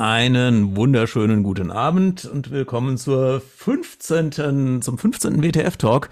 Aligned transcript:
Einen 0.00 0.76
wunderschönen 0.76 1.42
guten 1.42 1.70
Abend 1.70 2.24
und 2.24 2.50
willkommen 2.50 2.96
zur 2.96 3.42
15., 3.42 4.80
zum 4.80 4.96
15. 4.96 5.42
WTF 5.42 5.76
Talk 5.76 6.08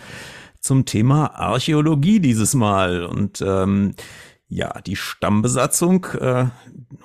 zum 0.61 0.85
Thema 0.85 1.29
Archäologie 1.35 2.21
dieses 2.21 2.53
Mal. 2.53 3.03
Und 3.07 3.41
ähm, 3.41 3.95
ja, 4.47 4.79
die 4.83 4.95
Stammbesatzung, 4.95 6.05
äh, 6.21 6.49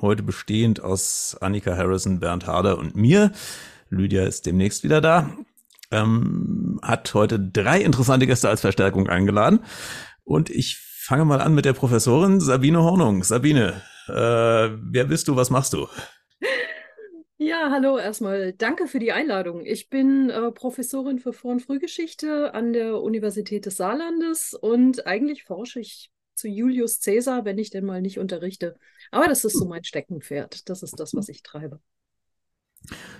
heute 0.01 0.23
bestehend 0.23 0.83
aus 0.83 1.37
Annika 1.39 1.73
Harrison, 1.73 2.19
Bernd 2.19 2.47
Harder 2.47 2.77
und 2.77 2.97
mir. 2.97 3.31
Lydia 3.89 4.25
ist 4.25 4.45
demnächst 4.45 4.83
wieder 4.83 4.99
da. 4.99 5.29
Ähm, 5.89 6.81
hat 6.81 7.13
heute 7.13 7.39
drei 7.39 7.79
interessante 7.79 8.27
Gäste 8.27 8.49
als 8.49 8.59
Verstärkung 8.59 9.07
eingeladen. 9.07 9.61
Und 10.25 10.49
ich 10.49 10.79
fange 10.79 11.23
mal 11.23 11.39
an 11.39 11.55
mit 11.55 11.63
der 11.63 11.71
Professorin 11.71 12.41
Sabine 12.41 12.83
Hornung. 12.83 13.23
Sabine, 13.23 13.81
äh, 14.09 14.11
wer 14.11 15.05
bist 15.05 15.29
du, 15.29 15.37
was 15.37 15.49
machst 15.49 15.71
du? 15.71 15.87
Ja, 17.45 17.71
hallo 17.71 17.97
erstmal. 17.97 18.53
Danke 18.53 18.87
für 18.87 18.99
die 18.99 19.11
Einladung. 19.11 19.65
Ich 19.65 19.89
bin 19.89 20.29
äh, 20.29 20.49
Professorin 20.53 21.19
für 21.19 21.33
Vor- 21.33 21.51
und 21.51 21.59
Frühgeschichte 21.59 22.53
an 22.53 22.71
der 22.71 23.01
Universität 23.01 23.65
des 23.65 23.75
Saarlandes 23.75 24.53
und 24.53 25.05
eigentlich 25.07 25.43
forsche 25.43 25.81
ich 25.81 26.09
zu 26.35 26.47
Julius 26.47 27.01
Caesar, 27.01 27.43
wenn 27.43 27.57
ich 27.57 27.69
denn 27.69 27.83
mal 27.83 28.01
nicht 28.01 28.17
unterrichte. 28.17 28.79
Aber 29.11 29.27
das 29.27 29.43
ist 29.43 29.57
so 29.57 29.65
mein 29.65 29.83
Steckenpferd. 29.83 30.69
Das 30.69 30.83
ist 30.83 30.97
das, 30.97 31.13
was 31.15 31.27
ich 31.27 31.43
treibe. 31.43 31.81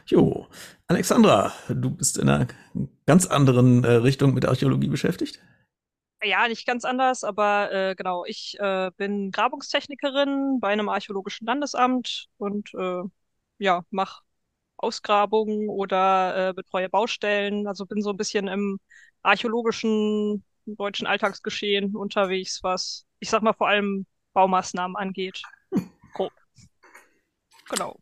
Jo, 0.06 0.48
Alexandra, 0.88 1.52
du 1.68 1.90
bist 1.90 2.18
in 2.18 2.30
einer 2.30 2.48
ganz 3.06 3.26
anderen 3.26 3.84
äh, 3.84 3.92
Richtung 3.92 4.34
mit 4.34 4.46
Archäologie 4.46 4.88
beschäftigt? 4.88 5.42
Ja, 6.24 6.48
nicht 6.48 6.66
ganz 6.66 6.86
anders, 6.86 7.26
aber 7.26 7.74
äh, 7.74 7.96
genau, 7.96 8.24
ich 8.24 8.56
äh, 8.58 8.90
bin 8.96 9.32
Grabungstechnikerin 9.32 10.60
bei 10.62 10.70
einem 10.70 10.88
archäologischen 10.88 11.46
Landesamt 11.46 12.28
und 12.38 12.74
äh, 12.76 13.04
ja, 13.58 13.84
mache 13.90 14.24
Ausgrabungen 14.78 15.70
oder 15.70 16.50
äh, 16.50 16.54
betreue 16.54 16.90
Baustellen. 16.90 17.68
Also 17.68 17.86
bin 17.86 18.02
so 18.02 18.10
ein 18.10 18.18
bisschen 18.18 18.48
im 18.48 18.80
archäologischen 19.22 20.44
deutschen 20.66 21.08
Alltagsgeschehen 21.08 21.96
unterwegs, 21.96 22.60
was 22.64 23.06
ich 23.20 23.30
sag 23.30 23.42
mal 23.42 23.54
vor 23.54 23.68
allem 23.68 24.06
Baumaßnahmen 24.34 24.96
angeht. 24.98 25.42
Grob. 26.14 26.32
Genau. 27.70 27.98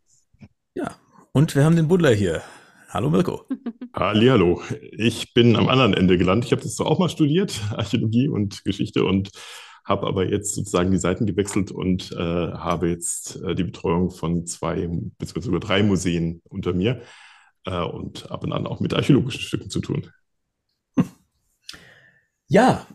Ja, 0.73 0.95
und 1.33 1.55
wir 1.55 1.63
haben 1.63 1.75
den 1.75 1.87
Buddler 1.87 2.13
hier. 2.13 2.41
Hallo 2.89 3.09
Mirko. 3.09 3.45
Hallo. 3.95 4.61
Ich 4.91 5.33
bin 5.33 5.55
am 5.55 5.69
anderen 5.69 5.93
Ende 5.93 6.17
gelandet. 6.17 6.45
Ich 6.45 6.51
habe 6.51 6.61
das 6.61 6.75
zwar 6.75 6.87
auch 6.87 6.99
mal 6.99 7.09
studiert, 7.09 7.59
Archäologie 7.71 8.27
und 8.27 8.63
Geschichte 8.63 9.03
und 9.03 9.31
habe 9.83 10.07
aber 10.07 10.29
jetzt 10.29 10.55
sozusagen 10.55 10.91
die 10.91 10.97
Seiten 10.97 11.25
gewechselt 11.25 11.71
und 11.71 12.11
äh, 12.11 12.17
habe 12.17 12.89
jetzt 12.89 13.41
äh, 13.43 13.55
die 13.55 13.63
Betreuung 13.63 14.11
von 14.11 14.45
zwei 14.45 14.87
bzw. 14.87 15.41
sogar 15.41 15.59
drei 15.59 15.83
Museen 15.83 16.41
unter 16.49 16.73
mir 16.73 17.01
äh, 17.65 17.81
und 17.81 18.31
ab 18.31 18.43
und 18.43 18.53
an 18.53 18.67
auch 18.67 18.79
mit 18.79 18.93
archäologischen 18.93 19.41
Stücken 19.41 19.69
zu 19.69 19.81
tun. 19.81 20.07
Ja, 22.51 22.85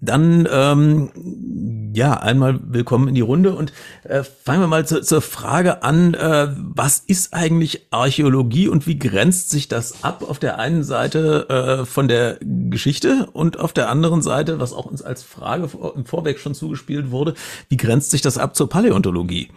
dann 0.00 0.48
ähm, 0.50 1.90
ja 1.94 2.14
einmal 2.14 2.58
willkommen 2.72 3.08
in 3.08 3.14
die 3.14 3.20
Runde 3.20 3.54
und 3.54 3.70
äh, 4.04 4.22
fangen 4.22 4.62
wir 4.62 4.68
mal 4.68 4.86
zu, 4.86 5.02
zur 5.02 5.20
Frage 5.20 5.82
an, 5.82 6.14
äh, 6.14 6.48
was 6.56 6.98
ist 6.98 7.34
eigentlich 7.34 7.88
Archäologie 7.90 8.68
und 8.68 8.86
wie 8.86 8.98
grenzt 8.98 9.50
sich 9.50 9.68
das 9.68 10.02
ab 10.02 10.24
auf 10.26 10.38
der 10.38 10.58
einen 10.58 10.82
Seite 10.82 11.46
äh, 11.50 11.84
von 11.84 12.08
der 12.08 12.38
Geschichte 12.40 13.28
und 13.34 13.60
auf 13.60 13.74
der 13.74 13.90
anderen 13.90 14.22
Seite, 14.22 14.60
was 14.60 14.72
auch 14.72 14.86
uns 14.86 15.02
als 15.02 15.22
Frage 15.22 15.68
im 15.94 16.06
Vorweg 16.06 16.38
schon 16.38 16.54
zugespielt 16.54 17.10
wurde, 17.10 17.34
wie 17.68 17.76
grenzt 17.76 18.12
sich 18.12 18.22
das 18.22 18.38
ab 18.38 18.56
zur 18.56 18.70
Paläontologie? 18.70 19.50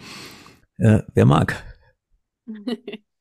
Äh, 0.80 1.04
wer 1.14 1.26
mag? 1.26 1.64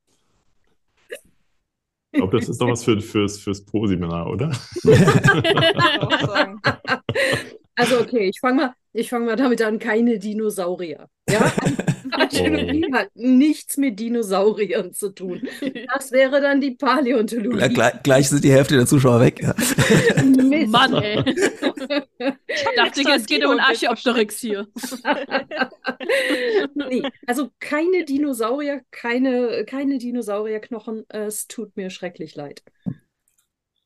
Ich 2.15 2.19
glaube, 2.19 2.39
das 2.39 2.49
ist 2.49 2.61
doch 2.61 2.69
was 2.69 2.85
für, 2.85 3.01
fürs, 3.01 3.41
fürs 3.41 3.65
Pro-Seminar, 3.65 4.31
oder? 4.31 4.53
also 7.77 8.01
okay, 8.01 8.29
ich 8.29 8.41
fange 8.41 8.75
mal, 8.93 9.05
fang 9.05 9.25
mal 9.25 9.37
damit 9.37 9.63
an, 9.63 9.79
keine 9.79 10.19
Dinosaurier. 10.19 11.09
Ja? 11.29 11.53
Archäologie 12.13 12.87
oh. 12.91 12.95
hat 12.95 13.09
nichts 13.15 13.77
mit 13.77 13.99
Dinosauriern 13.99 14.93
zu 14.93 15.11
tun. 15.11 15.43
Das 15.93 16.13
wäre 16.13 16.41
dann 16.41 16.61
die 16.61 16.73
Paläontologie. 16.73 17.59
Ja, 17.59 17.69
gleich, 17.69 18.03
gleich, 18.03 18.29
sind 18.29 18.45
die 18.45 18.53
Hälfte 18.53 18.77
der 18.77 18.87
Zuschauer 18.87 19.21
weg. 19.21 19.43
Ja. 19.43 19.55
Mann, 20.67 20.95
ey. 20.95 21.25
Ich 21.27 22.65
dachte, 22.77 23.03
es 23.17 23.27
geht 23.27 23.45
um 23.45 23.59
Archäopteryx 23.59 24.39
hier. 24.39 24.69
nee, 26.75 27.03
also 27.27 27.51
keine 27.59 28.05
Dinosaurier, 28.05 28.83
keine, 28.91 29.65
keine 29.65 29.99
Dinosaurierknochen. 29.99 31.05
Es 31.09 31.49
tut 31.49 31.77
mir 31.77 31.91
schrecklich 31.91 32.35
leid. 32.35 32.63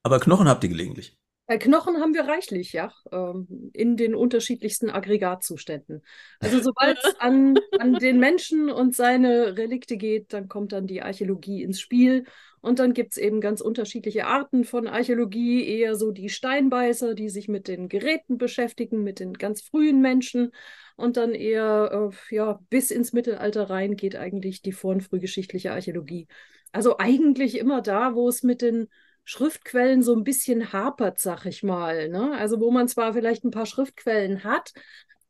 Aber 0.02 0.20
Knochen 0.20 0.48
habt 0.48 0.64
ihr 0.64 0.70
gelegentlich. 0.70 1.16
Äh, 1.48 1.58
Knochen 1.58 1.96
haben 1.96 2.12
wir 2.12 2.24
reichlich, 2.24 2.74
ja, 2.74 2.92
ähm, 3.10 3.70
in 3.72 3.96
den 3.96 4.14
unterschiedlichsten 4.14 4.90
Aggregatzuständen. 4.90 6.02
Also 6.40 6.60
sobald 6.62 6.98
es 7.02 7.18
an, 7.18 7.58
an 7.78 7.94
den 7.94 8.20
Menschen 8.20 8.70
und 8.70 8.94
seine 8.94 9.56
Relikte 9.56 9.96
geht, 9.96 10.34
dann 10.34 10.48
kommt 10.48 10.72
dann 10.72 10.86
die 10.86 11.02
Archäologie 11.02 11.62
ins 11.62 11.80
Spiel. 11.80 12.24
Und 12.60 12.80
dann 12.80 12.92
gibt 12.92 13.12
es 13.12 13.18
eben 13.18 13.40
ganz 13.40 13.62
unterschiedliche 13.62 14.26
Arten 14.26 14.64
von 14.64 14.88
Archäologie, 14.88 15.66
eher 15.66 15.94
so 15.94 16.10
die 16.10 16.28
Steinbeißer, 16.28 17.14
die 17.14 17.30
sich 17.30 17.48
mit 17.48 17.66
den 17.66 17.88
Geräten 17.88 18.36
beschäftigen, 18.36 19.02
mit 19.02 19.18
den 19.20 19.32
ganz 19.32 19.62
frühen 19.62 20.02
Menschen. 20.02 20.52
Und 20.96 21.16
dann 21.16 21.32
eher, 21.32 22.10
äh, 22.30 22.34
ja, 22.34 22.58
bis 22.68 22.90
ins 22.90 23.14
Mittelalter 23.14 23.70
rein 23.70 23.96
geht 23.96 24.16
eigentlich 24.16 24.60
die 24.60 24.72
vor- 24.72 24.92
und 24.92 25.02
frühgeschichtliche 25.02 25.72
Archäologie. 25.72 26.26
Also 26.72 26.98
eigentlich 26.98 27.56
immer 27.56 27.80
da, 27.80 28.14
wo 28.14 28.28
es 28.28 28.42
mit 28.42 28.60
den 28.60 28.88
Schriftquellen 29.28 30.02
so 30.02 30.16
ein 30.16 30.24
bisschen 30.24 30.72
hapert, 30.72 31.18
sag 31.18 31.44
ich 31.44 31.62
mal. 31.62 32.08
Ne? 32.08 32.32
Also 32.38 32.60
wo 32.60 32.70
man 32.70 32.88
zwar 32.88 33.12
vielleicht 33.12 33.44
ein 33.44 33.50
paar 33.50 33.66
Schriftquellen 33.66 34.42
hat, 34.42 34.72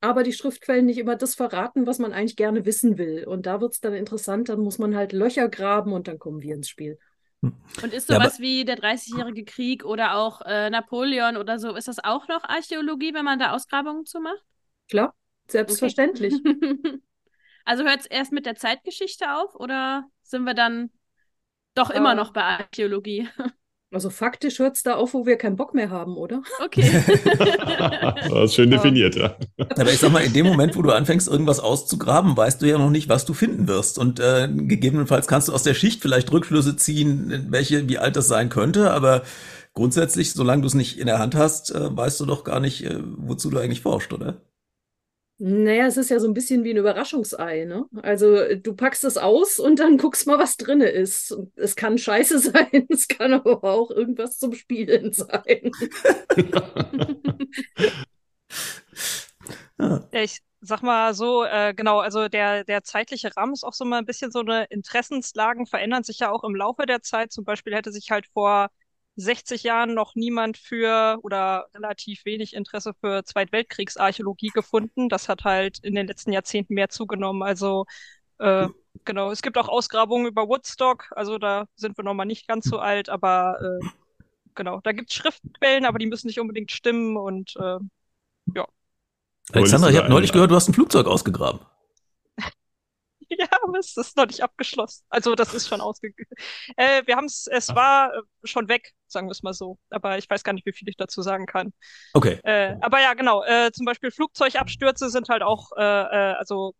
aber 0.00 0.22
die 0.22 0.32
Schriftquellen 0.32 0.86
nicht 0.86 0.98
immer 0.98 1.16
das 1.16 1.34
verraten, 1.34 1.84
was 1.84 1.98
man 1.98 2.12
eigentlich 2.12 2.37
gerne 2.37 2.64
wissen 2.64 2.97
will. 2.97 3.25
Und 3.26 3.47
da 3.47 3.60
wird 3.60 3.72
es 3.72 3.81
dann 3.81 3.94
interessant, 3.94 4.50
dann 4.50 4.60
muss 4.60 4.78
man 4.78 4.94
halt 4.94 5.12
Löcher 5.12 5.48
graben 5.48 5.92
und 5.92 6.06
dann 6.06 6.20
kommen 6.20 6.42
wir 6.42 6.54
ins 6.54 6.69
Spiel. 6.69 6.97
Hm. 7.42 7.56
Und 7.82 7.92
ist 7.92 8.06
sowas 8.06 8.38
ja, 8.38 8.44
wie 8.44 8.64
der 8.64 8.78
30-jährige 8.78 9.44
Krieg 9.44 9.84
oder 9.84 10.14
auch 10.14 10.42
äh, 10.42 10.70
Napoleon 10.70 11.37
oder 11.37 11.58
so, 11.58 11.75
ist 11.75 11.88
das 11.88 11.98
auch 11.98 12.28
noch 12.28 12.44
Archäologie, 12.44 13.14
wenn 13.14 13.25
man 13.25 13.41
da 13.41 13.50
Ausgrabungen 13.50 14.06
zu 14.06 14.20
macht? 14.20 14.44
Klar, 14.88 15.12
selbstverständlich. 15.48 16.34
Okay. 16.34 17.00
also 17.64 17.82
hört 17.82 18.03
es 18.03 18.06
erst 18.06 18.31
mit 18.31 18.47
der 18.47 18.54
Zeitgeschichte 18.54 19.34
auf 19.34 19.56
oder 19.56 20.04
sind 20.22 20.44
wir 20.44 20.54
dann 20.54 20.92
doch 21.75 21.91
immer 21.91 22.12
äh, 22.12 22.14
noch 22.14 22.32
bei 22.32 22.44
Archäologie? 22.44 23.28
Also 23.91 24.10
faktisch 24.10 24.59
hört 24.59 24.76
es 24.76 24.82
da 24.82 24.97
auf, 24.97 25.15
wo 25.15 25.25
wir 25.25 25.37
keinen 25.37 25.56
Bock 25.56 25.72
mehr 25.72 25.88
haben, 25.88 26.19
oder? 26.19 26.43
Okay. 26.62 26.91
das 28.28 28.44
ist 28.44 28.54
schön 28.54 28.71
definiert, 28.71 29.16
ja. 29.16 29.34
Aber 29.56 29.91
ich 29.91 29.99
sag 29.99 30.12
mal, 30.12 30.22
in 30.22 30.34
dem 30.34 30.44
Moment, 30.44 30.76
wo 30.76 30.82
du 30.82 30.91
anfängst, 30.91 31.26
irgendwas 31.26 31.59
auszugraben, 31.59 32.37
weißt 32.37 32.60
du 32.60 32.66
ja 32.66 32.76
noch 32.76 32.91
nicht, 32.91 33.09
was 33.09 33.25
du 33.25 33.32
finden 33.32 33.66
wirst. 33.66 33.99
Und 33.99 34.21
äh, 34.21 34.47
gegebenenfalls 34.53 35.26
kannst 35.26 35.49
du 35.49 35.54
aus 35.54 35.62
der 35.62 35.72
Schicht 35.72 36.03
vielleicht 36.03 36.31
Rückschlüsse 36.31 36.76
ziehen, 36.76 37.47
welche, 37.49 37.88
wie 37.88 37.97
alt 37.97 38.16
das 38.16 38.28
sein 38.28 38.50
könnte. 38.50 38.91
Aber 38.91 39.22
grundsätzlich, 39.72 40.32
solange 40.32 40.60
du 40.60 40.66
es 40.66 40.75
nicht 40.75 40.99
in 40.99 41.06
der 41.06 41.19
Hand 41.19 41.34
hast, 41.34 41.75
äh, 41.75 41.97
weißt 41.97 42.20
du 42.20 42.26
doch 42.26 42.44
gar 42.44 42.60
nicht, 42.60 42.84
äh, 42.84 43.00
wozu 43.16 43.49
du 43.49 43.56
eigentlich 43.56 43.81
forschst, 43.81 44.12
oder? 44.12 44.43
Naja, 45.41 45.87
es 45.87 45.97
ist 45.97 46.10
ja 46.10 46.19
so 46.19 46.26
ein 46.26 46.34
bisschen 46.34 46.65
wie 46.65 46.71
ein 46.71 46.76
Überraschungsei, 46.78 47.65
ne? 47.65 47.87
Also 48.03 48.56
du 48.56 48.75
packst 48.75 49.04
es 49.04 49.16
aus 49.16 49.60
und 49.60 49.78
dann 49.78 49.97
guckst 49.99 50.26
mal, 50.26 50.38
was 50.38 50.56
drin 50.56 50.81
ist. 50.81 51.37
Es 51.54 51.76
kann 51.76 51.97
scheiße 51.97 52.38
sein, 52.41 52.87
es 52.88 53.06
kann 53.06 53.32
aber 53.32 53.62
auch 53.62 53.91
irgendwas 53.91 54.38
zum 54.38 54.53
Spielen 54.54 55.12
sein. 55.15 55.71
ja. 59.78 60.09
Ich 60.10 60.41
sag 60.60 60.82
mal 60.82 61.15
so, 61.15 61.44
äh, 61.44 61.72
genau, 61.75 62.00
also 62.00 62.28
der, 62.28 62.65
der 62.65 62.82
zeitliche 62.82 63.37
Rahmen 63.37 63.53
ist 63.53 63.65
auch 63.65 63.72
so 63.75 63.84
mal 63.84 63.99
ein 63.99 64.06
bisschen 64.06 64.31
so 64.32 64.41
eine 64.41 64.65
Interessenslagen 64.65 65.67
verändern 65.67 66.02
sich 66.05 66.19
ja 66.20 66.31
auch 66.31 66.44
im 66.44 66.55
Laufe 66.56 66.87
der 66.87 67.02
Zeit. 67.02 67.32
Zum 67.32 67.44
Beispiel 67.44 67.75
hätte 67.75 67.93
sich 67.93 68.11
halt 68.11 68.26
vor 68.32 68.69
60 69.19 69.65
Jahren 69.65 69.94
noch 69.94 70.15
niemand 70.15 70.56
für 70.56 71.19
oder 71.23 71.67
relativ 71.75 72.25
wenig 72.25 72.55
Interesse 72.55 72.93
für 73.00 73.25
Zweitweltkriegsarchäologie 73.25 74.49
gefunden. 74.49 75.09
Das 75.09 75.29
hat 75.29 75.44
halt 75.44 75.79
in 75.81 75.97
den 75.97 76.06
letzten 76.06 76.32
Jahrzehnten 76.32 76.75
mehr 76.75 76.88
zugenommen. 76.88 77.43
Also 77.43 77.85
äh, 78.38 78.69
genau, 79.05 79.32
es 79.32 79.43
gibt 79.43 79.59
auch 79.59 79.69
Ausgrabungen 79.69 80.26
über 80.26 80.49
Woodstock, 80.49 81.06
also 81.11 81.38
da 81.38 81.67
sind 81.75 81.99
wir 81.99 82.05
noch 82.05 82.15
mal 82.15 82.25
nicht 82.25 82.47
ganz 82.47 82.67
so 82.67 82.79
alt, 82.79 83.09
aber 83.09 83.59
äh, 83.61 83.87
genau, 84.55 84.81
da 84.82 84.93
gibt 84.93 85.11
es 85.11 85.17
Schriftquellen, 85.17 85.85
aber 85.85 85.99
die 85.99 86.06
müssen 86.06 86.29
nicht 86.29 86.38
unbedingt 86.38 86.71
stimmen 86.71 87.17
und 87.17 87.55
äh, 87.56 87.79
ja. 88.55 88.67
Alexandra, 89.53 89.91
ich 89.91 89.97
habe 89.97 90.09
neulich 90.09 90.31
gehört, 90.31 90.50
du 90.50 90.55
hast 90.55 90.69
ein 90.69 90.75
Flugzeug 90.75 91.06
ausgegraben. 91.06 91.61
ja, 93.38 93.46
aber 93.62 93.78
es 93.78 93.96
ist 93.96 94.16
noch 94.16 94.26
nicht 94.26 94.42
abgeschlossen. 94.42 95.04
Also 95.08 95.34
das 95.34 95.54
ist 95.54 95.69
schon 95.69 95.80
ausgegangen. 95.80 96.28
Äh, 96.76 97.02
wir 97.06 97.16
haben 97.16 97.26
es, 97.26 97.46
es 97.46 97.69
war 97.75 98.14
äh, 98.14 98.20
schon 98.44 98.69
weg, 98.69 98.92
sagen 99.06 99.28
wir 99.28 99.32
es 99.32 99.42
mal 99.42 99.52
so. 99.52 99.78
Aber 99.90 100.19
ich 100.19 100.28
weiß 100.28 100.42
gar 100.44 100.52
nicht, 100.52 100.66
wie 100.66 100.72
viel 100.72 100.88
ich 100.88 100.96
dazu 100.96 101.22
sagen 101.22 101.46
kann. 101.46 101.72
Okay. 102.14 102.40
Äh, 102.44 102.76
aber 102.80 103.00
ja, 103.00 103.14
genau. 103.14 103.44
Äh, 103.44 103.70
zum 103.72 103.84
Beispiel 103.84 104.10
Flugzeugabstürze 104.10 105.10
sind 105.10 105.28
halt 105.28 105.42
auch, 105.42 105.70
äh, 105.76 105.82
äh, 105.82 106.34
also 106.34 106.75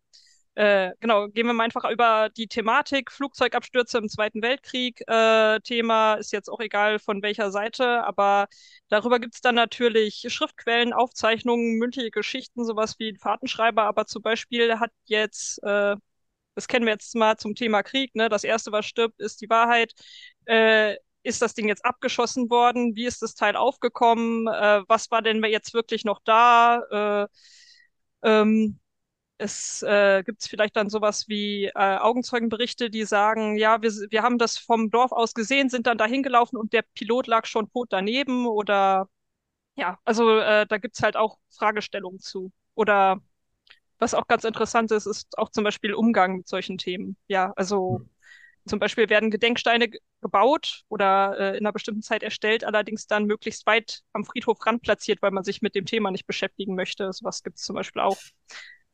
äh, 0.55 0.93
genau, 0.99 1.27
gehen 1.29 1.47
wir 1.47 1.53
mal 1.53 1.63
einfach 1.63 1.89
über 1.89 2.29
die 2.35 2.47
Thematik 2.47 3.11
Flugzeugabstürze 3.13 3.97
im 3.97 4.09
Zweiten 4.09 4.41
Weltkrieg. 4.41 5.01
Äh, 5.07 5.59
Thema 5.61 6.15
ist 6.15 6.33
jetzt 6.33 6.49
auch 6.49 6.59
egal 6.59 6.99
von 6.99 7.21
welcher 7.21 7.49
Seite, 7.51 8.03
aber 8.03 8.47
darüber 8.89 9.19
gibt 9.19 9.35
es 9.35 9.41
dann 9.41 9.55
natürlich 9.55 10.25
Schriftquellen, 10.27 10.91
Aufzeichnungen, 10.91 11.77
mündliche 11.77 12.11
Geschichten, 12.11 12.65
sowas 12.65 12.95
wie 12.99 13.09
ein 13.13 13.17
Fahrtenschreiber. 13.17 13.83
Aber 13.83 14.05
zum 14.05 14.21
Beispiel 14.21 14.79
hat 14.79 14.91
jetzt, 15.05 15.63
äh, 15.63 15.95
das 16.59 16.67
kennen 16.67 16.85
wir 16.85 16.91
jetzt 16.91 17.15
mal 17.15 17.37
zum 17.37 17.55
Thema 17.55 17.83
Krieg, 17.83 18.13
ne? 18.15 18.27
Das 18.27 18.43
erste, 18.43 18.73
was 18.73 18.85
stirbt, 18.85 19.17
ist 19.21 19.39
die 19.41 19.49
Wahrheit. 19.49 19.93
Äh, 20.45 20.97
ist 21.23 21.41
das 21.41 21.53
Ding 21.53 21.69
jetzt 21.69 21.85
abgeschossen 21.85 22.49
worden? 22.49 22.95
Wie 22.97 23.05
ist 23.05 23.21
das 23.21 23.33
Teil 23.33 23.55
aufgekommen? 23.55 24.47
Äh, 24.47 24.83
was 24.89 25.09
war 25.09 25.21
denn 25.21 25.41
jetzt 25.45 25.73
wirklich 25.73 26.03
noch 26.03 26.19
da? 26.25 27.27
Äh, 28.23 28.29
ähm, 28.29 28.79
es 29.37 29.81
äh, 29.83 30.23
gibt 30.23 30.43
vielleicht 30.43 30.75
dann 30.75 30.89
sowas 30.89 31.29
wie 31.29 31.67
äh, 31.67 31.71
Augenzeugenberichte, 31.73 32.89
die 32.89 33.05
sagen, 33.05 33.57
ja, 33.57 33.81
wir, 33.81 33.91
wir 33.91 34.21
haben 34.23 34.37
das 34.37 34.57
vom 34.57 34.89
Dorf 34.91 35.13
aus 35.13 35.33
gesehen, 35.33 35.69
sind 35.69 35.87
dann 35.87 35.97
dahin 35.97 36.23
gelaufen 36.23 36.57
und 36.57 36.73
der 36.73 36.83
Pilot 36.93 37.27
lag 37.27 37.45
schon 37.45 37.71
tot 37.71 37.87
daneben 37.91 38.47
oder 38.47 39.07
ja, 39.75 39.99
also 40.05 40.39
äh, 40.39 40.67
da 40.67 40.77
gibt's 40.77 41.01
halt 41.03 41.17
auch 41.17 41.39
Fragestellungen 41.51 42.19
zu. 42.19 42.51
Oder 42.75 43.21
was 43.99 44.13
auch 44.13 44.27
ganz 44.27 44.43
interessant 44.43 44.91
ist, 44.91 45.05
ist 45.05 45.37
auch 45.37 45.49
zum 45.49 45.63
Beispiel 45.63 45.93
Umgang 45.93 46.37
mit 46.37 46.47
solchen 46.47 46.77
Themen. 46.77 47.17
Ja, 47.27 47.53
also 47.55 47.99
mhm. 47.99 48.09
zum 48.65 48.79
Beispiel 48.79 49.09
werden 49.09 49.29
Gedenksteine 49.29 49.89
gebaut 50.21 50.83
oder 50.87 51.37
äh, 51.37 51.57
in 51.57 51.65
einer 51.65 51.73
bestimmten 51.73 52.01
Zeit 52.01 52.23
erstellt, 52.23 52.63
allerdings 52.63 53.07
dann 53.07 53.25
möglichst 53.25 53.65
weit 53.67 54.01
am 54.13 54.25
Friedhof 54.25 54.65
ran 54.65 54.79
platziert, 54.79 55.21
weil 55.21 55.31
man 55.31 55.43
sich 55.43 55.61
mit 55.61 55.75
dem 55.75 55.85
Thema 55.85 56.11
nicht 56.11 56.25
beschäftigen 56.25 56.75
möchte. 56.75 57.11
Sowas 57.13 57.43
gibt's 57.43 57.63
zum 57.63 57.75
Beispiel 57.75 58.01
auch 58.01 58.17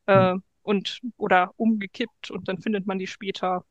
äh, 0.08 0.36
und 0.64 1.00
oder 1.18 1.52
umgekippt 1.58 2.32
und 2.32 2.48
dann 2.48 2.58
findet 2.58 2.88
man 2.88 3.00
die 3.00 3.08
später. 3.08 3.64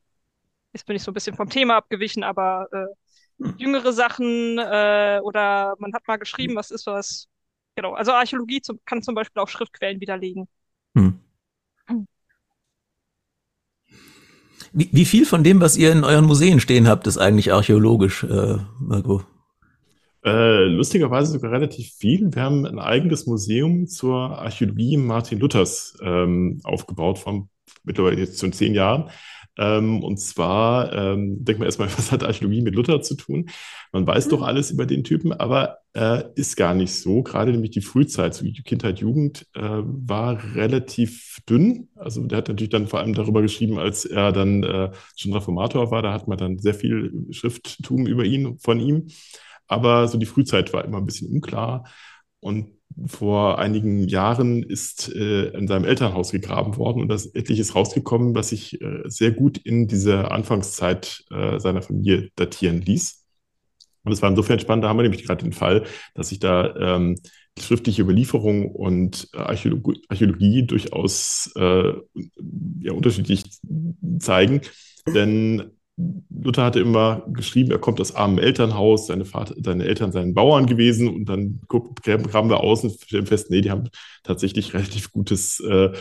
Jetzt 0.73 0.85
bin 0.85 0.95
ich 0.95 1.03
so 1.03 1.11
ein 1.11 1.13
bisschen 1.13 1.35
vom 1.35 1.49
Thema 1.49 1.77
abgewichen, 1.77 2.23
aber 2.23 2.67
äh, 2.71 3.43
hm. 3.43 3.55
jüngere 3.57 3.93
Sachen 3.93 4.57
äh, 4.57 5.19
oder 5.23 5.75
man 5.79 5.93
hat 5.93 6.07
mal 6.07 6.17
geschrieben, 6.17 6.55
was 6.55 6.71
ist 6.71 6.85
was. 6.85 7.27
Genau, 7.75 7.93
also 7.93 8.13
Archäologie 8.13 8.61
zum, 8.61 8.79
kann 8.85 9.01
zum 9.01 9.15
Beispiel 9.15 9.41
auch 9.41 9.49
Schriftquellen 9.49 9.99
widerlegen. 9.99 10.47
Hm. 10.95 11.03
hm. 11.03 11.24
Wie, 14.77 14.89
wie 14.91 15.05
viel 15.05 15.25
von 15.25 15.41
dem, 15.41 15.61
was 15.61 15.77
ihr 15.77 15.89
in 15.93 16.03
euren 16.03 16.25
Museen 16.25 16.59
stehen 16.59 16.89
habt, 16.89 17.07
ist 17.07 17.17
eigentlich 17.17 17.53
archäologisch, 17.53 18.25
äh, 18.25 18.57
Marco? 18.81 19.23
Äh, 20.25 20.65
lustigerweise 20.65 21.31
sogar 21.31 21.51
relativ 21.51 21.93
viel. 21.93 22.35
Wir 22.35 22.41
haben 22.41 22.65
ein 22.65 22.79
eigenes 22.79 23.25
Museum 23.25 23.87
zur 23.87 24.37
Archäologie 24.37 24.97
Martin 24.97 25.39
Luthers 25.39 25.97
ähm, 26.01 26.59
aufgebaut, 26.65 27.19
von 27.19 27.47
mittlerweile 27.85 28.17
jetzt 28.17 28.41
schon 28.41 28.51
zehn 28.51 28.73
Jahren. 28.73 29.09
Ähm, 29.57 30.03
und 30.03 30.17
zwar, 30.19 30.91
ähm, 30.93 31.43
denkt 31.43 31.59
man 31.59 31.65
erstmal, 31.65 31.87
was 31.97 32.11
hat 32.11 32.23
Archäologie 32.23 32.61
mit 32.61 32.75
Luther 32.75 33.01
zu 33.01 33.15
tun? 33.15 33.49
Man 33.91 34.05
weiß 34.05 34.27
doch 34.27 34.39
mhm. 34.39 34.45
alles 34.45 34.71
über 34.71 34.85
den 34.85 35.03
Typen, 35.03 35.31
aber 35.33 35.79
äh, 35.93 36.23
ist 36.35 36.57
gar 36.57 36.73
nicht 36.73 36.93
so. 36.93 37.23
Gerade 37.23 37.51
nämlich 37.51 37.71
die 37.71 37.81
Frühzeit, 37.81 38.33
so 38.33 38.45
die 38.45 38.63
Kindheit, 38.63 38.99
Jugend, 38.99 39.47
äh, 39.53 39.61
war 39.61 40.55
relativ 40.55 41.39
dünn. 41.49 41.89
Also 41.95 42.23
der 42.25 42.39
hat 42.39 42.49
natürlich 42.49 42.71
dann 42.71 42.87
vor 42.87 42.99
allem 42.99 43.13
darüber 43.13 43.41
geschrieben, 43.41 43.79
als 43.79 44.05
er 44.05 44.31
dann 44.31 44.63
äh, 44.63 44.91
schon 45.15 45.33
Reformator 45.33 45.91
war. 45.91 46.01
Da 46.01 46.13
hat 46.13 46.27
man 46.27 46.37
dann 46.37 46.59
sehr 46.59 46.73
viel 46.73 47.13
Schrifttum 47.31 48.07
über 48.07 48.25
ihn, 48.25 48.57
von 48.59 48.79
ihm. 48.79 49.07
Aber 49.67 50.07
so 50.07 50.17
die 50.17 50.25
Frühzeit 50.25 50.73
war 50.73 50.85
immer 50.85 50.97
ein 50.97 51.05
bisschen 51.05 51.31
unklar. 51.31 51.85
Und 52.39 52.74
vor 53.07 53.59
einigen 53.59 54.07
Jahren 54.07 54.63
ist 54.63 55.13
äh, 55.13 55.49
in 55.49 55.67
seinem 55.67 55.85
Elternhaus 55.85 56.31
gegraben 56.31 56.77
worden 56.77 57.01
und 57.01 57.09
da 57.09 57.15
ist 57.15 57.35
etliches 57.35 57.75
rausgekommen, 57.75 58.35
was 58.35 58.49
sich 58.49 58.81
äh, 58.81 59.03
sehr 59.05 59.31
gut 59.31 59.57
in 59.57 59.87
diese 59.87 60.31
Anfangszeit 60.31 61.23
äh, 61.31 61.59
seiner 61.59 61.81
Familie 61.81 62.29
datieren 62.35 62.81
ließ. 62.81 63.25
Und 64.03 64.11
es 64.11 64.21
war 64.21 64.29
insofern 64.29 64.59
spannend, 64.59 64.83
da 64.83 64.89
haben 64.89 64.97
wir 64.97 65.03
nämlich 65.03 65.25
gerade 65.25 65.43
den 65.43 65.53
Fall, 65.53 65.83
dass 66.13 66.29
sich 66.29 66.39
da 66.39 66.75
ähm, 66.75 67.15
schriftliche 67.59 68.03
Überlieferung 68.03 68.71
und 68.71 69.29
Archäologie, 69.33 70.01
Archäologie 70.07 70.65
durchaus 70.65 71.51
äh, 71.55 71.93
ja, 72.81 72.91
unterschiedlich 72.93 73.43
zeigen. 74.19 74.61
Denn 75.07 75.71
Luther 75.97 76.65
hatte 76.65 76.81
immer 76.81 77.23
geschrieben, 77.27 77.71
er 77.71 77.79
kommt 77.79 78.01
aus 78.01 78.15
armem 78.15 78.39
Elternhaus, 78.39 79.07
seine, 79.07 79.23
Vater, 79.23 79.55
seine 79.57 79.85
Eltern 79.85 80.11
seien 80.11 80.33
Bauern 80.33 80.65
gewesen 80.65 81.07
und 81.07 81.25
dann 81.25 81.61
graben 81.67 82.49
wir 82.49 82.59
aus 82.59 82.83
und 82.83 82.99
stellen 83.01 83.25
fest, 83.25 83.49
nee, 83.49 83.61
die 83.61 83.71
haben 83.71 83.89
tatsächlich 84.23 84.73
relativ 84.73 85.11
gutes, 85.11 85.61
äh, 85.61 85.93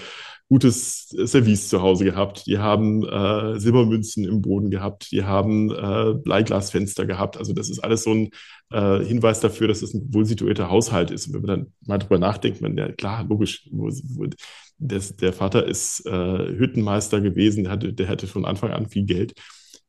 gutes 0.48 1.08
Service 1.24 1.68
zu 1.68 1.80
Hause 1.80 2.04
gehabt. 2.04 2.46
Die 2.46 2.58
haben 2.58 3.04
äh, 3.04 3.58
Silbermünzen 3.58 4.24
im 4.24 4.42
Boden 4.42 4.70
gehabt, 4.70 5.10
die 5.12 5.22
haben 5.22 5.70
äh, 5.70 6.14
Bleiglasfenster 6.14 7.06
gehabt. 7.06 7.36
Also 7.36 7.52
das 7.52 7.70
ist 7.70 7.78
alles 7.78 8.02
so 8.02 8.10
ein 8.10 8.30
äh, 8.72 9.04
Hinweis 9.04 9.40
dafür, 9.40 9.68
dass 9.68 9.82
es 9.82 9.94
ein 9.94 10.12
wohl 10.12 10.26
situierter 10.26 10.70
Haushalt 10.70 11.12
ist. 11.12 11.28
Und 11.28 11.34
wenn 11.34 11.42
man 11.42 11.48
dann 11.48 11.72
mal 11.86 11.98
drüber 11.98 12.18
nachdenkt, 12.18 12.60
man, 12.60 12.76
ja 12.76 12.90
klar, 12.90 13.24
logisch, 13.28 13.68
wo, 13.70 13.88
wo, 13.88 14.26
des, 14.78 15.16
der 15.16 15.32
Vater 15.32 15.66
ist 15.66 16.04
äh, 16.04 16.58
Hüttenmeister 16.58 17.20
gewesen, 17.20 17.64
der 17.64 17.72
hatte, 17.72 17.92
der 17.92 18.08
hatte 18.08 18.26
von 18.26 18.44
Anfang 18.44 18.72
an 18.72 18.88
viel 18.88 19.04
Geld 19.04 19.34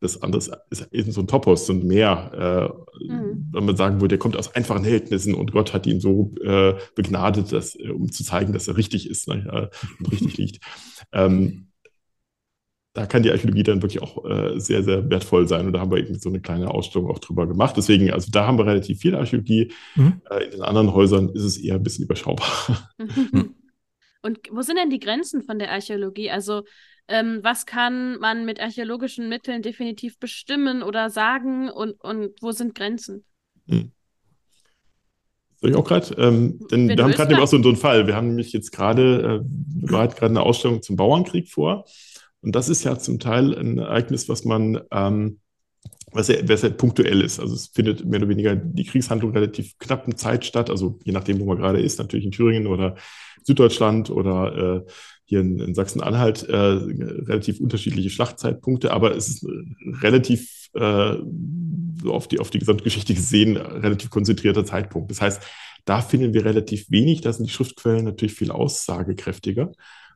das 0.01 0.21
andere 0.21 0.41
ist 0.69 0.87
eben 0.91 1.11
so 1.11 1.21
ein 1.21 1.27
Topos 1.27 1.69
und 1.69 1.83
mehr, 1.83 2.71
äh, 3.01 3.05
mhm. 3.05 3.49
wenn 3.51 3.65
man 3.65 3.77
sagen 3.77 3.95
würde, 3.95 4.09
der 4.09 4.19
kommt 4.19 4.37
aus 4.37 4.53
einfachen 4.53 4.83
Verhältnissen 4.83 5.33
und 5.33 5.51
Gott 5.51 5.73
hat 5.73 5.87
ihn 5.87 5.99
so 5.99 6.33
äh, 6.43 6.75
begnadet, 6.95 7.51
dass, 7.51 7.75
äh, 7.75 7.89
um 7.89 8.11
zu 8.11 8.23
zeigen, 8.23 8.53
dass 8.53 8.67
er 8.67 8.77
richtig 8.77 9.09
ist 9.09 9.27
ne, 9.27 9.69
und 9.99 10.11
richtig 10.11 10.37
liegt. 10.37 10.65
Ähm, 11.11 11.67
da 12.95 13.05
kann 13.05 13.23
die 13.23 13.31
Archäologie 13.31 13.63
dann 13.63 13.81
wirklich 13.81 14.01
auch 14.01 14.23
äh, 14.25 14.57
sehr, 14.57 14.81
sehr 14.81 15.09
wertvoll 15.09 15.49
sein. 15.49 15.67
Und 15.67 15.73
da 15.73 15.81
haben 15.81 15.91
wir 15.91 15.97
eben 15.97 16.17
so 16.17 16.29
eine 16.29 16.39
kleine 16.39 16.71
Ausstellung 16.71 17.09
auch 17.11 17.19
drüber 17.19 17.45
gemacht. 17.45 17.75
Deswegen, 17.75 18.09
also 18.11 18.31
da 18.31 18.47
haben 18.47 18.57
wir 18.57 18.65
relativ 18.65 19.01
viel 19.01 19.15
Archäologie. 19.15 19.73
Mhm. 19.95 20.21
Äh, 20.29 20.45
in 20.45 20.51
den 20.51 20.61
anderen 20.61 20.93
Häusern 20.93 21.27
ist 21.29 21.43
es 21.43 21.57
eher 21.57 21.75
ein 21.75 21.83
bisschen 21.83 22.05
überschaubar. 22.05 22.47
Mhm. 22.97 23.55
Und 24.21 24.39
wo 24.49 24.63
sind 24.63 24.77
denn 24.77 24.89
die 24.89 24.99
Grenzen 24.99 25.43
von 25.43 25.59
der 25.59 25.71
Archäologie? 25.71 26.31
Also 26.31 26.63
ähm, 27.07 27.39
was 27.43 27.65
kann 27.65 28.19
man 28.19 28.45
mit 28.45 28.59
archäologischen 28.59 29.29
Mitteln 29.29 29.61
definitiv 29.61 30.19
bestimmen 30.19 30.83
oder 30.83 31.09
sagen 31.09 31.69
und, 31.69 32.01
und 32.01 32.31
wo 32.41 32.51
sind 32.51 32.75
Grenzen? 32.75 33.23
Hm. 33.67 33.91
Soll 35.61 35.69
ich 35.69 35.75
auch 35.75 35.87
gerade? 35.87 36.13
Ähm, 36.17 36.59
denn 36.69 36.89
wir 36.89 37.03
haben 37.03 37.11
gerade 37.11 37.41
auch 37.41 37.47
so, 37.47 37.61
so 37.61 37.69
einen 37.69 37.77
Fall. 37.77 38.07
Wir 38.07 38.15
haben 38.15 38.27
nämlich 38.27 38.53
jetzt 38.53 38.71
gerade, 38.71 39.41
äh, 39.43 39.85
gerade 39.85 40.21
eine 40.21 40.41
Ausstellung 40.41 40.81
zum 40.81 40.95
Bauernkrieg 40.95 41.49
vor. 41.49 41.85
Und 42.41 42.55
das 42.55 42.69
ist 42.69 42.83
ja 42.83 42.97
zum 42.99 43.19
Teil 43.19 43.57
ein 43.57 43.79
Ereignis, 43.79 44.29
was 44.29 44.45
man, 44.45 44.81
ähm, 44.91 45.39
was 46.11 46.27
ja, 46.27 46.35
was 46.47 46.61
ja 46.61 46.69
punktuell 46.69 47.21
ist. 47.21 47.39
Also 47.39 47.55
es 47.55 47.67
findet 47.67 48.05
mehr 48.05 48.19
oder 48.19 48.29
weniger 48.29 48.55
die 48.55 48.85
Kriegshandlung 48.85 49.31
relativ 49.31 49.77
knappen 49.79 50.15
Zeit 50.17 50.45
statt. 50.45 50.69
Also 50.69 50.99
je 51.03 51.11
nachdem, 51.13 51.39
wo 51.39 51.45
man 51.45 51.57
gerade 51.57 51.81
ist, 51.81 51.97
natürlich 51.97 52.25
in 52.25 52.31
Thüringen 52.31 52.67
oder 52.67 52.95
Süddeutschland 53.43 54.09
oder 54.09 54.85
äh, 54.85 54.91
hier 55.25 55.41
in, 55.41 55.59
in 55.59 55.73
Sachsen-Anhalt 55.73 56.43
äh, 56.43 56.55
relativ 56.55 57.59
unterschiedliche 57.59 58.09
Schlachtzeitpunkte, 58.09 58.91
aber 58.91 59.15
es 59.15 59.27
ist 59.27 59.47
relativ 60.01 60.69
äh, 60.73 61.15
auf, 62.07 62.27
die, 62.27 62.39
auf 62.39 62.51
die 62.51 62.59
Gesamtgeschichte 62.59 63.13
gesehen 63.13 63.57
relativ 63.57 64.09
konzentrierter 64.09 64.65
Zeitpunkt. 64.65 65.11
Das 65.11 65.21
heißt, 65.21 65.41
da 65.85 66.01
finden 66.01 66.33
wir 66.33 66.45
relativ 66.45 66.89
wenig, 66.89 67.21
da 67.21 67.33
sind 67.33 67.47
die 67.47 67.53
Schriftquellen 67.53 68.05
natürlich 68.05 68.33
viel 68.33 68.51
aussagekräftiger 68.51 69.71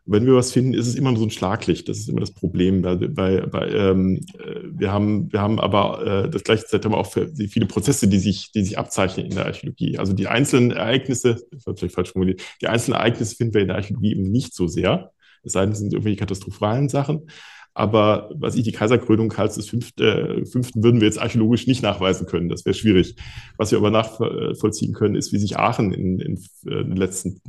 wenn 0.06 0.25
wir 0.25 0.36
was 0.36 0.51
finden, 0.51 0.74
ist 0.74 0.88
es 0.88 0.96
immer 0.96 1.15
so 1.15 1.24
ein 1.24 1.29
Schlaglicht. 1.29 1.88
Das 1.88 1.98
ist 1.98 2.10
immer 2.10 2.20
das 2.20 2.32
Problem. 2.32 2.82
Bei, 2.82 2.96
bei, 2.96 3.41
bei, 3.41 3.68
ähm, 3.70 4.22
äh, 4.39 4.62
wir, 4.63 4.91
haben, 4.91 5.32
wir 5.32 5.41
haben 5.41 5.60
aber 5.60 6.25
äh, 6.25 6.29
das 6.29 6.44
gleiche 6.44 6.65
Zeit 6.65 6.86
haben 6.86 6.94
wir 6.94 6.98
auch 6.98 7.12
viele 7.12 7.65
Prozesse, 7.65 8.08
die 8.08 8.20
sich, 8.20 8.51
die 8.51 8.63
sich 8.63 8.77
abzeichnen 8.77 9.27
in 9.27 9.36
der 9.36 9.46
Archäologie. 9.46 9.98
Also 9.98 10.13
die 10.13 10.27
einzelnen 10.27 10.72
Ereignisse, 10.72 11.38
vielleicht 11.75 11.96
falsch 11.96 12.12
formuliert, 12.12 12.41
die 12.62 12.68
einzelnen 12.68 12.98
Ereignisse 12.98 13.36
finden 13.36 13.53
wir 13.53 13.62
in 13.62 13.68
der 13.68 13.77
Archäologie 13.77 14.12
eben 14.12 14.32
nicht 14.32 14.53
so 14.53 14.68
sehr. 14.68 15.12
Es 15.44 15.53
sei 15.53 15.62
denn, 15.62 15.72
es 15.72 15.79
sind 15.79 15.94
irgendwelche 15.94 16.20
katastrophalen 16.20 16.89
Sachen. 16.89 17.27
Aber 17.73 18.29
was 18.33 18.55
ich 18.55 18.63
die 18.63 18.71
Kaiserkrönung 18.71 19.29
Karls 19.29 19.55
des 19.55 19.69
Fünften, 19.69 20.03
äh, 20.03 20.45
Fünften 20.45 20.83
würden 20.83 20.99
wir 20.99 21.07
jetzt 21.07 21.21
archäologisch 21.21 21.67
nicht 21.67 21.83
nachweisen 21.83 22.27
können. 22.27 22.49
Das 22.49 22.65
wäre 22.65 22.73
schwierig. 22.73 23.15
Was 23.57 23.71
wir 23.71 23.77
aber 23.77 23.91
nachvollziehen 23.91 24.93
können, 24.93 25.15
ist, 25.15 25.31
wie 25.31 25.38
sich 25.38 25.57
Aachen 25.57 25.93
in, 25.93 26.19
in, 26.19 26.43
in 26.65 26.89
den 26.89 26.97
letzten 26.97 27.41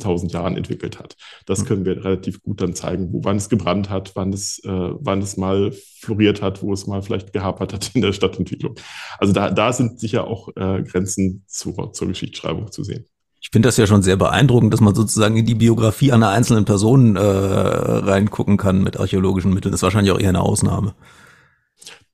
tausend 0.00 0.32
Jahren 0.32 0.56
entwickelt 0.56 0.98
hat. 0.98 1.16
Das 1.46 1.60
hm. 1.60 1.66
können 1.66 1.84
wir 1.84 2.04
relativ 2.04 2.42
gut 2.42 2.60
dann 2.60 2.74
zeigen, 2.74 3.12
wo, 3.12 3.24
wann 3.24 3.36
es 3.36 3.48
gebrannt 3.48 3.90
hat, 3.90 4.12
wann 4.14 4.32
es, 4.32 4.60
äh, 4.64 4.68
wann 4.70 5.20
es 5.20 5.36
mal 5.36 5.72
floriert 6.00 6.40
hat, 6.42 6.62
wo 6.62 6.72
es 6.72 6.86
mal 6.86 7.02
vielleicht 7.02 7.32
gehapert 7.32 7.72
hat 7.72 7.90
in 7.94 8.02
der 8.02 8.12
Stadtentwicklung. 8.12 8.76
Also 9.18 9.32
da, 9.32 9.50
da 9.50 9.72
sind 9.72 10.00
sicher 10.00 10.26
auch 10.26 10.48
äh, 10.56 10.82
Grenzen 10.82 11.44
zur, 11.46 11.92
zur 11.92 12.08
Geschichtsschreibung 12.08 12.70
zu 12.72 12.84
sehen. 12.84 13.06
Ich 13.40 13.50
finde 13.52 13.68
das 13.68 13.76
ja 13.76 13.86
schon 13.86 14.02
sehr 14.02 14.16
beeindruckend, 14.16 14.72
dass 14.72 14.80
man 14.80 14.94
sozusagen 14.94 15.36
in 15.36 15.46
die 15.46 15.54
Biografie 15.54 16.12
einer 16.12 16.30
einzelnen 16.30 16.64
Person 16.64 17.16
äh, 17.16 17.20
reingucken 17.20 18.56
kann 18.56 18.82
mit 18.82 18.98
archäologischen 18.98 19.54
Mitteln. 19.54 19.70
Das 19.70 19.78
ist 19.78 19.84
wahrscheinlich 19.84 20.12
auch 20.12 20.18
eher 20.18 20.30
eine 20.30 20.40
Ausnahme. 20.40 20.94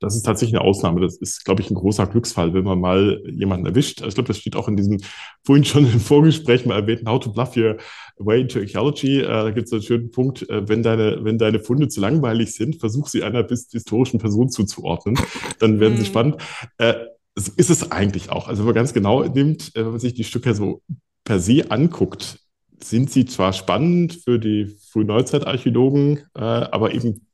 Das 0.01 0.17
ist 0.17 0.25
tatsächlich 0.25 0.55
eine 0.55 0.67
Ausnahme. 0.69 1.01
Das 1.01 1.17
ist, 1.17 1.45
glaube 1.47 1.63
ich, 1.63 1.71
ein 1.71 1.77
großer 1.77 2.07
Glücksfall, 2.07 2.53
wenn 2.53 2.65
man 2.65 2.79
mal 2.79 3.23
jemanden 3.27 3.65
erwischt. 3.65 4.01
Also 4.01 4.09
ich 4.09 4.15
glaube, 4.17 4.29
das 4.29 4.39
steht 4.39 4.55
auch 4.55 4.69
in 4.69 4.77
diesem 4.77 5.01
vorhin 5.45 5.65
schon 5.65 5.91
im 5.91 6.01
Vorgespräch 6.01 6.67
mal 6.67 6.79
erwähnten 6.79 7.09
How 7.09 7.21
to 7.21 7.33
Bluff 7.33 7.57
Your 7.57 7.79
Way 8.19 8.43
into 8.43 8.59
Archaeology. 8.59 9.21
Äh, 9.21 9.27
da 9.27 9.51
gibt 9.51 9.67
es 9.67 9.73
einen 9.73 9.83
schönen 9.83 10.11
Punkt, 10.11 10.49
äh, 10.51 10.69
wenn, 10.69 10.83
deine, 10.83 11.25
wenn 11.25 11.39
deine 11.39 11.59
Funde 11.59 11.89
zu 11.89 12.01
langweilig 12.01 12.55
sind, 12.55 12.77
versuch 12.77 13.09
sie 13.09 13.23
einer 13.23 13.43
bis 13.43 13.71
historischen 13.71 14.19
Person 14.19 14.51
zuzuordnen. 14.51 15.19
Dann 15.59 15.81
werden 15.81 15.97
sie 15.97 16.03
mhm. 16.03 16.07
spannend. 16.07 16.37
Äh, 16.77 16.95
ist 17.35 17.71
es 17.71 17.91
eigentlich 17.91 18.31
auch. 18.31 18.47
Also 18.47 18.61
wenn 18.61 18.67
man 18.67 18.75
ganz 18.75 18.93
genau 18.93 19.25
nimmt, 19.25 19.73
wenn 19.75 19.91
man 19.91 19.99
sich 19.99 20.15
die 20.15 20.23
Stücke 20.23 20.55
so 20.55 20.83
per 21.25 21.41
se 21.41 21.71
anguckt, 21.71 22.39
sind 22.83 23.11
sie 23.11 23.25
zwar 23.25 23.53
spannend 23.53 24.21
für 24.25 24.39
die 24.39 24.77
Frühneutzeitarchäologen, 24.91 26.19
äh, 26.35 26.41
aber 26.41 26.95
eben 26.95 27.27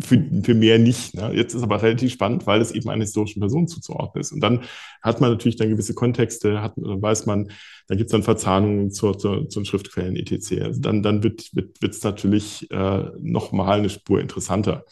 für, 0.00 0.22
für 0.42 0.54
mehr 0.54 0.78
nicht. 0.78 1.14
Ne? 1.14 1.32
Jetzt 1.34 1.54
ist 1.54 1.62
aber 1.62 1.82
relativ 1.82 2.12
spannend, 2.12 2.46
weil 2.46 2.60
es 2.60 2.72
eben 2.72 2.88
einer 2.88 3.04
historischen 3.04 3.40
Person 3.40 3.68
zuzuordnen 3.68 4.20
ist. 4.20 4.32
Und 4.32 4.40
dann 4.40 4.62
hat 5.02 5.20
man 5.20 5.30
natürlich 5.30 5.56
dann 5.56 5.68
gewisse 5.68 5.94
Kontexte, 5.94 6.60
hat, 6.60 6.74
dann 6.76 7.00
weiß 7.00 7.26
man, 7.26 7.50
dann 7.86 7.98
gibt 7.98 8.08
es 8.08 8.12
dann 8.12 8.22
Verzahnungen 8.22 8.90
zur, 8.90 9.18
zur, 9.18 9.48
zu 9.48 9.60
den 9.60 9.66
Schriftquellen 9.66 10.16
etc. 10.16 10.62
Also 10.62 10.80
dann, 10.80 11.02
dann 11.02 11.22
wird 11.22 11.42
es 11.42 11.54
wird, 11.54 12.04
natürlich 12.04 12.70
äh, 12.70 13.04
nochmal 13.20 13.78
eine 13.78 13.90
Spur 13.90 14.20
interessanter. 14.20 14.84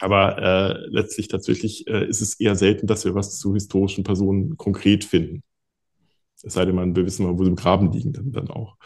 Aber 0.00 0.38
äh, 0.38 0.86
letztlich 0.88 1.28
tatsächlich 1.28 1.86
äh, 1.86 2.06
ist 2.06 2.20
es 2.20 2.38
eher 2.38 2.56
selten, 2.56 2.86
dass 2.86 3.04
wir 3.04 3.14
was 3.14 3.38
zu 3.38 3.54
historischen 3.54 4.04
Personen 4.04 4.56
konkret 4.56 5.04
finden. 5.04 5.42
Es 6.42 6.54
sei 6.54 6.64
denn, 6.64 6.74
man, 6.74 6.94
wir 6.94 7.04
wissen 7.06 7.24
mal, 7.26 7.38
wo 7.38 7.44
sie 7.44 7.50
im 7.50 7.56
Graben 7.56 7.90
liegen, 7.92 8.12
dann, 8.12 8.32
dann 8.32 8.50
auch. 8.50 8.76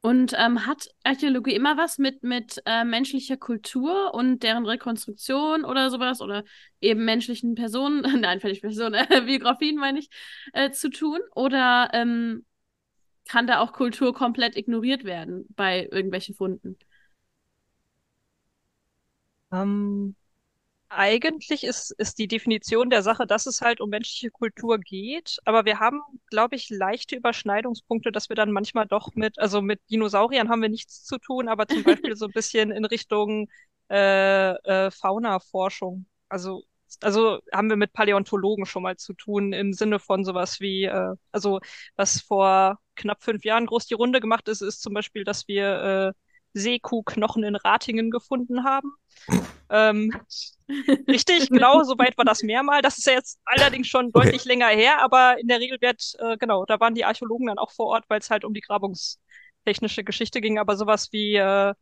Und 0.00 0.32
ähm, 0.38 0.64
hat 0.64 0.88
Archäologie 1.02 1.54
immer 1.54 1.76
was 1.76 1.98
mit, 1.98 2.22
mit 2.22 2.62
äh, 2.66 2.84
menschlicher 2.84 3.36
Kultur 3.36 4.14
und 4.14 4.42
deren 4.44 4.64
Rekonstruktion 4.64 5.64
oder 5.64 5.90
sowas 5.90 6.20
oder 6.20 6.44
eben 6.80 7.04
menschlichen 7.04 7.56
Personen, 7.56 8.02
nein, 8.20 8.40
völlig 8.40 8.60
Personen, 8.60 8.94
äh, 8.94 9.22
Biografien 9.26 9.76
meine 9.76 9.98
ich, 9.98 10.08
äh, 10.52 10.70
zu 10.70 10.90
tun? 10.90 11.18
Oder 11.34 11.90
ähm, 11.94 12.46
kann 13.28 13.46
da 13.46 13.58
auch 13.60 13.72
Kultur 13.72 14.14
komplett 14.14 14.56
ignoriert 14.56 15.04
werden 15.04 15.46
bei 15.56 15.88
irgendwelchen 15.90 16.34
Funden? 16.34 16.78
Ähm, 19.50 20.14
eigentlich 20.90 21.64
ist, 21.64 21.90
ist 21.92 22.18
die 22.18 22.28
Definition 22.28 22.90
der 22.90 23.02
Sache, 23.02 23.26
dass 23.26 23.46
es 23.46 23.60
halt 23.60 23.80
um 23.80 23.90
menschliche 23.90 24.30
Kultur 24.30 24.78
geht. 24.78 25.36
Aber 25.44 25.64
wir 25.64 25.80
haben, 25.80 26.00
glaube 26.30 26.56
ich, 26.56 26.70
leichte 26.70 27.16
Überschneidungspunkte, 27.16 28.12
dass 28.12 28.28
wir 28.28 28.36
dann 28.36 28.52
manchmal 28.52 28.86
doch 28.86 29.14
mit, 29.14 29.38
also 29.38 29.62
mit 29.62 29.80
Dinosauriern 29.90 30.48
haben 30.48 30.62
wir 30.62 30.68
nichts 30.68 31.04
zu 31.04 31.18
tun, 31.18 31.48
aber 31.48 31.66
zum 31.68 31.82
Beispiel 31.84 32.16
so 32.16 32.26
ein 32.26 32.32
bisschen 32.32 32.70
in 32.70 32.84
Richtung 32.84 33.48
äh, 33.90 34.52
äh, 34.52 34.90
Fauna-Forschung. 34.90 36.06
Also, 36.28 36.62
also 37.02 37.38
haben 37.52 37.68
wir 37.68 37.76
mit 37.76 37.92
Paläontologen 37.92 38.66
schon 38.66 38.82
mal 38.82 38.96
zu 38.96 39.12
tun 39.14 39.52
im 39.52 39.72
Sinne 39.72 39.98
von 39.98 40.24
sowas 40.24 40.60
wie, 40.60 40.84
äh, 40.84 41.14
also 41.32 41.60
was 41.96 42.20
vor 42.20 42.78
knapp 42.96 43.22
fünf 43.22 43.44
Jahren 43.44 43.66
groß 43.66 43.86
die 43.86 43.94
Runde 43.94 44.20
gemacht 44.20 44.48
ist, 44.48 44.60
ist 44.62 44.82
zum 44.82 44.94
Beispiel, 44.94 45.24
dass 45.24 45.48
wir 45.48 46.14
äh, 46.16 46.27
Seekuhknochen 46.54 47.44
in 47.44 47.56
Ratingen 47.56 48.10
gefunden 48.10 48.64
haben. 48.64 48.92
Ähm, 49.70 50.12
richtig, 51.06 51.48
genau, 51.50 51.82
soweit 51.84 52.16
war 52.16 52.24
das 52.24 52.42
mehrmal. 52.42 52.82
Das 52.82 52.98
ist 52.98 53.06
ja 53.06 53.14
jetzt 53.14 53.38
allerdings 53.44 53.88
schon 53.88 54.12
deutlich 54.12 54.42
okay. 54.42 54.48
länger 54.48 54.68
her, 54.68 55.02
aber 55.02 55.38
in 55.38 55.48
der 55.48 55.60
Regel 55.60 55.78
wird, 55.80 56.14
äh, 56.18 56.36
genau, 56.36 56.64
da 56.64 56.80
waren 56.80 56.94
die 56.94 57.04
Archäologen 57.04 57.46
dann 57.46 57.58
auch 57.58 57.72
vor 57.72 57.86
Ort, 57.86 58.04
weil 58.08 58.20
es 58.20 58.30
halt 58.30 58.44
um 58.44 58.54
die 58.54 58.60
grabungstechnische 58.60 60.04
Geschichte 60.04 60.40
ging, 60.40 60.58
aber 60.58 60.76
sowas 60.76 61.08
wie, 61.12 61.36
äh, 61.36 61.74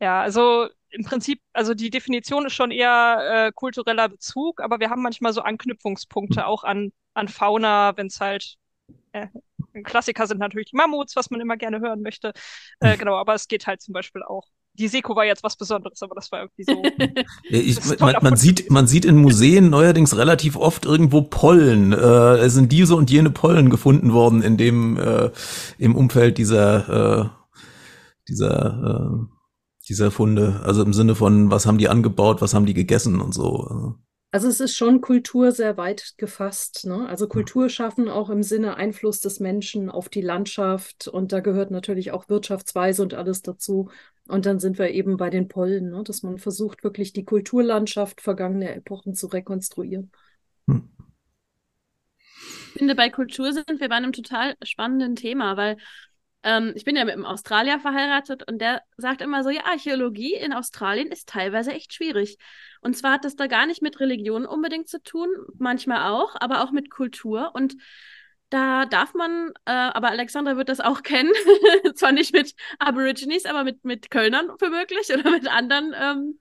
ja, 0.00 0.20
also 0.20 0.68
im 0.90 1.04
Prinzip, 1.04 1.40
also 1.52 1.74
die 1.74 1.90
Definition 1.90 2.46
ist 2.46 2.54
schon 2.54 2.70
eher 2.70 3.46
äh, 3.48 3.52
kultureller 3.52 4.08
Bezug, 4.08 4.60
aber 4.60 4.80
wir 4.80 4.90
haben 4.90 5.02
manchmal 5.02 5.32
so 5.32 5.40
Anknüpfungspunkte 5.40 6.46
auch 6.46 6.64
an, 6.64 6.92
an 7.14 7.28
Fauna, 7.28 7.96
wenn 7.96 8.08
es 8.08 8.20
halt 8.20 8.56
äh, 9.12 9.28
Klassiker 9.84 10.26
sind 10.26 10.38
natürlich 10.38 10.70
die 10.70 10.76
Mammuts, 10.76 11.16
was 11.16 11.30
man 11.30 11.40
immer 11.40 11.56
gerne 11.56 11.80
hören 11.80 12.02
möchte. 12.02 12.32
Äh, 12.80 12.96
genau, 12.96 13.16
aber 13.16 13.34
es 13.34 13.48
geht 13.48 13.66
halt 13.66 13.80
zum 13.80 13.92
Beispiel 13.92 14.22
auch. 14.22 14.44
Die 14.74 14.88
Seko 14.88 15.14
war 15.14 15.24
jetzt 15.24 15.42
was 15.42 15.56
Besonderes, 15.56 16.02
aber 16.02 16.14
das 16.14 16.32
war 16.32 16.40
irgendwie 16.40 16.64
so. 16.64 16.82
ich, 17.50 18.00
man, 18.00 18.16
man 18.22 18.36
sieht, 18.36 18.70
man 18.70 18.86
sieht 18.86 19.04
in 19.04 19.16
Museen 19.16 19.68
neuerdings 19.68 20.16
relativ 20.16 20.56
oft 20.56 20.86
irgendwo 20.86 21.22
Pollen. 21.22 21.92
Äh, 21.92 22.38
es 22.38 22.54
sind 22.54 22.72
diese 22.72 22.96
und 22.96 23.10
jene 23.10 23.30
Pollen 23.30 23.68
gefunden 23.68 24.12
worden 24.12 24.42
in 24.42 24.56
dem 24.56 24.96
äh, 24.96 25.30
im 25.78 25.94
Umfeld 25.94 26.38
dieser 26.38 26.88
äh, 26.88 27.28
dieser 28.28 29.20
äh, 29.20 29.32
dieser 29.88 30.10
Funde. 30.10 30.60
Also 30.64 30.82
im 30.82 30.92
Sinne 30.92 31.14
von, 31.14 31.50
was 31.50 31.66
haben 31.66 31.78
die 31.78 31.88
angebaut, 31.88 32.40
was 32.40 32.54
haben 32.54 32.66
die 32.66 32.74
gegessen 32.74 33.20
und 33.20 33.34
so. 33.34 33.96
Also 34.34 34.48
es 34.48 34.60
ist 34.60 34.74
schon 34.74 35.02
Kultur 35.02 35.52
sehr 35.52 35.76
weit 35.76 36.14
gefasst. 36.16 36.86
Ne? 36.86 37.06
Also 37.06 37.28
Kultur 37.28 37.68
schaffen 37.68 38.08
auch 38.08 38.30
im 38.30 38.42
Sinne 38.42 38.76
Einfluss 38.76 39.20
des 39.20 39.40
Menschen 39.40 39.90
auf 39.90 40.08
die 40.08 40.22
Landschaft 40.22 41.06
und 41.06 41.32
da 41.32 41.40
gehört 41.40 41.70
natürlich 41.70 42.12
auch 42.12 42.30
Wirtschaftsweise 42.30 43.02
und 43.02 43.12
alles 43.12 43.42
dazu. 43.42 43.90
Und 44.28 44.46
dann 44.46 44.58
sind 44.58 44.78
wir 44.78 44.90
eben 44.90 45.18
bei 45.18 45.28
den 45.28 45.48
Pollen, 45.48 45.90
ne? 45.90 46.02
dass 46.02 46.22
man 46.22 46.38
versucht, 46.38 46.82
wirklich 46.82 47.12
die 47.12 47.26
Kulturlandschaft 47.26 48.22
vergangener 48.22 48.74
Epochen 48.74 49.14
zu 49.14 49.26
rekonstruieren. 49.26 50.10
Hm. 50.66 50.88
Ich 52.72 52.78
finde, 52.78 52.94
bei 52.94 53.10
Kultur 53.10 53.52
sind 53.52 53.68
wir 53.80 53.88
bei 53.90 53.96
einem 53.96 54.14
total 54.14 54.54
spannenden 54.62 55.14
Thema, 55.14 55.58
weil 55.58 55.76
ähm, 56.42 56.72
ich 56.74 56.84
bin 56.84 56.96
ja 56.96 57.04
mit 57.04 57.14
einem 57.14 57.24
Australier 57.24 57.78
verheiratet 57.78 58.48
und 58.48 58.58
der 58.58 58.82
sagt 58.96 59.20
immer 59.20 59.44
so, 59.44 59.50
ja, 59.50 59.64
Archäologie 59.64 60.34
in 60.34 60.52
Australien 60.52 61.08
ist 61.08 61.28
teilweise 61.28 61.72
echt 61.72 61.94
schwierig. 61.94 62.38
Und 62.80 62.96
zwar 62.96 63.12
hat 63.12 63.24
das 63.24 63.36
da 63.36 63.46
gar 63.46 63.66
nicht 63.66 63.82
mit 63.82 64.00
Religion 64.00 64.44
unbedingt 64.46 64.88
zu 64.88 65.02
tun, 65.02 65.28
manchmal 65.58 66.10
auch, 66.10 66.34
aber 66.40 66.62
auch 66.64 66.72
mit 66.72 66.90
Kultur. 66.90 67.52
Und 67.54 67.76
da 68.50 68.84
darf 68.86 69.14
man, 69.14 69.52
äh, 69.64 69.70
aber 69.72 70.10
Alexandra 70.10 70.56
wird 70.56 70.68
das 70.68 70.80
auch 70.80 71.02
kennen, 71.04 71.32
zwar 71.94 72.12
nicht 72.12 72.32
mit 72.34 72.54
Aborigines, 72.78 73.46
aber 73.46 73.64
mit, 73.64 73.84
mit 73.84 74.10
Kölnern 74.10 74.50
für 74.58 74.68
möglich 74.68 75.10
oder 75.12 75.30
mit 75.30 75.48
anderen, 75.48 75.94
ähm, 75.98 76.38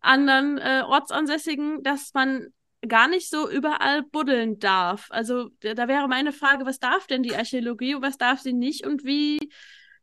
anderen 0.00 0.58
äh, 0.58 0.82
Ortsansässigen, 0.84 1.82
dass 1.82 2.12
man 2.12 2.52
gar 2.86 3.08
nicht 3.08 3.28
so 3.28 3.50
überall 3.50 4.02
buddeln 4.02 4.58
darf. 4.58 5.08
Also 5.10 5.50
da, 5.60 5.88
wäre 5.88 6.08
meine 6.08 6.32
Frage, 6.32 6.64
was 6.66 6.78
darf 6.78 7.06
denn 7.06 7.22
die 7.22 7.34
Archäologie 7.34 7.94
und 7.94 8.02
was 8.02 8.18
darf 8.18 8.40
sie 8.40 8.52
nicht 8.52 8.86
und 8.86 9.04
wie 9.04 9.50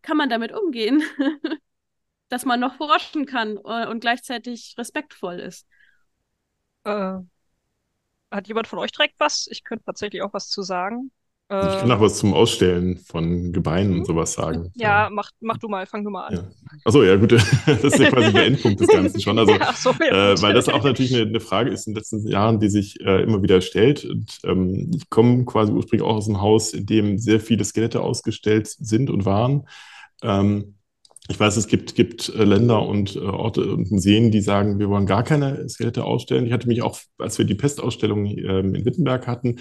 kann 0.02 0.18
man 0.18 0.30
damit 0.30 0.52
umgehen? 0.52 1.04
dass 2.30 2.46
man 2.46 2.60
noch 2.60 2.76
forschen 2.76 3.26
kann 3.26 3.58
äh, 3.66 3.88
und 3.88 4.00
gleichzeitig 4.00 4.76
respektvoll 4.78 5.40
ist. 5.40 5.68
Äh, 6.84 7.18
hat 8.32 8.48
jemand 8.48 8.68
von 8.68 8.80
euch 8.80 8.92
direkt 8.92 9.20
was? 9.20 9.48
Ich 9.50 9.64
könnte 9.64 9.86
tatsächlich 9.86 10.22
auch 10.22 10.34
was 10.34 10.50
zu 10.50 10.62
sagen. 10.62 11.12
Also 11.48 11.76
ich 11.76 11.80
kann 11.80 11.92
auch 11.92 12.00
was 12.00 12.18
zum 12.18 12.34
Ausstellen 12.34 12.98
von 12.98 13.54
Gebeinen 13.54 13.94
und 13.94 14.00
mhm. 14.00 14.06
sowas 14.06 14.34
sagen. 14.34 14.72
Ja, 14.76 15.04
ja. 15.04 15.10
Mach, 15.12 15.30
mach 15.42 15.58
du 15.58 15.68
mal, 15.68 15.86
fang 15.86 16.04
du 16.04 16.10
mal 16.10 16.26
an. 16.26 16.34
Ja. 16.34 16.44
Achso, 16.86 17.04
ja, 17.04 17.16
gut. 17.18 17.32
das 17.66 17.84
ist 17.84 18.00
ja 18.00 18.10
quasi 18.10 18.34
der 18.34 18.48
Endpunkt 18.48 18.80
des 18.80 18.88
Ganzen 18.88 19.22
schon. 19.22 19.38
Also, 19.38 19.54
ja, 19.60 19.72
so 19.74 19.92
äh, 19.92 20.42
weil 20.42 20.56
das 20.56 20.70
auch 20.70 20.84
natürlich 20.84 21.14
eine, 21.14 21.30
eine, 21.30 21.40
Frage 21.40 21.70
ist 21.70 21.86
in 21.86 21.94
den 21.94 22.00
letzten 22.00 22.28
Jahren, 22.28 22.60
die 22.60 22.70
sich 22.70 23.00
äh, 23.02 23.22
immer 23.22 23.44
wieder 23.44 23.62
stellt. 23.62 24.06
Und 24.06 24.40
ähm, 24.44 24.90
ich 24.96 25.08
komme 25.12 25.46
quasi 25.46 25.72
ursprünglich 25.72 26.08
auch 26.08 26.16
aus 26.16 26.28
einem 26.28 26.42
Haus, 26.42 26.74
in 26.74 26.88
dem 26.88 27.20
sehr 27.20 27.40
viele 27.40 27.64
Skelette 27.64 28.02
ausgestellt 28.02 28.68
sind 28.68 29.12
und 29.12 29.26
waren. 29.26 29.68
Ähm, 30.24 30.76
ich 31.28 31.40
weiß, 31.40 31.58
es 31.58 31.68
gibt, 31.68 31.94
gibt 31.94 32.30
äh, 32.30 32.44
Länder 32.44 32.88
und 32.88 33.16
äh, 33.16 33.20
Orte 33.20 33.72
und 33.72 33.92
Museen, 33.92 34.32
die 34.32 34.42
sagen, 34.42 34.80
wir 34.80 34.90
wollen 34.90 35.06
gar 35.06 35.24
keine 35.24 35.70
Skelette 35.70 36.06
ausstellen. 36.06 36.48
Ich 36.48 36.54
hatte 36.54 36.68
mich 36.68 36.82
auch, 36.82 37.00
als 37.20 37.38
wir 37.38 37.46
die 37.46 37.56
Pestausstellung 37.56 38.26
ähm, 38.26 38.74
in 38.74 38.86
Wittenberg 38.86 39.28
hatten, 39.28 39.58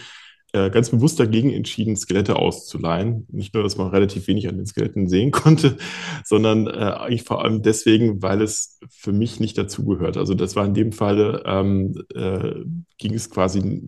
äh, 0.55 0.71
ganz 0.71 0.91
bewusst 0.91 1.19
dagegen 1.19 1.53
entschieden, 1.53 1.97
Skelette 1.97 2.37
auszuleihen. 2.37 3.27
Nicht 3.31 3.55
nur, 3.55 3.65
dass 3.65 3.77
man 3.77 3.89
relativ 3.89 4.29
wenig 4.29 4.49
an 4.49 4.57
den 4.57 4.67
Skeletten 4.67 5.09
sehen 5.09 5.33
konnte, 5.33 5.79
sondern 6.25 6.69
eigentlich 6.69 7.25
vor 7.25 7.45
allem 7.45 7.63
deswegen, 7.63 8.23
weil 8.23 8.41
es 8.41 8.79
für 8.89 9.13
mich 9.13 9.41
nicht 9.41 9.59
dazugehört. 9.59 10.17
Also 10.17 10.35
das 10.35 10.55
war 10.55 10.65
in 10.65 10.75
dem 10.75 10.93
Falle, 10.93 11.43
ähm, 11.45 11.95
äh, 12.15 12.55
ging 12.99 13.15
es 13.15 13.31
quasi 13.31 13.83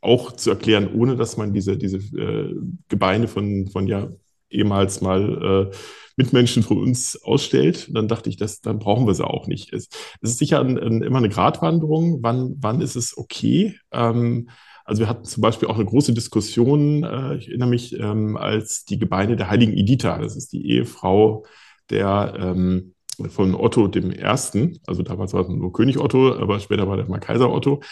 auch 0.00 0.32
zu 0.32 0.48
erklären, 0.48 0.88
ohne 0.94 1.16
dass 1.16 1.36
man 1.36 1.52
diese, 1.52 1.76
diese 1.76 1.98
äh, 1.98 2.54
Gebeine 2.88 3.28
von, 3.28 3.68
von 3.68 3.86
ja 3.86 4.08
ehemals 4.48 5.02
mal 5.02 5.70
äh, 5.70 5.76
Mitmenschen 6.16 6.62
von 6.62 6.78
uns 6.78 7.22
ausstellt, 7.22 7.90
dann 7.92 8.08
dachte 8.08 8.30
ich, 8.30 8.38
das, 8.38 8.62
dann 8.62 8.78
brauchen 8.78 9.06
wir 9.06 9.14
sie 9.14 9.26
auch 9.26 9.46
nicht. 9.46 9.74
Es, 9.74 9.88
es 10.22 10.30
ist 10.30 10.38
sicher 10.38 10.60
ein, 10.60 10.78
ein, 10.78 11.02
immer 11.02 11.18
eine 11.18 11.28
Gratwanderung. 11.28 12.22
Wann, 12.22 12.56
wann 12.58 12.80
ist 12.80 12.96
es 12.96 13.18
okay? 13.18 13.78
Ähm, 13.92 14.48
also 14.86 15.00
wir 15.00 15.08
hatten 15.08 15.24
zum 15.24 15.40
Beispiel 15.40 15.68
auch 15.68 15.74
eine 15.74 15.84
große 15.84 16.14
Diskussion, 16.14 17.02
äh, 17.02 17.36
ich 17.36 17.48
erinnere 17.48 17.68
mich, 17.68 17.98
ähm, 17.98 18.36
als 18.36 18.84
die 18.84 18.98
Gebeine 18.98 19.36
der 19.36 19.50
heiligen 19.50 19.76
Editha, 19.76 20.18
das 20.18 20.36
ist 20.36 20.52
die 20.52 20.70
Ehefrau 20.70 21.44
der 21.90 22.34
ähm, 22.38 22.94
von 23.30 23.54
Otto 23.54 23.88
dem 23.88 24.10
Ersten, 24.10 24.78
also 24.86 25.02
damals 25.02 25.32
war 25.32 25.40
es 25.42 25.48
nur 25.48 25.72
König 25.72 25.98
Otto, 25.98 26.34
aber 26.36 26.60
später 26.60 26.86
war 26.86 26.96
der 26.96 27.08
mal 27.08 27.18
Kaiser 27.18 27.50
Otto. 27.50 27.82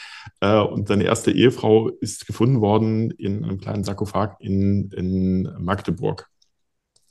Äh, 0.40 0.60
und 0.60 0.86
seine 0.86 1.04
erste 1.04 1.32
Ehefrau 1.32 1.88
ist 1.88 2.26
gefunden 2.26 2.60
worden 2.60 3.10
in 3.10 3.42
einem 3.42 3.58
kleinen 3.58 3.84
Sarkophag 3.84 4.36
in, 4.40 4.90
in 4.90 5.48
Magdeburg. 5.58 6.28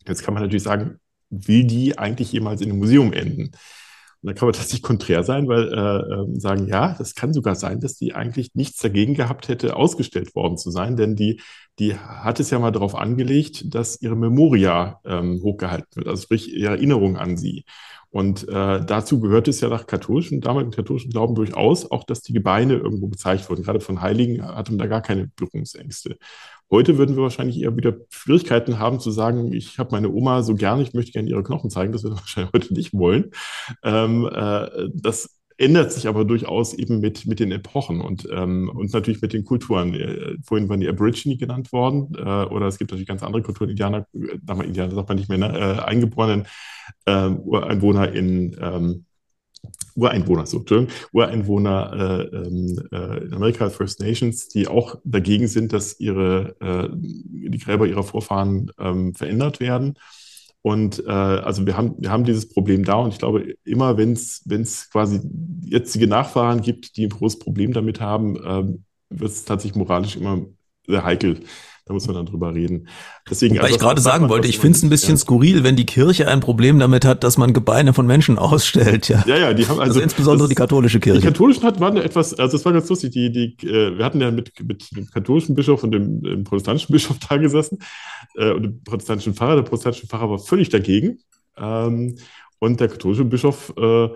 Jetzt 0.08 0.24
kann 0.24 0.34
man 0.34 0.44
natürlich 0.44 0.64
sagen, 0.64 1.00
will 1.30 1.66
die 1.66 1.98
eigentlich 1.98 2.32
jemals 2.32 2.62
in 2.62 2.70
einem 2.70 2.80
Museum 2.80 3.12
enden? 3.14 3.52
Und 4.24 4.30
da 4.30 4.34
kann 4.34 4.48
man 4.48 4.54
tatsächlich 4.54 4.84
konträr 4.84 5.24
sein, 5.24 5.50
weil 5.50 5.74
äh, 5.74 6.14
ähm, 6.14 6.40
sagen, 6.40 6.68
ja, 6.68 6.96
das 6.98 7.14
kann 7.14 7.34
sogar 7.34 7.56
sein, 7.56 7.82
dass 7.82 7.98
die 7.98 8.14
eigentlich 8.14 8.56
nichts 8.56 8.80
dagegen 8.80 9.16
gehabt 9.16 9.50
hätte, 9.50 9.76
ausgestellt 9.76 10.34
worden 10.34 10.58
zu 10.58 10.72
sein, 10.72 10.96
denn 10.96 11.18
die, 11.18 11.42
die 11.78 11.96
hat 11.96 12.40
es 12.40 12.50
ja 12.50 12.58
mal 12.58 12.72
darauf 12.72 12.96
angelegt, 12.96 13.76
dass 13.76 14.02
ihre 14.02 14.16
Memoria 14.16 15.02
ähm, 15.04 15.42
hochgehalten 15.44 15.96
wird, 15.96 16.08
also 16.08 16.24
sprich 16.24 16.54
ihre 16.54 16.72
Erinnerung 16.72 17.18
an 17.18 17.36
sie. 17.36 17.66
Und 18.12 18.48
äh, 18.48 18.86
dazu 18.86 19.20
gehört 19.20 19.48
es 19.48 19.60
ja 19.60 19.70
nach 19.70 19.88
katholischen, 19.88 20.40
damaligen 20.40 20.72
katholischen 20.72 21.10
Glauben 21.10 21.34
durchaus 21.34 21.90
auch, 21.90 22.04
dass 22.04 22.22
die 22.22 22.32
Gebeine 22.32 22.76
irgendwo 22.76 23.08
gezeigt 23.08 23.50
wurden. 23.50 23.64
Gerade 23.64 23.80
von 23.82 24.02
Heiligen 24.02 24.46
hatte 24.46 24.72
man 24.72 24.78
da 24.78 24.86
gar 24.86 25.02
keine 25.02 25.32
Berührungsängste. 25.36 26.18
Heute 26.74 26.98
würden 26.98 27.16
wir 27.16 27.22
wahrscheinlich 27.22 27.62
eher 27.62 27.78
wieder 27.78 27.98
Schwierigkeiten 28.10 28.80
haben 28.80 29.00
zu 29.00 29.12
sagen, 29.12 29.54
ich 29.54 29.78
habe 29.78 29.92
meine 29.92 30.10
Oma 30.10 30.42
so 30.42 30.56
gerne, 30.56 30.82
ich 30.82 30.96
möchte 30.96 31.12
gerne 31.12 31.30
ihre 31.30 31.44
Knochen 31.44 31.70
zeigen. 31.70 31.94
Das 31.94 32.02
würden 32.02 32.16
wir 32.16 32.22
wahrscheinlich 32.22 32.52
heute 32.52 32.74
nicht 32.74 32.96
wollen. 32.96 33.30
Ähm, 33.84 34.28
äh, 34.34 34.90
das 34.92 35.40
ändert 35.58 35.92
sich 35.92 36.08
aber 36.08 36.26
durchaus 36.26 36.74
eben 36.74 37.00
mit, 37.00 37.28
mit 37.28 37.40
den 37.40 37.52
Epochen 37.52 38.02
und, 38.02 38.28
ähm, 38.32 38.72
und 38.74 38.92
natürlich 38.92 39.22
mit 39.22 39.34
den 39.34 39.46
Kulturen. 39.46 39.94
Äh, 39.94 40.38
vorhin 40.44 40.68
waren 40.68 40.80
die 40.80 40.90
Aborigine 40.90 41.38
genannt 41.38 41.72
worden, 41.74 42.16
äh, 42.18 42.22
oder 42.22 42.66
es 42.66 42.80
gibt 42.80 42.90
natürlich 42.90 43.08
ganz 43.08 43.22
andere 43.22 43.44
Kulturen, 43.44 43.70
Indianer, 43.70 44.08
äh, 44.16 44.66
Indianer 44.66 44.96
sagt 44.96 45.10
man 45.10 45.18
nicht 45.20 45.30
mehr, 45.30 45.38
ne? 45.38 45.56
äh, 45.56 45.80
eingeborenen 45.80 46.48
äh, 47.06 47.28
Ureinwohner 47.28 48.12
in 48.12 48.58
ähm, 48.60 49.06
Ureinwohner, 49.96 50.46
so, 50.46 50.64
Ureinwohner 51.12 52.30
äh, 52.32 52.36
ähm, 52.36 52.88
äh, 52.92 53.26
in 53.26 53.34
Amerika, 53.34 53.70
First 53.70 54.00
Nations, 54.00 54.48
die 54.48 54.68
auch 54.68 54.98
dagegen 55.04 55.48
sind, 55.48 55.72
dass 55.72 56.00
ihre, 56.00 56.56
äh, 56.60 56.90
die 56.94 57.60
Gräber 57.60 57.86
ihrer 57.86 58.04
Vorfahren 58.04 58.72
ähm, 58.80 59.14
verändert 59.14 59.60
werden. 59.60 59.96
Und 60.64 61.06
äh, 61.06 61.12
also 61.12 61.66
wir 61.66 61.76
haben, 61.78 61.96
wir 62.00 62.10
haben 62.10 62.24
dieses 62.24 62.48
Problem 62.48 62.86
da 62.86 62.96
und 62.96 63.12
ich 63.12 63.20
glaube, 63.20 63.56
immer 63.66 63.98
wenn 63.98 64.14
es 64.14 64.90
quasi 64.90 65.20
jetzige 65.62 66.08
Nachfahren 66.08 66.62
gibt, 66.62 66.96
die 66.96 67.06
ein 67.06 67.10
großes 67.10 67.40
Problem 67.40 67.74
damit 67.74 68.00
haben, 68.00 68.38
äh, 68.38 68.64
wird 69.10 69.32
es 69.32 69.46
tatsächlich 69.46 69.78
moralisch 69.78 70.16
immer 70.16 70.46
sehr 70.88 71.04
heikel, 71.04 71.42
da 71.86 71.94
muss 71.94 72.08
man 72.08 72.16
dann 72.16 72.26
drüber 72.26 72.54
reden. 72.54 72.88
Deswegen, 73.30 73.56
Weil 73.56 73.64
also, 73.64 73.76
ich 73.76 73.82
gerade 73.82 74.00
sagen 74.00 74.30
wollte, 74.30 74.48
ich 74.48 74.58
finde 74.58 74.78
es 74.78 74.84
ein 74.84 74.90
bisschen 74.90 75.16
ja. 75.16 75.18
skurril, 75.18 75.64
wenn 75.64 75.76
die 75.76 75.86
Kirche 75.86 76.30
ein 76.30 76.40
Problem 76.40 76.80
damit 76.80 77.04
hat, 77.04 77.26
dass 77.26 77.38
man 77.38 77.52
Gebeine 77.54 77.94
von 77.94 78.08
Menschen 78.08 78.38
ausstellt. 78.38 79.10
Ja, 79.10 79.24
ja, 79.28 79.38
ja 79.38 79.54
die 79.54 79.64
haben 79.64 79.80
also, 79.80 79.94
also 79.94 80.00
insbesondere 80.00 80.48
das, 80.48 80.50
die 80.50 80.56
katholische 80.56 81.02
Kirche. 81.02 81.20
Die 81.20 81.28
katholischen 81.28 81.64
hat, 81.64 81.82
waren 81.82 81.98
etwas, 81.98 82.34
also 82.34 82.56
es 82.56 82.64
war 82.64 82.72
ganz 82.72 82.88
lustig, 82.88 83.12
die, 83.12 83.32
die, 83.32 83.68
äh, 83.68 83.98
wir 83.98 84.06
hatten 84.06 84.22
ja 84.22 84.32
mit, 84.32 84.54
mit 84.66 84.96
dem 84.96 85.08
katholischen 85.08 85.56
Bischof 85.56 85.84
und 85.84 85.92
dem, 85.92 86.22
dem 86.22 86.44
protestantischen 86.46 86.92
Bischof 86.94 87.18
da 87.20 87.36
gesessen 87.36 87.80
äh, 88.36 88.52
und 88.52 88.64
dem 88.64 88.84
protestantischen 88.84 89.34
Pfarrer. 89.34 89.56
Der 89.56 89.64
protestantische 89.64 90.08
Pfarrer 90.08 90.30
war 90.30 90.40
völlig 90.40 90.70
dagegen. 90.70 91.20
Ähm, 91.58 92.16
und 92.60 92.80
der 92.80 92.88
katholische 92.88 93.26
Bischof, 93.26 93.74
äh, 93.78 94.08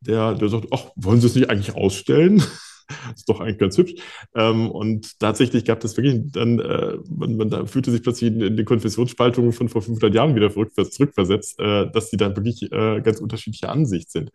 der, 0.00 0.34
der 0.34 0.48
sagt, 0.48 0.68
ach, 0.70 0.84
wollen 0.96 1.20
Sie 1.20 1.26
es 1.26 1.34
nicht 1.34 1.50
eigentlich 1.50 1.74
ausstellen? 1.74 2.42
ist 3.14 3.28
doch 3.28 3.40
eigentlich 3.40 3.58
ganz 3.58 3.78
hübsch. 3.78 3.94
Ähm, 4.34 4.70
und 4.70 5.18
tatsächlich 5.18 5.64
gab 5.64 5.82
es 5.84 5.96
wirklich 5.96 6.20
dann, 6.32 6.58
äh, 6.58 6.96
man, 7.08 7.36
man 7.36 7.66
fühlte 7.66 7.90
sich 7.90 8.02
plötzlich 8.02 8.32
in, 8.32 8.40
in 8.40 8.56
die 8.56 8.64
Konfessionsspaltungen 8.64 9.52
von 9.52 9.68
vor 9.68 9.82
500 9.82 10.14
Jahren 10.14 10.34
wieder 10.34 10.50
zurückversetzt, 10.50 11.58
äh, 11.60 11.90
dass 11.90 12.10
die 12.10 12.16
da 12.16 12.34
wirklich 12.34 12.70
äh, 12.72 13.00
ganz 13.00 13.20
unterschiedliche 13.20 13.68
Ansicht 13.68 14.10
sind. 14.10 14.30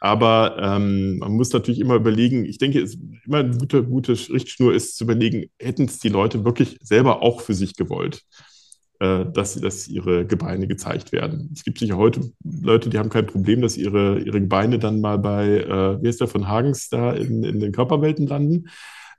Aber 0.00 0.56
ähm, 0.60 1.18
man 1.18 1.32
muss 1.32 1.52
natürlich 1.52 1.80
immer 1.80 1.96
überlegen, 1.96 2.44
ich 2.44 2.58
denke, 2.58 2.80
es 2.80 2.96
immer 3.26 3.38
eine 3.38 3.56
gute, 3.56 3.82
gute 3.82 4.12
Richtschnur 4.12 4.72
ist 4.72 4.96
zu 4.96 5.04
überlegen, 5.04 5.50
hätten 5.58 5.86
es 5.86 5.98
die 5.98 6.08
Leute 6.08 6.44
wirklich 6.44 6.78
selber 6.80 7.22
auch 7.22 7.40
für 7.40 7.54
sich 7.54 7.74
gewollt? 7.74 8.22
Äh, 9.00 9.26
dass, 9.32 9.54
dass 9.54 9.86
ihre 9.86 10.26
Gebeine 10.26 10.66
gezeigt 10.66 11.12
werden. 11.12 11.50
Es 11.54 11.62
gibt 11.62 11.78
sicher 11.78 11.96
heute 11.96 12.32
Leute, 12.42 12.90
die 12.90 12.98
haben 12.98 13.10
kein 13.10 13.26
Problem, 13.26 13.60
dass 13.60 13.76
ihre, 13.76 14.18
ihre 14.18 14.40
Gebeine 14.40 14.78
dann 14.78 15.00
mal 15.00 15.18
bei, 15.18 15.58
äh, 15.58 16.02
wie 16.02 16.08
heißt 16.08 16.20
der 16.20 16.26
von 16.26 16.48
Hagens 16.48 16.88
da 16.88 17.12
in, 17.12 17.44
in 17.44 17.60
den 17.60 17.72
Körperwelten 17.72 18.26
landen. 18.26 18.68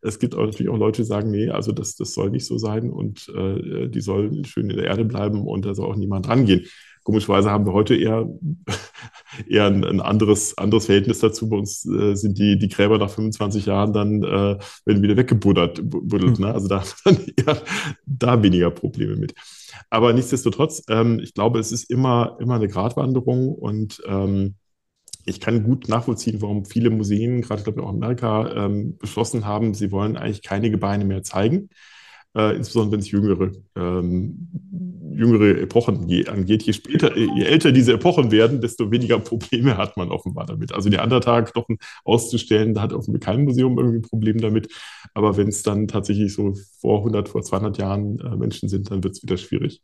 Es 0.02 0.20
gibt 0.20 0.36
auch 0.36 0.46
natürlich 0.46 0.70
auch 0.70 0.78
Leute, 0.78 1.02
die 1.02 1.08
sagen, 1.08 1.32
nee, 1.32 1.50
also 1.50 1.72
das, 1.72 1.96
das 1.96 2.14
soll 2.14 2.30
nicht 2.30 2.46
so 2.46 2.58
sein 2.58 2.90
und 2.90 3.30
äh, 3.36 3.88
die 3.88 4.02
sollen 4.02 4.46
schön 4.46 4.70
in 4.70 4.78
der 4.78 4.88
Erde 4.88 5.06
bleiben 5.06 5.48
und 5.48 5.66
da 5.66 5.74
soll 5.74 5.90
auch 5.90 5.98
niemand 5.98 6.28
rangehen. 6.28 6.66
Komischerweise 7.10 7.50
haben 7.50 7.66
wir 7.66 7.74
heute 7.74 7.96
eher, 7.96 8.30
eher 9.50 9.66
ein, 9.66 9.84
ein, 9.84 10.00
anderes, 10.00 10.56
anderes 10.60 10.86
Verhältnis 10.86 11.18
dazu. 11.18 11.50
Bei 11.50 11.58
uns 11.58 11.84
äh, 11.88 12.14
sind 12.14 12.38
die, 12.38 12.60
die 12.60 12.70
Gräber 12.70 13.00
nach 13.00 13.10
25 13.10 13.66
Jahren 13.66 13.94
dann 13.94 14.22
äh, 14.22 14.60
werden 14.86 15.02
wieder 15.02 15.18
weggebuddelt. 15.18 15.82
Buddelt, 15.90 16.38
ne? 16.38 16.54
Also 16.54 16.68
da 16.68 16.82
haben 16.82 16.88
wir 17.04 17.14
dann 17.16 17.26
eher 17.36 17.62
da 18.06 18.44
weniger 18.44 18.70
Probleme 18.70 19.16
mit. 19.16 19.34
Aber 19.90 20.14
nichtsdestotrotz, 20.14 20.84
ähm, 20.88 21.20
ich 21.20 21.34
glaube, 21.34 21.58
es 21.58 21.72
ist 21.72 21.90
immer, 21.90 22.38
immer 22.40 22.56
eine 22.56 22.68
Gratwanderung 22.68 23.56
und 23.56 24.04
ähm, 24.06 24.54
ich 25.26 25.40
kann 25.40 25.64
gut 25.64 25.90
nachvollziehen, 25.90 26.44
warum 26.44 26.66
viele 26.66 26.92
Museen, 26.92 27.42
gerade 27.42 27.64
glaube 27.64 27.82
ich 27.82 27.86
auch 27.88 27.90
in 27.90 28.04
Amerika, 28.04 28.66
ähm, 28.66 28.98
beschlossen 29.00 29.48
haben, 29.48 29.74
sie 29.74 29.92
wollen 29.92 30.16
eigentlich 30.16 30.44
keine 30.44 30.70
Gebeine 30.70 31.06
mehr 31.06 31.24
zeigen, 31.24 31.70
äh, 32.36 32.56
insbesondere 32.56 32.94
wenn 32.94 33.00
es 33.00 33.12
jüngere, 33.12 33.52
ähm, 33.76 34.48
jüngere 35.14 35.60
Epochen 35.62 35.98
angeht. 36.28 36.64
Je 36.64 36.74
später, 36.74 37.18
je 37.18 37.44
älter 37.44 37.72
diese 37.72 37.94
Epochen 37.94 38.32
werden, 38.32 38.62
desto 38.62 38.92
weniger 38.92 39.20
Probleme 39.20 39.78
hat 39.78 39.98
man 39.98 40.10
offenbar 40.10 40.46
damit. 40.46 40.74
Also 40.74 40.90
die 40.90 41.00
Andertag-Knochen 41.00 41.78
auszustellen, 42.06 42.74
da 42.74 42.82
hat 42.82 42.94
offenbar 42.94 43.20
kein 43.20 43.44
Museum 43.44 43.78
irgendwie 43.78 44.00
ein 44.00 44.10
Problem 44.10 44.40
damit. 44.40 44.70
Aber 45.14 45.38
wenn 45.38 45.48
es 45.48 45.64
dann 45.64 45.88
tatsächlich 45.88 46.34
so 46.34 46.54
vor 46.80 47.00
100, 47.00 47.30
vor 47.30 47.42
200 47.42 47.78
Jahren 47.78 48.20
äh, 48.20 48.36
Menschen 48.36 48.70
sind, 48.70 48.92
dann 48.92 49.04
wird 49.04 49.16
es 49.16 49.24
wieder 49.24 49.38
schwierig. 49.38 49.82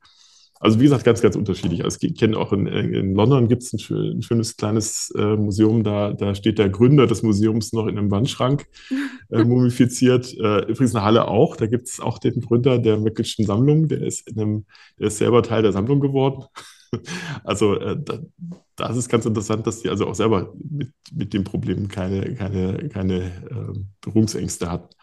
Also 0.60 0.80
wie 0.80 0.84
gesagt, 0.84 1.04
ganz, 1.04 1.22
ganz 1.22 1.36
unterschiedlich. 1.36 1.84
Also 1.84 1.98
ich 2.02 2.16
kenne 2.16 2.38
auch 2.38 2.54
in, 2.54 2.66
in 2.66 3.14
London 3.14 3.48
gibt 3.48 3.64
es 3.64 3.74
ein, 3.74 3.80
schön, 3.80 4.18
ein, 4.18 4.22
schönes 4.22 4.56
kleines 4.56 5.12
äh, 5.18 5.36
Museum, 5.36 5.84
da, 5.84 6.14
da 6.14 6.34
steht 6.34 6.60
der 6.60 6.70
Gründer 6.70 7.08
des 7.08 7.24
Museums 7.24 7.74
noch 7.74 7.88
in 7.88 7.98
einem 7.98 8.10
Wandschrank 8.10 8.66
äh, 9.32 9.44
mumifiziert. 9.44 10.34
Äh, 10.34 10.62
übrigens 10.62 10.96
eine 10.96 11.04
Halle 11.04 11.28
auch, 11.28 11.58
da 11.58 11.68
gibt 11.68 11.88
es 11.88 12.00
auch 12.00 12.20
den 12.20 12.40
Gründer 12.40 12.80
der 12.80 12.98
Möckelschen 12.98 13.46
Sammlung, 13.46 13.88
der 13.88 14.02
ist, 14.02 14.30
in 14.30 14.40
einem, 14.40 14.66
der 14.98 15.08
ist 15.08 15.18
selber 15.18 15.44
Teil 15.44 15.62
der 15.62 15.74
Sammlung 15.74 16.00
geworden. 16.00 16.46
also 17.44 17.76
äh, 17.76 17.98
da, 18.02 18.20
das 18.78 18.98
ist 18.98 19.10
ganz 19.10 19.26
interessant, 19.26 19.68
dass 19.68 19.82
die 19.82 19.90
also 19.90 20.08
auch 20.08 20.16
selber 20.16 20.54
mit, 20.70 20.92
mit 21.14 21.34
dem 21.34 21.44
Problem 21.44 21.88
keine, 21.88 22.34
keine, 22.36 22.90
keine 22.90 23.26
äh, 23.26 23.80
Berührungsängste 24.02 24.72
hat. 24.72 24.96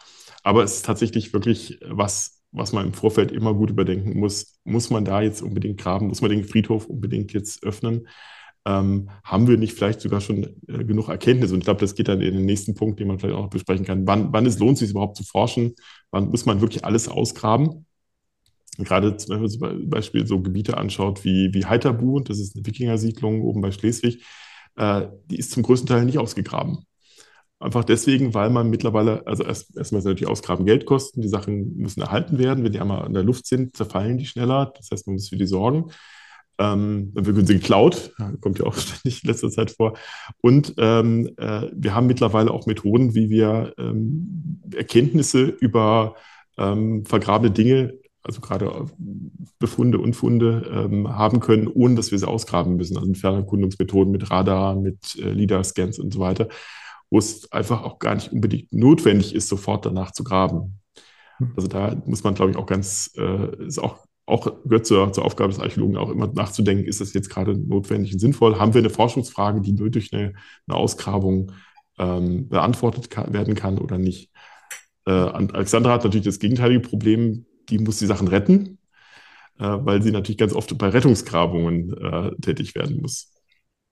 Aber 0.43 0.63
es 0.63 0.75
ist 0.77 0.85
tatsächlich 0.85 1.33
wirklich 1.33 1.79
was, 1.87 2.42
was 2.53 2.71
man 2.71 2.85
im 2.85 2.93
Vorfeld 2.93 3.31
immer 3.31 3.53
gut 3.53 3.71
überdenken 3.71 4.19
muss. 4.19 4.59
Muss 4.63 4.89
man 4.89 5.03
da 5.03 5.21
jetzt 5.21 5.41
unbedingt 5.41 5.79
graben? 5.79 6.07
Muss 6.07 6.21
man 6.21 6.31
den 6.31 6.45
Friedhof 6.45 6.85
unbedingt 6.85 7.33
jetzt 7.33 7.63
öffnen? 7.63 8.07
Ähm, 8.65 9.09
haben 9.23 9.47
wir 9.47 9.57
nicht 9.57 9.73
vielleicht 9.73 9.99
sogar 9.99 10.21
schon 10.21 10.43
äh, 10.67 10.85
genug 10.85 11.09
Erkenntnisse? 11.09 11.53
Und 11.53 11.59
ich 11.59 11.65
glaube, 11.65 11.81
das 11.81 11.95
geht 11.95 12.07
dann 12.07 12.21
in 12.21 12.35
den 12.35 12.45
nächsten 12.45 12.75
Punkt, 12.75 12.99
den 12.99 13.07
man 13.07 13.19
vielleicht 13.19 13.35
auch 13.35 13.43
noch 13.43 13.49
besprechen 13.49 13.85
kann. 13.85 14.07
Wann, 14.07 14.31
wann 14.31 14.45
es 14.45 14.59
lohnt 14.59 14.77
sich 14.77 14.91
überhaupt 14.91 15.17
zu 15.17 15.23
forschen? 15.23 15.75
Wann 16.11 16.29
muss 16.29 16.45
man 16.45 16.61
wirklich 16.61 16.85
alles 16.85 17.09
ausgraben? 17.09 17.85
Gerade 18.77 19.17
wenn 19.27 19.41
man 19.41 19.49
zum 19.49 19.89
Beispiel 19.89 20.25
so 20.25 20.41
Gebiete 20.41 20.77
anschaut 20.77 21.25
wie, 21.25 21.53
wie 21.53 21.65
Heiterbu, 21.65 22.21
das 22.21 22.39
ist 22.39 22.55
eine 22.55 22.65
Wikingersiedlung 22.65 23.41
oben 23.41 23.61
bei 23.61 23.71
Schleswig, 23.71 24.23
äh, 24.75 25.07
die 25.25 25.37
ist 25.37 25.51
zum 25.51 25.63
größten 25.63 25.87
Teil 25.87 26.05
nicht 26.05 26.17
ausgegraben. 26.17 26.85
Einfach 27.59 27.85
deswegen, 27.85 28.33
weil 28.33 28.49
man 28.49 28.69
mittlerweile, 28.69 29.25
also 29.25 29.43
erst, 29.43 29.77
erstmal 29.77 29.99
ist 29.99 30.05
natürlich 30.05 30.27
Ausgraben 30.27 30.65
Geld 30.65 30.85
kosten, 30.85 31.21
die 31.21 31.29
Sachen 31.29 31.77
müssen 31.77 32.01
erhalten 32.01 32.37
werden. 32.37 32.63
Wenn 32.63 32.73
die 32.73 32.79
einmal 32.79 33.07
in 33.07 33.13
der 33.13 33.23
Luft 33.23 33.47
sind, 33.47 33.77
zerfallen 33.77 34.17
die 34.17 34.25
schneller. 34.25 34.73
Das 34.75 34.91
heißt, 34.91 35.07
man 35.07 35.15
muss 35.15 35.29
für 35.29 35.37
die 35.37 35.45
sorgen. 35.45 35.91
Ähm, 36.59 37.11
dann 37.13 37.25
werden 37.25 37.45
sie 37.47 37.55
geklaut, 37.55 38.13
kommt 38.41 38.59
ja 38.59 38.65
auch 38.65 38.75
ständig 38.77 39.23
in 39.23 39.29
letzter 39.29 39.49
Zeit 39.49 39.71
vor. 39.71 39.97
Und 40.41 40.73
ähm, 40.77 41.31
äh, 41.37 41.67
wir 41.73 41.95
haben 41.95 42.07
mittlerweile 42.07 42.51
auch 42.51 42.67
Methoden, 42.67 43.15
wie 43.15 43.29
wir 43.29 43.73
ähm, 43.77 44.61
Erkenntnisse 44.75 45.43
über 45.43 46.15
ähm, 46.57 47.05
vergrabene 47.05 47.51
Dinge, 47.51 47.93
also 48.21 48.39
gerade 48.39 48.87
Befunde 49.57 49.99
und 49.99 50.15
Funde 50.15 50.69
ähm, 50.71 51.09
haben 51.09 51.39
können, 51.39 51.67
ohne 51.67 51.95
dass 51.95 52.11
wir 52.11 52.19
sie 52.19 52.27
ausgraben 52.27 52.75
müssen. 52.75 52.97
Also 52.97 53.13
Fernerkundungsmethoden 53.13 54.11
mit 54.11 54.29
Radar, 54.29 54.75
mit 54.75 55.15
äh, 55.17 55.29
LIDAR-Scans 55.29 55.97
und 55.97 56.13
so 56.13 56.19
weiter 56.19 56.49
wo 57.13 57.19
es 57.19 57.51
einfach 57.51 57.83
auch 57.83 57.99
gar 57.99 58.15
nicht 58.15 58.33
unbedingt 58.33 58.73
notwendig 58.73 59.35
ist, 59.35 59.47
sofort 59.47 59.85
danach 59.85 60.13
zu 60.13 60.23
graben. 60.23 60.79
Hm. 61.37 61.53
Also 61.55 61.67
da 61.67 61.95
muss 62.07 62.23
man, 62.23 62.33
glaube 62.33 62.49
ich, 62.49 62.57
auch 62.57 62.65
ganz, 62.65 63.11
äh, 63.15 63.65
ist 63.67 63.77
auch, 63.77 63.99
auch 64.25 64.51
gehört 64.63 64.87
zur, 64.87 65.13
zur 65.13 65.23
Aufgabe 65.23 65.51
des 65.51 65.59
Archäologen 65.59 65.95
auch 65.97 66.09
immer 66.09 66.25
nachzudenken, 66.33 66.85
ist 66.85 67.01
das 67.01 67.13
jetzt 67.13 67.29
gerade 67.29 67.55
notwendig 67.55 68.13
und 68.13 68.19
sinnvoll? 68.19 68.57
Haben 68.57 68.73
wir 68.73 68.79
eine 68.79 68.89
Forschungsfrage, 68.89 69.61
die 69.61 69.73
nur 69.73 69.91
durch 69.91 70.11
eine, 70.11 70.33
eine 70.65 70.75
Ausgrabung 70.75 71.51
ähm, 71.99 72.49
beantwortet 72.49 73.11
kann, 73.11 73.31
werden 73.31 73.53
kann 73.53 73.77
oder 73.77 73.99
nicht? 73.99 74.31
Äh, 75.05 75.11
Alexandra 75.11 75.91
hat 75.91 76.05
natürlich 76.05 76.25
das 76.25 76.39
gegenteilige 76.39 76.79
Problem, 76.79 77.45
die 77.69 77.77
muss 77.77 77.99
die 77.99 78.07
Sachen 78.07 78.27
retten, 78.27 78.79
äh, 79.59 79.65
weil 79.65 80.01
sie 80.01 80.09
natürlich 80.09 80.39
ganz 80.39 80.53
oft 80.53 80.75
bei 80.79 80.89
Rettungsgrabungen 80.89 81.95
äh, 81.95 82.31
tätig 82.41 82.73
werden 82.73 83.01
muss. 83.01 83.31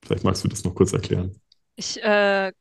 Vielleicht 0.04 0.24
magst 0.24 0.44
du 0.44 0.48
das 0.48 0.64
noch 0.64 0.74
kurz 0.74 0.92
erklären. 0.92 1.40
Ich 1.76 2.02
äh, 2.02 2.52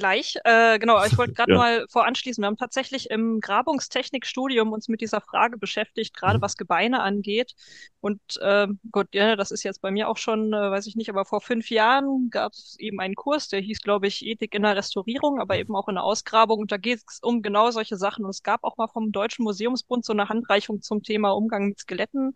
gleich. 0.00 0.36
Äh, 0.44 0.80
genau, 0.80 1.04
ich 1.04 1.18
wollte 1.18 1.34
gerade 1.36 1.52
Ja. 1.52 1.56
mal 1.56 1.86
voranschließen. 1.90 2.42
Wir 2.42 2.48
haben 2.48 2.56
tatsächlich 2.58 3.10
im 3.10 3.40
Grabungstechnikstudium 3.40 4.72
uns 4.72 4.88
mit 4.88 5.00
dieser 5.02 5.20
Frage 5.20 5.58
beschäftigt, 5.58 6.14
gerade 6.16 6.38
Mhm. 6.38 6.42
was 6.42 6.56
Gebeine 6.56 7.02
angeht. 7.02 7.54
Und 8.00 8.20
ähm, 8.42 8.80
Gott, 8.90 9.08
ja, 9.14 9.36
das 9.36 9.52
ist 9.52 9.62
jetzt 9.62 9.82
bei 9.82 9.92
mir 9.92 10.08
auch 10.08 10.16
schon, 10.18 10.52
äh, 10.52 10.70
weiß 10.72 10.86
ich 10.88 10.96
nicht, 10.96 11.10
aber 11.10 11.24
vor 11.26 11.40
fünf 11.42 11.70
Jahren 11.70 12.30
gab 12.30 12.52
es 12.54 12.76
eben 12.80 13.00
einen 13.00 13.14
Kurs, 13.14 13.48
der 13.48 13.60
hieß, 13.60 13.80
glaube 13.82 14.08
ich, 14.08 14.26
Ethik 14.26 14.54
in 14.54 14.62
der 14.62 14.76
Restaurierung, 14.76 15.40
aber 15.40 15.58
eben 15.58 15.76
auch 15.76 15.88
in 15.88 15.96
der 15.96 16.04
Ausgrabung. 16.04 16.60
Und 16.60 16.72
da 16.72 16.78
geht 16.78 17.00
es 17.08 17.20
um 17.22 17.42
genau 17.42 17.70
solche 17.70 17.96
Sachen. 17.96 18.24
Und 18.24 18.30
es 18.30 18.42
gab 18.42 18.64
auch 18.64 18.76
mal 18.78 18.88
vom 18.88 19.12
Deutschen 19.12 19.44
Museumsbund 19.44 20.04
so 20.04 20.12
eine 20.14 20.28
Handreichung 20.30 20.82
zum 20.82 21.02
Thema 21.04 21.30
Umgang 21.30 21.68
mit 21.68 21.80
Skeletten. 21.80 22.32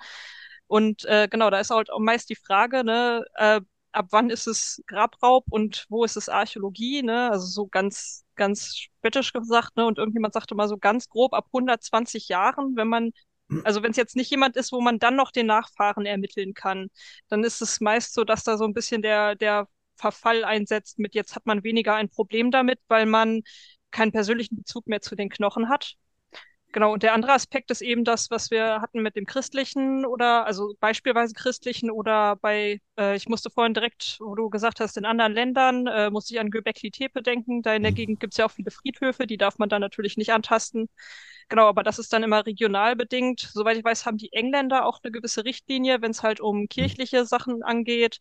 Und 0.67 1.05
äh, 1.07 1.29
genau, 1.31 1.51
da 1.51 1.61
ist 1.61 1.71
halt 1.71 1.89
meist 1.99 2.31
die 2.31 2.37
Frage, 2.37 2.85
ne, 2.85 3.25
äh, 3.37 3.61
ab 3.95 4.07
wann 4.11 4.31
ist 4.31 4.47
es 4.47 4.83
Grabraub 4.87 5.45
und 5.51 5.87
wo 5.89 6.05
ist 6.05 6.17
es 6.17 6.29
Archäologie, 6.29 7.03
ne? 7.03 7.31
Also 7.31 7.47
so 7.47 7.67
ganz, 7.67 8.25
ganz 8.37 8.77
spöttisch 8.77 9.33
gesagt, 9.33 9.77
ne? 9.77 9.87
Und 9.87 9.99
irgendjemand 9.99 10.35
sagte 10.35 10.55
mal 10.55 10.69
so 10.69 10.79
ganz 10.79 11.09
grob 11.09 11.35
ab 11.35 11.47
120 11.53 12.29
Jahren, 12.29 12.77
wenn 12.77 12.89
man, 12.89 13.11
also 13.65 13.83
wenn 13.83 13.91
es 13.93 13.97
jetzt 13.97 14.17
nicht 14.17 14.31
jemand 14.31 14.57
ist, 14.57 14.73
wo 14.73 14.81
man 14.81 14.99
dann 14.99 15.17
noch 15.17 15.31
den 15.31 15.47
Nachfahren 15.47 16.07
ermitteln 16.07 16.55
kann, 16.55 16.89
dann 17.29 17.45
ist 17.45 17.61
es 17.63 17.81
meist 17.81 18.15
so, 18.15 18.25
dass 18.25 18.45
da 18.45 18.57
so 18.57 18.65
ein 18.65 18.75
bisschen 18.75 19.03
der, 19.03 19.35
der 19.37 19.69
Verfall 19.97 20.45
einsetzt 20.45 20.99
mit 20.99 21.15
jetzt 21.15 21.37
hat 21.37 21.47
man 21.47 21.63
weniger 21.65 21.95
ein 21.95 22.09
Problem 22.09 22.51
damit, 22.51 22.81
weil 22.89 23.07
man 23.07 23.43
keinen 23.91 24.13
persönlichen 24.13 24.57
Bezug 24.57 24.87
mehr 24.89 25.01
zu 25.01 25.15
den 25.15 25.29
Knochen 25.31 25.69
hat. 25.69 25.95
Genau, 26.75 26.93
und 26.93 27.05
der 27.05 27.15
andere 27.15 27.33
Aspekt 27.33 27.71
ist 27.71 27.83
eben 27.83 28.03
das, 28.03 28.31
was 28.33 28.51
wir 28.51 28.81
hatten 28.81 29.01
mit 29.01 29.15
dem 29.15 29.27
christlichen 29.27 30.05
oder, 30.05 30.45
also 30.45 30.75
beispielsweise 30.81 31.33
christlichen 31.33 31.89
oder 31.89 32.35
bei, 32.35 32.81
äh, 32.99 33.15
ich 33.15 33.29
musste 33.29 33.49
vorhin 33.49 33.75
direkt, 33.75 34.17
wo 34.21 34.35
du 34.35 34.51
gesagt 34.51 34.81
hast, 34.81 34.97
in 34.97 35.05
anderen 35.05 35.33
Ländern, 35.35 35.87
äh, 35.87 36.11
musste 36.11 36.35
ich 36.35 36.41
an 36.41 36.51
Göbekli 36.51 36.91
Tepe 36.91 37.23
denken. 37.23 37.63
Da 37.63 37.75
in 37.77 37.85
der 37.85 37.93
Mhm. 37.93 37.97
Gegend 37.97 38.19
gibt's 38.19 38.39
ja 38.39 38.47
auch 38.47 38.51
viele 38.51 38.73
Friedhöfe, 38.73 39.29
die 39.29 39.37
darf 39.37 39.59
man 39.59 39.69
dann 39.69 39.81
natürlich 39.83 40.17
nicht 40.17 40.33
antasten. 40.33 40.89
Genau, 41.49 41.69
aber 41.69 41.85
das 41.85 42.01
ist 42.01 42.13
dann 42.13 42.25
immer 42.25 42.45
regional 42.45 42.97
bedingt. 42.97 43.41
Soweit 43.53 43.77
ich 43.77 43.85
weiß, 43.85 44.05
haben 44.07 44.17
die 44.19 44.33
Engländer 44.33 44.85
auch 44.87 44.99
eine 45.03 45.13
gewisse 45.13 45.45
Richtlinie, 45.45 46.03
wenn 46.03 46.11
es 46.11 46.23
halt 46.25 46.41
um 46.41 46.69
kirchliche 46.69 47.25
Sachen 47.27 47.63
angeht. 47.63 48.19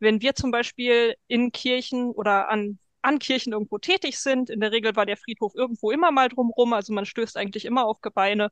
Wenn 0.00 0.20
wir 0.22 0.34
zum 0.34 0.50
Beispiel 0.50 1.14
in 1.28 1.52
Kirchen 1.52 2.10
oder 2.10 2.50
an 2.50 2.78
an 3.02 3.18
Kirchen 3.18 3.52
irgendwo 3.52 3.78
tätig 3.78 4.18
sind. 4.18 4.50
In 4.50 4.60
der 4.60 4.72
Regel 4.72 4.96
war 4.96 5.06
der 5.06 5.16
Friedhof 5.16 5.54
irgendwo 5.54 5.90
immer 5.90 6.10
mal 6.10 6.28
drumrum, 6.28 6.72
also 6.72 6.92
man 6.92 7.06
stößt 7.06 7.36
eigentlich 7.36 7.64
immer 7.64 7.86
auf 7.86 8.00
Gebeine. 8.00 8.50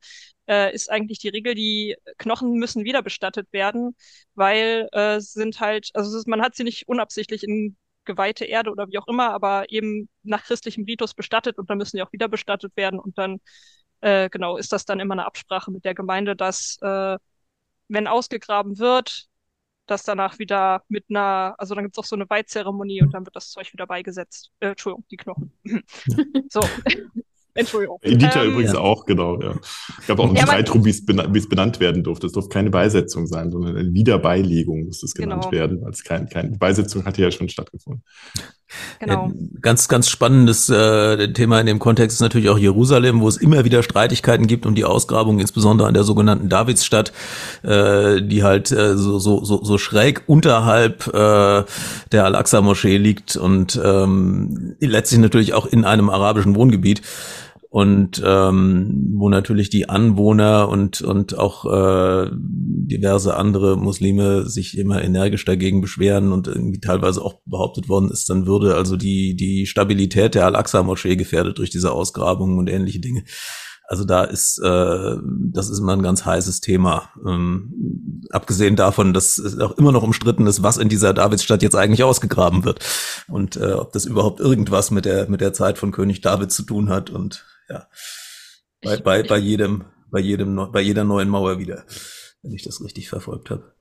Äh, 0.49 0.75
ist 0.75 0.91
eigentlich 0.91 1.19
die 1.19 1.29
Regel, 1.29 1.55
die 1.55 1.97
Knochen 2.19 2.53
müssen 2.55 2.85
wieder 2.85 3.03
bestattet 3.03 3.49
werden, 3.53 3.97
weil 4.35 4.89
äh, 4.93 5.21
sind 5.21 5.61
halt, 5.61 5.91
also 5.95 6.17
ist, 6.19 6.29
man 6.29 6.43
hat 6.43 6.55
sie 6.55 6.65
nicht 6.65 6.89
unabsichtlich 6.89 7.45
in 7.45 7.77
geweihte 8.05 8.45
Erde 8.45 8.71
oder 8.71 8.89
wie 8.89 8.99
auch 8.99 9.07
immer, 9.09 9.31
aber 9.33 9.71
eben 9.71 10.09
nach 10.23 10.45
christlichem 10.45 10.85
Ritus 10.85 11.15
bestattet 11.15 11.59
und 11.59 11.71
dann 11.71 11.79
müssen 11.79 11.97
die 11.97 12.03
auch 12.03 12.13
wieder 12.13 12.29
bestattet 12.29 12.73
werden 12.77 12.99
und 12.99 13.19
dann 13.19 13.41
äh, 14.01 14.29
genau 14.31 14.57
ist 14.57 14.73
das 14.73 14.85
dann 14.85 15.01
immer 15.01 15.15
eine 15.15 15.27
Absprache 15.27 15.71
mit 15.71 15.85
der 15.85 15.95
Gemeinde, 15.95 16.37
dass 16.37 16.79
äh, 16.83 17.19
wenn 17.89 18.07
ausgegraben 18.07 18.79
wird, 18.79 19.27
dass 19.91 20.05
danach 20.05 20.39
wieder 20.39 20.83
mit 20.89 21.05
einer, 21.11 21.55
also 21.59 21.75
dann 21.75 21.85
gibt's 21.85 21.99
auch 21.99 22.05
so 22.05 22.17
eine 22.17 22.29
Weihzeremonie 22.29 23.03
und 23.03 23.13
dann 23.13 23.25
wird 23.27 23.37
das 23.37 23.51
Zeug 23.51 23.73
wieder 23.73 23.87
beigesetzt. 23.87 24.51
Äh, 24.61 24.69
Entschuldigung, 24.71 25.05
die 25.11 25.17
Knochen. 25.17 25.53
so. 26.49 26.61
Entschuldigung. 27.55 27.99
Editha 28.03 28.45
Ähm, 28.45 28.53
übrigens 28.53 28.75
ja. 28.75 28.79
auch, 28.79 29.05
genau, 29.07 29.41
ja. 29.41 29.57
Es 29.99 30.07
gab 30.07 30.21
auch 30.21 30.29
einen 30.29 30.37
Ja, 30.37 30.43
Streit 30.47 30.69
drum, 30.69 30.85
wie 30.85 30.91
es 30.91 31.05
bena- 31.05 31.29
es 31.37 31.49
benannt 31.49 31.81
werden 31.81 32.05
durfte. 32.05 32.29
Es 32.29 32.33
durfte 32.33 32.49
keine 32.53 32.71
Beisetzung 32.71 33.27
sein, 33.27 33.51
sondern 33.51 33.77
eine 33.77 33.93
Wiederbeilegung 33.93 34.85
muss 34.87 35.03
es 35.03 35.15
genannt 35.15 35.43
Genau. 35.51 35.53
werden, 35.53 35.85
als 35.85 36.05
kein, 36.05 36.29
keine 36.29 36.57
Beisetzung 36.57 37.05
hatte 37.05 37.21
ja 37.23 37.31
schon 37.33 37.49
stattgefunden. 37.49 38.05
Genau. 38.99 39.33
Ganz, 39.61 39.89
ganz 39.89 40.09
spannendes 40.09 40.69
äh, 40.69 41.33
Thema 41.33 41.61
in 41.61 41.67
dem 41.67 41.79
Kontext 41.79 42.17
ist 42.17 42.21
natürlich 42.21 42.49
auch 42.49 42.59
Jerusalem, 42.59 43.21
wo 43.21 43.29
es 43.29 43.37
immer 43.37 43.65
wieder 43.65 43.83
Streitigkeiten 43.83 44.47
gibt 44.47 44.67
um 44.67 44.75
die 44.75 44.85
Ausgrabung, 44.85 45.39
insbesondere 45.41 45.89
an 45.89 45.95
der 45.95 46.05
sogenannten 46.05 46.49
Davidsstadt, 46.49 47.13
äh, 47.63 48.23
die 48.23 48.43
halt 48.43 48.71
äh, 48.71 48.97
so, 48.97 49.19
so, 49.19 49.45
so, 49.45 49.65
so 49.65 49.79
schräg 49.79 50.23
unterhalb 50.27 51.07
äh, 51.09 51.65
der 52.13 52.25
Al-Aqsa-Moschee 52.25 52.97
liegt 52.97 53.37
und 53.37 53.81
ähm, 53.83 54.77
letztlich 54.81 55.21
natürlich 55.21 55.55
auch 55.55 55.67
in 55.67 55.85
einem 55.85 56.11
arabischen 56.11 56.55
Wohngebiet 56.55 57.03
und 57.71 58.21
ähm, 58.27 59.13
wo 59.15 59.29
natürlich 59.29 59.71
die 59.71 59.89
Anwohner 59.89 60.69
und 60.69 61.03
und 61.03 61.39
auch 61.39 61.65
äh, 61.67 62.29
diverse 62.33 63.37
andere 63.37 63.77
Muslime 63.77 64.47
sich 64.47 64.77
immer 64.77 65.03
energisch 65.05 65.45
dagegen 65.45 65.81
beschweren 65.81 66.33
und 66.33 66.49
irgendwie 66.49 66.81
teilweise 66.81 67.23
auch 67.23 67.35
behauptet 67.47 67.89
worden 67.89 68.11
ist, 68.11 68.29
dann 68.29 68.47
würde 68.47 68.75
also 68.75 68.97
die 68.97 69.37
die 69.37 69.67
Stabilität 69.67 70.35
der 70.35 70.47
Al-Aqsa-Moschee 70.47 71.15
gefährdet 71.15 71.59
durch 71.59 71.71
diese 71.71 71.93
Ausgrabungen 71.93 72.59
und 72.59 72.69
ähnliche 72.69 72.99
Dinge. 72.99 73.23
Also 73.87 74.05
da 74.05 74.25
ist 74.25 74.59
äh, 74.59 75.17
das 75.53 75.71
ist 75.71 75.79
immer 75.79 75.93
ein 75.93 76.03
ganz 76.03 76.25
heißes 76.25 76.61
Thema. 76.61 77.11
Ähm, 77.25 78.25
abgesehen 78.31 78.75
davon, 78.75 79.15
dass 79.15 79.39
es 79.39 79.57
auch 79.61 79.79
immer 79.79 79.93
noch 79.93 80.03
umstritten 80.03 80.49
ist, 80.49 80.65
was 80.65 80.77
in 80.77 80.89
dieser 80.89 81.15
Davidsstadt 81.15 81.63
jetzt 81.63 81.77
eigentlich 81.77 82.03
ausgegraben 82.03 82.65
wird 82.65 82.85
und 83.29 83.57
äh, 83.57 83.75
ob 83.75 83.93
das 83.93 84.07
überhaupt 84.07 84.41
irgendwas 84.41 84.91
mit 84.91 85.05
der 85.05 85.31
mit 85.31 85.41
der 85.41 85.53
Zeit 85.53 85.79
von 85.79 85.93
König 85.93 86.21
David 86.21 86.51
zu 86.51 86.65
tun 86.65 86.89
hat 86.89 87.11
und 87.11 87.45
ja 87.71 87.89
bei, 88.83 88.97
Ich- 88.97 88.99
bei, 88.99 89.23
bei 89.23 89.39
jedem 89.39 89.85
bei 90.11 90.21
jedem 90.21 90.71
bei 90.73 90.81
jeder 90.81 91.05
neuen 91.05 91.29
Mauer 91.29 91.59
wieder, 91.59 91.85
wenn 92.43 92.53
ich 92.53 92.63
das 92.65 92.83
richtig 92.85 93.09
verfolgt 93.09 93.51
habe. 93.51 93.75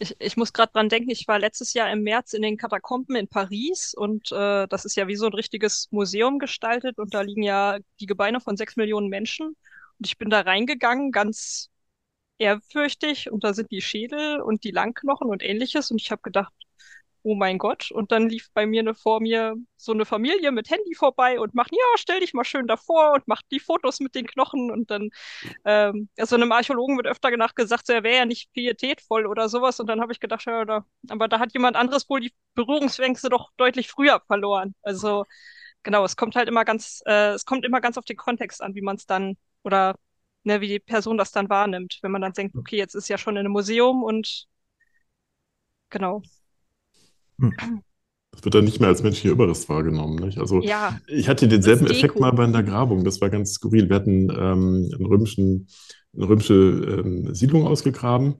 Ich, 0.00 0.14
ich 0.20 0.36
muss 0.36 0.52
gerade 0.52 0.72
dran 0.72 0.88
denken, 0.88 1.10
ich 1.10 1.26
war 1.26 1.38
letztes 1.40 1.72
Jahr 1.74 1.90
im 1.90 2.02
März 2.02 2.32
in 2.32 2.42
den 2.42 2.56
Katakomben 2.56 3.16
in 3.16 3.26
Paris 3.28 3.94
und 3.94 4.30
äh, 4.32 4.68
das 4.68 4.84
ist 4.84 4.96
ja 4.96 5.08
wie 5.08 5.16
so 5.16 5.26
ein 5.26 5.32
richtiges 5.34 5.88
Museum 5.90 6.38
gestaltet 6.38 6.98
und 6.98 7.14
da 7.14 7.22
liegen 7.22 7.42
ja 7.42 7.78
die 8.00 8.06
Gebeine 8.06 8.40
von 8.40 8.56
sechs 8.56 8.76
Millionen 8.76 9.08
Menschen. 9.08 9.48
Und 9.98 10.06
ich 10.06 10.16
bin 10.16 10.30
da 10.30 10.40
reingegangen, 10.42 11.10
ganz 11.10 11.70
ehrfürchtig 12.38 13.30
und 13.32 13.44
da 13.44 13.54
sind 13.54 13.70
die 13.72 13.82
Schädel 13.82 14.40
und 14.42 14.64
die 14.64 14.72
Langknochen 14.72 15.28
und 15.30 15.42
ähnliches 15.44 15.90
und 15.90 16.00
ich 16.02 16.10
habe 16.12 16.22
gedacht, 16.22 16.52
oh 17.28 17.34
mein 17.34 17.58
Gott. 17.58 17.90
Und 17.90 18.10
dann 18.12 18.28
lief 18.28 18.48
bei 18.54 18.66
mir 18.66 18.80
eine, 18.80 18.94
vor 18.94 19.20
mir 19.20 19.54
so 19.76 19.92
eine 19.92 20.06
Familie 20.06 20.50
mit 20.52 20.70
Handy 20.70 20.94
vorbei 20.94 21.38
und 21.38 21.54
macht, 21.54 21.72
ja, 21.72 21.78
stell 21.96 22.20
dich 22.20 22.32
mal 22.34 22.44
schön 22.44 22.66
davor 22.66 23.12
und 23.14 23.28
macht 23.28 23.44
die 23.50 23.60
Fotos 23.60 24.00
mit 24.00 24.14
den 24.14 24.26
Knochen 24.26 24.70
und 24.70 24.90
dann 24.90 25.10
ähm, 25.64 26.08
also 26.18 26.36
einem 26.36 26.52
Archäologen 26.52 26.96
wird 26.96 27.06
öfter 27.06 27.36
nach 27.36 27.54
gesagt, 27.54 27.86
so, 27.86 27.92
er 27.92 28.02
wäre 28.02 28.18
ja 28.18 28.26
nicht 28.26 28.52
pietätvoll 28.52 29.26
oder 29.26 29.48
sowas. 29.48 29.80
Und 29.80 29.88
dann 29.88 30.00
habe 30.00 30.12
ich 30.12 30.20
gedacht, 30.20 30.44
ja, 30.46 30.64
da, 30.64 30.84
aber 31.10 31.28
da 31.28 31.38
hat 31.40 31.52
jemand 31.52 31.76
anderes 31.76 32.08
wohl 32.08 32.20
die 32.20 32.34
Berührungsängste 32.54 33.28
doch 33.30 33.50
deutlich 33.56 33.88
früher 33.88 34.20
verloren. 34.26 34.74
Also 34.82 35.24
genau, 35.82 36.04
es 36.04 36.16
kommt 36.16 36.36
halt 36.36 36.48
immer 36.48 36.64
ganz, 36.64 37.02
äh, 37.06 37.32
es 37.34 37.44
kommt 37.44 37.64
immer 37.64 37.80
ganz 37.80 37.98
auf 37.98 38.04
den 38.04 38.16
Kontext 38.16 38.62
an, 38.62 38.74
wie 38.74 38.82
man 38.82 38.96
es 38.96 39.06
dann 39.06 39.36
oder 39.62 39.96
ne, 40.44 40.60
wie 40.60 40.68
die 40.68 40.80
Person 40.80 41.18
das 41.18 41.32
dann 41.32 41.48
wahrnimmt. 41.50 41.98
Wenn 42.02 42.12
man 42.12 42.22
dann 42.22 42.32
denkt, 42.32 42.56
okay, 42.56 42.76
jetzt 42.76 42.94
ist 42.94 43.08
ja 43.08 43.18
schon 43.18 43.36
in 43.36 43.40
einem 43.40 43.52
Museum 43.52 44.02
und 44.02 44.46
genau. 45.90 46.22
Das 48.32 48.44
wird 48.44 48.54
dann 48.54 48.64
nicht 48.64 48.78
mehr 48.78 48.88
als 48.88 49.02
menschlicher 49.02 49.32
Überrest 49.32 49.68
wahrgenommen. 49.68 50.16
Nicht? 50.16 50.38
Also 50.38 50.60
Ja, 50.60 50.98
ich 51.06 51.28
hatte 51.28 51.48
denselben 51.48 51.86
Effekt 51.86 52.20
mal 52.20 52.30
bei 52.32 52.44
einer 52.44 52.62
Grabung. 52.62 53.04
Das 53.04 53.20
war 53.20 53.30
ganz 53.30 53.54
skurril. 53.54 53.88
Wir 53.88 53.96
hatten 53.96 54.30
ähm, 54.30 54.90
einen 54.94 55.06
römischen, 55.06 55.68
eine 56.14 56.28
römische 56.28 56.54
ähm, 56.54 57.34
Siedlung 57.34 57.66
ausgegraben 57.66 58.36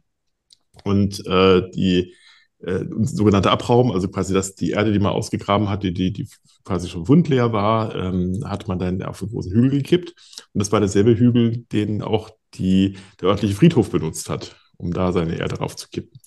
und 0.84 1.26
äh, 1.26 1.68
die 1.70 2.14
äh, 2.60 2.84
sogenannte 3.02 3.50
Abraum, 3.50 3.92
also 3.92 4.08
quasi 4.08 4.34
das, 4.34 4.54
die 4.54 4.70
Erde, 4.70 4.92
die 4.92 4.98
man 4.98 5.12
ausgegraben 5.12 5.68
hatte, 5.68 5.92
die, 5.92 6.12
die 6.12 6.28
quasi 6.64 6.88
schon 6.88 7.08
wundleer 7.08 7.52
war, 7.52 7.94
ähm, 7.94 8.42
hat 8.44 8.68
man 8.68 8.78
dann 8.78 9.02
auf 9.02 9.22
einen 9.22 9.30
großen 9.30 9.52
Hügel 9.52 9.70
gekippt. 9.70 10.14
Und 10.52 10.58
das 10.60 10.72
war 10.72 10.80
derselbe 10.80 11.16
Hügel, 11.16 11.64
den 11.72 12.02
auch 12.02 12.30
die, 12.54 12.96
der 13.20 13.28
örtliche 13.28 13.54
Friedhof 13.54 13.90
benutzt 13.90 14.28
hat, 14.28 14.56
um 14.76 14.92
da 14.92 15.12
seine 15.12 15.38
Erde 15.38 15.58
raufzukippen. 15.58 16.20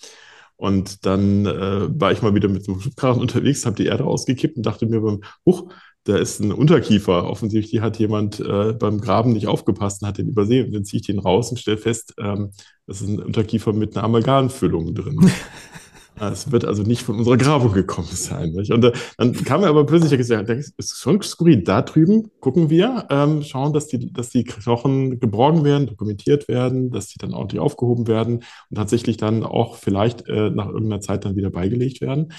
Und 0.61 1.07
dann 1.07 1.47
äh, 1.47 1.99
war 1.99 2.11
ich 2.11 2.21
mal 2.21 2.35
wieder 2.35 2.47
mit 2.47 2.63
so 2.63 2.73
einem 2.73 2.81
Schubkarren 2.81 3.19
unterwegs, 3.19 3.65
habe 3.65 3.77
die 3.77 3.87
Erde 3.87 4.05
ausgekippt 4.05 4.57
und 4.57 4.63
dachte 4.63 4.85
mir 4.85 5.01
beim, 5.01 5.21
huch, 5.43 5.73
da 6.03 6.17
ist 6.17 6.39
ein 6.39 6.51
Unterkiefer. 6.51 7.27
Offensichtlich 7.27 7.81
hat 7.81 7.97
jemand 7.97 8.39
äh, 8.39 8.73
beim 8.73 9.01
Graben 9.01 9.33
nicht 9.33 9.47
aufgepasst 9.47 10.03
und 10.03 10.07
hat 10.07 10.19
den 10.19 10.27
übersehen. 10.27 10.67
Und 10.67 10.73
dann 10.73 10.85
ziehe 10.85 11.01
ich 11.01 11.07
den 11.07 11.17
raus 11.17 11.49
und 11.49 11.57
stelle 11.57 11.79
fest, 11.79 12.13
ähm, 12.19 12.51
das 12.85 13.01
ist 13.01 13.07
ein 13.07 13.23
Unterkiefer 13.23 13.73
mit 13.73 13.97
einer 13.97 14.03
Amalgamfüllung 14.03 14.93
drin. 14.93 15.31
Es 16.19 16.51
wird 16.51 16.65
also 16.65 16.83
nicht 16.83 17.01
von 17.01 17.17
unserer 17.17 17.37
Grabung 17.37 17.71
gekommen 17.73 18.09
sein. 18.11 18.51
Nicht? 18.51 18.71
Und 18.71 18.83
äh, 18.83 18.91
dann 19.17 19.33
kam 19.33 19.61
mir 19.61 19.67
aber 19.67 19.85
plötzlich 19.85 20.11
gesagt, 20.11 20.49
das 20.49 20.71
ist 20.77 20.99
schon 20.99 21.21
skurril. 21.21 21.63
Da 21.63 21.81
drüben 21.81 22.29
gucken 22.39 22.69
wir, 22.69 23.07
ähm, 23.09 23.41
schauen, 23.43 23.73
dass 23.73 23.87
die, 23.87 24.11
dass 24.11 24.29
die 24.29 24.43
Knochen 24.43 25.19
geborgen 25.19 25.63
werden, 25.63 25.87
dokumentiert 25.87 26.47
werden, 26.47 26.91
dass 26.91 27.07
die 27.07 27.17
dann 27.17 27.33
ordentlich 27.33 27.59
aufgehoben 27.59 28.07
werden 28.07 28.43
und 28.69 28.75
tatsächlich 28.75 29.17
dann 29.17 29.43
auch 29.43 29.75
vielleicht 29.75 30.27
äh, 30.27 30.49
nach 30.49 30.67
irgendeiner 30.67 31.01
Zeit 31.01 31.25
dann 31.25 31.35
wieder 31.35 31.49
beigelegt 31.49 32.01
werden. 32.01 32.33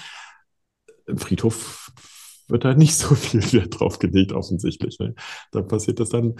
Im 1.05 1.17
Friedhof 1.17 1.91
wird 2.47 2.63
da 2.63 2.73
nicht 2.75 2.95
so 2.95 3.15
viel 3.15 3.41
Wert 3.53 3.79
drauf 3.79 3.99
gelegt, 3.99 4.31
offensichtlich. 4.31 4.99
Ne? 4.99 5.15
Da 5.51 5.61
passiert 5.61 5.99
das 5.99 6.09
dann 6.09 6.35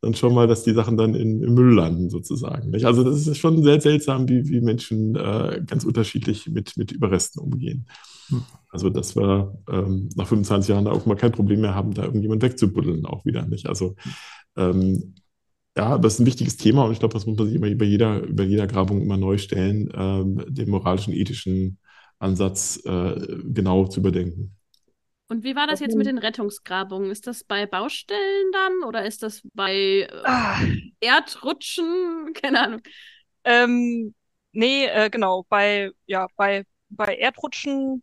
dann 0.00 0.14
schon 0.14 0.34
mal, 0.34 0.46
dass 0.46 0.62
die 0.62 0.72
Sachen 0.72 0.96
dann 0.96 1.14
in, 1.14 1.42
im 1.42 1.54
Müll 1.54 1.74
landen, 1.74 2.10
sozusagen. 2.10 2.70
Nicht? 2.70 2.84
Also 2.84 3.02
das 3.02 3.26
ist 3.26 3.38
schon 3.38 3.62
sehr 3.62 3.80
seltsam, 3.80 4.28
wie, 4.28 4.48
wie 4.48 4.60
Menschen 4.60 5.16
äh, 5.16 5.62
ganz 5.66 5.84
unterschiedlich 5.84 6.48
mit, 6.48 6.76
mit 6.76 6.92
Überresten 6.92 7.42
umgehen. 7.42 7.86
Hm. 8.28 8.42
Also 8.70 8.90
dass 8.90 9.16
wir 9.16 9.58
ähm, 9.70 10.08
nach 10.14 10.28
25 10.28 10.68
Jahren 10.68 10.86
auch 10.86 11.06
mal 11.06 11.16
kein 11.16 11.32
Problem 11.32 11.60
mehr 11.62 11.74
haben, 11.74 11.94
da 11.94 12.04
irgendjemand 12.04 12.42
wegzubuddeln, 12.42 13.06
auch 13.06 13.24
wieder 13.24 13.46
nicht. 13.46 13.66
Also 13.66 13.96
ähm, 14.56 15.14
ja, 15.76 15.96
es 15.96 16.14
ist 16.14 16.20
ein 16.20 16.26
wichtiges 16.26 16.56
Thema 16.56 16.84
und 16.84 16.92
ich 16.92 16.98
glaube, 16.98 17.14
das 17.14 17.26
muss 17.26 17.38
man 17.38 17.46
sich 17.46 17.56
immer 17.56 17.68
über 17.68 17.84
jeder, 17.84 18.20
über 18.22 18.44
jeder 18.44 18.66
Grabung 18.66 19.00
immer 19.00 19.16
neu 19.16 19.38
stellen, 19.38 19.88
ähm, 19.94 20.44
den 20.48 20.70
moralischen, 20.70 21.14
ethischen 21.14 21.78
Ansatz 22.18 22.82
äh, 22.84 23.38
genau 23.44 23.86
zu 23.86 24.00
überdenken. 24.00 24.57
Und 25.28 25.44
wie 25.44 25.54
war 25.54 25.66
das 25.66 25.80
jetzt 25.80 25.94
mit 25.94 26.06
den 26.06 26.18
Rettungsgrabungen? 26.18 27.10
Ist 27.10 27.26
das 27.26 27.44
bei 27.44 27.66
Baustellen 27.66 28.50
dann 28.52 28.82
oder 28.84 29.04
ist 29.04 29.22
das 29.22 29.42
bei 29.52 30.08
äh, 30.10 30.22
ah. 30.24 30.58
Erdrutschen? 31.00 32.32
Keine 32.42 32.60
Ahnung. 32.62 32.80
Ähm, 33.44 34.14
nee, 34.52 34.86
äh, 34.86 35.10
genau, 35.10 35.44
bei, 35.48 35.90
ja, 36.06 36.26
bei, 36.36 36.64
bei 36.88 37.14
Erdrutschen 37.14 38.02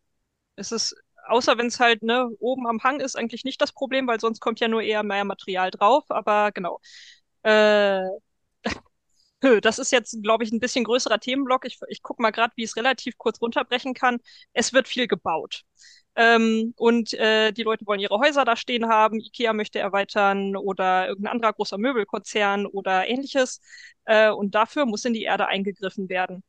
ist 0.56 0.72
es, 0.72 0.96
außer 1.28 1.58
wenn 1.58 1.68
es 1.68 1.80
halt 1.80 2.04
ne, 2.04 2.30
oben 2.40 2.68
am 2.68 2.84
Hang 2.84 3.00
ist, 3.00 3.16
eigentlich 3.16 3.44
nicht 3.44 3.60
das 3.60 3.74
Problem, 3.74 4.08
weil 4.08 4.20
sonst 4.20 4.40
kommt 4.40 4.60
ja 4.60 4.68
nur 4.68 4.84
eher 4.84 5.02
mehr 5.02 5.26
Material 5.26 5.72
drauf. 5.72 6.04
Aber 6.10 6.52
genau. 6.52 6.80
Äh, 7.42 8.04
das 9.62 9.80
ist 9.80 9.92
jetzt, 9.92 10.22
glaube 10.24 10.44
ich, 10.44 10.52
ein 10.52 10.60
bisschen 10.60 10.84
größerer 10.84 11.20
Themenblock. 11.20 11.66
Ich, 11.66 11.80
ich 11.88 12.04
gucke 12.04 12.22
mal 12.22 12.32
gerade, 12.32 12.54
wie 12.56 12.64
ich 12.64 12.70
es 12.70 12.78
relativ 12.78 13.18
kurz 13.18 13.42
runterbrechen 13.42 13.96
kann. 13.96 14.20
Es 14.54 14.74
wird 14.74 14.88
viel 14.88 15.08
gebaut. 15.08 15.64
Ähm, 16.16 16.74
und 16.78 17.14
äh, 17.14 17.52
die 17.52 17.64
Leute 17.64 17.86
wollen 17.86 18.00
ihre 18.00 18.18
Häuser 18.20 18.46
da 18.46 18.56
stehen 18.56 18.88
haben. 18.88 19.20
Ikea 19.20 19.54
möchte 19.54 19.80
erweitern 19.80 20.56
oder 20.56 21.08
irgendein 21.08 21.34
anderer 21.34 21.54
großer 21.54 21.78
Möbelkonzern 21.78 22.66
oder 22.66 23.08
ähnliches. 23.08 23.62
Äh, 24.06 24.30
und 24.30 24.56
dafür 24.56 24.86
muss 24.86 25.06
in 25.06 25.14
die 25.14 25.24
Erde 25.24 25.48
eingegriffen 25.48 26.10
werden. 26.10 26.44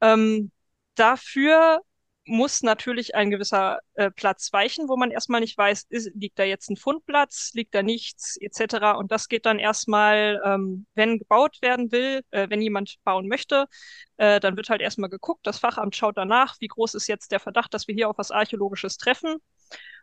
Ähm, 0.00 0.50
dafür 0.94 1.80
muss 2.24 2.62
natürlich 2.62 3.14
ein 3.14 3.30
gewisser 3.30 3.80
äh, 3.94 4.10
Platz 4.10 4.52
weichen, 4.52 4.88
wo 4.88 4.96
man 4.96 5.10
erstmal 5.10 5.40
nicht 5.40 5.58
weiß, 5.58 5.86
ist, 5.88 6.10
liegt 6.14 6.38
da 6.38 6.44
jetzt 6.44 6.70
ein 6.70 6.76
Fundplatz, 6.76 7.50
liegt 7.54 7.74
da 7.74 7.82
nichts, 7.82 8.36
etc. 8.40 8.96
Und 8.96 9.10
das 9.10 9.28
geht 9.28 9.44
dann 9.44 9.58
erstmal, 9.58 10.40
ähm, 10.44 10.86
wenn 10.94 11.18
gebaut 11.18 11.58
werden 11.62 11.90
will, 11.90 12.22
äh, 12.30 12.48
wenn 12.48 12.62
jemand 12.62 12.96
bauen 13.04 13.26
möchte, 13.26 13.66
äh, 14.18 14.38
dann 14.38 14.56
wird 14.56 14.70
halt 14.70 14.80
erstmal 14.80 15.10
geguckt, 15.10 15.46
das 15.46 15.58
Fachamt 15.58 15.96
schaut 15.96 16.16
danach, 16.16 16.56
wie 16.60 16.68
groß 16.68 16.94
ist 16.94 17.08
jetzt 17.08 17.32
der 17.32 17.40
Verdacht, 17.40 17.74
dass 17.74 17.88
wir 17.88 17.94
hier 17.94 18.08
auf 18.08 18.18
was 18.18 18.30
Archäologisches 18.30 18.98
treffen. 18.98 19.36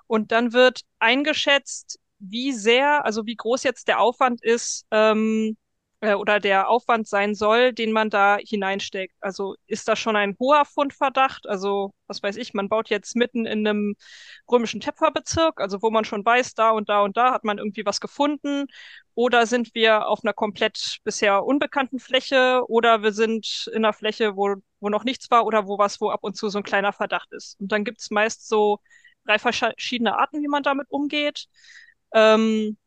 Und 0.08 0.32
dann 0.32 0.51
wird 0.53 0.82
eingeschätzt, 0.99 1.99
wie 2.19 2.51
sehr, 2.51 3.05
also 3.05 3.25
wie 3.25 3.36
groß 3.36 3.63
jetzt 3.63 3.88
der 3.88 3.99
Aufwand 4.01 4.43
ist, 4.43 4.86
ähm, 4.91 5.55
äh, 6.02 6.14
oder 6.14 6.40
der 6.40 6.70
Aufwand 6.70 7.08
sein 7.08 7.36
soll, 7.36 7.74
den 7.74 7.92
man 7.92 8.10
da 8.10 8.38
hineinsteckt. 8.38 9.16
Also 9.20 9.56
ist 9.68 9.88
das 9.88 10.00
schon 10.00 10.16
ein 10.16 10.36
hoher 10.40 10.66
Fundverdacht? 10.66 11.48
Also, 11.48 11.94
was 12.08 12.24
weiß 12.24 12.38
ich, 12.38 12.54
man 12.54 12.70
baut 12.70 12.90
jetzt 12.90 13.16
mitten 13.16 13.46
in 13.46 13.68
einem 13.68 13.96
römischen 14.52 14.80
Töpferbezirk, 14.82 15.60
also 15.60 15.82
wo 15.82 15.92
man 15.92 16.06
schon 16.06 16.26
weiß, 16.26 16.54
da 16.56 16.72
und 16.72 16.90
da 16.90 17.02
und 17.02 17.18
da 17.18 17.34
hat 17.34 17.44
man 17.44 17.58
irgendwie 17.58 17.86
was 17.86 18.00
gefunden. 18.02 18.66
Oder 19.16 19.46
sind 19.46 19.76
wir 19.76 20.08
auf 20.08 20.20
einer 20.24 20.34
komplett 20.34 21.00
bisher 21.04 21.44
unbekannten 21.44 22.00
Fläche 22.00 22.64
oder 22.68 23.04
wir 23.04 23.12
sind 23.12 23.70
in 23.74 23.84
einer 23.84 23.94
Fläche, 23.94 24.36
wo, 24.38 24.56
wo 24.80 24.90
noch 24.90 25.04
nichts 25.04 25.30
war 25.30 25.46
oder 25.46 25.68
wo 25.68 25.78
was, 25.78 26.00
wo 26.00 26.10
ab 26.10 26.24
und 26.24 26.38
zu 26.38 26.50
so 26.50 26.60
ein 26.60 26.64
kleiner 26.64 26.94
Verdacht 26.94 27.32
ist. 27.34 27.60
Und 27.60 27.72
dann 27.72 27.84
gibt's 27.84 28.12
meist 28.12 28.48
so 28.48 28.80
drei 29.26 29.38
verschiedene 29.40 30.18
Arten, 30.18 30.42
wie 30.42 30.48
man 30.48 30.64
damit 30.64 30.88
umgeht. 30.90 31.48
Ähm, 32.14 32.78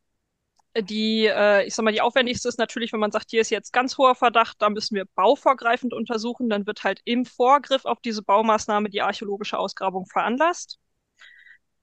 die, 0.77 1.27
äh, 1.27 1.67
ich 1.67 1.75
sag 1.75 1.85
mal, 1.85 1.93
die 1.93 2.01
aufwendigste 2.01 2.49
ist 2.49 2.59
natürlich, 2.59 2.93
wenn 2.93 3.01
man 3.01 3.13
sagt, 3.13 3.31
hier 3.31 3.41
ist 3.41 3.51
jetzt 3.51 3.73
ganz 3.73 3.99
hoher 3.99 4.15
Verdacht, 4.15 4.57
da 4.61 4.71
müssen 4.71 4.95
wir 4.95 5.05
bauvorgreifend 5.15 5.93
untersuchen, 5.93 6.49
dann 6.49 6.67
wird 6.67 6.83
halt 6.85 7.01
im 7.05 7.27
Vorgriff 7.27 7.85
auf 7.85 8.01
diese 8.01 8.23
Baumaßnahme 8.23 8.89
die 8.89 9.03
archäologische 9.03 9.59
Ausgrabung 9.59 10.07
veranlasst. 10.07 10.79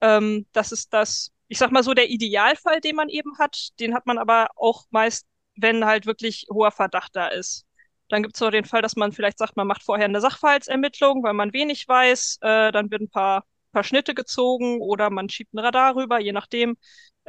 Ähm, 0.02 0.46
das 0.54 0.72
ist 0.72 0.94
das, 0.94 1.32
ich 1.48 1.58
sag 1.58 1.72
mal 1.72 1.84
so, 1.84 1.94
der 1.94 2.10
Idealfall, 2.10 2.82
den 2.82 2.96
man 2.96 3.10
eben 3.10 3.38
hat. 3.38 3.70
Den 3.80 3.94
hat 3.94 4.06
man 4.06 4.18
aber 4.18 4.50
auch 4.56 4.86
meist, 4.92 5.28
wenn 5.56 5.86
halt 5.86 6.06
wirklich 6.06 6.48
hoher 6.52 6.72
Verdacht 6.72 7.16
da 7.16 7.28
ist. 7.28 7.66
Dann 8.10 8.24
gibt 8.24 8.36
es 8.36 8.42
noch 8.42 8.50
den 8.52 8.66
Fall, 8.66 8.82
dass 8.82 8.96
man 8.96 9.12
vielleicht 9.12 9.38
sagt, 9.38 9.56
man 9.56 9.68
macht 9.68 9.84
vorher 9.84 10.06
eine 10.06 10.22
Sachverhaltsermittlung, 10.22 11.24
weil 11.24 11.34
man 11.34 11.54
wenig 11.54 11.88
weiß. 11.88 12.40
Äh, 12.42 12.72
dann 12.72 12.90
wird 12.90 13.02
ein 13.02 13.10
paar, 13.10 13.46
paar 13.72 13.84
Schnitte 13.84 14.16
gezogen 14.16 14.82
oder 14.82 15.10
man 15.12 15.30
schiebt 15.30 15.54
ein 15.54 15.60
Radar 15.60 15.96
rüber, 15.96 16.20
je 16.20 16.32
nachdem 16.32 16.76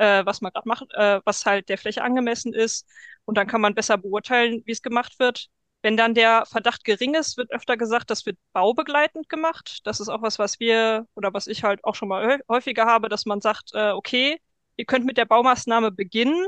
äh, 0.00 0.24
was 0.26 0.40
man 0.40 0.52
gerade 0.52 0.68
macht, 0.68 0.86
äh, 0.94 1.20
was 1.24 1.44
halt 1.46 1.68
der 1.68 1.78
Fläche 1.78 2.02
angemessen 2.02 2.54
ist. 2.54 2.86
Und 3.24 3.36
dann 3.36 3.46
kann 3.46 3.60
man 3.60 3.74
besser 3.74 3.98
beurteilen, 3.98 4.62
wie 4.64 4.72
es 4.72 4.82
gemacht 4.82 5.18
wird. 5.18 5.48
Wenn 5.82 5.96
dann 5.96 6.14
der 6.14 6.44
Verdacht 6.46 6.84
gering 6.84 7.14
ist, 7.14 7.36
wird 7.38 7.50
öfter 7.52 7.76
gesagt, 7.76 8.10
das 8.10 8.26
wird 8.26 8.38
baubegleitend 8.52 9.28
gemacht. 9.28 9.80
Das 9.84 10.00
ist 10.00 10.08
auch 10.08 10.22
was, 10.22 10.38
was 10.38 10.60
wir 10.60 11.06
oder 11.14 11.32
was 11.32 11.46
ich 11.46 11.64
halt 11.64 11.84
auch 11.84 11.94
schon 11.94 12.08
mal 12.08 12.40
häufiger 12.48 12.86
habe, 12.86 13.08
dass 13.08 13.26
man 13.26 13.40
sagt, 13.40 13.70
äh, 13.74 13.90
okay, 13.92 14.38
ihr 14.76 14.84
könnt 14.86 15.06
mit 15.06 15.16
der 15.18 15.24
Baumaßnahme 15.26 15.90
beginnen. 15.90 16.46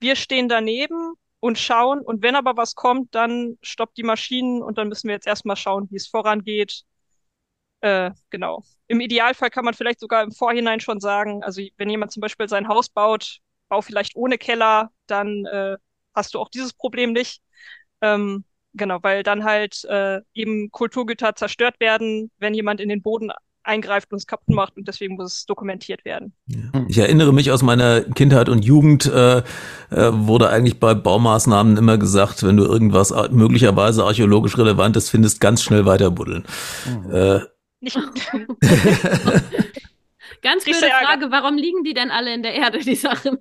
Wir 0.00 0.16
stehen 0.16 0.48
daneben 0.48 1.14
und 1.40 1.58
schauen. 1.58 2.00
Und 2.00 2.22
wenn 2.22 2.36
aber 2.36 2.56
was 2.56 2.74
kommt, 2.74 3.14
dann 3.14 3.58
stoppt 3.62 3.96
die 3.96 4.02
Maschinen 4.02 4.62
und 4.62 4.78
dann 4.78 4.88
müssen 4.88 5.08
wir 5.08 5.14
jetzt 5.14 5.26
erstmal 5.26 5.56
schauen, 5.56 5.88
wie 5.90 5.96
es 5.96 6.08
vorangeht. 6.08 6.82
Äh, 7.80 8.12
genau. 8.30 8.62
Im 8.86 9.00
Idealfall 9.00 9.50
kann 9.50 9.64
man 9.64 9.74
vielleicht 9.74 10.00
sogar 10.00 10.22
im 10.22 10.32
Vorhinein 10.32 10.80
schon 10.80 11.00
sagen, 11.00 11.42
also 11.42 11.62
wenn 11.76 11.90
jemand 11.90 12.12
zum 12.12 12.20
Beispiel 12.20 12.48
sein 12.48 12.68
Haus 12.68 12.88
baut, 12.88 13.38
bau 13.68 13.82
vielleicht 13.82 14.16
ohne 14.16 14.38
Keller, 14.38 14.90
dann 15.06 15.44
äh, 15.46 15.76
hast 16.14 16.34
du 16.34 16.38
auch 16.38 16.48
dieses 16.48 16.72
Problem 16.72 17.12
nicht. 17.12 17.42
Ähm, 18.00 18.44
genau, 18.74 18.98
weil 19.02 19.22
dann 19.22 19.44
halt 19.44 19.84
äh, 19.84 20.20
eben 20.34 20.70
Kulturgüter 20.70 21.34
zerstört 21.34 21.80
werden, 21.80 22.30
wenn 22.38 22.54
jemand 22.54 22.80
in 22.80 22.88
den 22.88 23.02
Boden 23.02 23.30
eingreift 23.64 24.12
und 24.12 24.18
es 24.18 24.26
kaputt 24.26 24.54
macht 24.54 24.76
und 24.76 24.86
deswegen 24.86 25.16
muss 25.16 25.32
es 25.32 25.46
dokumentiert 25.46 26.04
werden. 26.04 26.34
Ich 26.88 26.98
erinnere 26.98 27.32
mich 27.32 27.50
aus 27.50 27.62
meiner 27.62 28.02
Kindheit 28.02 28.48
und 28.48 28.64
Jugend 28.64 29.06
äh, 29.06 29.38
äh, 29.38 29.42
wurde 29.90 30.50
eigentlich 30.50 30.78
bei 30.78 30.94
Baumaßnahmen 30.94 31.76
immer 31.76 31.98
gesagt, 31.98 32.42
wenn 32.42 32.56
du 32.56 32.64
irgendwas 32.64 33.12
möglicherweise 33.30 34.04
archäologisch 34.04 34.58
Relevantes 34.58 35.08
findest, 35.08 35.40
ganz 35.40 35.62
schnell 35.62 35.86
weiterbuddeln. 35.86 36.44
Mhm. 36.86 37.10
Äh, 37.10 37.40
nicht. 37.84 37.96
Ganz 40.42 40.64
blöde 40.64 40.88
Frage, 40.88 41.30
warum 41.30 41.56
liegen 41.56 41.84
die 41.84 41.94
denn 41.94 42.10
alle 42.10 42.34
in 42.34 42.42
der 42.42 42.54
Erde, 42.54 42.80
die 42.80 42.96
Sachen? 42.96 43.38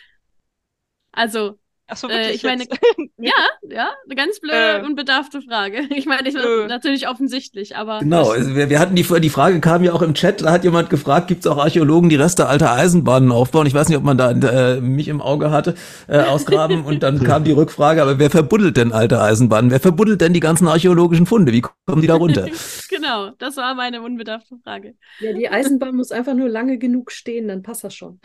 also, 1.12 1.58
Ach 1.88 1.96
so, 1.96 2.08
wirklich 2.08 2.28
äh, 2.28 2.34
ich 2.34 2.42
meine, 2.42 2.64
ja, 3.18 3.32
ja, 3.62 3.90
eine 4.04 4.14
ganz 4.16 4.40
blöde, 4.40 4.80
äh, 4.80 4.84
unbedarfte 4.84 5.40
Frage. 5.42 5.84
Ich 5.96 6.04
meine, 6.04 6.28
ich 6.28 6.34
äh, 6.34 6.66
natürlich 6.66 7.08
offensichtlich, 7.08 7.76
aber. 7.76 8.00
Genau, 8.00 8.30
also 8.30 8.54
wir, 8.54 8.68
wir 8.68 8.78
hatten 8.78 8.94
die, 8.94 9.04
die 9.20 9.30
Frage 9.30 9.60
kam 9.60 9.82
ja 9.82 9.92
auch 9.92 10.02
im 10.02 10.14
Chat, 10.14 10.42
da 10.42 10.52
hat 10.52 10.64
jemand 10.64 10.90
gefragt, 10.90 11.28
gibt 11.28 11.44
es 11.44 11.50
auch 11.50 11.58
Archäologen, 11.58 12.10
die 12.10 12.16
Reste 12.16 12.46
alter 12.46 12.72
Eisenbahnen 12.72 13.32
aufbauen? 13.32 13.66
Ich 13.66 13.74
weiß 13.74 13.88
nicht, 13.88 13.96
ob 13.96 14.04
man 14.04 14.18
da 14.18 14.32
äh, 14.32 14.80
mich 14.80 15.08
im 15.08 15.22
Auge 15.22 15.50
hatte, 15.50 15.74
äh, 16.08 16.18
ausgraben 16.18 16.84
und 16.84 17.02
dann 17.02 17.22
kam 17.22 17.44
die 17.44 17.52
Rückfrage, 17.52 18.02
aber 18.02 18.18
wer 18.18 18.30
verbuddelt 18.30 18.76
denn 18.76 18.92
alte 18.92 19.20
Eisenbahnen? 19.22 19.70
Wer 19.70 19.80
verbuddelt 19.80 20.20
denn 20.20 20.32
die 20.32 20.40
ganzen 20.40 20.68
archäologischen 20.68 21.26
Funde? 21.26 21.52
Wie 21.52 21.62
kommen 21.62 22.02
die 22.02 22.08
da 22.08 22.16
runter? 22.16 22.48
genau, 22.88 23.30
das 23.38 23.56
war 23.56 23.74
meine 23.74 24.02
unbedarfte 24.02 24.56
Frage. 24.62 24.94
Ja, 25.20 25.32
die 25.32 25.48
Eisenbahn 25.48 25.96
muss 25.96 26.10
einfach 26.10 26.34
nur 26.34 26.48
lange 26.48 26.78
genug 26.78 27.12
stehen, 27.12 27.48
dann 27.48 27.62
passt 27.62 27.84
das 27.84 27.94
schon. 27.94 28.20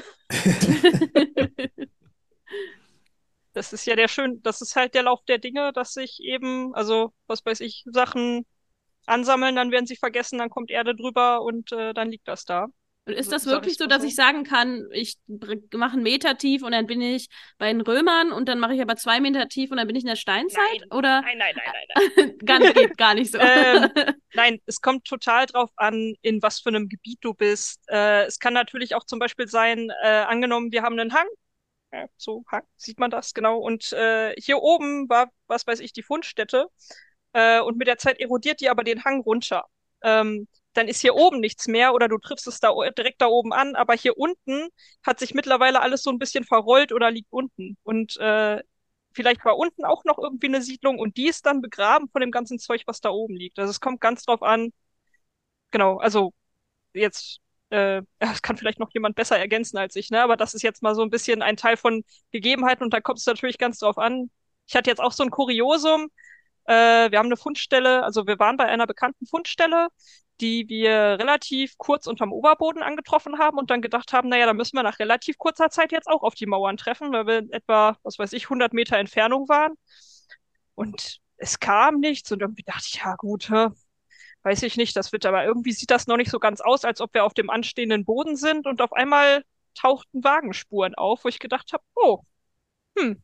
Das 3.53 3.73
ist 3.73 3.85
ja 3.85 3.95
der 3.95 4.07
schön, 4.07 4.41
das 4.43 4.61
ist 4.61 4.75
halt 4.75 4.93
der 4.93 5.03
Lauf 5.03 5.23
der 5.27 5.37
Dinge, 5.37 5.73
dass 5.73 5.93
sich 5.93 6.19
eben, 6.21 6.73
also 6.75 7.13
was 7.27 7.45
weiß 7.45 7.59
ich, 7.61 7.83
Sachen 7.87 8.45
ansammeln, 9.05 9.55
dann 9.55 9.71
werden 9.71 9.87
sie 9.87 9.95
vergessen, 9.95 10.39
dann 10.39 10.49
kommt 10.49 10.71
Erde 10.71 10.95
drüber 10.95 11.41
und 11.41 11.71
äh, 11.71 11.93
dann 11.93 12.09
liegt 12.09 12.27
das 12.27 12.45
da. 12.45 12.67
Und 13.05 13.13
ist 13.15 13.31
das 13.31 13.47
wirklich 13.47 13.77
so, 13.77 13.87
dass 13.87 14.03
ich 14.03 14.13
sagen 14.13 14.43
kann, 14.43 14.87
ich 14.91 15.17
mache 15.73 15.93
einen 15.93 16.03
Meter 16.03 16.37
tief 16.37 16.61
und 16.61 16.71
dann 16.71 16.85
bin 16.85 17.01
ich 17.01 17.29
bei 17.57 17.71
den 17.73 17.81
Römern 17.81 18.31
und 18.31 18.47
dann 18.47 18.59
mache 18.59 18.75
ich 18.75 18.81
aber 18.81 18.95
zwei 18.95 19.19
Meter 19.19 19.47
tief 19.47 19.71
und 19.71 19.77
dann 19.77 19.87
bin 19.87 19.95
ich 19.95 20.03
in 20.03 20.09
der 20.09 20.15
Steinzeit? 20.15 20.61
Nein, 20.79 20.91
oder? 20.91 21.21
Nein, 21.21 21.39
nein, 21.39 21.55
nein, 21.55 21.73
nein, 21.95 22.13
nein. 22.15 22.37
gar, 22.45 22.59
geht 22.59 22.97
gar 22.97 23.15
nicht 23.15 23.31
so. 23.31 23.39
ähm, 23.39 23.89
nein, 24.35 24.59
es 24.67 24.81
kommt 24.81 25.05
total 25.05 25.47
drauf 25.47 25.71
an, 25.77 26.13
in 26.21 26.43
was 26.43 26.59
für 26.59 26.69
einem 26.69 26.89
Gebiet 26.89 27.17
du 27.21 27.33
bist. 27.33 27.81
Äh, 27.87 28.25
es 28.25 28.37
kann 28.37 28.53
natürlich 28.53 28.93
auch 28.93 29.05
zum 29.05 29.17
Beispiel 29.17 29.47
sein, 29.47 29.91
äh, 30.03 30.07
angenommen, 30.07 30.71
wir 30.71 30.83
haben 30.83 30.99
einen 30.99 31.13
Hang 31.13 31.27
ja, 31.91 32.07
so 32.17 32.43
sieht 32.77 32.99
man 32.99 33.11
das 33.11 33.33
genau. 33.33 33.57
Und 33.59 33.91
äh, 33.93 34.33
hier 34.37 34.59
oben 34.59 35.09
war, 35.09 35.29
was 35.47 35.67
weiß 35.67 35.79
ich, 35.79 35.93
die 35.93 36.03
Fundstätte. 36.03 36.67
Äh, 37.33 37.61
und 37.61 37.77
mit 37.77 37.87
der 37.87 37.97
Zeit 37.97 38.19
erodiert 38.19 38.61
die 38.61 38.69
aber 38.69 38.83
den 38.83 39.03
Hang 39.05 39.21
runter. 39.21 39.65
Ähm, 40.03 40.47
dann 40.73 40.87
ist 40.87 41.01
hier 41.01 41.15
oben 41.15 41.39
nichts 41.41 41.67
mehr 41.67 41.93
oder 41.93 42.07
du 42.07 42.17
triffst 42.17 42.47
es 42.47 42.59
da 42.59 42.71
direkt 42.97 43.21
da 43.21 43.27
oben 43.27 43.53
an, 43.53 43.75
aber 43.75 43.93
hier 43.95 44.17
unten 44.17 44.69
hat 45.05 45.19
sich 45.19 45.33
mittlerweile 45.33 45.81
alles 45.81 46.03
so 46.03 46.09
ein 46.11 46.19
bisschen 46.19 46.45
verrollt 46.45 46.93
oder 46.93 47.11
liegt 47.11 47.31
unten. 47.31 47.77
Und 47.83 48.17
äh, 48.17 48.61
vielleicht 49.13 49.43
war 49.45 49.57
unten 49.57 49.85
auch 49.85 50.03
noch 50.05 50.17
irgendwie 50.19 50.47
eine 50.47 50.61
Siedlung 50.61 50.99
und 50.99 51.17
die 51.17 51.27
ist 51.27 51.45
dann 51.45 51.61
begraben 51.61 52.09
von 52.09 52.21
dem 52.21 52.31
ganzen 52.31 52.59
Zeug, 52.59 52.83
was 52.87 53.01
da 53.01 53.09
oben 53.09 53.35
liegt. 53.35 53.59
Also 53.59 53.71
es 53.71 53.81
kommt 53.81 54.01
ganz 54.01 54.23
drauf 54.25 54.41
an. 54.43 54.71
Genau, 55.71 55.97
also 55.99 56.33
jetzt 56.93 57.40
äh, 57.71 58.01
das 58.19 58.41
kann 58.41 58.57
vielleicht 58.57 58.79
noch 58.79 58.91
jemand 58.93 59.15
besser 59.15 59.37
ergänzen 59.37 59.77
als 59.77 59.95
ich, 59.95 60.09
ne? 60.09 60.21
Aber 60.21 60.37
das 60.37 60.53
ist 60.53 60.61
jetzt 60.61 60.83
mal 60.83 60.95
so 60.95 61.01
ein 61.01 61.09
bisschen 61.09 61.41
ein 61.41 61.57
Teil 61.57 61.77
von 61.77 62.03
Gegebenheiten 62.31 62.83
und 62.83 62.93
da 62.93 63.01
kommt 63.01 63.19
es 63.19 63.25
natürlich 63.25 63.57
ganz 63.57 63.79
drauf 63.79 63.97
an. 63.97 64.29
Ich 64.67 64.75
hatte 64.75 64.89
jetzt 64.89 65.01
auch 65.01 65.11
so 65.11 65.23
ein 65.23 65.31
Kuriosum. 65.31 66.09
Äh, 66.65 67.11
wir 67.11 67.19
haben 67.19 67.27
eine 67.27 67.37
Fundstelle, 67.37 68.03
also 68.03 68.27
wir 68.27 68.39
waren 68.39 68.57
bei 68.57 68.65
einer 68.65 68.87
bekannten 68.87 69.25
Fundstelle, 69.25 69.89
die 70.41 70.67
wir 70.69 71.19
relativ 71.19 71.77
kurz 71.77 72.07
unterm 72.07 72.33
Oberboden 72.33 72.81
angetroffen 72.81 73.37
haben 73.39 73.57
und 73.57 73.69
dann 73.69 73.81
gedacht 73.81 74.11
haben, 74.13 74.29
naja, 74.29 74.45
da 74.47 74.53
müssen 74.53 74.75
wir 74.75 74.83
nach 74.83 74.99
relativ 74.99 75.37
kurzer 75.37 75.69
Zeit 75.69 75.91
jetzt 75.91 76.07
auch 76.07 76.23
auf 76.23 76.35
die 76.35 76.47
Mauern 76.47 76.77
treffen, 76.77 77.11
weil 77.13 77.27
wir 77.27 77.39
in 77.39 77.51
etwa, 77.51 77.97
was 78.03 78.17
weiß 78.19 78.33
ich, 78.33 78.45
100 78.45 78.73
Meter 78.73 78.97
Entfernung 78.97 79.47
waren. 79.49 79.73
Und 80.75 81.19
es 81.37 81.59
kam 81.59 81.99
nichts 81.99 82.31
und 82.31 82.41
irgendwie 82.41 82.63
dachte 82.63 82.85
ich, 82.87 82.95
ja 83.03 83.15
gut, 83.15 83.49
hä, 83.49 83.67
weiß 84.43 84.63
ich 84.63 84.77
nicht, 84.77 84.95
das 84.95 85.11
wird 85.11 85.25
aber 85.25 85.45
irgendwie 85.45 85.71
sieht 85.71 85.91
das 85.91 86.07
noch 86.07 86.17
nicht 86.17 86.31
so 86.31 86.39
ganz 86.39 86.61
aus, 86.61 86.85
als 86.85 87.01
ob 87.01 87.13
wir 87.13 87.23
auf 87.25 87.33
dem 87.33 87.49
anstehenden 87.49 88.05
Boden 88.05 88.35
sind 88.35 88.67
und 88.67 88.81
auf 88.81 88.93
einmal 88.93 89.43
tauchten 89.75 90.23
Wagenspuren 90.23 90.95
auf, 90.95 91.23
wo 91.23 91.29
ich 91.29 91.39
gedacht 91.39 91.73
habe, 91.73 91.83
oh, 91.95 92.19
hm, 92.97 93.21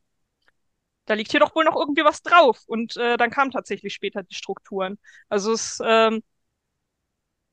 da 1.07 1.13
liegt 1.13 1.31
hier 1.31 1.39
doch 1.39 1.55
wohl 1.55 1.63
noch 1.63 1.75
irgendwie 1.75 2.03
was 2.03 2.21
drauf. 2.21 2.63
Und 2.67 2.97
äh, 2.97 3.17
dann 3.17 3.31
kamen 3.31 3.51
tatsächlich 3.51 3.93
später 3.93 4.23
die 4.23 4.35
Strukturen. 4.35 4.99
Also 5.29 5.53
es 5.53 5.79
ähm, 5.83 6.21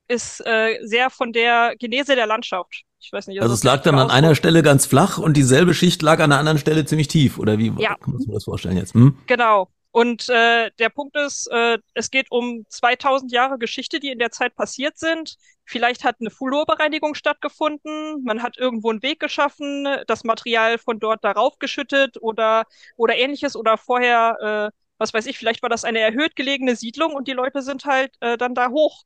ist 0.08 0.44
äh, 0.44 0.78
sehr 0.82 1.08
von 1.08 1.32
der 1.32 1.74
Genese 1.78 2.16
der 2.16 2.26
Landschaft. 2.26 2.82
Ich 2.98 3.12
weiß 3.12 3.28
nicht. 3.28 3.40
Also 3.40 3.54
es 3.54 3.62
lag 3.62 3.82
dann 3.82 3.98
an 3.98 4.10
einer 4.10 4.34
Stelle 4.34 4.62
ganz 4.62 4.86
flach 4.86 5.18
und 5.18 5.36
dieselbe 5.36 5.72
Schicht 5.72 6.02
lag 6.02 6.20
an 6.20 6.30
der 6.30 6.40
anderen 6.40 6.58
Stelle 6.58 6.84
ziemlich 6.84 7.08
tief, 7.08 7.38
oder 7.38 7.58
wie 7.58 7.72
ja. 7.78 7.94
kann 7.96 8.12
man 8.12 8.20
sich 8.20 8.32
das 8.32 8.44
vorstellen 8.44 8.76
jetzt? 8.76 8.94
Hm? 8.94 9.18
Genau. 9.26 9.68
Und 9.94 10.28
äh, 10.28 10.72
der 10.80 10.88
Punkt 10.88 11.16
ist, 11.16 11.46
äh, 11.52 11.78
es 11.94 12.10
geht 12.10 12.32
um 12.32 12.66
2000 12.68 13.30
Jahre 13.30 13.58
Geschichte, 13.58 14.00
die 14.00 14.10
in 14.10 14.18
der 14.18 14.32
Zeit 14.32 14.56
passiert 14.56 14.98
sind. 14.98 15.36
Vielleicht 15.64 16.02
hat 16.02 16.16
eine 16.18 16.30
Flurbereinigung 16.30 17.14
stattgefunden, 17.14 18.24
man 18.24 18.42
hat 18.42 18.58
irgendwo 18.58 18.90
einen 18.90 19.04
Weg 19.04 19.20
geschaffen, 19.20 19.86
das 20.08 20.24
Material 20.24 20.78
von 20.78 20.98
dort 20.98 21.22
darauf 21.22 21.60
geschüttet 21.60 22.20
oder, 22.20 22.64
oder 22.96 23.16
ähnliches 23.16 23.54
oder 23.54 23.78
vorher, 23.78 24.72
äh, 24.74 24.76
was 24.98 25.14
weiß 25.14 25.26
ich, 25.26 25.38
vielleicht 25.38 25.62
war 25.62 25.70
das 25.70 25.84
eine 25.84 26.00
erhöht 26.00 26.34
gelegene 26.34 26.74
Siedlung 26.74 27.12
und 27.14 27.28
die 27.28 27.32
Leute 27.32 27.62
sind 27.62 27.84
halt 27.84 28.16
äh, 28.18 28.36
dann 28.36 28.56
da 28.56 28.70
hoch, 28.70 29.04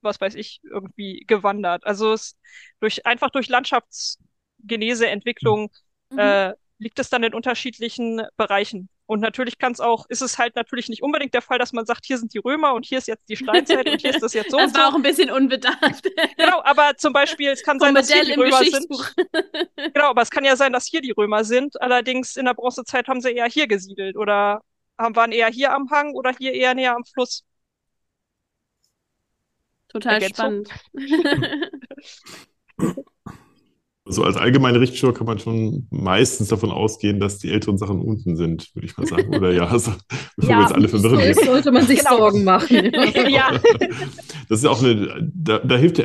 was 0.00 0.20
weiß 0.20 0.36
ich, 0.36 0.60
irgendwie 0.62 1.24
gewandert. 1.26 1.84
Also 1.86 2.12
es 2.12 2.36
durch 2.78 3.04
einfach 3.04 3.30
durch 3.30 3.48
Landschaftsgenese, 3.48 5.08
Entwicklung 5.08 5.72
mhm. 6.10 6.18
äh, 6.20 6.54
liegt 6.78 7.00
es 7.00 7.10
dann 7.10 7.24
in 7.24 7.34
unterschiedlichen 7.34 8.22
Bereichen. 8.36 8.88
Und 9.06 9.20
natürlich 9.20 9.58
kann 9.58 9.72
es 9.72 9.80
auch, 9.80 10.06
ist 10.08 10.22
es 10.22 10.38
halt 10.38 10.56
natürlich 10.56 10.88
nicht 10.88 11.02
unbedingt 11.02 11.34
der 11.34 11.42
Fall, 11.42 11.58
dass 11.58 11.72
man 11.72 11.84
sagt, 11.84 12.06
hier 12.06 12.16
sind 12.16 12.32
die 12.32 12.38
Römer 12.38 12.72
und 12.72 12.86
hier 12.86 12.98
ist 12.98 13.06
jetzt 13.06 13.28
die 13.28 13.36
Steinzeit 13.36 13.88
und 13.88 14.00
hier 14.00 14.10
ist 14.10 14.22
das 14.22 14.32
jetzt 14.32 14.50
so. 14.50 14.56
Das 14.56 14.68
und 14.68 14.76
war 14.76 14.86
so. 14.86 14.92
auch 14.92 14.94
ein 14.94 15.02
bisschen 15.02 15.30
unbedarft. 15.30 16.08
Genau, 16.38 16.62
aber 16.64 16.96
zum 16.96 17.12
Beispiel, 17.12 17.50
es 17.50 17.62
kann 17.62 17.78
sein, 17.78 17.94
dass 17.94 18.10
hier 18.10 18.24
die 18.24 18.32
Römer 18.32 18.64
sind. 18.64 18.86
Genau, 19.94 20.06
aber 20.06 20.22
es 20.22 20.30
kann 20.30 20.44
ja 20.44 20.56
sein, 20.56 20.72
dass 20.72 20.86
hier 20.86 21.02
die 21.02 21.10
Römer 21.10 21.44
sind. 21.44 21.80
Allerdings 21.82 22.36
in 22.36 22.46
der 22.46 22.54
Bronzezeit 22.54 23.06
haben 23.08 23.20
sie 23.20 23.32
eher 23.32 23.46
hier 23.46 23.66
gesiedelt 23.66 24.16
oder 24.16 24.62
haben, 24.98 25.14
waren 25.16 25.32
eher 25.32 25.48
hier 25.48 25.72
am 25.72 25.90
Hang 25.90 26.14
oder 26.14 26.32
hier 26.36 26.52
eher 26.52 26.74
näher 26.74 26.96
am 26.96 27.04
Fluss. 27.04 27.44
Total 29.88 30.14
Ergänzung. 30.14 30.64
spannend. 30.64 30.70
So 34.14 34.22
als 34.22 34.36
allgemeine 34.36 34.80
Richtschnur 34.80 35.12
kann 35.12 35.26
man 35.26 35.38
schon 35.38 35.86
meistens 35.90 36.48
davon 36.48 36.70
ausgehen, 36.70 37.20
dass 37.20 37.38
die 37.38 37.50
älteren 37.50 37.78
Sachen 37.78 38.00
unten 38.00 38.36
sind, 38.36 38.74
würde 38.74 38.86
ich 38.86 38.96
mal 38.96 39.06
sagen. 39.06 39.34
Oder 39.34 39.52
ja, 39.52 39.66
also, 39.66 39.92
bevor 40.36 40.50
ja, 40.50 40.58
wir 40.58 40.62
jetzt 40.62 40.74
alle 40.74 40.88
verwirren. 40.88 41.16
So 41.16 41.40
ist, 41.40 41.44
sollte 41.44 41.72
man 41.72 41.86
sich 41.86 41.98
genau. 41.98 42.16
Sorgen 42.18 42.44
machen. 42.44 42.92
ja. 43.28 43.50
Das 44.48 44.58
ist 44.58 44.66
auch 44.66 44.82
eine, 44.82 45.30
da, 45.34 45.58
da 45.58 45.76
hilft 45.76 45.98
ja, 45.98 46.04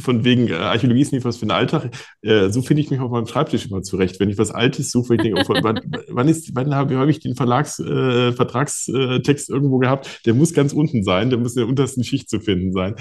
von 0.00 0.24
wegen 0.24 0.48
äh, 0.48 0.54
Archäologie 0.54 1.02
ist 1.02 1.12
nicht 1.12 1.24
was 1.24 1.36
für 1.36 1.46
den 1.46 1.50
Alltag. 1.50 1.90
Äh, 2.22 2.48
so 2.48 2.62
finde 2.62 2.82
ich 2.82 2.90
mich 2.90 3.00
auf 3.00 3.10
meinem 3.10 3.26
Schreibtisch 3.26 3.66
immer 3.66 3.82
zurecht. 3.82 4.20
Wenn 4.20 4.30
ich 4.30 4.38
was 4.38 4.50
Altes 4.50 4.90
suche, 4.90 5.16
ich 5.16 5.20
denke, 5.20 5.42
oh, 5.46 5.54
wann, 5.62 5.80
wann, 6.08 6.28
ist, 6.28 6.54
wann 6.54 6.74
habe 6.74 6.96
hab 6.96 7.08
ich 7.08 7.20
den 7.20 7.34
Verlags, 7.34 7.78
äh, 7.78 8.32
Vertragstext 8.32 9.50
irgendwo 9.50 9.78
gehabt? 9.78 10.22
Der 10.26 10.34
muss 10.34 10.54
ganz 10.54 10.72
unten 10.72 11.02
sein, 11.04 11.30
der 11.30 11.38
muss 11.38 11.56
in 11.56 11.60
der 11.60 11.68
untersten 11.68 12.04
Schicht 12.04 12.30
zu 12.30 12.40
finden 12.40 12.72
sein, 12.72 12.94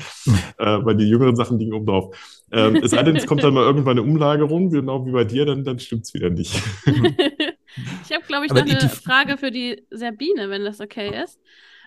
äh, 0.57 0.79
weil 0.83 0.97
die 0.97 1.07
jüngeren 1.07 1.35
Sachen 1.35 1.59
liegen 1.59 1.73
oben 1.73 1.85
drauf. 1.85 2.15
Ähm, 2.51 2.77
es 2.77 2.91
sei 2.91 3.03
denn, 3.03 3.15
es 3.15 3.25
kommt 3.25 3.43
dann 3.43 3.53
mal 3.53 3.63
irgendwann 3.65 3.99
eine 3.99 4.03
Umlagerung, 4.03 4.69
genau 4.69 5.05
wie 5.05 5.11
bei 5.11 5.23
dir, 5.25 5.45
dann, 5.45 5.63
dann 5.63 5.79
stimmt 5.79 6.05
es 6.05 6.13
wieder 6.13 6.29
nicht. 6.29 6.53
ich 6.85 8.11
habe, 8.11 8.25
glaube 8.27 8.45
ich, 8.45 8.51
Aber 8.51 8.63
noch 8.63 8.79
eine 8.79 8.89
Frage 8.89 9.37
für 9.37 9.51
die 9.51 9.85
Sabine, 9.89 10.49
wenn 10.49 10.63
das 10.63 10.79
okay 10.79 11.23
ist. 11.23 11.39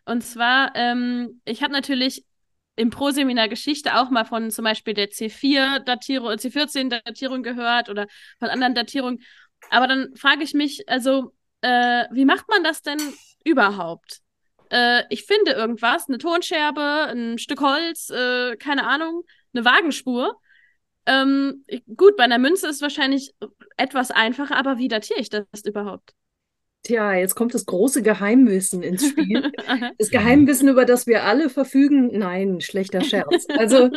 Und 0.04 0.22
zwar, 0.22 0.72
ähm, 0.74 1.40
ich 1.44 1.62
habe 1.62 1.72
natürlich 1.72 2.24
im 2.76 2.90
Proseminar 2.90 3.48
Geschichte 3.48 3.98
auch 3.98 4.10
mal 4.10 4.24
von 4.24 4.50
zum 4.50 4.64
Beispiel 4.64 4.94
der 4.94 5.10
C4-Datierung, 5.10 6.30
C14-Datierung 6.30 7.42
gehört 7.42 7.88
oder 7.88 8.06
von 8.38 8.48
anderen 8.48 8.74
Datierungen. 8.74 9.22
Aber 9.70 9.86
dann 9.86 10.14
frage 10.16 10.42
ich 10.42 10.54
mich, 10.54 10.88
also, 10.88 11.34
äh, 11.60 12.04
wie 12.10 12.24
macht 12.24 12.48
man 12.48 12.64
das 12.64 12.82
denn 12.82 12.98
überhaupt? 13.44 14.20
Äh, 14.70 15.02
ich 15.10 15.24
finde 15.24 15.52
irgendwas, 15.52 16.08
eine 16.08 16.18
Tonscherbe, 16.18 17.08
ein 17.10 17.38
Stück 17.38 17.60
Holz, 17.60 18.10
äh, 18.10 18.56
keine 18.56 18.86
Ahnung, 18.86 19.24
eine 19.52 19.64
Wagenspur. 19.64 20.40
Ähm, 21.06 21.64
gut, 21.96 22.16
bei 22.16 22.24
einer 22.24 22.38
Münze 22.38 22.68
ist 22.68 22.76
es 22.76 22.82
wahrscheinlich 22.82 23.34
etwas 23.76 24.10
einfacher, 24.10 24.56
aber 24.56 24.78
wie 24.78 24.88
datiere 24.88 25.20
ich 25.20 25.30
das 25.30 25.46
überhaupt? 25.64 26.14
Tja, 26.82 27.12
jetzt 27.12 27.34
kommt 27.34 27.52
das 27.52 27.66
große 27.66 28.02
Geheimwissen 28.02 28.82
ins 28.82 29.06
Spiel. 29.06 29.52
Das 29.98 30.10
Geheimwissen, 30.10 30.68
über 30.68 30.84
das 30.84 31.06
wir 31.06 31.24
alle 31.24 31.50
verfügen. 31.50 32.18
Nein, 32.18 32.60
schlechter 32.60 33.02
Scherz. 33.02 33.46
Also 33.56 33.90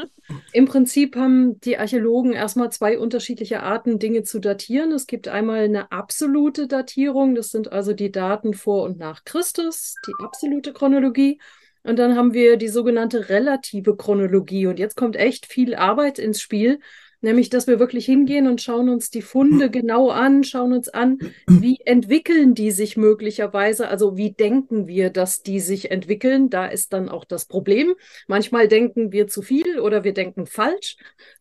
im 0.52 0.66
Prinzip 0.66 1.16
haben 1.16 1.60
die 1.62 1.78
Archäologen 1.78 2.34
erstmal 2.34 2.72
zwei 2.72 3.00
unterschiedliche 3.00 3.64
Arten, 3.64 4.00
Dinge 4.00 4.24
zu 4.24 4.40
datieren. 4.40 4.92
Es 4.92 5.08
gibt 5.08 5.30
einmal 5.30 5.64
eine 5.64 5.92
absolute 5.92 6.68
Datierung, 6.68 7.36
das 7.36 7.52
sind 7.52 7.72
also 7.72 7.94
die 7.94 8.12
Daten 8.12 8.54
vor 8.54 8.84
und 8.84 8.98
nach 8.98 9.24
Christus, 9.24 9.96
die 10.06 10.14
absolute 10.24 10.74
Chronologie. 10.74 11.40
Und 11.84 12.00
dann 12.00 12.16
haben 12.16 12.34
wir 12.34 12.58
die 12.58 12.70
sogenannte 12.70 13.30
relative 13.30 13.96
Chronologie. 13.96 14.68
Und 14.68 14.80
jetzt 14.80 14.96
kommt 14.96 15.16
echt 15.16 15.46
viel 15.46 15.76
Arbeit 15.76 16.18
ins 16.18 16.42
Spiel, 16.42 16.80
nämlich 17.22 17.50
dass 17.50 17.68
wir 17.68 17.80
wirklich 17.80 18.06
hingehen 18.06 18.48
und 18.48 18.62
schauen 18.62 18.90
uns 18.90 19.10
die 19.10 19.22
Funde 19.22 19.70
genau 19.72 20.10
an, 20.10 20.44
schauen 20.44 20.74
uns 20.74 20.90
an, 20.90 21.20
wie 21.48 21.80
entwickeln 21.86 22.54
die 22.54 22.72
sich 22.72 22.96
möglicherweise, 22.96 23.88
also 23.90 24.16
wie 24.16 24.32
denken 24.32 24.88
wir, 24.88 25.10
dass 25.10 25.44
die 25.44 25.60
sich 25.60 25.92
entwickeln. 25.92 26.50
Da 26.50 26.68
ist 26.68 26.94
dann 26.94 27.10
auch 27.10 27.26
das 27.26 27.46
Problem. 27.46 27.96
Manchmal 28.28 28.68
denken 28.68 29.12
wir 29.12 29.28
zu 29.28 29.42
viel 29.42 29.80
oder 29.80 30.04
wir 30.04 30.14
denken 30.14 30.46
falsch. 30.46 30.98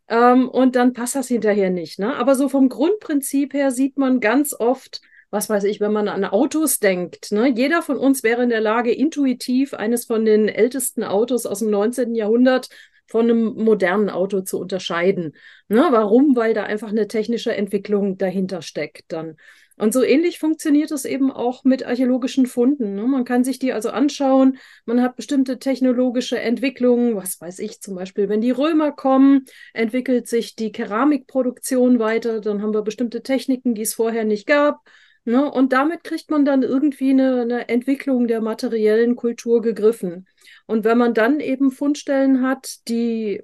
Ähm, 0.08 0.48
und 0.48 0.74
dann 0.74 0.92
passt 0.92 1.14
das 1.14 1.28
hinterher 1.28 1.70
nicht. 1.70 1.98
Ne? 1.98 2.16
Aber 2.16 2.34
so 2.34 2.48
vom 2.48 2.68
Grundprinzip 2.68 3.54
her 3.54 3.70
sieht 3.70 3.96
man 3.96 4.20
ganz 4.20 4.54
oft, 4.58 5.00
was 5.32 5.48
weiß 5.48 5.64
ich, 5.64 5.80
wenn 5.80 5.92
man 5.92 6.08
an 6.08 6.24
Autos 6.24 6.78
denkt. 6.78 7.32
Ne? 7.32 7.48
Jeder 7.48 7.80
von 7.80 7.96
uns 7.96 8.22
wäre 8.22 8.42
in 8.42 8.50
der 8.50 8.60
Lage, 8.60 8.92
intuitiv 8.92 9.72
eines 9.72 10.04
von 10.04 10.26
den 10.26 10.46
ältesten 10.46 11.02
Autos 11.02 11.46
aus 11.46 11.60
dem 11.60 11.70
19. 11.70 12.14
Jahrhundert 12.14 12.68
von 13.06 13.30
einem 13.30 13.54
modernen 13.54 14.10
Auto 14.10 14.42
zu 14.42 14.60
unterscheiden. 14.60 15.34
Ne? 15.68 15.86
Warum? 15.90 16.36
Weil 16.36 16.52
da 16.52 16.64
einfach 16.64 16.90
eine 16.90 17.08
technische 17.08 17.56
Entwicklung 17.56 18.18
dahinter 18.18 18.60
steckt 18.60 19.10
dann. 19.10 19.36
Und 19.78 19.94
so 19.94 20.02
ähnlich 20.02 20.38
funktioniert 20.38 20.90
es 20.90 21.06
eben 21.06 21.32
auch 21.32 21.64
mit 21.64 21.86
archäologischen 21.86 22.44
Funden. 22.44 22.94
Ne? 22.94 23.02
Man 23.04 23.24
kann 23.24 23.42
sich 23.42 23.58
die 23.58 23.72
also 23.72 23.88
anschauen. 23.88 24.58
Man 24.84 25.00
hat 25.00 25.16
bestimmte 25.16 25.58
technologische 25.58 26.38
Entwicklungen. 26.38 27.16
Was 27.16 27.40
weiß 27.40 27.58
ich 27.60 27.80
zum 27.80 27.94
Beispiel, 27.94 28.28
wenn 28.28 28.42
die 28.42 28.50
Römer 28.50 28.92
kommen, 28.92 29.46
entwickelt 29.72 30.28
sich 30.28 30.56
die 30.56 30.72
Keramikproduktion 30.72 31.98
weiter. 31.98 32.42
Dann 32.42 32.60
haben 32.60 32.74
wir 32.74 32.82
bestimmte 32.82 33.22
Techniken, 33.22 33.74
die 33.74 33.82
es 33.82 33.94
vorher 33.94 34.24
nicht 34.24 34.46
gab. 34.46 34.82
Ne? 35.24 35.48
Und 35.50 35.72
damit 35.72 36.02
kriegt 36.02 36.30
man 36.30 36.44
dann 36.44 36.62
irgendwie 36.62 37.10
eine, 37.10 37.42
eine, 37.42 37.68
Entwicklung 37.68 38.26
der 38.26 38.40
materiellen 38.40 39.14
Kultur 39.14 39.62
gegriffen. 39.62 40.26
Und 40.66 40.84
wenn 40.84 40.98
man 40.98 41.14
dann 41.14 41.38
eben 41.38 41.70
Fundstellen 41.70 42.42
hat, 42.42 42.88
die 42.88 43.42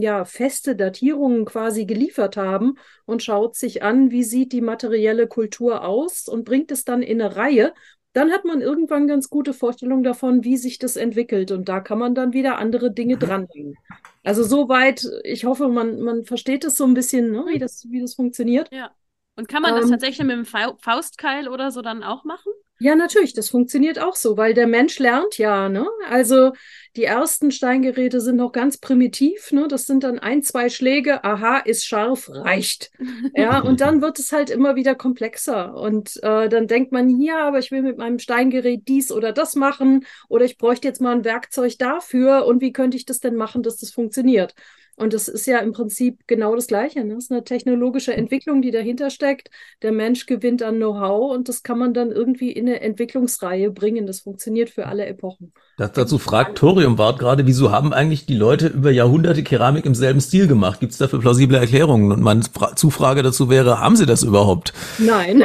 ja 0.00 0.24
feste 0.24 0.76
Datierungen 0.76 1.44
quasi 1.46 1.84
geliefert 1.84 2.36
haben 2.36 2.74
und 3.06 3.22
schaut 3.22 3.56
sich 3.56 3.82
an, 3.82 4.12
wie 4.12 4.22
sieht 4.22 4.52
die 4.52 4.60
materielle 4.60 5.26
Kultur 5.26 5.84
aus 5.84 6.28
und 6.28 6.44
bringt 6.44 6.70
es 6.70 6.84
dann 6.84 7.02
in 7.02 7.20
eine 7.20 7.34
Reihe, 7.34 7.74
dann 8.12 8.30
hat 8.30 8.44
man 8.44 8.60
irgendwann 8.60 9.08
ganz 9.08 9.30
gute 9.30 9.54
Vorstellung 9.54 10.02
davon, 10.02 10.44
wie 10.44 10.56
sich 10.56 10.78
das 10.78 10.96
entwickelt. 10.96 11.50
Und 11.50 11.68
da 11.68 11.80
kann 11.80 11.98
man 11.98 12.14
dann 12.14 12.32
wieder 12.32 12.58
andere 12.58 12.92
Dinge 12.92 13.16
mhm. 13.16 13.20
dranhängen. 13.20 13.76
Also 14.22 14.44
soweit, 14.44 15.08
ich 15.24 15.44
hoffe, 15.44 15.68
man, 15.68 16.00
man 16.00 16.24
versteht 16.24 16.64
es 16.64 16.76
so 16.76 16.84
ein 16.84 16.94
bisschen, 16.94 17.32
ne, 17.32 17.46
wie, 17.48 17.58
das, 17.58 17.86
wie 17.90 18.00
das 18.00 18.14
funktioniert. 18.14 18.68
Ja. 18.70 18.92
Und 19.36 19.48
kann 19.48 19.62
man 19.62 19.74
das 19.74 19.86
ähm, 19.86 19.92
tatsächlich 19.92 20.26
mit 20.26 20.36
dem 20.36 20.44
Faustkeil 20.44 21.48
oder 21.48 21.70
so 21.70 21.80
dann 21.80 22.02
auch 22.02 22.24
machen? 22.24 22.52
Ja, 22.82 22.96
natürlich, 22.96 23.32
das 23.32 23.48
funktioniert 23.48 24.00
auch 24.00 24.16
so, 24.16 24.36
weil 24.36 24.54
der 24.54 24.66
Mensch 24.66 24.98
lernt 24.98 25.38
ja, 25.38 25.68
ne? 25.68 25.86
Also 26.10 26.50
die 26.96 27.04
ersten 27.04 27.52
Steingeräte 27.52 28.20
sind 28.20 28.36
noch 28.36 28.50
ganz 28.50 28.76
primitiv. 28.76 29.52
Ne? 29.52 29.68
Das 29.68 29.86
sind 29.86 30.02
dann 30.02 30.18
ein, 30.18 30.42
zwei 30.42 30.68
Schläge. 30.68 31.22
Aha, 31.22 31.58
ist 31.58 31.86
scharf, 31.86 32.28
reicht. 32.28 32.90
Ja, 33.36 33.60
und 33.60 33.80
dann 33.80 34.02
wird 34.02 34.18
es 34.18 34.32
halt 34.32 34.50
immer 34.50 34.74
wieder 34.74 34.94
komplexer. 34.94 35.74
Und 35.74 36.20
äh, 36.24 36.48
dann 36.48 36.66
denkt 36.66 36.90
man, 36.90 37.08
ja, 37.20 37.46
aber 37.46 37.60
ich 37.60 37.70
will 37.70 37.82
mit 37.82 37.98
meinem 37.98 38.18
Steingerät 38.18 38.88
dies 38.88 39.12
oder 39.12 39.32
das 39.32 39.54
machen. 39.54 40.04
Oder 40.28 40.44
ich 40.44 40.58
bräuchte 40.58 40.88
jetzt 40.88 41.00
mal 41.00 41.14
ein 41.14 41.24
Werkzeug 41.24 41.78
dafür. 41.78 42.46
Und 42.46 42.60
wie 42.60 42.72
könnte 42.72 42.96
ich 42.96 43.06
das 43.06 43.20
denn 43.20 43.36
machen, 43.36 43.62
dass 43.62 43.76
das 43.76 43.92
funktioniert? 43.92 44.54
Und 44.96 45.14
das 45.14 45.28
ist 45.28 45.46
ja 45.46 45.58
im 45.58 45.72
Prinzip 45.72 46.26
genau 46.26 46.54
das 46.54 46.66
Gleiche. 46.66 47.02
Ne? 47.04 47.14
Das 47.14 47.24
ist 47.24 47.32
eine 47.32 47.44
technologische 47.44 48.14
Entwicklung, 48.14 48.62
die 48.62 48.70
dahinter 48.70 49.10
steckt. 49.10 49.50
Der 49.80 49.92
Mensch 49.92 50.26
gewinnt 50.26 50.62
an 50.62 50.76
Know-how 50.76 51.32
und 51.32 51.48
das 51.48 51.62
kann 51.62 51.78
man 51.78 51.94
dann 51.94 52.12
irgendwie 52.12 52.52
in 52.52 52.68
eine 52.68 52.80
Entwicklungsreihe 52.80 53.70
bringen. 53.70 54.06
Das 54.06 54.20
funktioniert 54.20 54.70
für 54.70 54.86
alle 54.86 55.06
Epochen. 55.06 55.52
Das, 55.82 55.90
dazu 55.90 56.18
fragt 56.18 56.58
Thoriumwart 56.58 57.18
gerade, 57.18 57.44
wieso 57.44 57.72
haben 57.72 57.92
eigentlich 57.92 58.24
die 58.24 58.36
Leute 58.36 58.68
über 58.68 58.92
Jahrhunderte 58.92 59.42
Keramik 59.42 59.84
im 59.84 59.96
selben 59.96 60.20
Stil 60.20 60.46
gemacht? 60.46 60.78
Gibt 60.78 60.92
es 60.92 60.98
dafür 60.98 61.18
plausible 61.18 61.58
Erklärungen? 61.58 62.12
Und 62.12 62.20
meine 62.20 62.42
Fra 62.44 62.76
Zufrage 62.76 63.24
dazu 63.24 63.50
wäre, 63.50 63.80
haben 63.80 63.96
sie 63.96 64.06
das 64.06 64.22
überhaupt? 64.22 64.72
Nein. 64.98 65.40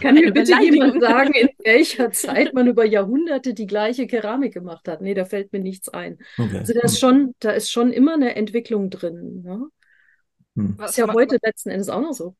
kann 0.00 0.14
mir 0.14 0.32
bitte 0.32 0.52
jemand 0.60 1.00
sagen, 1.00 1.32
in 1.32 1.48
welcher 1.64 2.10
Zeit 2.10 2.54
man 2.54 2.66
über 2.66 2.84
Jahrhunderte 2.84 3.54
die 3.54 3.68
gleiche 3.68 4.08
Keramik 4.08 4.52
gemacht 4.52 4.88
hat? 4.88 5.00
Nee, 5.00 5.14
da 5.14 5.24
fällt 5.24 5.52
mir 5.52 5.60
nichts 5.60 5.88
ein. 5.88 6.18
Okay. 6.38 6.58
Also 6.58 6.72
das 6.74 6.94
ist 6.94 6.98
schon 6.98 7.36
da 7.38 7.52
ist 7.52 7.70
schon 7.70 7.92
immer 7.92 8.14
eine 8.14 8.34
Entwicklung 8.34 8.90
drin. 8.90 9.42
Ne? 9.44 9.68
Hm. 10.56 10.74
Was 10.76 10.90
ist 10.90 10.96
ja 10.96 11.06
heute 11.12 11.38
letzten 11.40 11.70
Endes 11.70 11.88
auch 11.88 12.00
noch 12.00 12.14
so. 12.14 12.34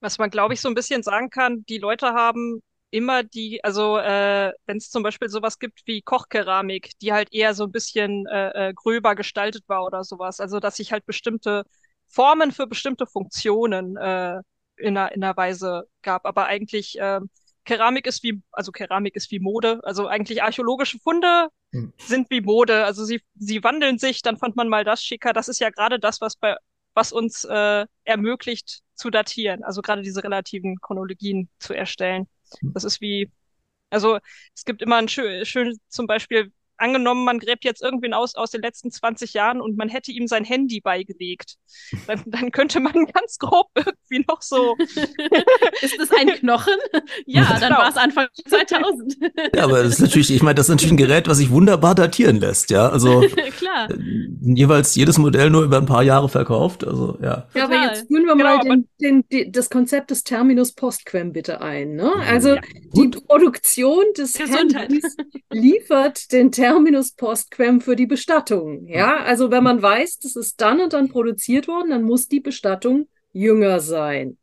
Was 0.00 0.18
man, 0.18 0.30
glaube 0.30 0.54
ich, 0.54 0.60
so 0.60 0.68
ein 0.68 0.74
bisschen 0.74 1.04
sagen 1.04 1.30
kann, 1.30 1.64
die 1.68 1.78
Leute 1.78 2.08
haben 2.08 2.62
immer 2.90 3.22
die, 3.22 3.62
also 3.64 3.98
äh, 3.98 4.52
wenn 4.66 4.78
es 4.78 4.90
zum 4.90 5.02
Beispiel 5.02 5.28
sowas 5.28 5.58
gibt 5.58 5.82
wie 5.86 6.02
Kochkeramik, 6.02 6.92
die 7.00 7.12
halt 7.12 7.32
eher 7.32 7.54
so 7.54 7.64
ein 7.64 7.72
bisschen 7.72 8.26
äh, 8.26 8.68
äh, 8.68 8.74
gröber 8.74 9.14
gestaltet 9.14 9.64
war 9.68 9.84
oder 9.84 10.04
sowas, 10.04 10.40
also 10.40 10.60
dass 10.60 10.76
sich 10.76 10.92
halt 10.92 11.04
bestimmte 11.06 11.64
Formen 12.06 12.52
für 12.52 12.66
bestimmte 12.66 13.06
Funktionen 13.06 13.96
äh, 13.96 14.40
in, 14.76 14.96
einer, 14.96 15.12
in 15.12 15.22
einer 15.22 15.36
Weise 15.36 15.84
gab, 16.02 16.24
aber 16.24 16.46
eigentlich 16.46 16.98
äh, 16.98 17.20
Keramik 17.64 18.06
ist 18.06 18.22
wie, 18.22 18.40
also 18.50 18.72
Keramik 18.72 19.14
ist 19.14 19.30
wie 19.30 19.40
Mode, 19.40 19.80
also 19.82 20.06
eigentlich 20.06 20.42
archäologische 20.42 20.98
Funde 20.98 21.48
hm. 21.72 21.92
sind 21.98 22.30
wie 22.30 22.40
Mode, 22.40 22.86
also 22.86 23.04
sie, 23.04 23.20
sie 23.34 23.62
wandeln 23.62 23.98
sich, 23.98 24.22
dann 24.22 24.38
fand 24.38 24.56
man 24.56 24.68
mal 24.68 24.84
das 24.84 25.02
schicker. 25.02 25.34
Das 25.34 25.48
ist 25.48 25.60
ja 25.60 25.68
gerade 25.68 25.98
das, 25.98 26.22
was 26.22 26.36
bei, 26.36 26.56
was 26.94 27.12
uns 27.12 27.44
äh, 27.44 27.84
ermöglicht 28.04 28.80
zu 28.94 29.10
datieren, 29.10 29.62
also 29.64 29.82
gerade 29.82 30.00
diese 30.00 30.24
relativen 30.24 30.80
Chronologien 30.80 31.50
zu 31.58 31.74
erstellen. 31.74 32.26
Das 32.62 32.84
ist 32.84 33.00
wie, 33.00 33.30
also 33.90 34.18
es 34.54 34.64
gibt 34.64 34.82
immer 34.82 34.96
ein 34.96 35.08
schön, 35.08 35.44
schön 35.46 35.78
zum 35.88 36.06
Beispiel, 36.06 36.52
angenommen, 36.78 37.24
man 37.24 37.38
gräbt 37.38 37.64
jetzt 37.64 37.82
irgendwen 37.82 38.14
aus 38.14 38.34
aus 38.34 38.50
den 38.50 38.62
letzten 38.62 38.90
20 38.90 39.34
Jahren 39.34 39.60
und 39.60 39.76
man 39.76 39.88
hätte 39.88 40.12
ihm 40.12 40.26
sein 40.26 40.44
Handy 40.44 40.80
beigelegt. 40.80 41.56
Dann, 42.06 42.22
dann 42.26 42.50
könnte 42.50 42.80
man 42.80 42.92
ganz 43.06 43.38
grob 43.38 43.66
irgendwie 43.74 44.24
noch 44.26 44.40
so. 44.40 44.74
ist 45.82 45.98
das 45.98 46.10
ein 46.10 46.28
Knochen? 46.28 46.74
Ja, 47.26 47.44
dann 47.44 47.60
genau. 47.60 47.78
war 47.78 47.90
es 47.90 47.96
Anfang 47.96 48.28
2000. 48.48 49.16
ja, 49.54 49.64
aber 49.64 49.82
das 49.82 49.94
ist 49.94 50.00
natürlich, 50.00 50.30
ich 50.30 50.42
meine, 50.42 50.54
das 50.54 50.66
ist 50.66 50.70
natürlich 50.70 50.92
ein 50.92 50.96
Gerät, 50.96 51.28
was 51.28 51.38
sich 51.38 51.50
wunderbar 51.50 51.94
datieren 51.94 52.40
lässt, 52.40 52.70
ja. 52.70 52.88
Also 52.88 53.24
Klar. 53.58 53.90
Äh, 53.90 53.96
jeweils 54.40 54.94
jedes 54.94 55.18
Modell 55.18 55.50
nur 55.50 55.64
über 55.64 55.78
ein 55.78 55.86
paar 55.86 56.02
Jahre 56.02 56.28
verkauft. 56.28 56.86
Also 56.86 57.18
ja. 57.22 57.46
Ja, 57.54 57.64
aber 57.64 57.82
jetzt 57.82 58.06
führen 58.06 58.24
wir 58.24 58.36
genau, 58.36 58.56
mal 58.56 58.64
den, 58.64 58.88
den, 59.00 59.28
den, 59.30 59.52
das 59.52 59.68
Konzept 59.68 60.10
des 60.10 60.24
Terminus 60.24 60.72
postquem 60.72 61.32
bitte 61.32 61.60
ein. 61.60 61.94
Ne? 61.94 62.10
Also 62.26 62.54
ja. 62.54 62.60
die 62.94 63.08
Produktion 63.08 64.04
des 64.16 64.34
Gesundheit. 64.34 64.90
Handys 64.90 65.16
liefert 65.50 66.32
den 66.32 66.50
Terminus 66.52 66.67
Terminus 66.68 67.12
postquem 67.12 67.80
für 67.80 67.96
die 67.96 68.06
Bestattung. 68.06 68.86
Ja, 68.86 69.22
also 69.24 69.50
wenn 69.50 69.64
man 69.64 69.80
weiß, 69.80 70.18
das 70.18 70.36
ist 70.36 70.60
dann 70.60 70.80
und 70.80 70.92
dann 70.92 71.08
produziert 71.08 71.66
worden, 71.66 71.90
dann 71.90 72.02
muss 72.02 72.28
die 72.28 72.40
Bestattung 72.40 73.08
jünger 73.32 73.80
sein. 73.80 74.36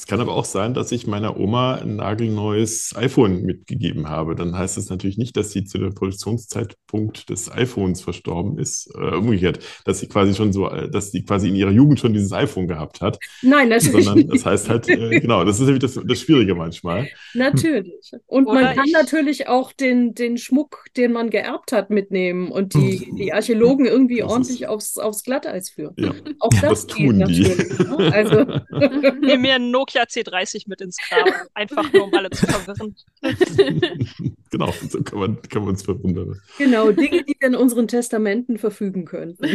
Es 0.00 0.06
kann 0.06 0.18
aber 0.18 0.34
auch 0.34 0.46
sein, 0.46 0.72
dass 0.72 0.92
ich 0.92 1.06
meiner 1.06 1.38
Oma 1.38 1.74
ein 1.74 1.96
nagelneues 1.96 2.94
iPhone 2.96 3.42
mitgegeben 3.42 4.08
habe. 4.08 4.34
Dann 4.34 4.56
heißt 4.56 4.78
das 4.78 4.88
natürlich 4.88 5.18
nicht, 5.18 5.36
dass 5.36 5.52
sie 5.52 5.64
zu 5.64 5.76
dem 5.76 5.94
Produktionszeitpunkt 5.94 7.28
des 7.28 7.52
iPhones 7.52 8.00
verstorben 8.00 8.58
ist. 8.58 8.90
Äh, 8.94 9.16
umgekehrt, 9.16 9.58
dass 9.84 10.00
sie 10.00 10.08
quasi 10.08 10.34
schon 10.34 10.54
so, 10.54 10.70
äh, 10.70 10.90
dass 10.90 11.12
sie 11.12 11.22
quasi 11.22 11.48
in 11.50 11.54
ihrer 11.54 11.70
Jugend 11.70 12.00
schon 12.00 12.14
dieses 12.14 12.32
iPhone 12.32 12.66
gehabt 12.66 13.02
hat. 13.02 13.18
Nein, 13.42 13.68
natürlich. 13.68 14.06
Sondern 14.06 14.28
das 14.28 14.46
heißt 14.46 14.70
halt, 14.70 14.88
äh, 14.88 15.20
genau, 15.20 15.44
das 15.44 15.60
ist 15.60 15.66
nämlich 15.66 15.82
das, 15.82 16.00
das 16.02 16.18
Schwierige 16.18 16.54
manchmal. 16.54 17.06
Natürlich. 17.34 18.12
Und 18.26 18.46
Oder 18.46 18.62
man 18.62 18.74
kann 18.74 18.86
ich... 18.86 18.92
natürlich 18.94 19.48
auch 19.48 19.70
den, 19.70 20.14
den 20.14 20.38
Schmuck, 20.38 20.86
den 20.96 21.12
man 21.12 21.28
geerbt 21.28 21.72
hat, 21.72 21.90
mitnehmen 21.90 22.50
und 22.50 22.72
die, 22.72 23.06
die 23.18 23.34
Archäologen 23.34 23.84
irgendwie 23.84 24.20
das 24.20 24.30
ordentlich 24.30 24.62
ist... 24.62 24.68
aufs, 24.68 24.96
aufs 24.96 25.24
Glatteis 25.24 25.68
führen. 25.68 25.94
Ja. 25.98 26.14
Auch 26.38 26.48
das, 26.48 26.86
das 26.86 26.86
tun 26.86 27.22
die. 27.26 27.42
Ne? 27.42 28.12
Also. 28.14 28.46
mir 29.50 29.56
ein 29.56 29.70
Nokia 29.90 30.04
C30 30.04 30.64
mit 30.66 30.80
ins 30.80 30.96
Grab. 30.96 31.28
Einfach 31.54 31.92
nur, 31.92 32.04
um 32.04 32.14
alle 32.14 32.30
zu 32.30 32.46
verwirren. 32.46 32.94
genau, 34.50 34.72
so 34.88 35.02
kann 35.02 35.18
man, 35.18 35.42
kann 35.42 35.62
man 35.62 35.70
uns 35.70 35.82
verwundern. 35.82 36.40
Genau, 36.58 36.90
Dinge, 36.92 37.24
die 37.24 37.36
wir 37.38 37.48
in 37.48 37.56
unseren 37.56 37.88
Testamenten 37.88 38.58
verfügen 38.58 39.04
können. 39.04 39.36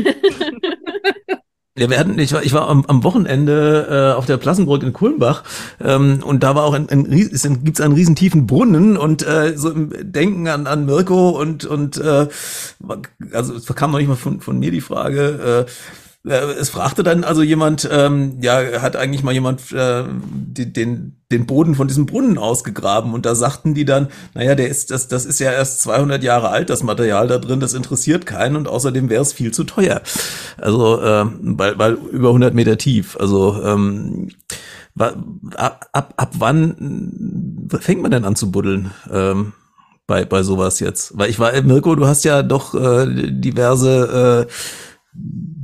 Ja, 1.78 1.90
wir 1.90 2.00
hatten, 2.00 2.18
ich 2.18 2.32
war, 2.32 2.42
ich 2.42 2.54
war 2.54 2.70
am, 2.70 2.86
am 2.86 3.04
Wochenende 3.04 4.14
äh, 4.14 4.18
auf 4.18 4.26
der 4.26 4.38
Plassenbrück 4.38 4.82
in 4.82 4.94
Kulmbach 4.94 5.44
ähm, 5.84 6.24
und 6.24 6.42
da 6.42 6.56
war 6.56 6.64
auch 6.64 6.74
ein, 6.74 6.88
ein, 6.88 7.12
es 7.12 7.44
gibt's 7.44 7.82
einen 7.82 7.94
riesen 7.94 8.16
tiefen 8.16 8.48
Brunnen 8.48 8.96
und 8.96 9.28
äh, 9.28 9.58
so 9.58 9.72
im 9.72 9.92
Denken 10.10 10.48
an, 10.48 10.68
an 10.68 10.86
Mirko 10.86 11.32
und 11.32 11.66
und 11.66 11.98
äh, 11.98 12.30
also 13.34 13.56
es 13.56 13.66
kam 13.76 13.92
noch 13.92 13.98
nicht 13.98 14.08
mal 14.08 14.16
von, 14.16 14.40
von 14.40 14.58
mir 14.58 14.72
die 14.72 14.80
Frage, 14.80 15.66
äh, 15.68 15.72
es 16.26 16.70
fragte 16.70 17.04
dann 17.04 17.24
also 17.24 17.44
jemand, 17.44 17.88
ähm, 17.92 18.38
ja, 18.42 18.82
hat 18.82 18.96
eigentlich 18.96 19.24
mal 19.24 19.34
jemand 19.34 19.72
äh, 19.72 20.04
die, 20.24 20.72
den, 20.72 21.18
den 21.32 21.46
Boden 21.46 21.76
von 21.76 21.88
diesem 21.88 22.06
Brunnen 22.06 22.38
ausgegraben 22.38 23.14
und 23.14 23.26
da 23.26 23.36
sagten 23.36 23.74
die 23.74 23.86
dann, 23.86 24.08
naja, 24.34 24.56
der 24.56 24.68
ist, 24.68 24.92
das, 24.92 25.08
das 25.08 25.26
ist 25.26 25.40
ja 25.40 25.52
erst 25.52 25.82
200 25.82 26.24
Jahre 26.24 26.50
alt, 26.50 26.70
das 26.70 26.84
Material 26.84 27.28
da 27.28 27.38
drin, 27.38 27.60
das 27.60 27.74
interessiert 27.74 28.26
keinen 28.26 28.56
und 28.56 28.68
außerdem 28.68 29.10
wäre 29.10 29.22
es 29.22 29.34
viel 29.34 29.52
zu 29.52 29.64
teuer. 29.66 30.02
Also, 30.58 31.02
äh, 31.02 31.26
weil, 31.42 31.78
weil 31.78 31.94
über 31.94 32.30
100 32.30 32.54
Meter 32.54 32.78
tief. 32.78 33.18
Also, 33.20 33.62
ähm, 33.64 34.30
ab, 34.98 35.88
ab, 35.92 36.14
ab 36.18 36.32
wann 36.40 37.68
fängt 37.80 38.02
man 38.02 38.12
denn 38.12 38.26
an 38.26 38.36
zu 38.36 38.52
buddeln? 38.52 38.92
Ähm, 39.12 39.54
bei, 40.08 40.24
bei 40.24 40.44
sowas 40.44 40.80
jetzt. 40.80 41.18
Weil 41.18 41.30
ich 41.30 41.40
war, 41.40 41.60
Mirko, 41.64 41.96
du 41.96 42.08
hast 42.08 42.24
ja 42.26 42.44
doch 42.44 42.76
äh, 42.76 43.08
diverse 43.32 44.48
äh, 44.48 44.52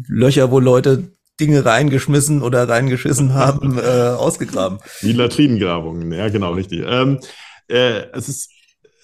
Löcher, 0.08 0.52
wo 0.52 0.60
Leute 0.60 1.12
Dinge 1.40 1.66
reingeschmissen 1.66 2.42
oder 2.42 2.68
reingeschissen 2.70 3.34
haben, 3.34 3.78
äh, 3.78 3.82
ausgegraben. 3.82 4.80
Wie 5.02 5.14
Latrinengrabungen, 5.14 6.12
ja 6.12 6.30
genau, 6.30 6.54
richtig. 6.54 6.84
Ähm, 6.86 7.20
äh, 7.68 8.04
es 8.14 8.30
ist 8.30 8.52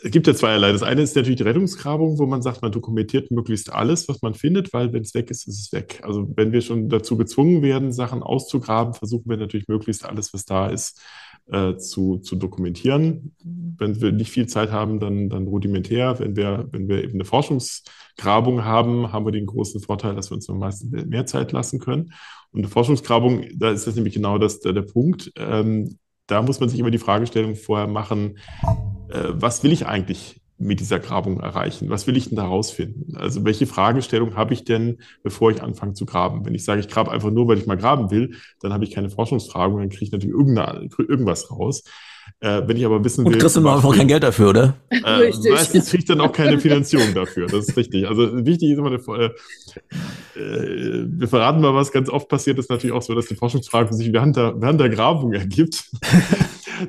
es 0.03 0.11
gibt 0.11 0.27
ja 0.27 0.35
zweierlei. 0.35 0.71
Das 0.71 0.83
eine 0.83 1.01
ist 1.01 1.15
natürlich 1.15 1.37
die 1.37 1.43
Rettungsgrabung, 1.43 2.19
wo 2.19 2.25
man 2.25 2.41
sagt, 2.41 2.61
man 2.61 2.71
dokumentiert 2.71 3.31
möglichst 3.31 3.71
alles, 3.73 4.07
was 4.07 4.21
man 4.21 4.35
findet, 4.35 4.71
weil 4.71 4.93
wenn 4.93 5.01
es 5.01 5.13
weg 5.15 5.31
ist, 5.31 5.47
ist 5.47 5.59
es 5.59 5.73
weg. 5.73 6.01
Also 6.03 6.31
wenn 6.35 6.51
wir 6.51 6.61
schon 6.61 6.87
dazu 6.87 7.17
gezwungen 7.17 7.61
werden, 7.63 7.91
Sachen 7.91 8.21
auszugraben, 8.21 8.93
versuchen 8.93 9.29
wir 9.29 9.37
natürlich 9.37 9.67
möglichst 9.67 10.05
alles, 10.05 10.33
was 10.33 10.45
da 10.45 10.67
ist, 10.67 11.01
äh, 11.51 11.77
zu, 11.77 12.17
zu 12.17 12.35
dokumentieren. 12.35 13.35
Wenn 13.43 14.01
wir 14.01 14.11
nicht 14.11 14.31
viel 14.31 14.47
Zeit 14.47 14.71
haben, 14.71 14.99
dann, 14.99 15.29
dann 15.29 15.47
rudimentär. 15.47 16.19
Wenn 16.19 16.35
wir, 16.35 16.67
wenn 16.71 16.87
wir 16.87 17.03
eben 17.03 17.13
eine 17.13 17.25
Forschungsgrabung 17.25 18.65
haben, 18.65 19.11
haben 19.11 19.25
wir 19.25 19.31
den 19.31 19.45
großen 19.45 19.81
Vorteil, 19.81 20.15
dass 20.15 20.29
wir 20.29 20.35
uns 20.35 20.47
noch 20.47 20.55
meistens 20.55 21.05
mehr 21.05 21.25
Zeit 21.25 21.51
lassen 21.51 21.79
können. 21.79 22.13
Und 22.51 22.61
eine 22.61 22.69
Forschungsgrabung, 22.69 23.45
da 23.55 23.71
ist 23.71 23.87
das 23.87 23.95
nämlich 23.95 24.13
genau 24.13 24.37
das, 24.37 24.59
der, 24.59 24.73
der 24.73 24.81
Punkt. 24.81 25.31
Ähm, 25.37 25.97
da 26.27 26.41
muss 26.41 26.59
man 26.59 26.69
sich 26.69 26.79
immer 26.79 26.91
die 26.91 26.97
Fragestellung 26.97 27.55
vorher 27.55 27.87
machen, 27.87 28.37
äh, 29.09 29.29
was 29.29 29.63
will 29.63 29.71
ich 29.71 29.85
eigentlich 29.85 30.41
mit 30.57 30.79
dieser 30.79 30.99
Grabung 30.99 31.39
erreichen? 31.39 31.89
Was 31.89 32.07
will 32.07 32.17
ich 32.17 32.29
denn 32.29 32.37
da 32.37 32.45
rausfinden? 32.45 33.15
Also 33.15 33.45
welche 33.45 33.67
Fragestellung 33.67 34.35
habe 34.35 34.53
ich 34.53 34.63
denn, 34.63 34.97
bevor 35.23 35.51
ich 35.51 35.61
anfange 35.61 35.93
zu 35.93 36.05
graben? 36.05 36.45
Wenn 36.45 36.55
ich 36.55 36.63
sage, 36.63 36.79
ich 36.79 36.87
grabe 36.87 37.11
einfach 37.11 37.31
nur, 37.31 37.47
weil 37.47 37.57
ich 37.57 37.67
mal 37.67 37.77
graben 37.77 38.09
will, 38.11 38.35
dann 38.61 38.73
habe 38.73 38.83
ich 38.83 38.91
keine 38.91 39.09
Forschungsfragen, 39.09 39.77
dann 39.77 39.89
kriege 39.89 40.05
ich 40.05 40.11
natürlich 40.11 40.35
irgendwas 40.35 41.51
raus. 41.51 41.83
Äh, 42.39 42.61
wenn 42.67 42.77
ich 42.77 42.85
aber 42.85 43.03
wissen 43.03 43.25
will. 43.25 43.33
Und 43.33 43.39
kriegst 43.39 43.55
du 43.55 43.61
nur 43.61 43.73
einfach 43.73 43.95
kein 43.95 44.07
Geld 44.07 44.21
dafür, 44.21 44.49
oder? 44.49 44.75
Äh, 44.91 45.31
meistens 45.49 45.89
kriege 45.89 45.99
ich 45.99 46.05
dann 46.05 46.21
auch 46.21 46.31
keine 46.31 46.59
Finanzierung 46.59 47.13
dafür. 47.15 47.47
Das 47.47 47.67
ist 47.67 47.77
richtig. 47.77 48.07
Also 48.07 48.45
wichtig 48.45 48.71
ist 48.71 48.77
immer 48.77 48.91
eine, 48.91 49.33
äh, 50.35 50.39
äh, 50.39 51.05
wir 51.07 51.27
verraten 51.27 51.61
mal, 51.61 51.73
was 51.73 51.91
ganz 51.91 52.09
oft 52.09 52.29
passiert, 52.29 52.59
ist 52.59 52.69
natürlich 52.69 52.95
auch 52.95 53.01
so, 53.01 53.15
dass 53.15 53.25
die 53.25 53.35
Forschungsfrage 53.35 53.93
sich 53.93 54.13
während 54.13 54.35
der, 54.35 54.53
während 54.61 54.79
der 54.79 54.89
Grabung 54.89 55.33
ergibt. 55.33 55.89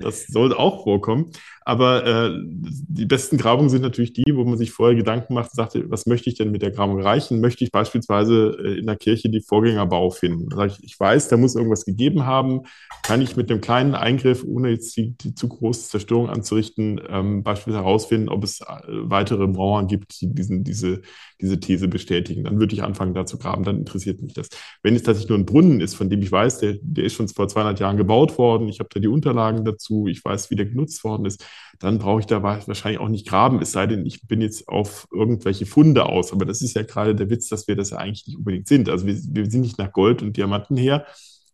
das 0.02 0.26
sollte 0.26 0.58
auch 0.58 0.84
vorkommen. 0.84 1.30
Aber 1.68 2.06
äh, 2.06 2.30
die 2.40 3.04
besten 3.04 3.36
Grabungen 3.36 3.68
sind 3.68 3.82
natürlich 3.82 4.14
die, 4.14 4.34
wo 4.34 4.42
man 4.42 4.56
sich 4.56 4.70
vorher 4.70 4.96
Gedanken 4.96 5.34
macht, 5.34 5.50
sagt, 5.52 5.78
was 5.90 6.06
möchte 6.06 6.30
ich 6.30 6.36
denn 6.36 6.50
mit 6.50 6.62
der 6.62 6.70
Grabung 6.70 6.98
erreichen? 6.98 7.42
Möchte 7.42 7.62
ich 7.62 7.70
beispielsweise 7.70 8.56
äh, 8.58 8.78
in 8.78 8.86
der 8.86 8.96
Kirche 8.96 9.28
die 9.28 9.42
Vorgängerbau 9.42 10.08
finden? 10.08 10.48
Ich, 10.64 10.82
ich 10.82 10.98
weiß, 10.98 11.28
da 11.28 11.36
muss 11.36 11.56
irgendwas 11.56 11.84
gegeben 11.84 12.24
haben. 12.24 12.62
Kann 13.02 13.20
ich 13.20 13.36
mit 13.36 13.50
dem 13.50 13.60
kleinen 13.60 13.94
Eingriff, 13.94 14.44
ohne 14.44 14.70
jetzt 14.70 14.96
die, 14.96 15.10
die 15.18 15.34
zu 15.34 15.46
große 15.46 15.90
Zerstörung 15.90 16.30
anzurichten, 16.30 17.02
ähm, 17.06 17.42
beispielsweise 17.42 17.84
herausfinden, 17.84 18.30
ob 18.30 18.44
es 18.44 18.62
äh, 18.62 18.64
weitere 18.86 19.46
Mauern 19.46 19.88
gibt, 19.88 20.18
die 20.22 20.32
diesen, 20.32 20.64
diese, 20.64 21.02
diese 21.38 21.60
These 21.60 21.86
bestätigen? 21.86 22.44
Dann 22.44 22.58
würde 22.60 22.72
ich 22.72 22.82
anfangen, 22.82 23.12
da 23.12 23.26
zu 23.26 23.36
graben. 23.36 23.64
Dann 23.64 23.76
interessiert 23.76 24.22
mich 24.22 24.32
das. 24.32 24.48
Wenn 24.82 24.96
es 24.96 25.02
tatsächlich 25.02 25.28
nur 25.28 25.38
ein 25.38 25.44
Brunnen 25.44 25.82
ist, 25.82 25.96
von 25.96 26.08
dem 26.08 26.22
ich 26.22 26.32
weiß, 26.32 26.60
der, 26.60 26.76
der 26.80 27.04
ist 27.04 27.12
schon 27.12 27.28
vor 27.28 27.46
200 27.46 27.78
Jahren 27.78 27.98
gebaut 27.98 28.38
worden, 28.38 28.70
ich 28.70 28.80
habe 28.80 28.88
da 28.90 29.00
die 29.00 29.08
Unterlagen 29.08 29.66
dazu, 29.66 30.06
ich 30.06 30.24
weiß, 30.24 30.50
wie 30.50 30.56
der 30.56 30.64
genutzt 30.64 31.04
worden 31.04 31.26
ist, 31.26 31.44
dann 31.78 31.98
brauche 31.98 32.20
ich 32.20 32.26
da 32.26 32.42
wahrscheinlich 32.42 33.00
auch 33.00 33.08
nicht 33.08 33.26
graben, 33.26 33.60
es 33.62 33.72
sei 33.72 33.86
denn, 33.86 34.04
ich 34.04 34.26
bin 34.26 34.40
jetzt 34.40 34.68
auf 34.68 35.06
irgendwelche 35.12 35.66
Funde 35.66 36.06
aus. 36.06 36.32
Aber 36.32 36.44
das 36.44 36.60
ist 36.60 36.74
ja 36.74 36.82
gerade 36.82 37.14
der 37.14 37.30
Witz, 37.30 37.48
dass 37.48 37.68
wir 37.68 37.76
das 37.76 37.90
ja 37.90 37.98
eigentlich 37.98 38.26
nicht 38.26 38.36
unbedingt 38.36 38.66
sind. 38.66 38.88
Also 38.88 39.06
wir, 39.06 39.14
wir 39.14 39.50
sind 39.50 39.60
nicht 39.60 39.78
nach 39.78 39.92
Gold 39.92 40.22
und 40.22 40.36
Diamanten 40.36 40.76
her, 40.76 41.06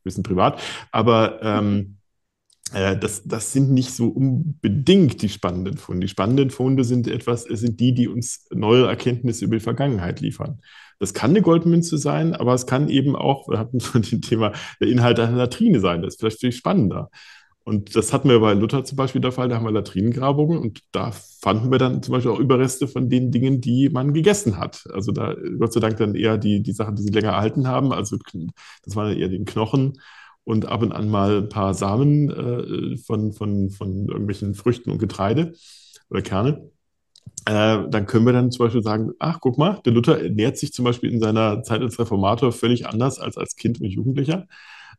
wir 0.03 0.13
sind 0.13 0.27
privat, 0.27 0.61
aber 0.93 1.43
ähm, 1.43 1.97
äh, 2.73 2.97
das, 2.97 3.23
das 3.25 3.53
sind 3.53 3.71
nicht 3.71 3.93
so 3.93 4.09
unbedingt 4.09 5.23
die 5.23 5.29
spannenden 5.29 5.77
Funde. 5.77 6.07
Die 6.07 6.11
spannenden 6.11 6.51
Funde 6.51 6.85
sind 6.85 7.07
etwas, 7.07 7.45
sind 7.45 7.81
die, 7.81 7.95
die 7.95 8.09
uns 8.09 8.47
neue 8.51 8.87
Erkenntnisse 8.87 9.45
über 9.45 9.57
die 9.57 9.63
Vergangenheit 9.63 10.21
liefern. 10.21 10.61
Das 10.99 11.13
kann 11.13 11.31
eine 11.31 11.43
Goldmünze 11.43 11.99
sein, 11.99 12.35
aber 12.35 12.55
es 12.55 12.67
kann 12.67 12.89
eben 12.89 13.17
auch, 13.17 13.49
wir 13.49 13.59
hatten 13.59 13.81
schon 13.81 14.03
das 14.03 14.21
Thema, 14.21 14.53
der 14.81 14.89
Inhalt 14.89 15.21
einer 15.21 15.37
Latrine 15.37 15.81
sein. 15.81 16.03
Das 16.03 16.15
ist 16.15 16.21
vielleicht 16.21 16.41
viel 16.41 16.53
spannender. 16.53 17.11
Und 17.65 17.97
das 17.97 18.13
hatten 18.13 18.29
wir 18.29 18.41
bei 18.41 18.53
Luther 18.53 18.85
zum 18.85 18.97
Beispiel 18.97 19.23
der 19.23 19.33
Fall, 19.33 19.49
da 19.49 19.57
haben 19.57 19.65
wir 19.65 19.73
Latrinengrabungen 19.73 20.59
und 20.59 20.83
da 20.93 21.13
fanden 21.13 21.71
wir 21.71 21.79
dann 21.79 22.03
zum 22.03 22.13
Beispiel 22.13 22.31
auch 22.31 22.39
Überreste 22.39 22.87
von 22.87 23.09
den 23.09 23.31
Dingen, 23.31 23.63
die 23.63 23.89
man 23.89 24.13
gegessen 24.13 24.59
hat. 24.59 24.85
Also 24.93 25.13
da 25.13 25.35
Gott 25.59 25.73
sei 25.73 25.81
Dank 25.81 25.97
dann 25.97 26.15
eher 26.15 26.37
die, 26.37 26.63
die 26.63 26.73
Sachen, 26.73 26.95
die 26.95 27.03
sie 27.03 27.11
länger 27.11 27.31
erhalten 27.31 27.67
haben. 27.67 27.93
Also 27.93 28.19
das 28.85 28.97
waren 28.97 29.11
dann 29.11 29.19
eher 29.19 29.31
den 29.31 29.47
Knochen 29.47 29.99
und 30.45 30.67
ab 30.67 30.83
und 30.83 30.93
an 30.93 31.09
mal 31.09 31.39
ein 31.39 31.49
paar 31.49 31.73
Samen 31.73 32.31
äh, 32.31 32.99
von, 32.99 33.33
von, 33.33 33.71
von 33.71 34.09
irgendwelchen 34.09 34.55
Früchten 34.55 34.91
und 34.91 34.99
Getreide 34.99 35.55
oder 36.11 36.21
Kerne. 36.21 36.71
Äh, 37.47 37.89
dann 37.89 38.07
können 38.07 38.27
wir 38.27 38.35
dann 38.35 38.51
zum 38.51 38.67
Beispiel 38.67 38.83
sagen, 38.83 39.13
ach, 39.19 39.39
guck 39.41 39.57
mal, 39.57 39.81
der 39.87 39.93
Luther 39.95 40.23
ernährt 40.23 40.59
sich 40.59 40.73
zum 40.75 40.85
Beispiel 40.85 41.11
in 41.11 41.21
seiner 41.21 41.63
Zeit 41.63 41.81
als 41.81 41.99
Reformator 41.99 42.53
völlig 42.53 42.87
anders 42.87 43.19
als 43.19 43.39
als 43.39 43.57
Kind 43.57 43.81
und 43.81 43.89
Jugendlicher 43.89 44.47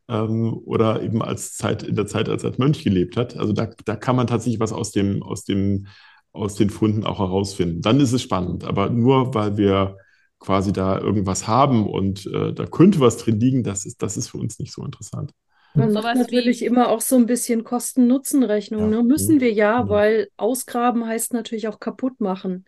ähm, 0.08 0.54
oder 0.64 1.02
eben 1.02 1.22
als 1.22 1.54
Zeit, 1.54 1.82
in 1.82 1.96
der 1.96 2.06
Zeit, 2.06 2.28
als 2.28 2.44
er 2.44 2.50
als 2.50 2.58
Mönch 2.58 2.82
gelebt 2.84 3.16
hat. 3.16 3.36
Also 3.36 3.52
da, 3.52 3.68
da 3.84 3.96
kann 3.96 4.16
man 4.16 4.26
tatsächlich 4.26 4.60
was 4.60 4.72
aus 4.72 4.92
dem, 4.92 5.22
aus 5.22 5.44
dem, 5.44 5.86
aus 6.32 6.54
den 6.54 6.70
Funden 6.70 7.04
auch 7.04 7.18
herausfinden. 7.18 7.82
Dann 7.82 8.00
ist 8.00 8.12
es 8.12 8.22
spannend. 8.22 8.64
Aber 8.64 8.90
nur 8.90 9.34
weil 9.34 9.56
wir 9.56 9.96
quasi 10.38 10.72
da 10.72 10.98
irgendwas 10.98 11.48
haben 11.48 11.86
und 11.86 12.26
äh, 12.26 12.52
da 12.52 12.66
könnte 12.66 13.00
was 13.00 13.16
drin 13.16 13.40
liegen, 13.40 13.62
das 13.62 13.86
ist, 13.86 14.02
das 14.02 14.16
ist 14.16 14.28
für 14.28 14.38
uns 14.38 14.58
nicht 14.58 14.72
so 14.72 14.84
interessant. 14.84 15.32
Man 15.74 15.92
macht 15.92 16.16
natürlich 16.16 16.64
immer 16.64 16.88
auch 16.88 17.02
so 17.02 17.16
ein 17.16 17.26
bisschen 17.26 17.62
Kosten-Nutzen-Rechnung. 17.62 18.80
Ja. 18.80 18.86
Ne? 18.86 19.02
Müssen 19.02 19.40
wir 19.40 19.52
ja, 19.52 19.80
ja, 19.80 19.88
weil 19.88 20.28
ausgraben 20.36 21.06
heißt 21.06 21.34
natürlich 21.34 21.68
auch 21.68 21.80
kaputt 21.80 22.20
machen. 22.20 22.64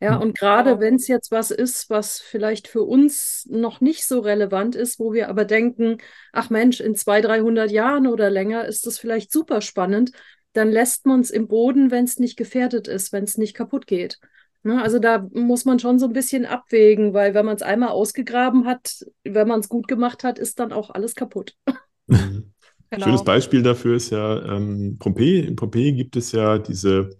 Ja, 0.00 0.16
und 0.16 0.38
gerade 0.38 0.78
wenn 0.78 0.94
es 0.94 1.08
jetzt 1.08 1.32
was 1.32 1.50
ist, 1.50 1.90
was 1.90 2.20
vielleicht 2.20 2.68
für 2.68 2.82
uns 2.82 3.46
noch 3.50 3.80
nicht 3.80 4.06
so 4.06 4.20
relevant 4.20 4.76
ist, 4.76 5.00
wo 5.00 5.12
wir 5.12 5.28
aber 5.28 5.44
denken, 5.44 5.98
ach 6.32 6.50
Mensch, 6.50 6.80
in 6.80 6.94
200, 6.94 7.30
300 7.30 7.70
Jahren 7.72 8.06
oder 8.06 8.30
länger 8.30 8.64
ist 8.66 8.86
das 8.86 8.98
vielleicht 8.98 9.32
super 9.32 9.60
spannend, 9.60 10.12
dann 10.52 10.70
lässt 10.70 11.06
man 11.06 11.20
es 11.20 11.30
im 11.30 11.48
Boden, 11.48 11.90
wenn 11.90 12.04
es 12.04 12.18
nicht 12.18 12.36
gefährdet 12.36 12.86
ist, 12.86 13.12
wenn 13.12 13.24
es 13.24 13.38
nicht 13.38 13.54
kaputt 13.54 13.86
geht. 13.88 14.18
Ne? 14.62 14.80
Also 14.80 14.98
da 14.98 15.26
muss 15.32 15.64
man 15.64 15.78
schon 15.78 15.98
so 15.98 16.06
ein 16.06 16.12
bisschen 16.12 16.46
abwägen, 16.46 17.12
weil 17.12 17.34
wenn 17.34 17.46
man 17.46 17.56
es 17.56 17.62
einmal 17.62 17.90
ausgegraben 17.90 18.66
hat, 18.66 19.04
wenn 19.24 19.48
man 19.48 19.60
es 19.60 19.68
gut 19.68 19.88
gemacht 19.88 20.24
hat, 20.24 20.38
ist 20.38 20.60
dann 20.60 20.72
auch 20.72 20.90
alles 20.90 21.14
kaputt. 21.14 21.54
Mhm. 22.10 22.54
Genau. 22.90 23.04
Schönes 23.04 23.22
Beispiel 23.22 23.62
dafür 23.62 23.96
ist 23.96 24.08
ja 24.08 24.56
ähm, 24.56 24.96
Pompeji. 24.98 25.40
In 25.40 25.56
Pompeji 25.56 25.92
gibt 25.92 26.16
es 26.16 26.32
ja 26.32 26.56
diese 26.56 27.10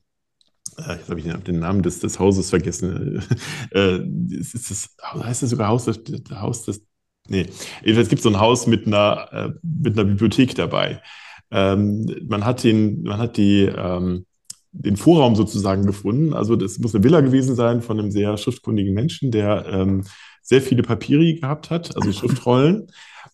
jetzt 0.79 1.09
habe 1.09 1.21
ich 1.21 1.27
den 1.27 1.59
Namen 1.59 1.83
des, 1.83 2.01
des 2.01 2.19
Hauses 2.19 2.51
vergessen. 2.51 3.23
Äh, 3.71 3.99
ist 4.31 4.71
das, 4.71 4.97
heißt 5.03 5.43
das 5.43 5.51
sogar 5.51 5.69
Haus 5.69 5.85
des, 5.85 6.01
Haus 6.31 6.65
des 6.65 6.87
nee, 7.29 7.47
jedenfalls 7.83 8.09
gibt 8.09 8.21
es 8.21 8.23
so 8.23 8.31
ein 8.31 8.41
Haus 8.41 8.67
mit 8.67 8.87
einer, 8.87 9.29
äh, 9.33 9.51
mit 9.63 9.99
einer 9.99 10.09
Bibliothek 10.09 10.55
dabei. 10.55 11.03
Ähm, 11.51 12.07
man 12.29 12.45
hat 12.45 12.65
den, 12.65 13.03
man 13.03 13.19
hat 13.19 13.37
die, 13.37 13.63
ähm, 13.65 14.25
den 14.73 14.97
Vorraum 14.97 15.37
sozusagen 15.37 15.85
gefunden. 15.85 16.33
Also 16.33 16.57
das 16.57 16.79
muss 16.79 16.95
eine 16.95 17.05
Villa 17.05 17.21
gewesen 17.21 17.55
sein 17.57 17.83
von 17.83 17.99
einem 17.99 18.11
sehr 18.11 18.37
schriftkundigen 18.37 18.95
Menschen, 18.95 19.31
der 19.31 19.67
ähm, 19.67 20.05
sehr 20.43 20.63
viele 20.63 20.83
Papiere 20.83 21.35
gehabt 21.35 21.71
hat, 21.71 21.95
also 21.97 22.13
Schriftrollen. 22.19 22.89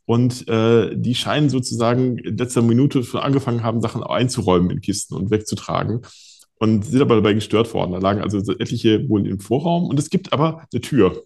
Und 0.06 0.48
äh, 0.48 0.94
die 0.96 1.14
scheinen 1.14 1.48
sozusagen 1.48 2.18
in 2.18 2.36
letzter 2.36 2.62
Minute 2.62 3.04
schon 3.04 3.20
angefangen 3.20 3.62
haben, 3.62 3.80
Sachen 3.80 4.02
einzuräumen 4.02 4.70
in 4.70 4.80
Kisten 4.80 5.14
und 5.14 5.30
wegzutragen 5.30 6.02
und 6.64 6.84
sind 6.84 7.02
aber 7.02 7.16
dabei 7.16 7.34
gestört 7.34 7.72
worden. 7.74 7.92
Da 7.92 7.98
lagen 7.98 8.22
also 8.22 8.38
etliche 8.52 9.08
wohl 9.08 9.26
im 9.26 9.38
Vorraum 9.38 9.84
und 9.84 9.98
es 9.98 10.10
gibt 10.10 10.32
aber 10.32 10.66
eine 10.72 10.80
Tür. 10.80 11.22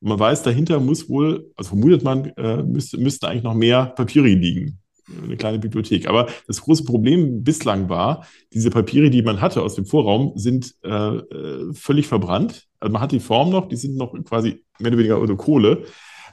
Und 0.00 0.08
man 0.08 0.18
weiß, 0.18 0.44
dahinter 0.44 0.78
muss 0.78 1.08
wohl, 1.08 1.50
also 1.56 1.70
vermutet 1.70 2.04
man, 2.04 2.26
äh, 2.36 2.62
müsste, 2.62 2.98
müssten 2.98 3.26
eigentlich 3.26 3.42
noch 3.42 3.54
mehr 3.54 3.86
Papiere 3.86 4.28
liegen. 4.28 4.78
Eine 5.24 5.36
kleine 5.36 5.58
Bibliothek. 5.58 6.06
Aber 6.06 6.28
das 6.46 6.60
große 6.60 6.84
Problem 6.84 7.42
bislang 7.42 7.88
war, 7.88 8.26
diese 8.52 8.70
Papiere, 8.70 9.10
die 9.10 9.22
man 9.22 9.40
hatte 9.40 9.62
aus 9.62 9.74
dem 9.74 9.86
Vorraum, 9.86 10.32
sind 10.36 10.74
äh, 10.84 11.16
äh 11.16 11.72
völlig 11.72 12.06
verbrannt. 12.06 12.66
Also 12.78 12.92
man 12.92 13.02
hat 13.02 13.12
die 13.12 13.20
Form 13.20 13.50
noch, 13.50 13.68
die 13.68 13.76
sind 13.76 13.96
noch 13.96 14.12
quasi 14.24 14.64
mehr 14.78 14.92
oder 14.92 14.98
weniger 14.98 15.20
ohne 15.20 15.36
Kohle. 15.36 15.84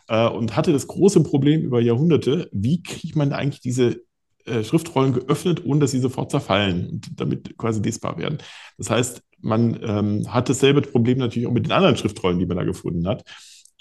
Äh, 0.08 0.28
und 0.28 0.56
hatte 0.56 0.72
das 0.72 0.86
große 0.86 1.24
Problem 1.24 1.62
über 1.62 1.82
Jahrhunderte, 1.82 2.50
wie 2.52 2.84
kriegt 2.84 3.16
man 3.16 3.34
eigentlich 3.34 3.62
diese 3.62 4.02
äh, 4.46 4.64
Schriftrollen 4.64 5.14
geöffnet, 5.14 5.66
ohne 5.66 5.82
dass 5.82 5.92
sie 5.92 6.00
sofort 6.00 6.32
zerfallen 6.32 6.90
und 6.90 7.20
damit 7.20 7.58
quasi 7.58 7.82
lesbar 7.82 8.18
werden. 8.18 8.38
Das 8.78 8.90
heißt, 8.90 9.22
man 9.42 9.80
ähm, 9.84 10.34
hat 10.34 10.50
dasselbe 10.50 10.82
Problem 10.82 11.18
natürlich 11.18 11.48
auch 11.48 11.54
mit 11.54 11.66
den 11.66 11.72
anderen 11.72 11.98
Schriftrollen, 11.98 12.40
die 12.40 12.46
man 12.46 12.58
da 12.58 12.64
gefunden 12.64 13.08
hat. 13.08 13.24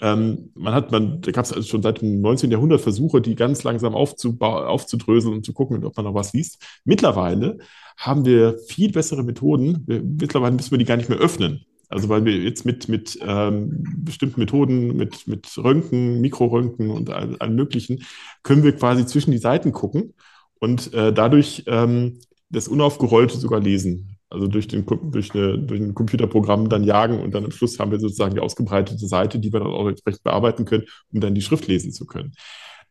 Ähm, 0.01 0.51
man 0.55 0.73
hat, 0.73 0.91
man, 0.91 1.21
da 1.21 1.31
gab 1.31 1.45
es 1.45 1.53
also 1.53 1.67
schon 1.67 1.81
seit 1.81 2.01
dem 2.01 2.19
19. 2.21 2.51
Jahrhundert 2.51 2.81
Versuche, 2.81 3.21
die 3.21 3.35
ganz 3.35 3.63
langsam 3.63 3.95
aufzudröseln 3.95 5.35
und 5.35 5.45
zu 5.45 5.53
gucken, 5.53 5.83
ob 5.85 5.95
man 5.95 6.05
noch 6.05 6.13
was 6.13 6.33
liest. 6.33 6.61
Mittlerweile 6.83 7.59
haben 7.97 8.25
wir 8.25 8.57
viel 8.67 8.91
bessere 8.91 9.23
Methoden. 9.23 9.83
Wir, 9.87 10.01
mittlerweile 10.03 10.55
müssen 10.55 10.71
wir 10.71 10.77
die 10.77 10.85
gar 10.85 10.97
nicht 10.97 11.09
mehr 11.09 11.19
öffnen. 11.19 11.65
Also 11.87 12.09
weil 12.09 12.25
wir 12.25 12.35
jetzt 12.37 12.65
mit, 12.65 12.89
mit 12.89 13.17
ähm, 13.21 13.83
bestimmten 13.97 14.39
Methoden, 14.39 14.97
mit, 14.97 15.27
mit 15.27 15.47
Röntgen, 15.57 16.19
Mikroröntgen 16.19 16.89
und 16.89 17.09
allem 17.09 17.55
Möglichen, 17.55 18.03
können 18.43 18.63
wir 18.63 18.75
quasi 18.75 19.05
zwischen 19.05 19.31
die 19.31 19.37
Seiten 19.37 19.71
gucken 19.71 20.13
und 20.59 20.93
äh, 20.93 21.13
dadurch 21.13 21.63
ähm, 21.67 22.19
das 22.49 22.67
Unaufgerollte 22.67 23.37
sogar 23.37 23.59
lesen. 23.59 24.17
Also 24.29 24.47
durch, 24.47 24.67
den, 24.67 24.85
durch, 24.85 25.33
eine, 25.33 25.59
durch 25.59 25.79
ein 25.79 25.93
Computerprogramm 25.93 26.67
dann 26.67 26.83
jagen 26.83 27.21
und 27.21 27.33
dann 27.33 27.45
am 27.45 27.51
Schluss 27.51 27.79
haben 27.79 27.91
wir 27.91 27.99
sozusagen 27.99 28.33
die 28.33 28.41
ausgebreitete 28.41 29.07
Seite, 29.07 29.39
die 29.39 29.53
wir 29.53 29.59
dann 29.59 29.69
auch 29.69 29.87
entsprechend 29.87 30.23
bearbeiten 30.23 30.65
können, 30.65 30.85
um 31.13 31.21
dann 31.21 31.35
die 31.35 31.41
Schrift 31.41 31.67
lesen 31.67 31.91
zu 31.91 32.05
können. 32.05 32.33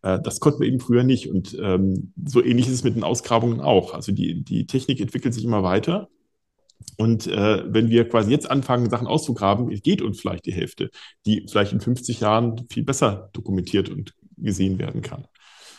Äh, 0.03 0.21
das 0.23 0.39
konnten 0.41 0.61
wir 0.61 0.69
eben 0.69 0.81
früher 0.81 1.03
nicht. 1.03 1.29
Und 1.29 1.57
ähm, 1.61 2.12
so 2.25 2.43
ähnlich 2.43 2.67
ist 2.69 2.75
es 2.75 2.85
mit 2.85 2.95
den 2.95 3.05
Ausgrabungen 3.05 3.61
auch. 3.61 3.95
Also 3.95 4.12
die, 4.12 4.45
die 4.45 4.67
Technik 4.67 5.01
entwickelt 5.01 5.35
sich 5.35 5.45
immer 5.45 5.62
weiter. 5.62 6.09
Und 6.99 7.27
äh, 7.27 7.65
wenn 7.67 7.89
wir 7.89 8.09
quasi 8.09 8.31
jetzt 8.31 8.51
anfangen, 8.51 8.91
Sachen 8.91 9.07
auszugraben, 9.07 9.69
geht 9.69 10.03
uns 10.03 10.21
vielleicht 10.21 10.47
die 10.47 10.53
Hälfte, 10.53 10.91
die 11.27 11.47
vielleicht 11.49 11.73
in 11.73 11.81
50 11.81 12.21
Jahren 12.21 12.67
viel 12.71 12.85
besser 12.85 13.31
dokumentiert 13.33 13.89
und 13.89 14.15
gesehen 14.37 14.79
werden 14.79 15.03
kann. 15.03 15.27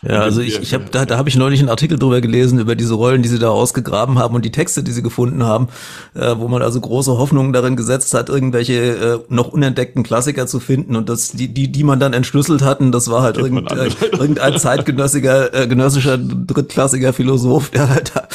Ja, 0.07 0.21
also 0.21 0.41
ich, 0.41 0.59
ich 0.61 0.73
habe 0.73 0.85
da, 0.91 1.05
da 1.05 1.17
habe 1.17 1.29
ich 1.29 1.35
neulich 1.35 1.59
einen 1.59 1.69
Artikel 1.69 1.97
drüber 1.97 2.21
gelesen 2.21 2.59
über 2.59 2.75
diese 2.75 2.93
Rollen, 2.93 3.23
die 3.23 3.29
sie 3.29 3.39
da 3.39 3.49
ausgegraben 3.49 4.19
haben 4.19 4.35
und 4.35 4.45
die 4.45 4.51
Texte, 4.51 4.83
die 4.83 4.91
sie 4.91 5.01
gefunden 5.01 5.43
haben, 5.43 5.67
äh, 6.13 6.35
wo 6.37 6.47
man 6.47 6.61
also 6.61 6.79
große 6.79 7.17
Hoffnungen 7.17 7.53
darin 7.53 7.75
gesetzt 7.75 8.13
hat, 8.13 8.29
irgendwelche 8.29 8.73
äh, 8.73 9.19
noch 9.29 9.49
unentdeckten 9.49 10.03
Klassiker 10.03 10.45
zu 10.45 10.59
finden 10.59 10.95
und 10.95 11.09
das 11.09 11.31
die 11.31 11.47
die 11.47 11.71
die 11.71 11.83
man 11.83 11.99
dann 11.99 12.13
entschlüsselt 12.13 12.61
hatten, 12.61 12.91
das 12.91 13.09
war 13.09 13.23
halt 13.23 13.37
irgend, 13.37 13.71
äh, 13.71 13.89
irgendein 14.11 14.57
zeitgenössiger 14.59 15.53
äh, 15.53 15.67
genössischer 15.67 16.17
drittklassiger 16.17 17.11
Philosoph, 17.11 17.71
der 17.71 17.89
halt 17.89 18.11
da 18.13 18.27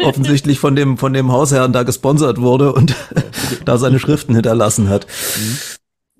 offensichtlich 0.04 0.60
von 0.60 0.76
dem 0.76 0.96
von 0.96 1.12
dem 1.12 1.30
Hausherrn 1.30 1.72
da 1.72 1.82
gesponsert 1.82 2.40
wurde 2.40 2.72
und 2.72 2.94
da 3.64 3.76
seine 3.76 3.98
Schriften 3.98 4.34
hinterlassen 4.34 4.88
hat. 4.88 5.06
Mhm. 5.06 5.58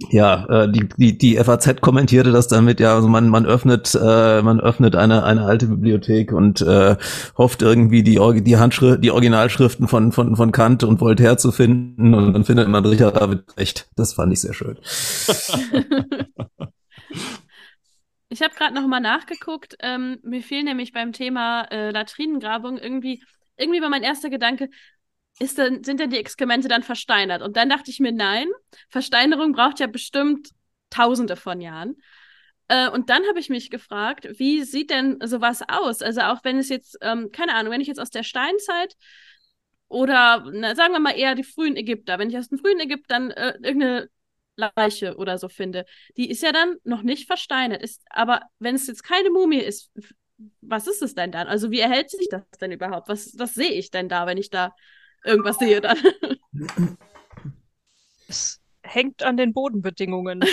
Ja, 0.09 0.46
äh, 0.48 0.70
die, 0.70 0.88
die, 0.96 1.18
die 1.18 1.36
FAZ 1.36 1.80
kommentierte 1.82 2.32
das 2.32 2.48
damit, 2.48 2.80
ja, 2.80 2.94
also 2.94 3.09
man, 3.09 3.28
man 3.28 3.44
öffnet, 3.44 3.94
äh, 3.94 4.40
man 4.40 4.59
öffnet 4.59 4.96
eine, 4.96 5.24
eine 5.24 5.44
alte 5.44 5.66
Bibliothek 5.66 6.32
und 6.32 6.62
äh, 6.62 6.96
hofft 7.36 7.61
irgendwie 7.61 8.03
die, 8.03 8.18
die 8.42 8.57
Handschrift, 8.57 9.05
die 9.05 9.11
Originalschriften 9.11 9.88
von, 9.88 10.12
von, 10.12 10.36
von 10.36 10.53
Kant 10.53 10.84
und 10.84 11.01
Voltaire 11.03 11.36
zu 11.36 11.53
finden 11.53 12.14
und 12.14 12.32
dann 12.32 12.44
findet 12.44 12.68
man 12.68 12.86
Richard 12.86 13.20
David 13.20 13.44
Recht. 13.59 13.90
Das 13.94 14.14
fand 14.14 14.32
ich 14.32 14.40
sehr 14.40 14.55
schön. 14.55 14.78
ich 18.30 18.40
habe 18.42 18.55
gerade 18.55 18.74
noch 18.74 18.86
mal 18.86 19.01
nachgeguckt. 19.01 19.76
Ähm, 19.82 20.18
mir 20.22 20.42
fehlen 20.42 20.64
nämlich 20.64 20.92
beim 20.92 21.12
Thema 21.12 21.64
äh, 21.70 21.90
Latrinengrabung 21.90 22.78
irgendwie, 22.78 23.22
irgendwie 23.59 23.82
war 23.82 23.90
mein 23.90 24.03
erster 24.03 24.30
Gedanke, 24.30 24.70
ist 25.41 25.59
denn, 25.59 25.82
sind 25.82 25.99
denn 25.99 26.11
die 26.11 26.18
Exkremente 26.18 26.68
dann 26.68 26.82
versteinert? 26.82 27.43
Und 27.43 27.57
dann 27.57 27.68
dachte 27.68 27.91
ich 27.91 27.99
mir, 27.99 28.12
nein, 28.12 28.47
Versteinerung 28.88 29.53
braucht 29.53 29.80
ja 29.80 29.86
bestimmt 29.86 30.51
tausende 30.91 31.34
von 31.34 31.61
Jahren. 31.61 31.97
Äh, 32.68 32.88
und 32.91 33.11
dann 33.11 33.26
habe 33.26 33.41
ich 33.41 33.49
mich 33.49 33.70
gefragt, 33.70 34.28
wie 34.38 34.62
sieht 34.62 34.91
denn 34.91 35.18
sowas 35.24 35.62
aus? 35.66 36.03
Also 36.03 36.20
auch 36.20 36.45
wenn 36.45 36.59
es 36.59 36.68
jetzt, 36.68 36.99
ähm, 37.01 37.30
keine 37.32 37.55
Ahnung, 37.55 37.72
wenn 37.72 37.80
ich 37.80 37.88
jetzt 37.88 38.01
aus 38.01 38.11
der 38.11 38.22
Steinzeit 38.22 38.95
oder 39.88 40.45
na, 40.53 40.74
sagen 40.76 40.93
wir 40.93 41.01
mal 41.01 41.18
eher 41.18 41.34
die 41.34 41.43
frühen 41.43 41.76
Ägypter, 41.76 42.18
wenn 42.18 42.30
ich 42.30 42.38
aus 42.38 42.49
den 42.49 42.59
frühen 42.59 42.78
Ägyptern 42.78 43.30
äh, 43.30 43.55
irgendeine 43.62 44.11
Leiche 44.57 45.16
oder 45.16 45.38
so 45.38 45.49
finde, 45.49 45.86
die 46.18 46.30
ist 46.30 46.43
ja 46.43 46.53
dann 46.53 46.76
noch 46.84 47.03
nicht 47.03 47.26
versteinert. 47.26 47.82
Ist, 47.82 48.03
aber 48.11 48.43
wenn 48.59 48.74
es 48.74 48.86
jetzt 48.86 49.03
keine 49.05 49.30
Mumie 49.30 49.59
ist, 49.59 49.91
was 50.61 50.86
ist 50.86 51.03
es 51.03 51.14
denn 51.14 51.32
dann? 51.32 51.49
Also 51.49 51.70
wie 51.70 51.80
erhält 51.80 52.11
sich 52.11 52.28
das 52.30 52.43
denn 52.61 52.72
überhaupt? 52.72 53.09
Was, 53.09 53.38
was 53.38 53.55
sehe 53.55 53.72
ich 53.72 53.91
denn 53.91 54.09
da, 54.09 54.26
wenn 54.26 54.38
ich 54.38 54.51
da 54.51 54.74
irgendwas 55.24 55.58
sehe 55.58 55.80
dann? 55.80 55.98
Es 58.28 58.60
hängt 58.82 59.22
an 59.22 59.36
den 59.36 59.52
Bodenbedingungen. 59.52 60.44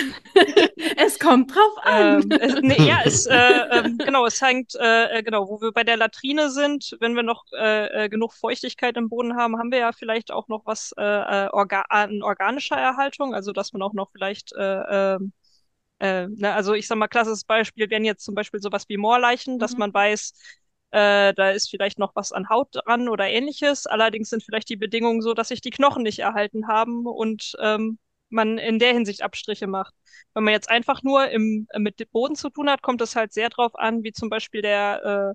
es 0.96 1.18
kommt 1.18 1.54
drauf 1.54 1.78
an. 1.82 2.22
Ähm, 2.22 2.38
es, 2.40 2.60
nee, 2.62 2.86
ja, 2.86 3.00
es, 3.04 3.26
äh, 3.26 3.34
äh, 3.34 3.90
genau, 3.98 4.26
es 4.26 4.40
hängt, 4.40 4.74
äh, 4.78 5.22
genau, 5.22 5.48
wo 5.48 5.60
wir 5.60 5.72
bei 5.72 5.84
der 5.84 5.96
Latrine 5.96 6.50
sind, 6.50 6.96
wenn 7.00 7.14
wir 7.14 7.22
noch 7.22 7.44
äh, 7.58 8.04
äh, 8.04 8.08
genug 8.08 8.32
Feuchtigkeit 8.34 8.96
im 8.96 9.08
Boden 9.08 9.36
haben, 9.36 9.58
haben 9.58 9.72
wir 9.72 9.78
ja 9.78 9.92
vielleicht 9.92 10.30
auch 10.30 10.48
noch 10.48 10.66
was 10.66 10.92
äh, 10.96 11.02
äh 11.02 11.48
orga 11.52 11.82
an 11.88 12.22
organischer 12.22 12.76
Erhaltung, 12.76 13.34
also 13.34 13.52
dass 13.52 13.72
man 13.72 13.82
auch 13.82 13.92
noch 13.92 14.10
vielleicht 14.12 14.52
äh, 14.52 15.14
ähm, 15.14 15.32
äh, 16.00 16.28
ne, 16.28 16.54
also 16.54 16.74
ich 16.74 16.86
sag 16.86 16.96
mal, 16.96 17.08
klassisches 17.08 17.44
Beispiel 17.44 17.90
wären 17.90 18.04
jetzt 18.04 18.24
zum 18.24 18.34
Beispiel 18.34 18.60
sowas 18.60 18.88
wie 18.88 18.96
Moorleichen, 18.96 19.54
mhm. 19.54 19.58
dass 19.58 19.76
man 19.76 19.92
weiß, 19.92 20.32
äh, 20.90 21.34
da 21.34 21.50
ist 21.50 21.68
vielleicht 21.70 21.98
noch 21.98 22.14
was 22.16 22.32
an 22.32 22.48
Haut 22.48 22.68
dran 22.72 23.08
oder 23.08 23.28
ähnliches. 23.28 23.86
Allerdings 23.86 24.30
sind 24.30 24.42
vielleicht 24.42 24.68
die 24.68 24.76
Bedingungen 24.76 25.22
so, 25.22 25.34
dass 25.34 25.48
sich 25.48 25.60
die 25.60 25.70
Knochen 25.70 26.02
nicht 26.02 26.20
erhalten 26.20 26.68
haben 26.68 27.06
und 27.06 27.54
ähm, 27.60 27.98
man 28.30 28.58
in 28.58 28.78
der 28.78 28.92
Hinsicht 28.92 29.22
Abstriche 29.22 29.66
macht. 29.66 29.94
Wenn 30.34 30.44
man 30.44 30.52
jetzt 30.52 30.70
einfach 30.70 31.02
nur 31.02 31.28
im, 31.30 31.66
äh, 31.70 31.78
mit 31.78 32.00
dem 32.00 32.08
Boden 32.10 32.36
zu 32.36 32.50
tun 32.50 32.70
hat, 32.70 32.82
kommt 32.82 33.00
es 33.02 33.16
halt 33.16 33.32
sehr 33.32 33.50
drauf 33.50 33.74
an, 33.78 34.02
wie 34.02 34.12
zum 34.12 34.30
Beispiel 34.30 34.62
der 34.62 35.34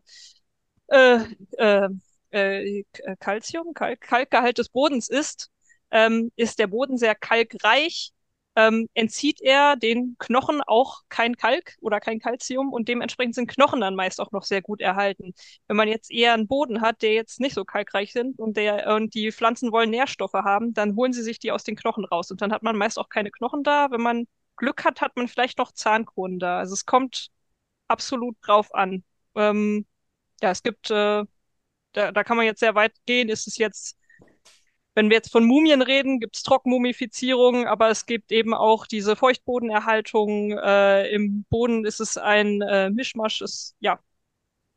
äh, 0.89 1.17
äh, 1.51 1.93
äh, 2.31 2.83
Calcium, 3.19 3.73
Kalk, 3.73 4.01
Kalkgehalt 4.01 4.57
des 4.57 4.69
Bodens 4.69 5.09
ist. 5.09 5.49
Ähm, 5.91 6.31
ist 6.35 6.57
der 6.59 6.67
Boden 6.67 6.97
sehr 6.97 7.13
kalkreich, 7.15 8.11
ähm, 8.55 8.87
entzieht 8.93 9.41
er 9.41 9.75
den 9.75 10.15
Knochen 10.19 10.61
auch 10.61 11.01
kein 11.09 11.35
Kalk 11.37 11.75
oder 11.81 11.99
kein 11.99 12.19
Kalzium 12.19 12.71
und 12.71 12.87
dementsprechend 12.87 13.35
sind 13.35 13.47
Knochen 13.49 13.81
dann 13.81 13.95
meist 13.95 14.21
auch 14.21 14.31
noch 14.31 14.43
sehr 14.43 14.61
gut 14.61 14.81
erhalten. 14.81 15.33
Wenn 15.67 15.77
man 15.77 15.87
jetzt 15.87 16.11
eher 16.11 16.33
einen 16.33 16.47
Boden 16.47 16.81
hat, 16.81 17.01
der 17.01 17.13
jetzt 17.13 17.39
nicht 17.39 17.55
so 17.55 17.65
kalkreich 17.65 18.13
sind 18.13 18.39
und 18.39 18.55
der 18.57 18.95
und 18.95 19.13
die 19.15 19.31
Pflanzen 19.31 19.71
wollen 19.71 19.89
Nährstoffe 19.89 20.33
haben, 20.33 20.73
dann 20.73 20.95
holen 20.95 21.13
sie 21.13 21.23
sich 21.23 21.39
die 21.39 21.51
aus 21.51 21.63
den 21.63 21.75
Knochen 21.75 22.05
raus 22.05 22.29
und 22.31 22.41
dann 22.41 22.51
hat 22.53 22.63
man 22.63 22.77
meist 22.77 22.99
auch 22.99 23.09
keine 23.09 23.31
Knochen 23.31 23.63
da. 23.63 23.89
Wenn 23.91 24.01
man 24.01 24.27
Glück 24.57 24.83
hat, 24.85 25.01
hat 25.01 25.15
man 25.15 25.27
vielleicht 25.27 25.57
noch 25.57 25.71
Zahnkronen 25.71 26.39
da. 26.39 26.59
Also 26.59 26.73
es 26.73 26.85
kommt 26.85 27.29
absolut 27.87 28.37
drauf 28.41 28.73
an. 28.73 29.03
Ähm, 29.35 29.85
ja, 30.41 30.51
es 30.51 30.63
gibt, 30.63 30.91
äh, 30.91 31.25
da, 31.93 32.11
da 32.11 32.23
kann 32.23 32.37
man 32.37 32.45
jetzt 32.45 32.59
sehr 32.59 32.75
weit 32.75 32.93
gehen. 33.05 33.29
Ist 33.29 33.47
es 33.47 33.57
jetzt 33.57 33.97
wenn 34.95 35.09
wir 35.09 35.17
jetzt 35.17 35.31
von 35.31 35.45
Mumien 35.45 35.81
reden, 35.81 36.19
gibt 36.19 36.35
es 36.35 36.43
Trockenmumifizierung, 36.43 37.67
aber 37.67 37.89
es 37.89 38.05
gibt 38.05 38.31
eben 38.31 38.53
auch 38.53 38.85
diese 38.85 39.15
Feuchtbodenerhaltung. 39.15 40.51
Äh, 40.51 41.09
Im 41.09 41.45
Boden 41.49 41.85
ist 41.85 41.99
es 41.99 42.17
ein 42.17 42.61
äh, 42.61 42.89
Mischmasch. 42.89 43.41
Es, 43.41 43.75
ja, 43.79 43.99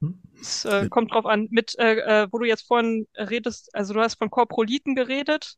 hm? 0.00 0.20
es 0.40 0.64
äh, 0.64 0.88
kommt 0.88 1.12
drauf 1.12 1.26
an. 1.26 1.48
Mit, 1.50 1.78
äh, 1.78 2.22
äh, 2.22 2.28
wo 2.30 2.38
du 2.38 2.46
jetzt 2.46 2.66
vorhin 2.66 3.06
redest, 3.14 3.74
also 3.74 3.94
du 3.94 4.00
hast 4.00 4.16
von 4.16 4.30
Korproliten 4.30 4.94
geredet. 4.94 5.56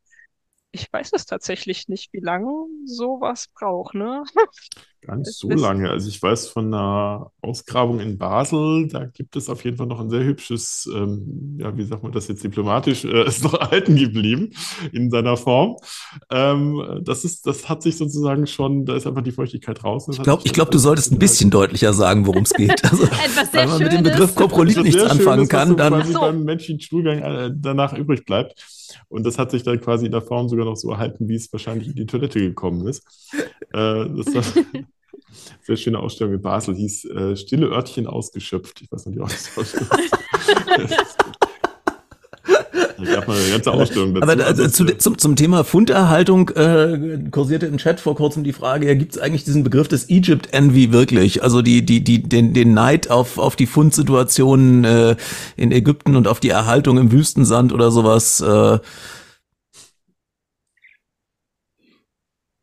Ich 0.71 0.91
weiß 0.91 1.13
es 1.13 1.25
tatsächlich 1.25 1.87
nicht, 1.87 2.13
wie 2.13 2.19
lange 2.19 2.51
sowas 2.85 3.47
braucht, 3.53 3.95
ne? 3.95 4.23
Gar 5.01 5.17
nicht 5.17 5.31
so 5.31 5.49
lange. 5.49 5.89
Also 5.89 6.09
ich 6.09 6.21
weiß 6.21 6.47
von 6.49 6.73
einer 6.73 7.31
Ausgrabung 7.41 7.99
in 7.99 8.17
Basel, 8.17 8.87
da 8.89 9.05
gibt 9.05 9.35
es 9.35 9.49
auf 9.49 9.63
jeden 9.63 9.77
Fall 9.77 9.87
noch 9.87 9.99
ein 9.99 10.09
sehr 10.09 10.23
hübsches, 10.23 10.89
ähm, 10.93 11.57
ja, 11.57 11.75
wie 11.77 11.83
sagt 11.83 12.03
man 12.03 12.11
das 12.11 12.27
jetzt 12.27 12.43
diplomatisch, 12.43 13.05
äh, 13.05 13.23
ist 13.27 13.43
noch 13.43 13.53
erhalten 13.53 13.95
geblieben 13.95 14.51
in 14.91 15.09
seiner 15.09 15.37
Form. 15.37 15.77
Ähm, 16.29 17.01
das 17.01 17.23
ist, 17.23 17.47
das 17.47 17.69
hat 17.69 17.81
sich 17.81 17.97
sozusagen 17.97 18.45
schon, 18.45 18.85
da 18.85 18.95
ist 18.95 19.07
einfach 19.07 19.23
die 19.23 19.31
Feuchtigkeit 19.31 19.83
raus. 19.83 20.07
Ich 20.11 20.21
glaube, 20.21 20.41
ich 20.45 20.53
glaube, 20.53 20.71
du 20.71 20.77
solltest 20.77 21.11
ein 21.11 21.19
bisschen 21.19 21.49
deutlicher 21.49 21.93
sagen, 21.93 22.25
worum 22.25 22.43
es 22.43 22.53
geht. 22.53 22.83
Also, 22.83 23.03
Etwas 23.25 23.51
sehr 23.51 23.61
wenn 23.61 23.69
man 23.69 23.79
mit 23.83 23.93
dem 23.93 24.03
Begriff 24.03 24.35
Koprolit 24.35 24.83
nichts 24.83 25.01
anfangen 25.01 25.43
ist, 25.43 25.49
kann, 25.49 25.77
dann. 25.77 26.05
So. 26.05 26.19
beim 26.19 26.43
menschlichen 26.43 26.81
Stuhlgang 26.81 27.19
äh, 27.19 27.51
danach 27.55 27.97
übrig 27.97 28.25
bleibt. 28.25 28.55
Und 29.07 29.25
das 29.25 29.37
hat 29.37 29.51
sich 29.51 29.63
dann 29.63 29.79
quasi 29.79 30.05
in 30.05 30.11
der 30.11 30.21
Form 30.21 30.49
sogar 30.49 30.65
noch 30.65 30.75
so 30.75 30.91
erhalten, 30.91 31.27
wie 31.27 31.35
es 31.35 31.51
wahrscheinlich 31.51 31.89
in 31.89 31.95
die 31.95 32.05
Toilette 32.05 32.39
gekommen 32.39 32.87
ist. 32.87 33.03
Äh, 33.33 34.09
das 34.09 34.33
war 34.33 34.43
sehr 35.61 35.77
schöne 35.77 35.99
Ausstellung 35.99 36.33
in 36.33 36.41
Basel, 36.41 36.75
hieß 36.75 37.05
äh, 37.05 37.35
Stille 37.35 37.67
Örtchen 37.67 38.07
ausgeschöpft. 38.07 38.81
Ich 38.81 38.91
weiß 38.91 39.05
nicht, 39.05 39.17
wie 39.17 39.21
auch 39.21 39.29
das 39.29 39.51
Gab 43.05 43.27
mal 43.27 43.37
eine 43.37 43.51
ganze 43.51 43.71
Ausstellung 43.71 44.13
dazu. 44.13 44.29
Aber 44.29 44.45
also, 44.45 44.67
zu, 44.67 44.85
zum, 44.97 45.17
zum 45.17 45.35
Thema 45.35 45.63
Funderhaltung 45.63 46.49
äh, 46.49 47.19
kursierte 47.31 47.65
im 47.65 47.77
Chat 47.77 47.99
vor 47.99 48.15
kurzem 48.15 48.43
die 48.43 48.53
Frage, 48.53 48.87
ja, 48.87 48.93
gibt 48.93 49.13
es 49.13 49.17
eigentlich 49.21 49.43
diesen 49.43 49.63
Begriff 49.63 49.87
des 49.87 50.09
Egypt 50.09 50.53
Envy 50.53 50.91
wirklich? 50.91 51.43
Also 51.43 51.61
die, 51.61 51.85
die, 51.85 52.03
die, 52.03 52.23
den, 52.23 52.53
den 52.53 52.73
Neid 52.73 53.09
auf, 53.09 53.37
auf 53.37 53.55
die 53.55 53.67
Fundsituationen 53.67 54.83
äh, 54.83 55.15
in 55.55 55.71
Ägypten 55.71 56.15
und 56.15 56.27
auf 56.27 56.39
die 56.39 56.49
Erhaltung 56.49 56.97
im 56.97 57.11
Wüstensand 57.11 57.73
oder 57.73 57.91
sowas. 57.91 58.41
Äh, 58.41 58.79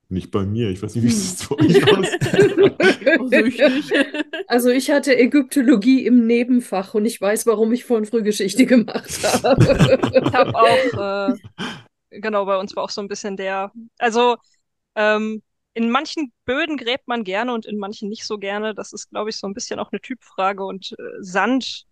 Nicht 0.09 0.31
bei 0.31 0.45
mir. 0.45 0.71
Ich 0.71 0.81
weiß 0.83 0.95
nicht, 0.95 1.05
wie 1.05 1.09
es 1.09 1.49
bei 1.49 1.57
euch 1.57 1.99
aussieht. 3.19 4.25
also 4.47 4.71
ich 4.71 4.91
hatte 4.91 5.19
Ägyptologie 5.19 6.07
im 6.07 6.27
Nebenfach 6.27 6.95
und 6.95 7.05
ich 7.07 7.21
weiß, 7.21 7.47
warum 7.47 7.73
ich 7.73 7.85
vorhin 7.85 8.07
Frühgeschichte 8.07 8.67
gemacht 8.67 9.21
habe. 9.25 9.57
ich 10.15 10.33
habe 10.33 10.55
auch, 10.55 11.33
äh, 11.33 12.21
genau, 12.21 12.45
bei 12.47 12.57
uns 12.57 12.77
war 12.77 12.85
auch 12.85 12.91
so 12.91 13.01
ein 13.01 13.09
bisschen 13.09 13.37
der, 13.37 13.73
also 13.99 14.37
ähm, 14.95 15.43
in 15.75 15.91
manchen 15.91 16.33
Böden 16.45 16.77
gräbt 16.77 17.07
man 17.09 17.25
gerne 17.25 17.53
und 17.53 17.67
in 17.67 17.77
manchen 17.77 18.09
nicht 18.09 18.25
so 18.25 18.39
gerne. 18.39 18.75
Das 18.75 18.93
ist, 18.93 19.11
glaube 19.11 19.31
ich, 19.31 19.37
so 19.37 19.47
ein 19.47 19.55
bisschen 19.55 19.79
auch 19.79 19.93
eine 19.93 20.01
Typfrage 20.01 20.65
und 20.65 20.93
äh, 20.93 21.03
Sand. 21.21 21.85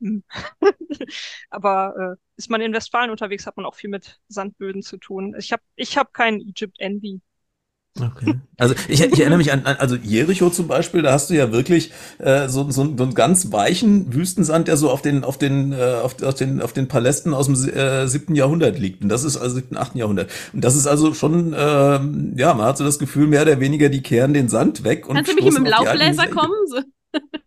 Hm. 0.00 0.24
Aber 1.50 2.16
äh, 2.18 2.20
ist 2.36 2.50
man 2.50 2.60
in 2.60 2.74
Westfalen 2.74 3.10
unterwegs, 3.10 3.46
hat 3.46 3.56
man 3.56 3.64
auch 3.64 3.76
viel 3.76 3.90
mit 3.90 4.20
Sandböden 4.28 4.82
zu 4.82 4.98
tun. 4.98 5.34
Ich 5.38 5.52
habe 5.52 5.62
ich 5.76 5.96
hab 5.96 6.12
keinen 6.12 6.40
Egypt 6.40 6.78
Envy. 6.80 7.22
Okay. 8.00 8.34
Also 8.56 8.76
ich, 8.86 9.02
ich 9.02 9.18
erinnere 9.18 9.38
mich 9.38 9.52
an, 9.52 9.64
an, 9.64 9.76
also 9.78 9.96
Jericho 9.96 10.48
zum 10.48 10.68
Beispiel, 10.68 11.02
da 11.02 11.10
hast 11.10 11.28
du 11.28 11.34
ja 11.34 11.50
wirklich 11.50 11.90
äh, 12.18 12.48
so, 12.48 12.70
so, 12.70 12.84
so 12.96 13.02
einen 13.02 13.14
ganz 13.14 13.50
weichen 13.50 14.14
Wüstensand, 14.14 14.68
der 14.68 14.76
so 14.76 14.90
auf 14.90 15.02
den, 15.02 15.24
auf 15.24 15.38
den, 15.38 15.72
äh, 15.72 15.96
auf, 16.00 16.22
auf 16.22 16.34
den, 16.34 16.62
auf 16.62 16.72
den 16.72 16.86
Palästen 16.86 17.34
aus 17.34 17.46
dem 17.46 17.56
äh, 17.68 18.06
siebten 18.06 18.36
Jahrhundert 18.36 18.78
liegt. 18.78 19.02
Und 19.02 19.08
das 19.08 19.24
ist 19.24 19.36
also 19.36 19.56
siebten, 19.56 19.76
achten 19.76 19.98
Jahrhundert. 19.98 20.30
Und 20.52 20.64
das 20.64 20.76
ist 20.76 20.86
also 20.86 21.14
schon, 21.14 21.52
äh, 21.52 21.58
ja, 22.36 22.54
man 22.54 22.66
hat 22.66 22.78
so 22.78 22.84
das 22.84 23.00
Gefühl, 23.00 23.26
mehr 23.26 23.42
oder 23.42 23.58
weniger, 23.58 23.88
die 23.88 24.02
kehren 24.02 24.34
den 24.34 24.48
Sand 24.48 24.84
weg. 24.84 25.08
Und 25.08 25.16
Kannst 25.16 25.32
du 25.32 25.34
mich 25.34 25.44
mit 25.46 25.56
dem 25.56 25.66
Laubbläser 25.66 26.28
kommen? 26.28 26.54
So. 26.68 26.78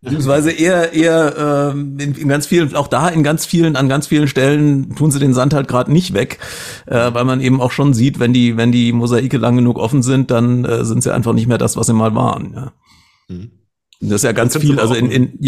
Beziehungsweise 0.02 0.52
eher, 0.52 0.94
eher 0.94 1.72
ähm, 1.74 1.98
in, 2.00 2.14
in 2.14 2.28
ganz 2.28 2.46
vielen, 2.46 2.76
auch 2.76 2.88
da 2.88 3.10
in 3.10 3.24
ganz 3.24 3.48
vielen, 3.48 3.76
an 3.76 3.90
ganz 3.90 4.06
vielen 4.06 4.28
Stellen 4.28 4.96
tun 4.96 5.10
sie 5.10 5.20
den 5.20 5.34
Sand 5.34 5.56
halt 5.56 5.68
gerade 5.68 5.92
nicht 5.92 6.14
weg, 6.14 6.38
äh, 6.86 7.14
weil 7.14 7.26
man 7.26 7.42
eben 7.42 7.60
auch 7.60 7.72
schon 7.72 7.96
sieht, 7.96 8.20
wenn 8.20 8.32
die, 8.32 8.58
wenn 8.58 8.72
die 8.72 8.94
Mosaike 8.94 9.38
lang 9.38 9.56
genug 9.56 9.80
offen 9.80 10.04
sind, 10.04 10.30
dann 10.30 10.66
äh, 10.66 10.86
sind 10.86 11.02
sie 11.02 11.14
einfach 11.14 11.34
nicht 11.34 11.48
mehr 11.48 11.58
das, 11.58 11.78
was 11.78 11.88
sie 11.88 11.94
mal 11.94 12.14
waren. 12.14 12.54
Ja. 12.54 12.74
Mhm. 13.28 13.52
Das 14.00 14.18
ist 14.18 14.24
ja 14.24 14.34
ganz 14.34 14.54
das 14.54 14.62
viel, 14.62 14.80
also 14.80 14.94
in, 14.94 15.10
in 15.10 15.40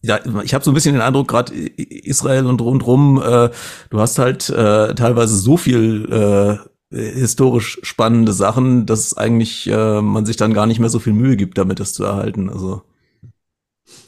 ja, 0.00 0.20
ich 0.44 0.54
habe 0.54 0.64
so 0.64 0.70
ein 0.70 0.74
bisschen 0.74 0.94
den 0.94 1.02
Eindruck, 1.02 1.26
gerade 1.26 1.52
Israel 1.54 2.46
und 2.46 2.60
rundrum, 2.60 3.20
äh, 3.20 3.50
du 3.90 3.98
hast 3.98 4.20
halt 4.20 4.48
äh, 4.48 4.94
teilweise 4.94 5.36
so 5.36 5.56
viel 5.56 6.60
äh, 6.92 6.96
historisch 6.96 7.80
spannende 7.82 8.32
Sachen, 8.32 8.86
dass 8.86 9.16
eigentlich 9.16 9.68
äh, 9.68 10.00
man 10.00 10.24
sich 10.24 10.36
dann 10.36 10.54
gar 10.54 10.66
nicht 10.66 10.78
mehr 10.78 10.88
so 10.88 11.00
viel 11.00 11.14
Mühe 11.14 11.36
gibt, 11.36 11.58
damit 11.58 11.80
das 11.80 11.92
zu 11.94 12.04
erhalten. 12.04 12.48
Also 12.48 12.82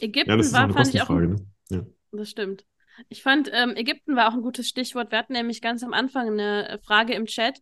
Ägypten 0.01 0.29
ja, 0.29 0.37
das 0.37 0.47
ist 0.47 0.53
war, 0.53 0.71
fand 0.73 0.93
ich 0.93 1.01
auch. 1.01 1.09
Ne? 1.09 1.35
Ja. 1.69 1.85
Das 2.11 2.29
stimmt. 2.29 2.65
Ich 3.09 3.23
fand, 3.23 3.49
ähm, 3.53 3.75
Ägypten 3.75 4.15
war 4.15 4.29
auch 4.29 4.33
ein 4.33 4.41
gutes 4.41 4.67
Stichwort. 4.67 5.11
Wir 5.11 5.19
hatten 5.19 5.33
nämlich 5.33 5.61
ganz 5.61 5.83
am 5.83 5.93
Anfang 5.93 6.27
eine 6.27 6.79
Frage 6.83 7.13
im 7.13 7.25
Chat. 7.25 7.59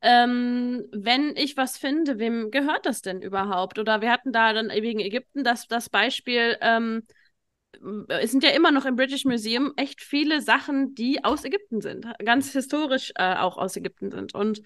Ähm, 0.00 0.84
wenn 0.92 1.36
ich 1.36 1.56
was 1.56 1.76
finde, 1.78 2.18
wem 2.18 2.50
gehört 2.50 2.86
das 2.86 3.02
denn 3.02 3.22
überhaupt? 3.22 3.78
Oder 3.78 4.00
wir 4.00 4.10
hatten 4.10 4.32
da 4.32 4.52
dann 4.52 4.68
wegen 4.68 4.98
Ägypten 4.98 5.44
das, 5.44 5.68
das 5.68 5.88
Beispiel, 5.88 6.56
ähm, 6.60 7.06
es 8.08 8.32
sind 8.32 8.42
ja 8.44 8.50
immer 8.50 8.70
noch 8.70 8.84
im 8.84 8.96
British 8.96 9.24
Museum 9.24 9.72
echt 9.76 10.02
viele 10.02 10.40
Sachen, 10.42 10.94
die 10.94 11.24
aus 11.24 11.44
Ägypten 11.44 11.80
sind, 11.80 12.06
ganz 12.24 12.52
historisch 12.52 13.12
äh, 13.14 13.36
auch 13.36 13.56
aus 13.56 13.76
Ägypten 13.76 14.10
sind. 14.10 14.34
Und 14.34 14.62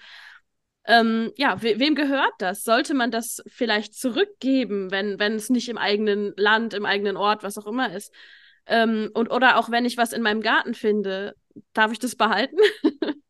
ähm, 0.87 1.33
ja, 1.37 1.63
we 1.63 1.79
wem 1.79 1.95
gehört 1.95 2.33
das? 2.39 2.63
Sollte 2.63 2.95
man 2.95 3.11
das 3.11 3.43
vielleicht 3.47 3.95
zurückgeben, 3.95 4.91
wenn, 4.91 5.19
wenn 5.19 5.35
es 5.35 5.51
nicht 5.51 5.69
im 5.69 5.79
eigenen 5.79 6.33
Land, 6.37 6.75
im 6.75 6.87
eigenen 6.87 7.17
Ort, 7.17 7.43
was 7.43 7.59
auch 7.59 7.67
immer 7.67 7.95
ist? 7.95 8.13
Ähm, 8.67 9.11
und 9.15 9.31
oder 9.31 9.59
auch 9.59 9.71
wenn 9.71 9.85
ich 9.85 9.97
was 9.97 10.13
in 10.13 10.23
meinem 10.23 10.41
Garten 10.41 10.75
finde, 10.75 11.35
darf 11.73 11.93
ich 11.93 11.99
das 11.99 12.17
behalten? 12.17 12.57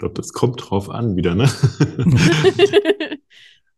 glaube, 0.00 0.14
das 0.14 0.32
kommt 0.32 0.60
drauf 0.60 0.90
an 0.90 1.14
wieder, 1.16 1.36
ne? 1.36 1.48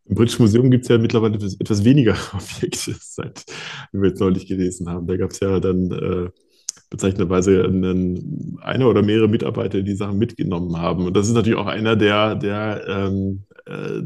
Im 0.05 0.15
British 0.15 0.39
Museum 0.39 0.71
gibt 0.71 0.83
es 0.83 0.89
ja 0.89 0.97
mittlerweile 0.97 1.35
etwas 1.35 1.83
weniger 1.85 2.17
Objekte, 2.33 2.95
seit 2.99 3.45
wie 3.91 4.01
wir 4.01 4.09
jetzt 4.09 4.19
neulich 4.19 4.47
gelesen 4.47 4.89
haben. 4.89 5.05
Da 5.05 5.15
gab 5.15 5.31
es 5.31 5.39
ja 5.39 5.59
dann 5.59 5.91
äh, 5.91 6.29
bezeichnenderweise 6.93 7.63
einen, 7.63 8.59
eine 8.61 8.85
oder 8.85 9.01
mehrere 9.01 9.27
Mitarbeiter, 9.27 9.81
die 9.81 9.95
Sachen 9.95 10.19
mitgenommen 10.19 10.77
haben. 10.77 11.07
Und 11.07 11.17
das 11.17 11.27
ist 11.27 11.33
natürlich 11.33 11.57
auch 11.57 11.65
einer 11.65 11.95
der, 11.95 12.35
der, 12.35 12.85
ähm, 12.87 13.45
äh, 13.65 14.03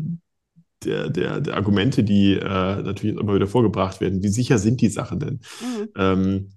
der, 0.85 1.09
der, 1.09 1.41
der 1.41 1.55
Argumente, 1.55 2.05
die 2.05 2.35
äh, 2.35 2.41
natürlich 2.81 3.17
immer 3.17 3.35
wieder 3.35 3.47
vorgebracht 3.47 3.99
werden. 3.99 4.23
Wie 4.23 4.29
sicher 4.29 4.57
sind 4.57 4.79
die 4.79 4.88
Sachen 4.88 5.19
denn? 5.19 5.33
Mhm. 5.59 5.89
Ähm, 5.97 6.49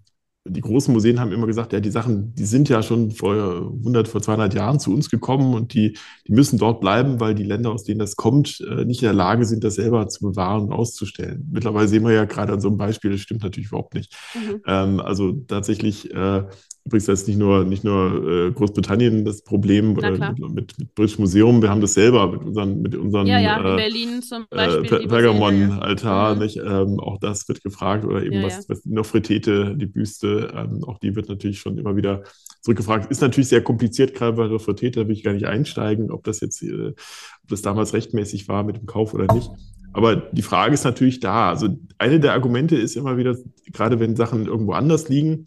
die 0.47 0.63
großen 0.63 0.93
Museen 0.93 1.21
haben 1.21 1.33
immer 1.33 1.47
gesagt, 1.47 1.75
ja, 1.75 1.81
die 1.81 1.91
Sachen, 1.91 2.35
die 2.35 2.47
sind 2.47 2.71
ja 2.71 2.83
schon 2.83 3.11
vor 3.11 3.35
100, 3.35 4.09
vor 4.09 4.23
200 4.23 4.55
Jahren 4.55 4.81
zu 4.81 4.93
uns 4.93 5.11
gekommen 5.11 5.53
und 5.53 5.75
die, 5.75 5.99
die 6.27 6.33
müssen 6.33 6.59
dort 6.59 6.81
bleiben, 6.81 7.21
weil 7.21 7.35
die 7.35 7.45
Länder, 7.45 7.71
aus 7.71 7.85
denen 7.85 7.99
das 7.99 8.17
kommt, 8.17 8.61
äh, 8.61 8.87
nicht 8.87 9.03
in 9.03 9.07
der 9.07 9.13
Lage 9.13 9.45
sind, 9.45 9.65
das 9.65 9.75
selber 9.75 10.09
zu 10.09 10.31
bewahren 10.31 10.65
und 10.65 10.73
auszustellen. 10.73 11.47
Mittlerweile 11.53 11.89
sehen 11.89 12.05
wir 12.05 12.13
ja 12.13 12.25
gerade 12.25 12.55
an 12.55 12.61
so 12.61 12.69
einem 12.69 12.79
Beispiel, 12.79 13.11
das 13.11 13.21
stimmt 13.21 13.43
natürlich 13.43 13.69
überhaupt 13.69 13.95
nicht. 13.95 14.17
Mhm. 14.35 14.63
Ähm, 14.67 15.01
also 15.01 15.33
tatsächlich 15.33 16.11
äh, 16.15 16.45
Übrigens 16.85 17.09
ist 17.09 17.29
nicht 17.29 17.39
nur, 17.39 17.65
nicht 17.65 17.85
nur 17.85 18.49
äh, 18.49 18.53
Großbritannien 18.53 19.25
das 19.25 19.43
Problem 19.43 19.99
äh, 19.99 20.13
mit, 20.13 20.55
mit 20.55 20.95
British 20.95 21.19
Museum, 21.19 21.61
wir 21.61 21.69
haben 21.69 21.83
das 21.83 21.95
selber 21.95 22.33
mit 22.33 22.43
unseren, 22.43 22.81
mit 22.81 22.95
unseren 22.95 23.27
ja, 23.27 23.39
ja, 23.39 23.61
äh, 23.61 23.77
Berlin 23.77 24.23
zum 24.23 24.45
äh, 24.51 24.57
Beispiel. 24.57 25.01
Äh, 25.01 25.07
Pergamon-Altar, 25.07 26.35
mhm. 26.35 26.41
nicht? 26.41 26.57
Ähm, 26.57 26.99
auch 26.99 27.19
das 27.19 27.47
wird 27.49 27.63
gefragt 27.63 28.05
oder 28.07 28.23
eben 28.23 28.41
ja, 28.41 28.45
was, 28.45 28.69
was 28.69 28.83
die 28.83 28.93
Nofretete, 28.93 29.77
die 29.77 29.87
Büste, 29.87 30.53
ähm, 30.57 30.83
auch 30.85 30.99
die 30.99 31.15
wird 31.15 31.29
natürlich 31.29 31.61
schon 31.61 31.77
immer 31.77 31.97
wieder 31.97 32.23
zurückgefragt. 32.63 33.11
Ist 33.11 33.21
natürlich 33.21 33.49
sehr 33.49 33.63
kompliziert, 33.63 34.15
gerade 34.15 34.37
bei 34.37 34.49
Nofretete, 34.49 35.01
da 35.01 35.07
will 35.07 35.15
ich 35.15 35.23
gar 35.23 35.35
nicht 35.35 35.47
einsteigen, 35.47 36.11
ob 36.11 36.25
das 36.25 36.41
jetzt, 36.41 36.63
äh, 36.63 36.89
ob 36.89 37.49
das 37.49 37.61
damals 37.61 37.93
rechtmäßig 37.93 38.49
war 38.49 38.65
mit 38.65 38.79
dem 38.79 38.87
Kauf 38.87 39.13
oder 39.13 39.33
nicht. 39.35 39.51
Aber 39.93 40.17
die 40.17 40.43
Frage 40.43 40.75
ist 40.75 40.85
natürlich 40.85 41.21
da. 41.21 41.51
Also 41.51 41.69
eine 41.99 42.21
der 42.21 42.33
Argumente 42.33 42.77
ist 42.77 42.97
immer 42.97 43.17
wieder, 43.17 43.37
gerade 43.73 44.01
wenn 44.01 44.17
Sachen 44.17 44.47
irgendwo 44.47 44.73
anders 44.73 45.09
liegen, 45.09 45.45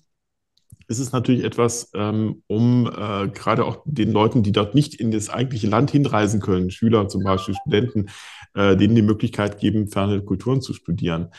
ist 0.87 0.99
es 0.99 1.11
natürlich 1.11 1.43
etwas, 1.43 1.91
ähm, 1.93 2.43
um 2.47 2.87
äh, 2.87 3.27
gerade 3.29 3.65
auch 3.65 3.83
den 3.85 4.11
Leuten, 4.11 4.43
die 4.43 4.51
dort 4.51 4.75
nicht 4.75 4.95
in 4.95 5.11
das 5.11 5.29
eigentliche 5.29 5.67
Land 5.67 5.91
hinreisen 5.91 6.41
können, 6.41 6.71
Schüler 6.71 7.07
zum 7.07 7.23
Beispiel, 7.23 7.55
Studenten, 7.55 8.07
äh, 8.53 8.75
denen 8.75 8.95
die 8.95 9.01
Möglichkeit 9.01 9.59
geben, 9.59 9.87
ferne 9.87 10.21
Kulturen 10.21 10.61
zu 10.61 10.73
studieren. 10.73 11.29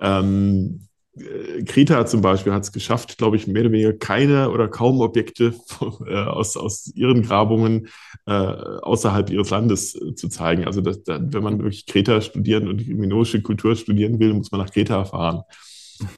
Ähm, 0.00 0.88
äh, 1.16 1.62
Kreta 1.64 2.06
zum 2.06 2.20
Beispiel 2.20 2.52
hat 2.52 2.62
es 2.62 2.72
geschafft, 2.72 3.18
glaube 3.18 3.36
ich, 3.36 3.46
mehr 3.46 3.62
oder 3.62 3.72
weniger 3.72 3.92
keine 3.92 4.50
oder 4.50 4.68
kaum 4.68 5.00
Objekte 5.00 5.54
äh, 6.06 6.14
aus, 6.14 6.56
aus 6.56 6.90
ihren 6.94 7.22
Grabungen 7.22 7.88
äh, 8.26 8.32
außerhalb 8.32 9.30
ihres 9.30 9.50
Landes 9.50 9.94
äh, 9.94 10.14
zu 10.14 10.28
zeigen. 10.28 10.64
Also 10.64 10.80
das, 10.80 11.02
da, 11.04 11.20
wenn 11.20 11.42
man 11.42 11.58
wirklich 11.58 11.86
Kreta 11.86 12.20
studieren 12.20 12.68
und 12.68 12.78
die 12.78 12.94
minoische 12.94 13.42
Kultur 13.42 13.76
studieren 13.76 14.18
will, 14.18 14.34
muss 14.34 14.50
man 14.50 14.60
nach 14.60 14.70
Kreta 14.70 15.04
fahren. 15.04 15.42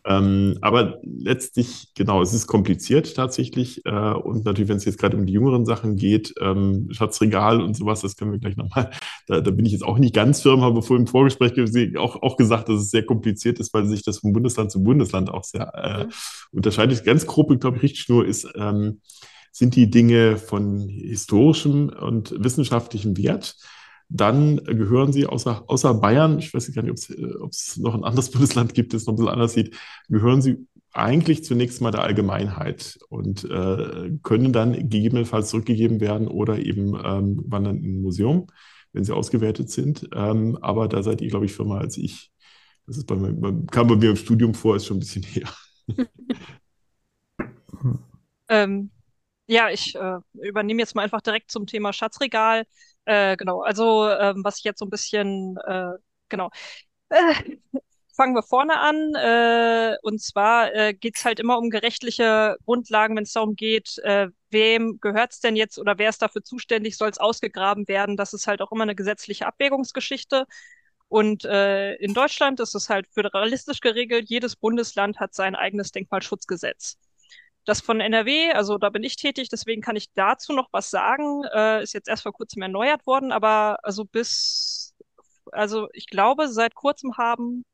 Ähm, 0.05 0.59
aber 0.61 0.99
letztlich, 1.03 1.89
genau, 1.95 2.23
es 2.23 2.33
ist 2.33 2.47
kompliziert 2.47 3.15
tatsächlich. 3.15 3.85
Äh, 3.85 3.91
und 3.91 4.45
natürlich, 4.45 4.69
wenn 4.69 4.77
es 4.77 4.85
jetzt 4.85 4.99
gerade 4.99 5.17
um 5.17 5.27
die 5.27 5.33
jüngeren 5.33 5.65
Sachen 5.67 5.97
geht, 5.97 6.35
ähm, 6.41 6.89
Schatzregal 6.91 7.61
und 7.61 7.77
sowas, 7.77 8.01
das 8.01 8.17
können 8.17 8.33
wir 8.33 8.39
gleich 8.39 8.57
nochmal, 8.57 8.91
da, 9.27 9.41
da 9.41 9.51
bin 9.51 9.67
ich 9.67 9.73
jetzt 9.73 9.85
auch 9.85 9.99
nicht 9.99 10.15
ganz 10.15 10.43
firm, 10.43 10.63
habe 10.63 10.83
vorhin 10.83 11.07
im 11.07 11.11
Vorgespräch 11.11 11.53
auch, 11.97 12.23
auch 12.23 12.37
gesagt, 12.37 12.69
dass 12.69 12.81
es 12.81 12.91
sehr 12.91 13.05
kompliziert 13.05 13.59
ist, 13.59 13.73
weil 13.75 13.87
sich 13.87 14.03
das 14.03 14.19
von 14.19 14.33
Bundesland 14.33 14.71
zu 14.71 14.83
Bundesland 14.83 15.31
auch 15.31 15.45
sehr 15.45 15.73
äh, 15.75 16.05
mhm. 16.05 16.11
unterscheidet. 16.53 17.05
Ganz 17.05 17.27
grob, 17.27 17.59
glaube 17.61 17.77
ich, 17.79 17.83
Richtschnur 17.83 18.27
ist, 18.27 18.49
ähm, 18.57 19.01
sind 19.53 19.75
die 19.75 19.91
Dinge 19.91 20.37
von 20.37 20.89
historischem 20.89 21.89
und 21.89 22.35
wissenschaftlichem 22.37 23.17
Wert 23.17 23.57
dann 24.09 24.57
gehören 24.65 25.13
sie 25.13 25.27
außer, 25.27 25.65
außer 25.67 25.95
Bayern, 25.95 26.39
ich 26.39 26.55
weiß 26.55 26.73
gar 26.73 26.83
nicht, 26.83 27.11
ob 27.41 27.51
es 27.51 27.77
noch 27.77 27.95
ein 27.95 28.05
anderes 28.05 28.31
Bundesland 28.31 28.75
gibt, 28.75 28.95
das 28.95 29.07
noch 29.07 29.15
ein 29.15 29.17
bisschen 29.17 29.33
anders 29.33 29.53
sieht, 29.55 29.77
gehören 30.09 30.43
sie 30.43 30.67
eigentlich 30.93 31.45
zunächst 31.45 31.83
mal 31.83 31.91
der 31.91 32.03
Allgemeinheit 32.03 32.99
und 33.11 33.45
äh, 33.45 34.11
können 34.23 34.53
dann 34.53 34.73
gegebenenfalls 34.73 35.51
zurückgegeben 35.51 36.01
werden 36.01 36.27
oder 36.27 36.59
eben 36.59 36.95
ähm, 37.05 37.43
wandern 37.47 37.79
in 37.79 37.99
ein 37.99 38.03
Museum, 38.03 38.47
wenn 38.93 39.05
sie 39.05 39.15
ausgewertet 39.15 39.71
sind. 39.71 40.09
Ähm, 40.15 40.57
aber 40.63 40.89
da 40.89 41.03
seid 41.03 41.21
ihr, 41.21 41.29
glaube 41.29 41.45
ich, 41.45 41.53
firmer 41.53 41.81
als 41.81 41.99
ich. 41.99 42.33
Das 42.87 42.97
ist 42.97 43.07
bei 43.07 43.17
mir, 43.17 43.35
kam 43.71 43.89
bei 43.89 43.97
mir 43.97 44.11
im 44.11 44.17
Studium 44.17 44.55
vor, 44.55 44.77
ist 44.77 44.87
schon 44.87 44.97
ein 44.97 45.01
bisschen 45.01 45.23
her. 45.23 45.49
ähm, 48.49 48.91
ja, 49.49 49.71
ich 49.71 49.95
äh, 49.95 50.19
übernehme 50.33 50.81
jetzt 50.81 50.95
mal 50.95 51.03
einfach 51.03 51.21
direkt 51.21 51.51
zum 51.51 51.67
Thema 51.67 51.93
Schatzregal. 51.93 52.67
Äh, 53.07 53.37
genau, 53.37 53.63
also 53.63 54.09
ähm, 54.11 54.45
was 54.45 54.59
ich 54.59 54.65
jetzt 54.65 54.81
so 54.81 54.87
ein 54.87 54.91
bisschen, 54.91 55.57
äh, 55.67 55.93
genau. 56.29 56.51
Äh, 57.11 57.35
fangen 58.17 58.35
wir 58.35 58.43
vorne 58.43 58.79
an. 58.81 59.15
Äh, 59.17 59.97
und 60.03 60.21
zwar 60.23 60.75
äh, 60.75 60.95
geht 60.95 61.17
es 61.19 61.25
halt 61.25 61.41
immer 61.41 61.59
um 61.59 61.71
gerechtliche 61.71 62.57
Grundlagen, 62.67 63.17
wenn 63.17 63.25
es 63.25 63.33
darum 63.33 63.57
geht, 63.57 63.99
äh, 64.05 64.29
wem 64.51 65.01
gehört 65.01 65.33
es 65.33 65.41
denn 65.41 65.57
jetzt 65.57 65.79
oder 65.79 65.99
wer 65.99 66.11
ist 66.11 66.23
dafür 66.23 66.43
zuständig, 66.45 66.97
soll 66.97 67.11
es 67.11 67.19
ausgegraben 67.19 67.89
werden. 67.89 68.17
Das 68.17 68.33
ist 68.35 68.47
halt 68.49 68.63
auch 68.63 68.73
immer 68.73 68.85
eine 68.85 68.97
gesetzliche 68.97 69.47
Abwägungsgeschichte. 69.47 70.47
Und 71.09 71.45
äh, 71.45 71.95
in 71.97 72.15
Deutschland 72.15 72.61
ist 72.61 72.75
es 72.75 72.89
halt 72.91 73.07
föderalistisch 73.09 73.81
geregelt. 73.81 74.29
Jedes 74.31 74.57
Bundesland 74.57 75.21
hat 75.21 75.35
sein 75.35 75.55
eigenes 75.57 75.93
Denkmalschutzgesetz. 75.93 76.99
Das 77.67 77.81
von 77.81 78.01
NRW, 78.01 78.53
also 78.53 78.79
da 78.79 78.91
bin 78.91 79.03
ich 79.05 79.17
tätig, 79.17 79.49
deswegen 79.51 79.83
kann 79.83 79.97
ich 79.97 80.13
dazu 80.15 80.53
noch 80.55 80.69
was 80.73 80.91
sagen. 80.91 81.45
Äh, 81.53 81.83
ist 81.83 81.95
jetzt 81.95 82.09
erst 82.09 82.23
vor 82.23 82.33
kurzem 82.33 82.63
erneuert 82.63 83.07
worden, 83.07 83.33
aber 83.33 83.79
also 83.83 84.05
bis, 84.05 84.95
also 85.53 85.89
ich 85.93 86.07
glaube, 86.07 86.49
seit 86.49 86.75
kurzem 86.75 87.19
haben 87.19 87.65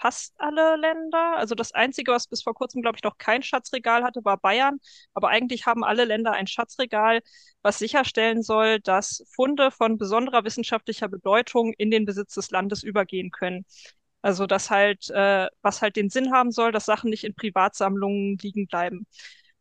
fast 0.00 0.34
alle 0.38 0.76
Länder. 0.76 1.36
Also 1.36 1.54
das 1.54 1.72
Einzige, 1.72 2.12
was 2.12 2.26
bis 2.28 2.42
vor 2.42 2.54
kurzem, 2.54 2.82
glaube 2.82 2.96
ich, 2.96 3.02
noch 3.02 3.18
kein 3.18 3.42
Schatzregal 3.42 4.04
hatte, 4.04 4.24
war 4.24 4.36
Bayern. 4.38 4.78
Aber 5.14 5.28
eigentlich 5.28 5.66
haben 5.66 5.84
alle 5.84 6.04
Länder 6.04 6.32
ein 6.32 6.46
Schatzregal, 6.46 7.20
was 7.62 7.78
sicherstellen 7.78 8.42
soll, 8.42 8.80
dass 8.80 9.24
Funde 9.34 9.70
von 9.70 9.98
besonderer 9.98 10.44
wissenschaftlicher 10.44 11.08
Bedeutung 11.08 11.72
in 11.78 11.90
den 11.90 12.04
Besitz 12.04 12.34
des 12.34 12.50
Landes 12.50 12.82
übergehen 12.82 13.30
können. 13.30 13.64
Also 14.22 14.46
das 14.46 14.70
halt, 14.70 15.10
äh, 15.10 15.46
was 15.62 15.82
halt 15.82 15.96
den 15.96 16.10
Sinn 16.10 16.32
haben 16.32 16.50
soll, 16.52 16.72
dass 16.72 16.86
Sachen 16.86 17.10
nicht 17.10 17.24
in 17.24 17.34
Privatsammlungen 17.34 18.36
liegen 18.40 18.66
bleiben. 18.66 19.06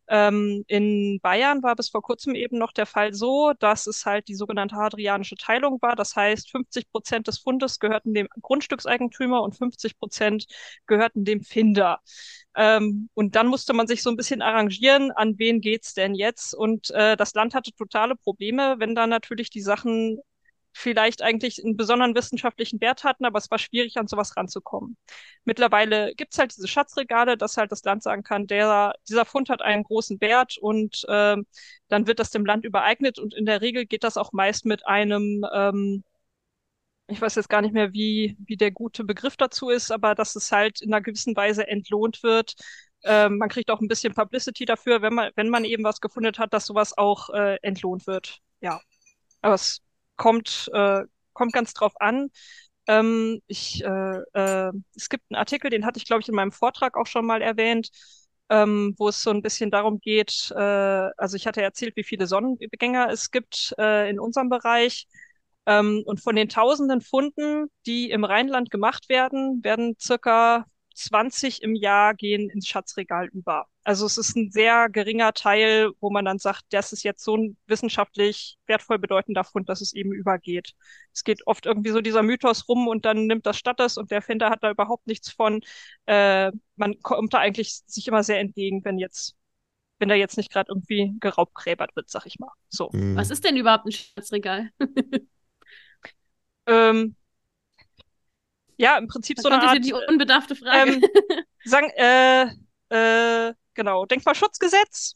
Ähm, 0.10 0.64
in 0.68 1.20
Bayern 1.22 1.64
war 1.64 1.76
bis 1.76 1.90
vor 1.90 2.02
kurzem 2.02 2.34
eben 2.34 2.58
noch 2.58 2.72
der 2.72 2.86
Fall 2.86 3.14
so, 3.14 3.52
dass 3.60 3.88
es 3.88 4.06
halt 4.06 4.30
die 4.30 4.36
sogenannte 4.36 4.78
hadrianische 4.78 5.36
Teilung 5.36 5.82
war. 5.82 5.96
Das 5.98 6.16
heißt, 6.16 6.50
50 6.50 6.90
Prozent 6.92 7.28
des 7.28 7.40
Fundes 7.40 7.80
gehörten 7.80 8.14
dem 8.14 8.28
Grundstückseigentümer 8.42 9.42
und 9.44 9.58
50 9.58 10.00
Prozent 10.00 10.48
gehörten 10.88 11.26
dem 11.26 11.44
Finder. 11.44 12.00
Ähm, 12.56 13.10
und 13.14 13.36
dann 13.36 13.48
musste 13.48 13.74
man 13.74 13.88
sich 13.88 14.02
so 14.02 14.10
ein 14.10 14.16
bisschen 14.18 14.42
arrangieren, 14.42 15.12
an 15.12 15.38
wen 15.38 15.60
geht's 15.62 15.94
denn 15.94 16.16
jetzt? 16.16 16.54
Und 16.56 16.90
äh, 16.92 17.18
das 17.18 17.34
Land 17.34 17.54
hatte 17.54 17.72
totale 17.74 18.16
Probleme, 18.16 18.76
wenn 18.80 18.96
da 18.96 19.08
natürlich 19.08 19.50
die 19.50 19.62
Sachen 19.62 20.20
vielleicht 20.78 21.22
eigentlich 21.24 21.64
einen 21.64 21.76
besonderen 21.76 22.16
wissenschaftlichen 22.16 22.80
Wert 22.82 23.04
hatten, 23.04 23.26
aber 23.26 23.40
es 23.40 23.50
war 23.50 23.58
schwierig, 23.58 23.98
an 23.98 24.08
sowas 24.08 24.38
ranzukommen. 24.38 24.96
Mittlerweile 25.44 26.14
gibt's 26.16 26.38
halt 26.38 26.56
diese 26.56 26.68
Schatzregale, 26.68 27.36
dass 27.36 27.58
halt 27.58 27.72
das 27.72 27.84
Land 27.84 28.04
sagen 28.04 28.24
kann, 28.24 28.46
der, 28.48 28.94
dieser 29.10 29.26
Fund 29.26 29.50
hat 29.50 29.62
einen 29.62 29.84
großen 29.84 30.22
Wert 30.22 30.58
und 30.60 31.04
ähm, 31.10 31.48
dann 31.88 32.06
wird 32.08 32.20
das 32.20 32.30
dem 32.30 32.46
Land 32.46 32.64
übereignet 32.64 33.18
und 33.18 33.34
in 33.34 33.46
der 33.46 33.62
Regel 33.62 33.86
geht 33.88 34.04
das 34.04 34.18
auch 34.18 34.34
meist 34.34 34.66
mit 34.66 34.86
einem, 34.86 35.44
ähm, 35.52 36.04
ich 37.08 37.22
weiß 37.22 37.36
jetzt 37.36 37.50
gar 37.50 37.62
nicht 37.62 37.74
mehr, 37.74 37.94
wie, 37.94 38.38
wie 38.46 38.58
der 38.58 38.72
gute 38.72 39.04
Begriff 39.04 39.36
dazu 39.38 39.70
ist, 39.70 39.92
aber 39.92 40.14
dass 40.14 40.36
es 40.36 40.52
halt 40.52 40.82
in 40.82 40.94
einer 40.94 41.02
gewissen 41.02 41.36
Weise 41.36 41.68
entlohnt 41.68 42.22
wird. 42.22 42.54
Ähm, 43.04 43.38
man 43.38 43.50
kriegt 43.50 43.72
auch 43.72 43.82
ein 43.82 43.88
bisschen 43.88 44.14
Publicity 44.14 44.66
dafür, 44.66 45.02
wenn 45.02 45.14
man, 45.14 45.32
wenn 45.36 45.50
man 45.50 45.66
eben 45.66 45.84
was 45.84 46.02
gefunden 46.02 46.38
hat, 46.38 46.54
dass 46.54 46.66
sowas 46.68 46.98
auch 46.98 47.30
äh, 47.32 47.58
entlohnt 47.62 48.06
wird. 48.08 48.40
Ja. 48.62 48.80
Aber 49.42 49.56
es 49.56 49.82
kommt, 50.18 50.70
äh, 50.74 51.04
kommt 51.34 51.54
ganz 51.54 51.74
drauf 51.74 51.94
an. 52.02 52.30
Ähm, 52.88 53.42
ich, 53.48 53.84
äh, 53.84 54.20
äh, 54.34 54.72
es 54.96 55.10
gibt 55.10 55.26
einen 55.30 55.38
Artikel, 55.40 55.70
den 55.70 55.86
hatte 55.86 56.00
ich, 56.00 56.06
glaube 56.06 56.22
ich, 56.22 56.30
in 56.30 56.36
meinem 56.36 56.52
Vortrag 56.52 56.98
auch 56.98 57.08
schon 57.08 57.26
mal 57.26 57.42
erwähnt, 57.42 57.90
ähm, 58.50 58.96
wo 58.98 59.10
es 59.10 59.22
so 59.22 59.30
ein 59.32 59.42
bisschen 59.42 59.72
darum 59.72 60.00
geht, 60.00 60.52
äh, 60.56 60.58
also 61.18 61.36
ich 61.36 61.48
hatte 61.48 61.62
erzählt, 61.62 61.96
wie 61.98 62.04
viele 62.04 62.28
Sonnengänger 62.28 63.10
es 63.12 63.32
gibt 63.32 63.74
äh, 63.78 64.10
in 64.10 64.20
unserem 64.20 64.50
Bereich. 64.50 65.08
Ähm, 65.66 66.04
und 66.06 66.22
von 66.22 66.36
den 66.36 66.48
tausenden 66.50 67.02
Funden, 67.02 67.68
die 67.86 68.10
im 68.10 68.24
Rheinland 68.24 68.72
gemacht 68.72 69.10
werden, 69.10 69.64
werden 69.64 69.98
circa 70.00 70.66
20 70.96 71.62
im 71.62 71.76
Jahr 71.76 72.14
gehen 72.16 72.50
ins 72.50 72.68
Schatzregal 72.68 73.28
über. 73.34 73.68
Also 73.88 74.06
es 74.06 74.18
ist 74.18 74.36
ein 74.36 74.52
sehr 74.52 74.90
geringer 74.90 75.32
Teil, 75.32 75.92
wo 76.02 76.10
man 76.10 76.26
dann 76.26 76.40
sagt, 76.40 76.64
das 76.72 76.92
ist 76.92 77.04
jetzt 77.04 77.24
so 77.24 77.38
ein 77.38 77.56
wissenschaftlich 77.68 78.58
wertvoll 78.66 79.00
bedeutender 79.00 79.46
Fund, 79.46 79.70
dass 79.70 79.80
es 79.80 79.94
eben 79.94 80.12
übergeht. 80.12 80.74
Es 81.14 81.24
geht 81.24 81.48
oft 81.48 81.66
irgendwie 81.66 81.92
so 81.92 82.02
dieser 82.02 82.22
Mythos 82.22 82.68
rum 82.68 82.90
und 82.90 83.06
dann 83.06 83.28
nimmt 83.28 83.46
das 83.46 83.58
statt 83.58 83.80
das 83.80 83.96
und 83.96 84.12
der 84.12 84.22
Finder 84.22 84.50
hat 84.50 84.62
da 84.62 84.72
überhaupt 84.72 85.08
nichts 85.08 85.32
von. 85.32 85.62
Äh, 86.06 86.52
man 86.76 87.00
kommt 87.02 87.34
da 87.34 87.38
eigentlich 87.38 87.82
sich 87.86 88.06
immer 88.10 88.24
sehr 88.24 88.42
entgegen, 88.42 88.84
wenn 88.84 88.98
jetzt 89.00 89.38
wenn 90.00 90.10
da 90.10 90.16
jetzt 90.16 90.36
nicht 90.36 90.52
gerade 90.52 90.70
irgendwie 90.70 91.16
geraubgräbert 91.22 91.96
wird, 91.96 92.10
sag 92.10 92.26
ich 92.26 92.40
mal. 92.40 92.52
So. 92.68 92.90
Mhm. 92.92 93.16
Was 93.16 93.30
ist 93.30 93.46
denn 93.46 93.56
überhaupt 93.56 93.86
ein 93.86 93.94
Schatzregal? 93.94 94.70
ähm, 96.68 97.16
ja, 98.76 98.98
im 98.98 99.08
Prinzip 99.08 99.38
da 99.38 99.44
so 99.44 99.48
eine 99.48 99.64
Art. 99.64 99.86
die 99.86 99.94
unbedarfte 99.94 100.58
Frage. 100.58 100.92
Ähm, 100.92 101.02
sagen, 101.64 101.90
äh, 101.96 102.48
äh, 102.90 103.54
genau, 103.78 104.06
Denkmalschutzgesetz. 104.06 105.16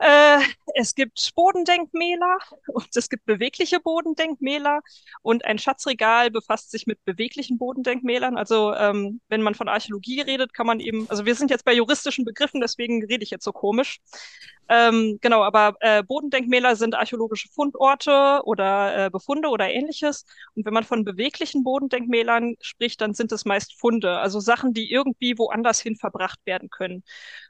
Äh, 0.00 0.38
es 0.76 0.94
gibt 0.94 1.32
Bodendenkmäler 1.34 2.38
und 2.68 2.88
es 2.94 3.08
gibt 3.08 3.26
bewegliche 3.26 3.80
Bodendenkmäler 3.80 4.80
und 5.22 5.44
ein 5.44 5.58
Schatzregal 5.58 6.30
befasst 6.30 6.70
sich 6.70 6.86
mit 6.86 7.04
beweglichen 7.04 7.58
Bodendenkmälern. 7.58 8.38
Also 8.38 8.74
ähm, 8.74 9.20
wenn 9.28 9.42
man 9.42 9.56
von 9.56 9.68
Archäologie 9.68 10.20
redet, 10.20 10.54
kann 10.54 10.66
man 10.68 10.78
eben, 10.78 11.10
also 11.10 11.26
wir 11.26 11.34
sind 11.34 11.50
jetzt 11.50 11.64
bei 11.64 11.72
juristischen 11.74 12.24
Begriffen, 12.24 12.60
deswegen 12.60 13.04
rede 13.04 13.24
ich 13.24 13.30
jetzt 13.30 13.44
so 13.44 13.52
komisch. 13.52 13.98
Ähm, 14.68 15.18
genau, 15.20 15.42
aber 15.42 15.76
äh, 15.80 16.04
Bodendenkmäler 16.04 16.76
sind 16.76 16.94
archäologische 16.94 17.48
Fundorte 17.48 18.42
oder 18.44 19.06
äh, 19.06 19.10
Befunde 19.10 19.48
oder 19.48 19.68
ähnliches. 19.68 20.26
Und 20.54 20.64
wenn 20.64 20.74
man 20.74 20.84
von 20.84 21.04
beweglichen 21.04 21.64
Bodendenkmälern 21.64 22.54
spricht, 22.60 23.00
dann 23.00 23.14
sind 23.14 23.32
es 23.32 23.44
meist 23.44 23.76
Funde, 23.80 24.18
also 24.18 24.38
Sachen, 24.38 24.74
die 24.74 24.92
irgendwie 24.92 25.38
woanders 25.38 25.80
hin 25.80 25.96
verbracht 25.96 26.38
werden 26.44 26.70
können. 26.70 27.02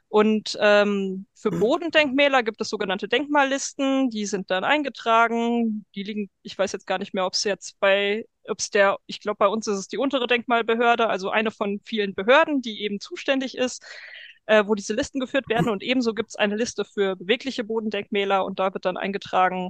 Und 0.09 0.57
ähm, 0.59 1.27
für 1.35 1.51
mhm. 1.51 1.59
Bodendenkmäler 1.59 2.41
gibt 2.41 2.59
es 2.61 2.69
sogenannte 2.69 3.07
Denkmallisten, 3.07 4.09
die 4.09 4.25
sind 4.25 4.49
dann 4.49 4.63
eingetragen. 4.63 5.85
Die 5.93 6.03
liegen, 6.03 6.29
ich 6.41 6.57
weiß 6.57 6.71
jetzt 6.71 6.87
gar 6.87 6.97
nicht 6.97 7.13
mehr, 7.13 7.27
ob 7.27 7.33
es 7.33 7.43
jetzt 7.43 7.79
bei, 7.79 8.25
ob 8.47 8.59
es 8.59 8.71
der, 8.71 8.97
ich 9.05 9.21
glaube, 9.21 9.37
bei 9.37 9.47
uns 9.47 9.67
ist 9.67 9.77
es 9.77 9.87
die 9.87 9.99
untere 9.99 10.25
Denkmalbehörde, 10.25 11.07
also 11.07 11.29
eine 11.29 11.51
von 11.51 11.79
vielen 11.85 12.15
Behörden, 12.15 12.61
die 12.61 12.81
eben 12.81 12.99
zuständig 12.99 13.55
ist, 13.55 13.85
äh, 14.47 14.65
wo 14.65 14.73
diese 14.73 14.95
Listen 14.95 15.19
geführt 15.19 15.47
werden. 15.47 15.69
Und 15.69 15.83
ebenso 15.83 16.15
gibt 16.15 16.29
es 16.29 16.35
eine 16.35 16.55
Liste 16.55 16.85
für 16.85 17.15
bewegliche 17.15 17.63
Bodendenkmäler 17.63 18.43
und 18.45 18.57
da 18.59 18.73
wird 18.73 18.85
dann 18.85 18.97
eingetragen, 18.97 19.69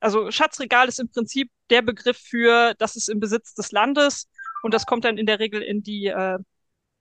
also 0.00 0.30
Schatzregal 0.30 0.88
ist 0.88 1.00
im 1.00 1.10
Prinzip 1.10 1.50
der 1.70 1.82
Begriff 1.82 2.18
für, 2.18 2.74
das 2.78 2.96
ist 2.96 3.08
im 3.08 3.20
Besitz 3.20 3.54
des 3.54 3.72
Landes 3.72 4.28
und 4.62 4.72
das 4.72 4.86
kommt 4.86 5.04
dann 5.04 5.18
in 5.18 5.26
der 5.26 5.40
Regel 5.40 5.60
in 5.62 5.82
die 5.82 6.06
äh, 6.06 6.38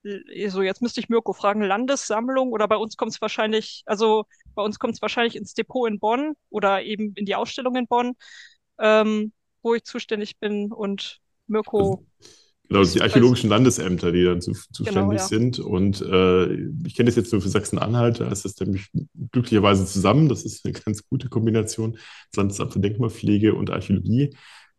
so 0.04 0.62
jetzt 0.62 0.82
müsste 0.82 1.00
ich 1.00 1.10
Mirko 1.10 1.34
fragen, 1.34 1.62
Landessammlung 1.62 2.52
oder 2.52 2.68
bei 2.68 2.78
uns 2.78 2.98
kommt 2.98 3.12
es 3.12 3.22
wahrscheinlich, 3.22 3.84
also 3.86 4.26
bei 4.56 4.64
uns 4.64 4.80
kommt 4.80 4.94
es 4.94 5.02
wahrscheinlich 5.02 5.36
ins 5.36 5.54
Depot 5.54 5.90
in 5.90 6.00
Bonn 6.00 6.34
oder 6.50 6.84
eben 6.84 7.14
in 7.16 7.26
die 7.26 7.36
Ausstellung 7.36 7.76
in 7.76 7.88
Bonn, 7.88 8.14
ähm, 8.80 9.34
wo 9.62 9.74
ich 9.74 9.84
zuständig 9.84 10.38
bin 10.40 10.72
und 10.72 11.20
Mirko. 11.48 12.06
Genau, 12.70 12.84
die 12.84 13.02
archäologischen 13.02 13.50
Landesämter, 13.50 14.12
die 14.12 14.26
dann 14.26 14.42
zu, 14.42 14.52
zuständig 14.52 14.94
genau, 14.94 15.12
ja. 15.14 15.20
sind. 15.20 15.60
Und 15.60 16.02
äh, 16.02 16.54
ich 16.86 16.96
kenne 16.96 17.08
das 17.08 17.16
jetzt 17.16 17.32
nur 17.32 17.42
für 17.42 17.48
Sachsen-Anhalt, 17.48 18.20
da 18.20 18.30
ist 18.30 18.44
das 18.44 18.60
nämlich 18.60 18.90
glücklicherweise 19.32 19.86
zusammen. 19.86 20.28
Das 20.28 20.44
ist 20.44 20.66
eine 20.66 20.74
ganz 20.86 21.08
gute 21.08 21.30
Kombination. 21.30 21.94
Das 21.94 22.38
Landesamt 22.38 22.74
für 22.74 22.80
Denkmalpflege 22.80 23.56
und 23.56 23.70
Archäologie 23.70 24.36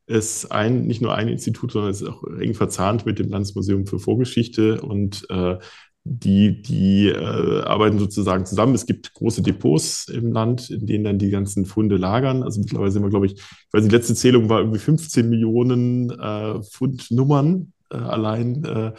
ist 0.09 0.51
ein, 0.51 0.87
nicht 0.87 1.03
nur 1.03 1.15
ein 1.15 1.29
Institut, 1.29 1.73
sondern 1.73 1.91
es 1.91 2.01
ist 2.01 2.09
auch 2.09 2.25
eng 2.41 2.55
verzahnt 2.55 3.07
mit 3.07 3.19
dem 3.19 3.29
Landesmuseum 3.29 3.87
für 3.87 3.99
Vorgeschichte 3.99 4.81
und 4.81 5.27
äh, 5.31 5.59
die, 6.05 6.63
die 6.63 7.09
äh, 7.09 7.63
arbeiten 7.63 7.99
sozusagen 7.99 8.47
zusammen. 8.47 8.75
Es 8.75 8.87
gibt 8.87 9.13
große 9.13 9.43
Depots 9.43 10.09
im 10.09 10.33
Land, 10.33 10.71
in 10.71 10.87
denen 10.87 11.05
dann 11.05 11.19
die 11.19 11.31
ganzen 11.31 11.67
Funde 11.67 11.97
lagern. 11.97 12.43
Also 12.43 12.61
mittlerweile 12.61 12.91
sind 12.91 13.03
wir, 13.03 13.11
glaube 13.11 13.27
ich, 13.27 13.35
ich 13.35 13.73
weiß, 13.73 13.85
die 13.85 13.95
letzte 13.95 14.15
Zählung 14.15 14.49
war 14.49 14.61
irgendwie 14.61 14.79
15 14.79 15.29
Millionen 15.29 16.11
äh, 16.11 16.63
Fundnummern 16.63 17.73
äh, 17.91 17.97
allein, 17.97 18.65
äh, 18.65 18.93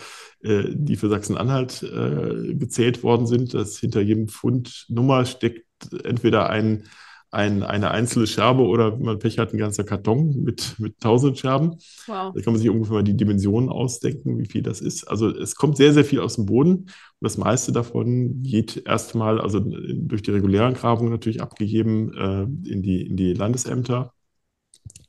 äh, 0.47 0.75
die 0.75 0.95
für 0.95 1.09
Sachsen-Anhalt 1.09 1.81
äh, 1.83 2.53
gezählt 2.53 3.01
worden 3.01 3.25
sind. 3.25 3.55
Dass 3.55 3.79
hinter 3.79 4.01
jedem 4.01 4.27
Fundnummer 4.27 5.25
steckt 5.25 5.65
entweder 6.03 6.49
ein 6.49 6.83
ein, 7.31 7.61
eine 7.63 7.91
einzelne 7.91 8.25
Scherbe 8.25 8.63
oder 8.63 8.93
wenn 8.93 9.05
man 9.05 9.19
Pech 9.19 9.37
hat, 9.37 9.53
ein 9.53 9.59
ganzer 9.59 9.83
Karton 9.83 10.43
mit, 10.43 10.75
mit 10.79 10.99
tausend 10.99 11.37
Scherben. 11.37 11.75
Wow. 12.07 12.33
Da 12.33 12.41
kann 12.41 12.53
man 12.53 12.57
sich 12.57 12.69
ungefähr 12.69 12.95
mal 12.95 13.03
die 13.03 13.15
Dimensionen 13.15 13.69
ausdenken, 13.69 14.39
wie 14.39 14.47
viel 14.47 14.63
das 14.63 14.81
ist. 14.81 15.03
Also 15.03 15.29
es 15.29 15.55
kommt 15.55 15.77
sehr, 15.77 15.93
sehr 15.93 16.05
viel 16.05 16.21
aus 16.21 16.35
dem 16.35 16.45
Boden 16.47 16.71
und 16.71 16.89
das 17.19 17.37
meiste 17.37 17.71
davon 17.71 18.41
geht 18.41 18.83
erstmal, 18.85 19.39
also 19.39 19.59
durch 19.59 20.23
die 20.23 20.31
regulären 20.31 20.73
Grabungen 20.73 21.11
natürlich 21.11 21.41
abgegeben 21.41 22.13
äh, 22.15 22.69
in, 22.69 22.81
die, 22.81 23.05
in 23.05 23.15
die 23.15 23.33
Landesämter 23.33 24.13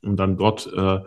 und 0.03 0.17
dann 0.17 0.37
dort 0.37 0.71
äh, 0.75 1.01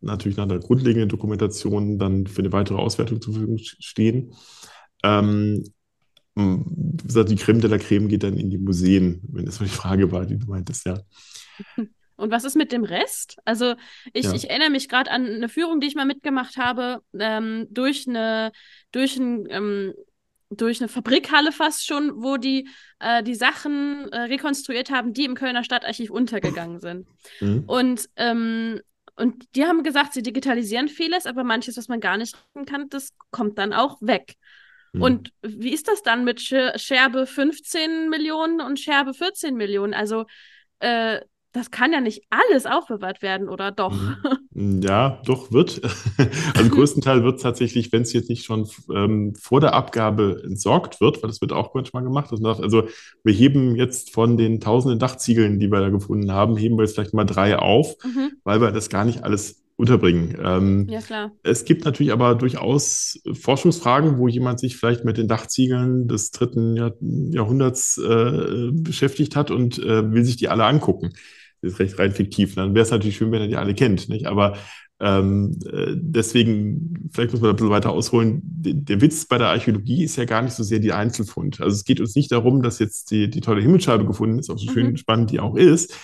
natürlich 0.00 0.38
nach 0.38 0.48
der 0.48 0.60
grundlegenden 0.60 1.08
Dokumentation 1.08 1.98
dann 1.98 2.26
für 2.26 2.42
eine 2.42 2.52
weitere 2.52 2.78
Auswertung 2.78 3.20
zur 3.20 3.34
Verfügung 3.34 3.58
stehen. 3.58 4.34
Ähm, 5.02 5.64
die 6.36 7.36
Creme 7.36 7.60
de 7.60 7.70
la 7.70 7.78
Creme 7.78 8.08
geht 8.08 8.22
dann 8.22 8.36
in 8.36 8.50
die 8.50 8.58
Museen, 8.58 9.20
wenn 9.28 9.46
das 9.46 9.56
so 9.56 9.64
die 9.64 9.70
Frage 9.70 10.10
war, 10.12 10.26
die 10.26 10.38
du 10.38 10.46
meintest, 10.46 10.86
ja. 10.86 11.00
Und 12.16 12.30
was 12.30 12.44
ist 12.44 12.54
mit 12.54 12.70
dem 12.70 12.84
Rest? 12.84 13.38
Also 13.46 13.74
ich, 14.12 14.26
ja. 14.26 14.34
ich 14.34 14.50
erinnere 14.50 14.68
mich 14.68 14.90
gerade 14.90 15.10
an 15.10 15.24
eine 15.26 15.48
Führung, 15.48 15.80
die 15.80 15.86
ich 15.86 15.94
mal 15.94 16.04
mitgemacht 16.04 16.58
habe, 16.58 17.02
ähm, 17.18 17.66
durch 17.70 18.06
eine, 18.06 18.52
durch 18.92 19.16
ein, 19.16 19.46
ähm, 19.48 19.94
durch 20.50 20.80
eine 20.80 20.88
Fabrikhalle 20.88 21.50
fast 21.50 21.86
schon, 21.86 22.22
wo 22.22 22.36
die 22.36 22.68
äh, 22.98 23.22
die 23.22 23.34
Sachen 23.34 24.08
äh, 24.12 24.22
rekonstruiert 24.22 24.90
haben, 24.90 25.14
die 25.14 25.24
im 25.24 25.34
Kölner 25.34 25.64
Stadtarchiv 25.64 26.10
untergegangen 26.10 26.78
sind. 26.80 27.08
Mhm. 27.40 27.64
Und 27.66 28.10
ähm, 28.16 28.80
und 29.16 29.44
die 29.54 29.64
haben 29.64 29.82
gesagt, 29.82 30.14
sie 30.14 30.22
digitalisieren 30.22 30.88
vieles, 30.88 31.26
aber 31.26 31.44
manches, 31.44 31.76
was 31.76 31.88
man 31.88 32.00
gar 32.00 32.16
nicht 32.16 32.36
kann, 32.66 32.88
das 32.88 33.12
kommt 33.30 33.58
dann 33.58 33.72
auch 33.72 33.98
weg. 34.00 34.36
Mhm. 34.92 35.02
Und 35.02 35.32
wie 35.42 35.72
ist 35.72 35.88
das 35.88 36.02
dann 36.02 36.24
mit 36.24 36.40
Scherbe 36.40 37.26
15 37.26 38.08
Millionen 38.08 38.60
und 38.60 38.80
Scherbe 38.80 39.14
14 39.14 39.56
Millionen? 39.56 39.94
Also, 39.94 40.26
äh, 40.80 41.20
das 41.52 41.72
kann 41.72 41.92
ja 41.92 42.00
nicht 42.00 42.22
alles 42.30 42.64
aufbewahrt 42.64 43.22
werden, 43.22 43.48
oder 43.48 43.72
doch? 43.72 43.92
Mhm. 43.92 44.16
Ja, 44.82 45.22
doch, 45.24 45.52
wird. 45.52 45.80
Also 46.54 46.70
größtenteils 46.70 47.22
wird 47.22 47.40
tatsächlich, 47.40 47.92
wenn 47.92 48.02
es 48.02 48.12
jetzt 48.12 48.28
nicht 48.28 48.44
schon 48.44 48.68
ähm, 48.94 49.34
vor 49.34 49.60
der 49.60 49.72
Abgabe 49.72 50.42
entsorgt 50.44 51.00
wird, 51.00 51.22
weil 51.22 51.30
das 51.30 51.40
wird 51.40 51.52
auch 51.52 51.72
manchmal 51.72 52.02
gemacht. 52.02 52.30
Also 52.32 52.88
wir 53.24 53.32
heben 53.32 53.76
jetzt 53.76 54.12
von 54.12 54.36
den 54.36 54.60
tausenden 54.60 54.98
Dachziegeln, 54.98 55.60
die 55.60 55.70
wir 55.70 55.80
da 55.80 55.88
gefunden 55.88 56.32
haben, 56.32 56.56
heben 56.56 56.76
wir 56.76 56.82
jetzt 56.82 56.94
vielleicht 56.94 57.14
mal 57.14 57.24
drei 57.24 57.58
auf, 57.58 57.94
mhm. 58.04 58.32
weil 58.44 58.60
wir 58.60 58.70
das 58.72 58.90
gar 58.90 59.04
nicht 59.04 59.24
alles 59.24 59.62
unterbringen. 59.80 60.36
Ähm, 60.42 60.86
ja, 60.88 61.00
klar. 61.00 61.32
Es 61.42 61.64
gibt 61.64 61.84
natürlich 61.84 62.12
aber 62.12 62.34
durchaus 62.34 63.20
Forschungsfragen, 63.32 64.18
wo 64.18 64.28
jemand 64.28 64.60
sich 64.60 64.76
vielleicht 64.76 65.04
mit 65.04 65.16
den 65.16 65.26
Dachziegeln 65.26 66.06
des 66.06 66.30
dritten 66.30 66.76
Jahr 66.76 66.94
Jahrhunderts 67.00 67.98
äh, 67.98 68.70
beschäftigt 68.72 69.36
hat 69.36 69.50
und 69.50 69.78
äh, 69.78 70.12
will 70.12 70.24
sich 70.24 70.36
die 70.36 70.48
alle 70.48 70.64
angucken. 70.64 71.12
Das 71.62 71.72
ist 71.72 71.78
recht 71.78 71.98
rein 71.98 72.12
fiktiv. 72.12 72.54
Dann 72.54 72.74
wäre 72.74 72.84
es 72.84 72.90
natürlich 72.90 73.16
schön, 73.16 73.32
wenn 73.32 73.42
er 73.42 73.48
die 73.48 73.56
alle 73.56 73.74
kennt. 73.74 74.08
Nicht? 74.08 74.26
Aber 74.26 74.56
ähm, 75.00 75.58
äh, 75.70 75.94
deswegen, 75.96 77.08
vielleicht 77.10 77.32
muss 77.32 77.40
man 77.40 77.48
da 77.48 77.52
ein 77.52 77.56
bisschen 77.56 77.70
weiter 77.70 77.90
ausholen. 77.90 78.42
Der, 78.44 78.74
der 78.74 79.00
Witz 79.00 79.24
bei 79.24 79.38
der 79.38 79.48
Archäologie 79.48 80.04
ist 80.04 80.16
ja 80.16 80.26
gar 80.26 80.42
nicht 80.42 80.52
so 80.52 80.62
sehr 80.62 80.78
die 80.78 80.92
Einzelfund. 80.92 81.60
Also 81.60 81.74
es 81.74 81.84
geht 81.84 82.00
uns 82.00 82.14
nicht 82.14 82.30
darum, 82.30 82.62
dass 82.62 82.78
jetzt 82.78 83.10
die, 83.10 83.30
die 83.30 83.40
tolle 83.40 83.62
Himmelsscheibe 83.62 84.04
gefunden 84.04 84.38
ist, 84.38 84.50
auch 84.50 84.58
so 84.58 84.70
schön 84.70 84.90
mhm. 84.90 84.96
spannend 84.98 85.30
die 85.30 85.40
auch 85.40 85.56
ist, 85.56 85.96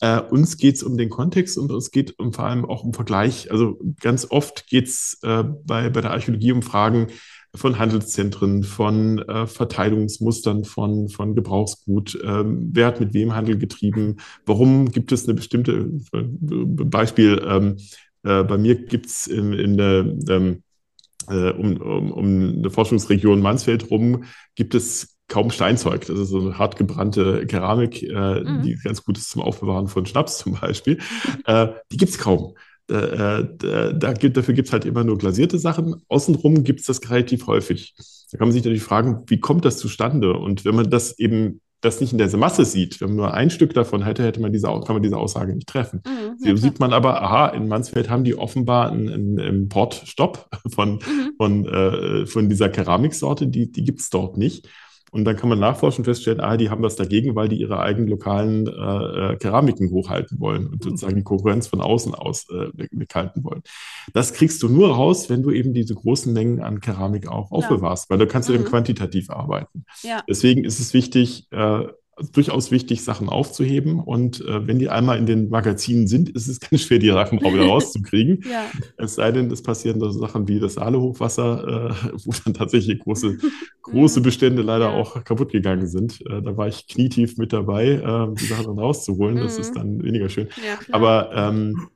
äh, 0.00 0.20
uns 0.20 0.56
geht 0.56 0.76
es 0.76 0.82
um 0.82 0.96
den 0.96 1.10
Kontext 1.10 1.56
und 1.58 1.70
es 1.72 1.90
geht 1.90 2.18
um, 2.18 2.32
vor 2.32 2.46
allem 2.46 2.64
auch 2.64 2.84
um 2.84 2.92
Vergleich. 2.92 3.50
Also 3.50 3.78
ganz 4.00 4.26
oft 4.30 4.66
geht 4.66 4.88
es 4.88 5.18
äh, 5.22 5.44
bei, 5.44 5.90
bei 5.90 6.00
der 6.00 6.10
Archäologie 6.10 6.52
um 6.52 6.62
Fragen 6.62 7.08
von 7.54 7.78
Handelszentren, 7.78 8.64
von 8.64 9.20
äh, 9.20 9.46
Verteilungsmustern 9.46 10.64
von, 10.64 11.08
von 11.08 11.34
Gebrauchsgut, 11.34 12.18
ähm, 12.24 12.70
wer 12.72 12.88
hat 12.88 13.00
mit 13.00 13.14
wem 13.14 13.34
Handel 13.34 13.56
getrieben, 13.58 14.16
warum 14.44 14.90
gibt 14.90 15.12
es 15.12 15.24
eine 15.24 15.34
bestimmte, 15.34 15.90
äh, 16.12 16.22
Beispiel, 16.22 17.40
ähm, 17.46 17.76
äh, 18.24 18.42
bei 18.42 18.58
mir 18.58 18.74
gibt 18.74 19.06
es 19.06 19.28
in, 19.28 19.52
in 19.52 19.76
der 19.76 20.00
ähm, 20.28 20.62
äh, 21.28 21.52
um, 21.52 21.76
um, 21.76 22.12
um 22.12 22.58
eine 22.58 22.70
Forschungsregion 22.70 23.40
Mansfeld 23.40 23.90
rum 23.90 24.24
gibt 24.56 24.74
es 24.74 25.13
kaum 25.28 25.50
Steinzeug. 25.50 26.06
Das 26.06 26.18
ist 26.18 26.28
so 26.28 26.40
eine 26.40 26.58
hart 26.58 26.76
gebrannte 26.76 27.46
Keramik, 27.46 28.02
äh, 28.02 28.40
mhm. 28.40 28.62
die 28.62 28.76
ganz 28.82 29.04
gut 29.04 29.18
ist 29.18 29.30
zum 29.30 29.42
Aufbewahren 29.42 29.88
von 29.88 30.06
Schnaps 30.06 30.38
zum 30.38 30.54
Beispiel. 30.54 30.98
äh, 31.46 31.68
die 31.90 31.96
gibt's 31.96 32.18
kaum. 32.18 32.54
Äh, 32.88 33.44
da 33.58 34.12
gibt, 34.12 34.36
dafür 34.36 34.52
gibt's 34.52 34.72
halt 34.72 34.84
immer 34.84 35.04
nur 35.04 35.16
glasierte 35.16 35.58
Sachen. 35.58 36.02
Außenrum 36.08 36.64
gibt's 36.64 36.84
das 36.84 37.08
relativ 37.10 37.46
häufig. 37.46 37.94
Da 38.30 38.38
kann 38.38 38.48
man 38.48 38.52
sich 38.52 38.62
natürlich 38.62 38.82
fragen, 38.82 39.22
wie 39.26 39.40
kommt 39.40 39.64
das 39.64 39.78
zustande? 39.78 40.34
Und 40.34 40.64
wenn 40.64 40.74
man 40.74 40.90
das 40.90 41.18
eben 41.18 41.60
das 41.84 42.00
nicht 42.00 42.12
in 42.12 42.18
der 42.18 42.34
Masse 42.36 42.64
sieht, 42.64 43.00
wenn 43.00 43.08
man 43.08 43.16
nur 43.16 43.34
ein 43.34 43.50
Stück 43.50 43.74
davon 43.74 44.02
hätte, 44.02 44.24
hätte 44.24 44.40
man 44.40 44.52
diese, 44.52 44.66
kann 44.66 44.94
man 44.94 45.02
diese 45.02 45.18
Aussage 45.18 45.54
nicht 45.54 45.68
treffen. 45.68 46.02
Mhm, 46.06 46.36
so 46.38 46.56
sieht 46.56 46.80
man 46.80 46.92
aber, 46.92 47.22
aha, 47.22 47.48
in 47.48 47.68
Mansfeld 47.68 48.08
haben 48.08 48.24
die 48.24 48.36
offenbar 48.36 48.90
einen, 48.90 49.08
einen 49.08 49.38
Importstopp 49.38 50.48
von, 50.74 50.94
mhm. 50.94 51.32
von, 51.36 51.66
äh, 51.66 52.26
von 52.26 52.48
dieser 52.48 52.68
Keramiksorte, 52.68 53.48
die, 53.48 53.70
die 53.70 53.84
gibt's 53.84 54.10
dort 54.10 54.36
nicht. 54.36 54.68
Und 55.14 55.24
dann 55.26 55.36
kann 55.36 55.48
man 55.48 55.60
nachforschen 55.60 56.00
und 56.00 56.06
feststellen, 56.06 56.40
ah, 56.40 56.56
die 56.56 56.70
haben 56.70 56.82
was 56.82 56.96
dagegen, 56.96 57.36
weil 57.36 57.48
die 57.48 57.60
ihre 57.60 57.78
eigenen 57.78 58.08
lokalen 58.08 58.66
äh, 58.66 58.70
äh 58.70 59.36
Keramiken 59.36 59.92
hochhalten 59.92 60.40
wollen 60.40 60.66
und 60.66 60.82
sozusagen 60.82 61.14
die 61.14 61.22
Konkurrenz 61.22 61.68
von 61.68 61.80
außen 61.80 62.16
aus 62.16 62.50
äh, 62.50 62.66
weghalten 62.90 63.44
wollen. 63.44 63.62
Das 64.12 64.32
kriegst 64.32 64.60
du 64.64 64.68
nur 64.68 64.92
raus, 64.92 65.30
wenn 65.30 65.44
du 65.44 65.52
eben 65.52 65.72
diese 65.72 65.94
großen 65.94 66.32
Mengen 66.32 66.60
an 66.60 66.80
Keramik 66.80 67.28
auch 67.28 67.52
aufbewahrst, 67.52 68.10
weil 68.10 68.18
da 68.18 68.26
kannst 68.26 68.48
du 68.48 68.54
mhm. 68.54 68.56
dann 68.56 68.66
quantitativ 68.66 69.30
arbeiten. 69.30 69.84
Ja. 70.02 70.20
Deswegen 70.28 70.64
ist 70.64 70.80
es 70.80 70.92
wichtig, 70.94 71.46
äh, 71.52 71.84
durchaus 72.32 72.70
wichtig, 72.70 73.02
Sachen 73.02 73.28
aufzuheben. 73.28 74.00
Und 74.00 74.40
äh, 74.40 74.66
wenn 74.66 74.78
die 74.78 74.88
einmal 74.88 75.18
in 75.18 75.26
den 75.26 75.48
Magazinen 75.48 76.06
sind, 76.06 76.28
ist 76.30 76.48
es 76.48 76.60
ganz 76.60 76.82
schwer, 76.82 76.98
die 76.98 77.08
Sachen 77.08 77.44
auch 77.44 77.52
wieder 77.52 77.66
rauszukriegen. 77.68 78.44
ja. 78.50 78.64
Es 78.96 79.14
sei 79.16 79.32
denn, 79.32 79.50
es 79.50 79.62
passieren 79.62 80.00
so 80.00 80.10
Sachen 80.10 80.48
wie 80.48 80.60
das 80.60 80.78
Aale-Hochwasser, 80.78 81.90
äh, 81.90 82.08
wo 82.24 82.32
dann 82.44 82.54
tatsächlich 82.54 83.00
große, 83.00 83.38
große 83.82 84.20
Bestände 84.20 84.62
leider 84.62 84.90
ja. 84.90 84.94
auch 84.94 85.24
kaputt 85.24 85.52
gegangen 85.52 85.86
sind. 85.86 86.20
Äh, 86.22 86.42
da 86.42 86.56
war 86.56 86.68
ich 86.68 86.86
knietief 86.86 87.36
mit 87.36 87.52
dabei, 87.52 87.86
äh, 87.86 88.34
die 88.34 88.46
Sachen 88.46 88.66
dann 88.66 88.78
rauszuholen. 88.78 89.36
Das 89.36 89.58
ist 89.58 89.74
mhm. 89.74 89.78
dann 89.78 90.02
weniger 90.04 90.28
schön. 90.28 90.48
Ja, 90.64 90.78
Aber 90.92 91.30
ähm, 91.34 91.88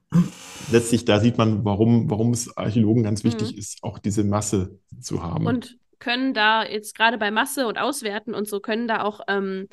letztlich, 0.73 1.05
da 1.05 1.21
sieht 1.21 1.39
man, 1.39 1.65
warum, 1.65 2.11
warum 2.11 2.33
es 2.33 2.57
Archäologen 2.57 3.03
ganz 3.03 3.25
wichtig 3.25 3.53
mhm. 3.53 3.59
ist, 3.59 3.79
auch 3.83 3.99
diese 3.99 4.25
Masse 4.25 4.79
zu 5.01 5.23
haben. 5.23 5.47
Und 5.47 5.79
können 5.99 6.35
da 6.35 6.65
jetzt 6.65 6.97
gerade 6.97 7.19
bei 7.19 7.31
Masse 7.31 7.67
und 7.67 7.79
Auswerten 7.79 8.35
und 8.35 8.49
so, 8.49 8.61
können 8.61 8.89
da 8.89 9.03
auch 9.03 9.21
ähm, 9.29 9.69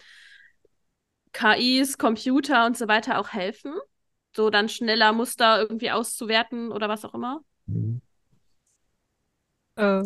KIs, 1.36 1.98
Computer 1.98 2.66
und 2.66 2.78
so 2.78 2.88
weiter 2.88 3.20
auch 3.20 3.30
helfen? 3.30 3.74
So 4.36 4.50
dann 4.50 4.70
schneller 4.70 5.12
Muster 5.12 5.60
irgendwie 5.60 5.92
auszuwerten 5.92 6.72
oder 6.72 6.88
was 6.90 7.04
auch 7.04 7.14
immer? 7.14 7.42
Mhm. 7.68 8.02
Äh, 9.76 10.04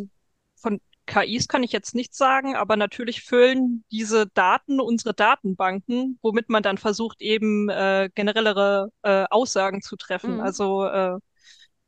von 0.55 0.81
KIs 1.05 1.47
kann 1.47 1.63
ich 1.63 1.71
jetzt 1.71 1.93
nichts 1.93 2.17
sagen, 2.17 2.55
aber 2.55 2.77
natürlich 2.77 3.23
füllen 3.23 3.83
diese 3.91 4.27
Daten 4.27 4.79
unsere 4.79 5.13
Datenbanken, 5.13 6.19
womit 6.21 6.49
man 6.49 6.63
dann 6.63 6.77
versucht, 6.77 7.21
eben 7.21 7.69
äh, 7.69 8.09
generellere 8.13 8.91
äh, 9.03 9.25
Aussagen 9.29 9.81
zu 9.81 9.95
treffen. 9.95 10.35
Mhm. 10.35 10.41
Also 10.41 10.85
äh, 10.85 11.17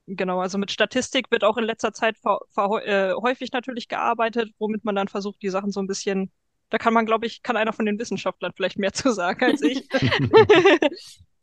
genau, 0.06 0.40
also 0.40 0.60
mit 0.60 0.72
Statistik 0.72 1.32
wird 1.32 1.44
auch 1.44 1.58
in 1.58 1.64
letzter 1.64 1.94
Zeit 1.94 2.18
äh, 2.24 3.14
häufig 3.14 3.52
natürlich 3.52 3.88
gearbeitet, 3.88 4.52
womit 4.60 4.84
man 4.84 4.96
dann 4.96 5.08
versucht, 5.08 5.42
die 5.42 5.50
Sachen 5.50 5.72
so 5.72 5.80
ein 5.80 5.88
bisschen 5.88 6.32
da 6.72 6.78
kann 6.78 6.94
man, 6.94 7.06
glaube 7.06 7.28
ich, 7.28 7.44
kann 7.44 7.58
einer 7.58 7.74
von 7.74 7.86
den 7.86 8.00
Wissenschaftlern 8.00 8.54
vielleicht 8.56 8.80
mehr 8.80 8.94
zu 8.94 9.12
sagen 9.12 9.46
als 9.46 9.62
ich. 9.62 9.88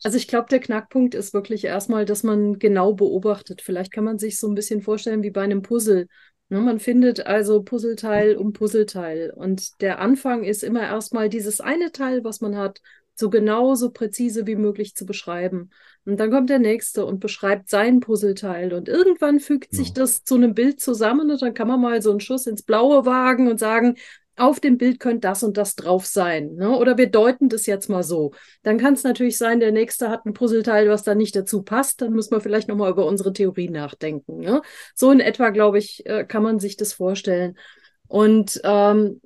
Also 0.04 0.16
ich 0.16 0.28
glaube, 0.28 0.46
der 0.48 0.60
Knackpunkt 0.60 1.16
ist 1.16 1.34
wirklich 1.34 1.64
erstmal, 1.64 2.04
dass 2.04 2.22
man 2.22 2.60
genau 2.60 2.92
beobachtet. 2.92 3.62
Vielleicht 3.62 3.92
kann 3.92 4.04
man 4.04 4.16
sich 4.16 4.38
so 4.38 4.46
ein 4.46 4.54
bisschen 4.54 4.80
vorstellen 4.80 5.24
wie 5.24 5.32
bei 5.32 5.42
einem 5.42 5.62
Puzzle. 5.62 6.06
Ne, 6.50 6.60
man 6.60 6.78
findet 6.78 7.26
also 7.26 7.64
Puzzleteil 7.64 8.36
um 8.36 8.52
Puzzleteil. 8.52 9.32
Und 9.34 9.80
der 9.80 9.98
Anfang 9.98 10.44
ist 10.44 10.62
immer 10.62 10.82
erstmal 10.82 11.28
dieses 11.28 11.60
eine 11.60 11.90
Teil, 11.90 12.22
was 12.22 12.40
man 12.40 12.56
hat, 12.56 12.80
so 13.16 13.28
genau, 13.28 13.74
so 13.74 13.90
präzise 13.90 14.46
wie 14.46 14.54
möglich 14.54 14.94
zu 14.94 15.04
beschreiben. 15.04 15.70
Und 16.04 16.20
dann 16.20 16.30
kommt 16.30 16.48
der 16.48 16.60
nächste 16.60 17.04
und 17.04 17.18
beschreibt 17.18 17.68
sein 17.68 17.98
Puzzleteil. 17.98 18.72
Und 18.72 18.88
irgendwann 18.88 19.40
fügt 19.40 19.72
ja. 19.72 19.78
sich 19.78 19.92
das 19.92 20.22
zu 20.22 20.36
einem 20.36 20.54
Bild 20.54 20.80
zusammen 20.80 21.28
und 21.30 21.42
dann 21.42 21.54
kann 21.54 21.66
man 21.66 21.80
mal 21.80 22.00
so 22.00 22.10
einen 22.12 22.20
Schuss 22.20 22.46
ins 22.46 22.62
Blaue 22.62 23.04
wagen 23.04 23.48
und 23.48 23.58
sagen, 23.58 23.96
auf 24.38 24.60
dem 24.60 24.78
Bild 24.78 25.00
könnte 25.00 25.20
das 25.28 25.42
und 25.42 25.56
das 25.56 25.74
drauf 25.74 26.06
sein. 26.06 26.54
Ne? 26.54 26.76
Oder 26.76 26.96
wir 26.96 27.10
deuten 27.10 27.48
das 27.48 27.66
jetzt 27.66 27.88
mal 27.88 28.02
so. 28.02 28.32
Dann 28.62 28.78
kann 28.78 28.94
es 28.94 29.04
natürlich 29.04 29.36
sein, 29.36 29.60
der 29.60 29.72
nächste 29.72 30.08
hat 30.08 30.26
ein 30.26 30.32
Puzzleteil, 30.32 30.88
was 30.88 31.02
da 31.02 31.14
nicht 31.14 31.36
dazu 31.36 31.62
passt. 31.62 32.00
Dann 32.02 32.12
müssen 32.12 32.32
wir 32.32 32.40
vielleicht 32.40 32.68
nochmal 32.68 32.90
über 32.90 33.06
unsere 33.06 33.32
Theorie 33.32 33.68
nachdenken. 33.68 34.38
Ne? 34.38 34.62
So 34.94 35.10
in 35.10 35.20
etwa, 35.20 35.50
glaube 35.50 35.78
ich, 35.78 36.06
äh, 36.06 36.24
kann 36.24 36.42
man 36.42 36.58
sich 36.58 36.76
das 36.76 36.92
vorstellen. 36.92 37.58
Und 38.06 38.60
ähm, 38.64 39.20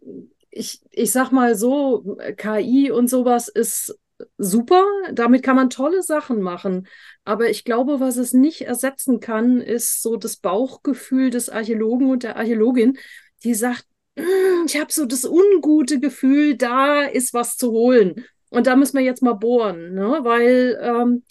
ich, 0.51 0.81
ich 0.91 1.13
sag 1.13 1.31
mal 1.31 1.55
so, 1.55 2.17
KI 2.37 2.91
und 2.91 3.09
sowas 3.09 3.49
ist 3.49 3.99
super. 4.39 4.85
Damit 5.13 5.43
kann 5.43 5.57
man 5.57 5.71
tolle 5.71 6.03
Sachen 6.03 6.43
machen. 6.43 6.87
Aber 7.25 7.49
ich 7.51 7.65
glaube, 7.65 8.01
was 8.01 8.17
es 8.17 8.33
nicht 8.33 8.63
ersetzen 8.63 9.21
kann, 9.21 9.61
ist 9.61 10.03
so 10.03 10.17
das 10.17 10.37
Bauchgefühl 10.37 11.31
des 11.31 11.49
Archäologen 11.49 12.11
und 12.11 12.23
der 12.23 12.37
Archäologin, 12.37 12.99
die 13.45 13.55
sagt, 13.55 13.87
ich 14.15 14.79
habe 14.79 14.93
so 14.93 15.07
das 15.07 15.25
ungute 15.25 16.01
Gefühl, 16.01 16.57
da 16.57 17.03
ist 17.03 17.35
was 17.35 17.57
zu 17.57 17.71
holen. 17.71 18.25
Und 18.51 18.67
da 18.67 18.77
müssen 18.77 18.99
wir 18.99 19.05
jetzt 19.05 19.23
mal 19.23 19.33
bohren, 19.33 19.95
ne? 19.95 20.19
weil 20.23 20.79
ähm, 20.83 21.23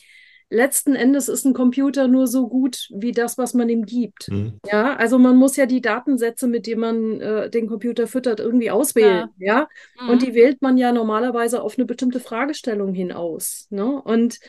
letzten 0.50 0.96
Endes 0.96 1.30
ist 1.30 1.46
ein 1.46 1.54
Computer 1.54 2.08
nur 2.08 2.26
so 2.28 2.48
gut 2.48 2.90
wie 2.94 3.12
das, 3.12 3.38
was 3.38 3.54
man 3.54 3.70
ihm 3.70 3.86
gibt. 3.86 4.30
Mhm. 4.30 4.60
Ja, 4.66 4.96
also 4.96 5.20
man 5.20 5.38
muss 5.38 5.56
ja 5.56 5.68
die 5.68 5.82
Datensätze, 5.82 6.48
mit 6.48 6.66
denen 6.66 6.82
man 6.82 7.22
äh, 7.22 7.50
den 7.50 7.68
Computer 7.68 8.08
füttert, 8.08 8.40
irgendwie 8.40 8.72
auswählen. 8.72 9.30
Ja, 9.38 9.68
ja? 9.98 10.04
Mhm. 10.04 10.10
und 10.10 10.22
die 10.24 10.34
wählt 10.34 10.62
man 10.62 10.78
ja 10.78 10.92
normalerweise 10.92 11.62
auf 11.62 11.78
eine 11.78 11.86
bestimmte 11.86 12.20
Fragestellung 12.20 12.94
hinaus. 12.94 13.68
Ne? 13.70 13.86
Und 13.86 14.40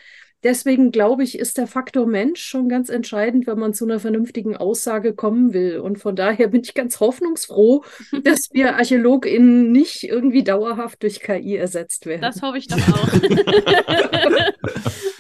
Deswegen 0.45 0.91
glaube 0.91 1.23
ich, 1.23 1.39
ist 1.39 1.59
der 1.59 1.67
Faktor 1.67 2.07
Mensch 2.07 2.43
schon 2.43 2.69
ganz 2.69 2.89
entscheidend, 2.89 3.47
wenn 3.47 3.59
man 3.59 3.75
zu 3.75 3.85
einer 3.85 4.01
vernünftigen 4.01 4.57
Aussage 4.57 5.15
kommen 5.15 5.53
will. 5.53 5.79
Und 5.79 5.99
von 5.99 6.17
daher 6.17 6.49
bin 6.49 6.63
ich 6.63 6.75
ganz 6.75 7.01
hoffnungsfroh, 7.01 7.85
dass 8.25 8.49
wir 8.53 8.77
ArchäologInnen 8.77 9.71
nicht 9.71 10.05
irgendwie 10.05 10.43
dauerhaft 10.43 11.03
durch 11.03 11.21
KI 11.21 11.57
ersetzt 11.57 12.07
werden. 12.07 12.23
Das 12.23 12.43
hoffe 12.43 12.59
ich 12.59 12.69
doch 12.69 12.79
auch. 12.79 13.09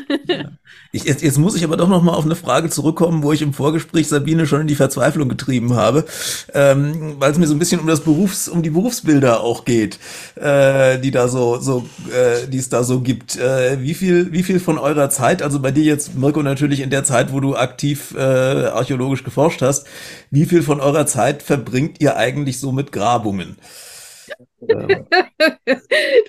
Ich, 0.95 1.05
jetzt, 1.05 1.23
jetzt 1.23 1.39
muss 1.39 1.57
ich 1.57 1.65
aber 1.65 1.79
doch 1.79 1.89
noch 1.89 2.03
mal 2.03 2.13
auf 2.13 2.27
eine 2.27 2.37
Frage 2.37 2.69
zurückkommen, 2.69 3.23
wo 3.23 3.33
ich 3.33 3.41
im 3.41 3.55
Vorgespräch 3.55 4.09
Sabine 4.09 4.47
schon 4.47 4.61
in 4.61 4.67
die 4.67 4.75
Verzweiflung 4.75 5.31
getrieben 5.31 5.75
habe, 5.75 6.05
ähm, 6.53 7.17
weil 7.19 7.33
es 7.33 7.39
mir 7.39 7.47
so 7.47 7.55
ein 7.55 7.59
bisschen 7.59 7.81
um 7.81 7.87
das 7.87 8.03
Berufs, 8.03 8.47
um 8.47 8.63
die 8.63 8.69
Berufsbilder 8.69 9.41
auch 9.41 9.65
geht, 9.65 9.99
äh, 10.35 10.99
die 10.99 11.11
da 11.11 11.29
so, 11.29 11.59
so, 11.61 11.87
äh, 12.11 12.47
die 12.47 12.59
es 12.59 12.69
da 12.69 12.85
so 12.85 13.01
gibt. 13.01 13.39
Äh, 13.39 13.81
wie 13.81 13.95
viel, 13.95 14.33
wie 14.33 14.43
viel 14.43 14.61
von 14.61 14.77
eurer 14.77 15.09
Zeit, 15.09 15.43
also 15.43 15.61
bei 15.61 15.71
dir 15.71 15.85
jetzt 15.85 16.15
Mirko 16.15 16.43
natürlich 16.43 16.81
in 16.81 16.91
der 16.91 17.05
Zeit, 17.05 17.33
wo 17.33 17.41
du 17.41 17.57
aktiv 17.57 18.15
äh, 18.15 18.21
archäologisch 18.21 19.25
geforscht 19.25 19.63
hast, 19.63 19.87
wie 20.31 20.45
viel 20.45 20.63
von 20.63 20.79
eurer 20.79 21.07
Zeit 21.07 21.43
verbringt 21.43 22.03
ihr 22.03 22.19
eigentlich 22.19 22.61
so 22.61 22.71
mit 22.71 22.93
Grabungen? 22.93 23.57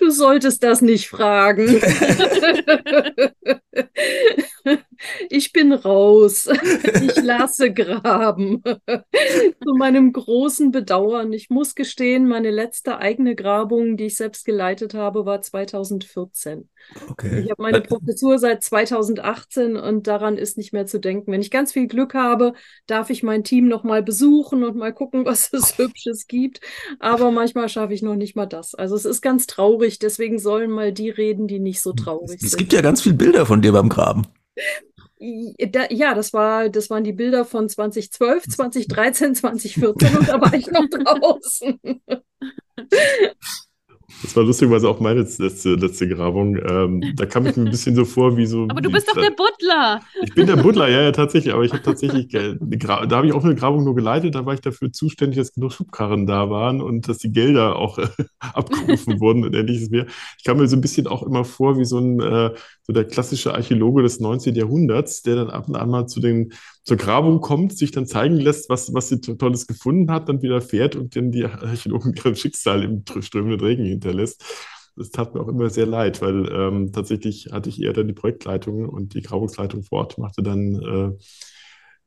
Du 0.00 0.10
solltest 0.10 0.62
das 0.62 0.82
nicht 0.82 1.08
fragen. 1.08 1.80
Ich 5.28 5.52
bin 5.52 5.72
raus. 5.72 6.48
Ich 7.02 7.22
lasse 7.22 7.72
graben. 7.72 8.62
Zu 9.62 9.74
meinem 9.76 10.12
großen 10.12 10.70
Bedauern. 10.70 11.32
Ich 11.32 11.50
muss 11.50 11.74
gestehen, 11.74 12.26
meine 12.26 12.50
letzte 12.50 12.98
eigene 12.98 13.34
Grabung, 13.34 13.96
die 13.96 14.04
ich 14.06 14.16
selbst 14.16 14.44
geleitet 14.44 14.94
habe, 14.94 15.26
war 15.26 15.42
2014. 15.42 16.68
Okay. 17.10 17.40
Ich 17.40 17.50
habe 17.50 17.62
meine 17.62 17.80
Professur 17.80 18.38
seit 18.38 18.62
2018 18.62 19.76
und 19.76 20.06
daran 20.06 20.36
ist 20.36 20.56
nicht 20.56 20.72
mehr 20.72 20.86
zu 20.86 20.98
denken. 20.98 21.32
Wenn 21.32 21.40
ich 21.40 21.50
ganz 21.50 21.72
viel 21.72 21.86
Glück 21.86 22.14
habe, 22.14 22.52
darf 22.86 23.10
ich 23.10 23.22
mein 23.22 23.44
Team 23.44 23.68
noch 23.68 23.84
mal 23.84 24.02
besuchen 24.02 24.64
und 24.64 24.76
mal 24.76 24.92
gucken, 24.92 25.24
was 25.24 25.52
es 25.52 25.76
Hübsches 25.78 26.26
gibt. 26.26 26.60
Aber 27.00 27.30
manchmal 27.30 27.68
schaffe 27.68 27.94
ich 27.94 28.02
noch 28.02 28.16
nicht 28.16 28.36
mal 28.36 28.46
das. 28.46 28.74
Also 28.74 28.94
es 28.96 29.04
ist 29.04 29.20
ganz 29.20 29.46
traurig. 29.46 29.98
Deswegen 29.98 30.38
sollen 30.38 30.70
mal 30.70 30.92
die 30.92 31.10
reden, 31.10 31.48
die 31.48 31.58
nicht 31.58 31.80
so 31.80 31.92
traurig 31.92 32.36
es, 32.36 32.40
sind. 32.40 32.48
Es 32.48 32.56
gibt 32.56 32.72
ja 32.72 32.80
ganz 32.80 33.02
viele 33.02 33.16
Bilder 33.16 33.46
von 33.46 33.62
dir 33.64 33.72
beim 33.72 33.88
Graben. 33.88 34.26
Ja, 35.18 36.14
das, 36.14 36.32
war, 36.32 36.68
das 36.68 36.90
waren 36.90 37.02
die 37.02 37.12
Bilder 37.12 37.44
von 37.44 37.68
2012, 37.68 38.48
2013, 38.48 39.34
2014 39.34 40.16
und 40.18 40.28
da 40.28 40.40
war 40.40 40.52
ich 40.52 40.70
noch 40.70 40.86
draußen. 40.90 41.80
Das 44.22 44.34
war 44.36 44.44
lustigerweise 44.44 44.88
auch 44.88 45.00
meine 45.00 45.20
letzte, 45.20 45.74
letzte 45.74 46.08
Grabung. 46.08 46.56
Ähm, 46.56 47.14
da 47.14 47.26
kam 47.26 47.46
ich 47.46 47.56
mir 47.56 47.64
ein 47.64 47.70
bisschen 47.70 47.94
so 47.94 48.04
vor 48.04 48.36
wie 48.36 48.46
so. 48.46 48.64
Aber 48.70 48.80
du 48.80 48.90
bist 48.90 49.08
doch 49.08 49.20
der 49.20 49.30
Butler. 49.30 50.00
Ich 50.22 50.34
bin 50.34 50.46
der 50.46 50.56
Butler, 50.56 50.88
ja, 50.88 51.02
ja, 51.02 51.12
tatsächlich. 51.12 51.52
Aber 51.52 51.64
ich 51.64 51.72
habe 51.72 51.82
tatsächlich, 51.82 52.28
da 52.28 53.16
habe 53.16 53.26
ich 53.26 53.32
auch 53.32 53.44
eine 53.44 53.54
Grabung 53.54 53.84
nur 53.84 53.94
geleitet. 53.94 54.34
Da 54.34 54.46
war 54.46 54.54
ich 54.54 54.60
dafür 54.60 54.92
zuständig, 54.92 55.38
dass 55.38 55.52
genug 55.52 55.72
Schubkarren 55.72 56.26
da 56.26 56.48
waren 56.50 56.80
und 56.80 57.08
dass 57.08 57.18
die 57.18 57.32
Gelder 57.32 57.76
auch 57.76 57.98
äh, 57.98 58.06
abgerufen 58.38 59.20
wurden 59.20 59.44
und 59.44 59.54
ähnliches 59.54 59.90
mehr. 59.90 60.06
Ich 60.38 60.44
kam 60.44 60.58
mir 60.58 60.68
so 60.68 60.76
ein 60.76 60.80
bisschen 60.80 61.06
auch 61.06 61.22
immer 61.22 61.44
vor 61.44 61.78
wie 61.78 61.84
so 61.84 61.98
ein, 61.98 62.20
äh, 62.20 62.50
so 62.82 62.92
der 62.92 63.04
klassische 63.04 63.54
Archäologe 63.54 64.02
des 64.02 64.20
19. 64.20 64.54
Jahrhunderts, 64.54 65.22
der 65.22 65.36
dann 65.36 65.50
ab 65.50 65.68
und 65.68 65.76
an 65.76 65.90
mal 65.90 66.06
zu 66.06 66.20
den 66.20 66.52
zur 66.84 66.98
Grabung 66.98 67.40
kommt, 67.40 67.76
sich 67.76 67.90
dann 67.90 68.06
zeigen 68.06 68.36
lässt, 68.36 68.68
was, 68.68 68.92
was 68.92 69.08
sie 69.08 69.20
Tolles 69.20 69.66
gefunden 69.66 70.10
hat, 70.10 70.28
dann 70.28 70.42
wieder 70.42 70.60
fährt 70.60 70.96
und 70.96 71.16
dann 71.16 71.32
die 71.32 71.44
Archäologen 71.44 72.14
ihren 72.24 72.36
Schicksal 72.36 72.82
im 72.84 73.04
strömenden 73.20 73.60
Regen 73.60 73.84
hinterlässt. 73.84 74.44
Das 74.96 75.10
tat 75.10 75.34
mir 75.34 75.40
auch 75.40 75.48
immer 75.48 75.70
sehr 75.70 75.86
leid, 75.86 76.22
weil 76.22 76.48
ähm, 76.52 76.92
tatsächlich 76.92 77.48
hatte 77.50 77.68
ich 77.68 77.82
eher 77.82 77.94
dann 77.94 78.06
die 78.06 78.12
Projektleitung 78.12 78.88
und 78.88 79.14
die 79.14 79.22
Grabungsleitung 79.22 79.82
vor 79.82 80.00
Ort, 80.00 80.18
machte 80.18 80.42
dann 80.42 80.74
äh, 80.74 81.10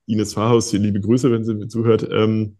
Ines 0.05 0.35
Fahrhaus, 0.35 0.71
liebe 0.71 1.01
Grüße, 1.01 1.29
wenn 1.31 1.43
sie 1.43 1.55
mir 1.55 1.67
zuhört, 1.67 2.07
ähm, 2.09 2.57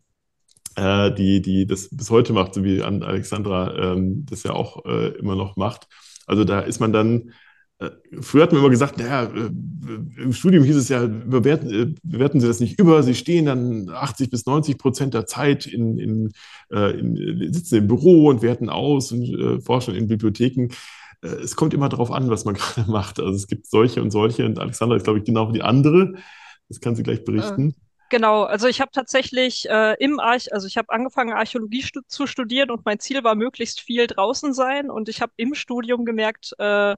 äh, 0.76 1.14
die, 1.14 1.42
die 1.42 1.66
das 1.66 1.90
bis 1.90 2.10
heute 2.10 2.34
macht, 2.34 2.56
so 2.56 2.64
wie 2.64 2.82
Alexandra 2.82 3.94
ähm, 3.94 4.26
das 4.26 4.44
ja 4.44 4.52
auch 4.52 4.86
äh, 4.86 5.10
immer 5.18 5.36
noch 5.36 5.56
macht. 5.56 5.88
Also 6.26 6.44
da 6.44 6.60
ist 6.60 6.80
man 6.80 6.92
dann 6.92 7.32
früher 8.22 8.44
hat 8.44 8.52
man 8.52 8.62
immer 8.62 8.70
gesagt, 8.70 8.98
naja, 8.98 9.24
äh, 9.24 10.22
im 10.22 10.34
Studium 10.34 10.64
hieß 10.64 10.76
es 10.78 10.90
ja, 10.90 11.06
bewerten, 11.06 11.70
äh, 11.70 11.96
bewerten 12.04 12.40
Sie 12.40 12.48
das 12.48 12.60
nicht 12.60 12.80
über, 12.80 13.04
Sie 13.04 13.14
stehen 13.14 13.46
dann 13.46 13.90
80 13.90 14.30
bis 14.30 14.46
90 14.46 14.78
Prozent 14.78 15.14
der 15.14 15.28
Zeit 15.28 15.68
in, 15.68 15.98
in, 15.98 16.32
in, 16.70 17.54
sitzen 17.54 17.76
im 17.76 17.88
Büro 17.88 18.28
und 18.28 18.42
werten 18.42 18.70
aus 18.70 19.12
und 19.12 19.24
äh, 19.24 19.62
forschen 19.62 19.96
in 19.96 20.08
Bibliotheken. 20.08 20.70
Es 21.22 21.56
kommt 21.56 21.74
immer 21.74 21.90
darauf 21.90 22.12
an, 22.12 22.30
was 22.30 22.46
man 22.46 22.54
gerade 22.56 22.90
macht. 22.90 23.20
Also 23.20 23.36
es 23.36 23.48
gibt 23.48 23.68
solche 23.68 24.02
und 24.02 24.12
solche 24.12 24.46
und 24.46 24.60
Alexandra 24.60 24.96
ist, 24.96 25.04
glaube 25.04 25.20
ich, 25.20 25.26
genau 25.26 25.52
die 25.52 25.64
andere. 25.64 26.16
Das 26.70 26.80
kann 26.82 26.96
sie 26.96 27.04
gleich 27.04 27.24
berichten. 27.24 27.76
Genau, 28.10 28.44
also 28.44 28.68
ich 28.68 28.80
habe 28.80 28.92
tatsächlich 28.94 29.68
äh, 29.70 29.96
im 30.00 30.20
Arch, 30.20 30.54
also 30.54 30.66
ich 30.66 30.78
habe 30.78 30.90
angefangen 30.92 31.34
Archäologie 31.34 31.82
stu 31.82 32.00
zu 32.08 32.26
studieren 32.26 32.72
und 32.72 32.86
mein 32.86 33.00
Ziel 33.00 33.24
war 33.24 33.36
möglichst 33.36 33.82
viel 33.82 34.08
draußen 34.08 34.54
sein 34.54 34.90
und 34.90 35.10
ich 35.10 35.22
habe 35.22 35.34
im 35.36 35.54
Studium 35.54 36.06
gemerkt, 36.06 36.54
äh, 36.58 36.96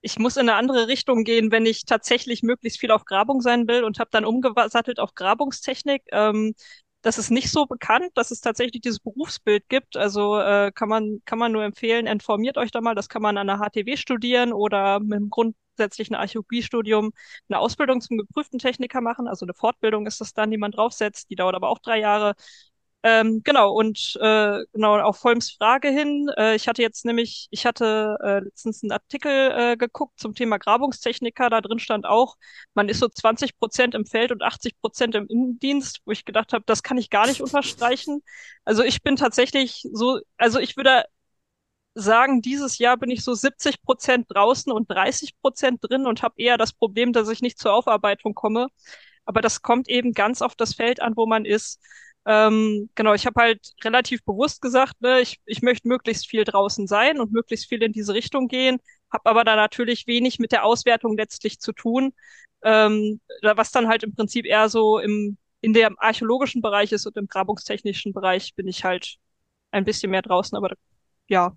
ich 0.00 0.18
muss 0.18 0.36
in 0.36 0.48
eine 0.48 0.54
andere 0.54 0.88
Richtung 0.88 1.24
gehen, 1.24 1.50
wenn 1.50 1.66
ich 1.66 1.84
tatsächlich 1.84 2.42
möglichst 2.42 2.78
viel 2.80 2.90
auf 2.90 3.04
Grabung 3.04 3.40
sein 3.40 3.66
will 3.68 3.84
und 3.84 3.98
habe 3.98 4.10
dann 4.12 4.24
umgesattelt 4.24 5.00
auf 5.00 5.14
Grabungstechnik. 5.14 6.02
Ähm, 6.12 6.54
das 7.02 7.18
ist 7.18 7.30
nicht 7.30 7.50
so 7.50 7.66
bekannt, 7.66 8.10
dass 8.14 8.30
es 8.30 8.40
tatsächlich 8.40 8.82
dieses 8.82 9.00
Berufsbild 9.00 9.68
gibt. 9.68 9.96
Also 9.96 10.38
äh, 10.40 10.72
kann 10.74 10.88
man 10.88 11.20
kann 11.24 11.38
man 11.38 11.52
nur 11.52 11.62
empfehlen, 11.64 12.06
informiert 12.06 12.58
euch 12.58 12.70
da 12.70 12.80
mal. 12.80 12.94
Das 12.94 13.08
kann 13.08 13.22
man 13.22 13.38
an 13.38 13.46
der 13.46 13.58
HTW 13.58 13.96
studieren 13.96 14.52
oder 14.52 15.00
mit 15.00 15.18
dem 15.18 15.30
Grund 15.30 15.56
zusätzlichen 15.76 16.16
Archäologiestudium 16.16 17.12
eine 17.48 17.58
Ausbildung 17.60 18.00
zum 18.00 18.18
geprüften 18.18 18.58
Techniker 18.58 19.00
machen. 19.00 19.28
Also 19.28 19.46
eine 19.46 19.54
Fortbildung 19.54 20.06
ist 20.06 20.20
das 20.20 20.34
dann, 20.34 20.50
die 20.50 20.58
man 20.58 20.72
draufsetzt. 20.72 21.30
Die 21.30 21.36
dauert 21.36 21.54
aber 21.54 21.68
auch 21.68 21.78
drei 21.78 22.00
Jahre. 22.00 22.34
Ähm, 23.04 23.42
genau, 23.44 23.72
und 23.74 24.16
äh, 24.20 24.64
genau 24.72 24.98
auf 25.00 25.22
Holmes 25.22 25.52
Frage 25.52 25.88
hin. 25.88 26.28
Äh, 26.36 26.56
ich 26.56 26.66
hatte 26.66 26.82
jetzt 26.82 27.04
nämlich, 27.04 27.46
ich 27.52 27.64
hatte 27.64 28.18
äh, 28.22 28.40
letztens 28.40 28.82
einen 28.82 28.90
Artikel 28.90 29.30
äh, 29.32 29.76
geguckt 29.76 30.18
zum 30.18 30.34
Thema 30.34 30.58
Grabungstechniker. 30.58 31.48
Da 31.48 31.60
drin 31.60 31.78
stand 31.78 32.06
auch, 32.06 32.36
man 32.74 32.88
ist 32.88 32.98
so 32.98 33.08
20 33.08 33.56
Prozent 33.58 33.94
im 33.94 34.04
Feld 34.04 34.32
und 34.32 34.42
80 34.42 34.80
Prozent 34.80 35.14
im 35.14 35.26
Innendienst, 35.28 36.00
wo 36.06 36.10
ich 36.10 36.24
gedacht 36.24 36.52
habe, 36.52 36.64
das 36.66 36.82
kann 36.82 36.98
ich 36.98 37.08
gar 37.08 37.28
nicht 37.28 37.40
unterstreichen. 37.40 38.22
Also 38.64 38.82
ich 38.82 39.00
bin 39.02 39.14
tatsächlich 39.14 39.84
so, 39.92 40.18
also 40.36 40.58
ich 40.58 40.76
würde 40.76 41.04
sagen, 41.94 42.42
dieses 42.42 42.78
Jahr 42.78 42.96
bin 42.96 43.10
ich 43.10 43.24
so 43.24 43.34
70 43.34 43.82
Prozent 43.82 44.26
draußen 44.30 44.72
und 44.72 44.90
30 44.90 45.40
Prozent 45.40 45.80
drin 45.82 46.06
und 46.06 46.22
habe 46.22 46.34
eher 46.38 46.56
das 46.58 46.72
Problem, 46.72 47.12
dass 47.12 47.28
ich 47.28 47.42
nicht 47.42 47.58
zur 47.58 47.72
Aufarbeitung 47.74 48.34
komme. 48.34 48.68
Aber 49.24 49.42
das 49.42 49.62
kommt 49.62 49.88
eben 49.88 50.12
ganz 50.12 50.40
auf 50.42 50.54
das 50.54 50.74
Feld 50.74 51.02
an, 51.02 51.16
wo 51.16 51.26
man 51.26 51.44
ist. 51.44 51.80
Ähm, 52.28 52.90
genau, 52.94 53.14
ich 53.14 53.26
habe 53.26 53.40
halt 53.40 53.74
relativ 53.84 54.22
bewusst 54.24 54.62
gesagt, 54.62 55.00
ne, 55.00 55.20
ich, 55.20 55.40
ich 55.46 55.62
möchte 55.62 55.88
möglichst 55.88 56.28
viel 56.28 56.44
draußen 56.44 56.86
sein 56.86 57.20
und 57.20 57.32
möglichst 57.32 57.68
viel 57.68 57.82
in 57.82 57.92
diese 57.92 58.14
Richtung 58.14 58.48
gehen, 58.48 58.78
habe 59.12 59.30
aber 59.30 59.44
da 59.44 59.56
natürlich 59.56 60.06
wenig 60.06 60.38
mit 60.38 60.52
der 60.52 60.64
Auswertung 60.64 61.16
letztlich 61.16 61.58
zu 61.60 61.72
tun, 61.72 62.12
ähm, 62.62 63.20
was 63.42 63.72
dann 63.72 63.88
halt 63.88 64.02
im 64.04 64.14
Prinzip 64.14 64.46
eher 64.46 64.68
so 64.68 64.98
im 64.98 65.38
in 65.60 65.72
der 65.72 65.90
archäologischen 65.98 66.62
Bereich 66.62 66.92
ist 66.92 67.06
und 67.06 67.16
im 67.16 67.26
grabungstechnischen 67.26 68.12
Bereich 68.12 68.54
bin 68.54 68.68
ich 68.68 68.84
halt 68.84 69.16
ein 69.72 69.84
bisschen 69.84 70.10
mehr 70.10 70.22
draußen, 70.22 70.56
aber 70.56 70.70
ja, 71.28 71.56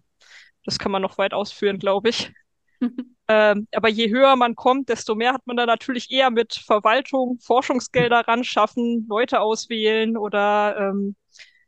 das 0.65 0.80
kann 0.80 0.91
man 0.91 1.01
noch 1.03 1.17
weit 1.19 1.34
ausführen, 1.34 1.80
glaube 1.80 2.09
ich. 2.09 2.32
ähm, 3.27 3.67
aber 3.73 3.89
je 3.89 4.09
höher 4.09 4.36
man 4.36 4.55
kommt, 4.55 4.89
desto 4.89 5.15
mehr 5.15 5.34
hat 5.34 5.45
man 5.47 5.57
da 5.57 5.65
natürlich 5.65 6.11
eher 6.11 6.29
mit 6.32 6.53
Verwaltung, 6.55 7.39
Forschungsgelder 7.39 8.27
ran 8.27 8.43
schaffen, 8.43 9.05
Leute 9.09 9.39
auswählen 9.41 10.17
oder 10.17 10.75
ähm, 10.77 11.15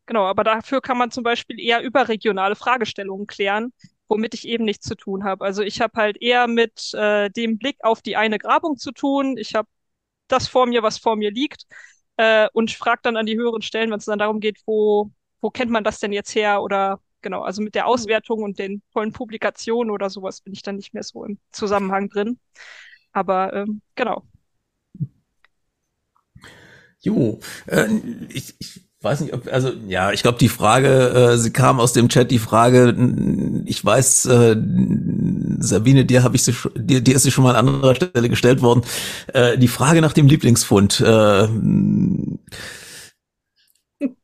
genau, 0.06 0.26
aber 0.26 0.44
dafür 0.44 0.82
kann 0.82 0.98
man 0.98 1.12
zum 1.12 1.24
Beispiel 1.24 1.60
eher 1.60 1.82
überregionale 1.82 2.56
Fragestellungen 2.56 3.28
klären, 3.28 3.74
womit 4.08 4.34
ich 4.34 4.48
eben 4.48 4.66
nichts 4.66 4.88
zu 4.88 4.96
tun 4.96 5.24
habe. 5.24 5.46
Also 5.46 5.64
ich 5.64 5.82
habe 5.82 5.94
halt 6.00 6.22
eher 6.22 6.48
mit 6.48 6.94
äh, 6.94 7.30
dem 7.32 7.58
Blick 7.58 7.78
auf 7.84 8.02
die 8.02 8.16
eine 8.18 8.40
Grabung 8.40 8.78
zu 8.78 8.92
tun. 8.92 9.38
Ich 9.38 9.56
habe 9.56 9.68
das 10.28 10.48
vor 10.48 10.68
mir, 10.68 10.84
was 10.84 10.98
vor 11.00 11.16
mir 11.18 11.32
liegt, 11.32 11.66
äh, 12.18 12.50
und 12.54 12.72
frage 12.72 13.02
dann 13.04 13.18
an 13.18 13.26
die 13.28 13.38
höheren 13.38 13.62
Stellen, 13.64 13.92
wenn 13.92 14.00
es 14.00 14.06
dann 14.06 14.20
darum 14.20 14.40
geht, 14.42 14.60
wo, 14.68 15.12
wo 15.42 15.52
kennt 15.52 15.72
man 15.72 15.84
das 15.86 16.00
denn 16.00 16.14
jetzt 16.14 16.36
her 16.36 16.64
oder 16.64 17.02
genau, 17.24 17.42
also 17.42 17.62
mit 17.62 17.74
der 17.74 17.84
mhm. 17.84 17.90
Auswertung 17.90 18.44
und 18.44 18.60
den 18.60 18.84
tollen 18.94 19.12
Publikationen 19.12 19.90
oder 19.90 20.10
sowas 20.12 20.42
bin 20.42 20.54
ich 20.54 20.62
dann 20.62 20.76
nicht 20.76 20.94
mehr 20.94 21.04
so 21.04 21.26
im 21.26 21.40
Zusammenhang 21.52 22.10
drin. 22.10 22.38
Aber 23.12 23.54
ähm, 23.54 23.82
genau. 23.96 24.24
Jo, 27.00 27.40
äh, 27.68 27.88
ich, 28.30 28.56
ich 28.60 28.82
weiß 29.02 29.22
nicht, 29.22 29.34
ob, 29.34 29.52
also 29.52 29.72
ja, 29.88 30.12
ich 30.12 30.22
glaube, 30.22 30.38
die 30.38 30.50
Frage, 30.50 31.34
äh, 31.34 31.38
sie 31.38 31.52
kam 31.52 31.80
aus 31.80 31.94
dem 31.94 32.08
Chat, 32.08 32.32
die 32.32 32.40
Frage, 32.40 32.96
ich 33.66 33.84
weiß, 33.84 34.26
äh, 34.28 34.56
Sabine, 35.60 36.06
dir 36.06 36.24
habe 36.24 36.36
ich 36.36 36.44
sie, 36.44 36.54
dir, 36.76 37.02
dir 37.02 37.16
ist 37.16 37.24
sie 37.24 37.32
schon 37.32 37.44
mal 37.44 37.56
an 37.56 37.68
anderer 37.68 37.96
Stelle 37.96 38.30
gestellt 38.30 38.62
worden. 38.62 38.84
Äh, 39.34 39.58
die 39.58 39.68
Frage 39.68 40.02
nach 40.02 40.14
dem 40.14 40.28
Lieblingsfund. 40.28 41.02
Äh, 41.02 41.48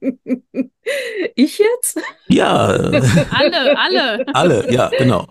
ich 1.36 1.60
jetzt? 1.60 2.00
Ja. 2.28 2.68
alle, 3.32 3.78
alle. 3.78 4.28
Alle, 4.34 4.72
ja, 4.72 4.90
genau. 4.98 5.28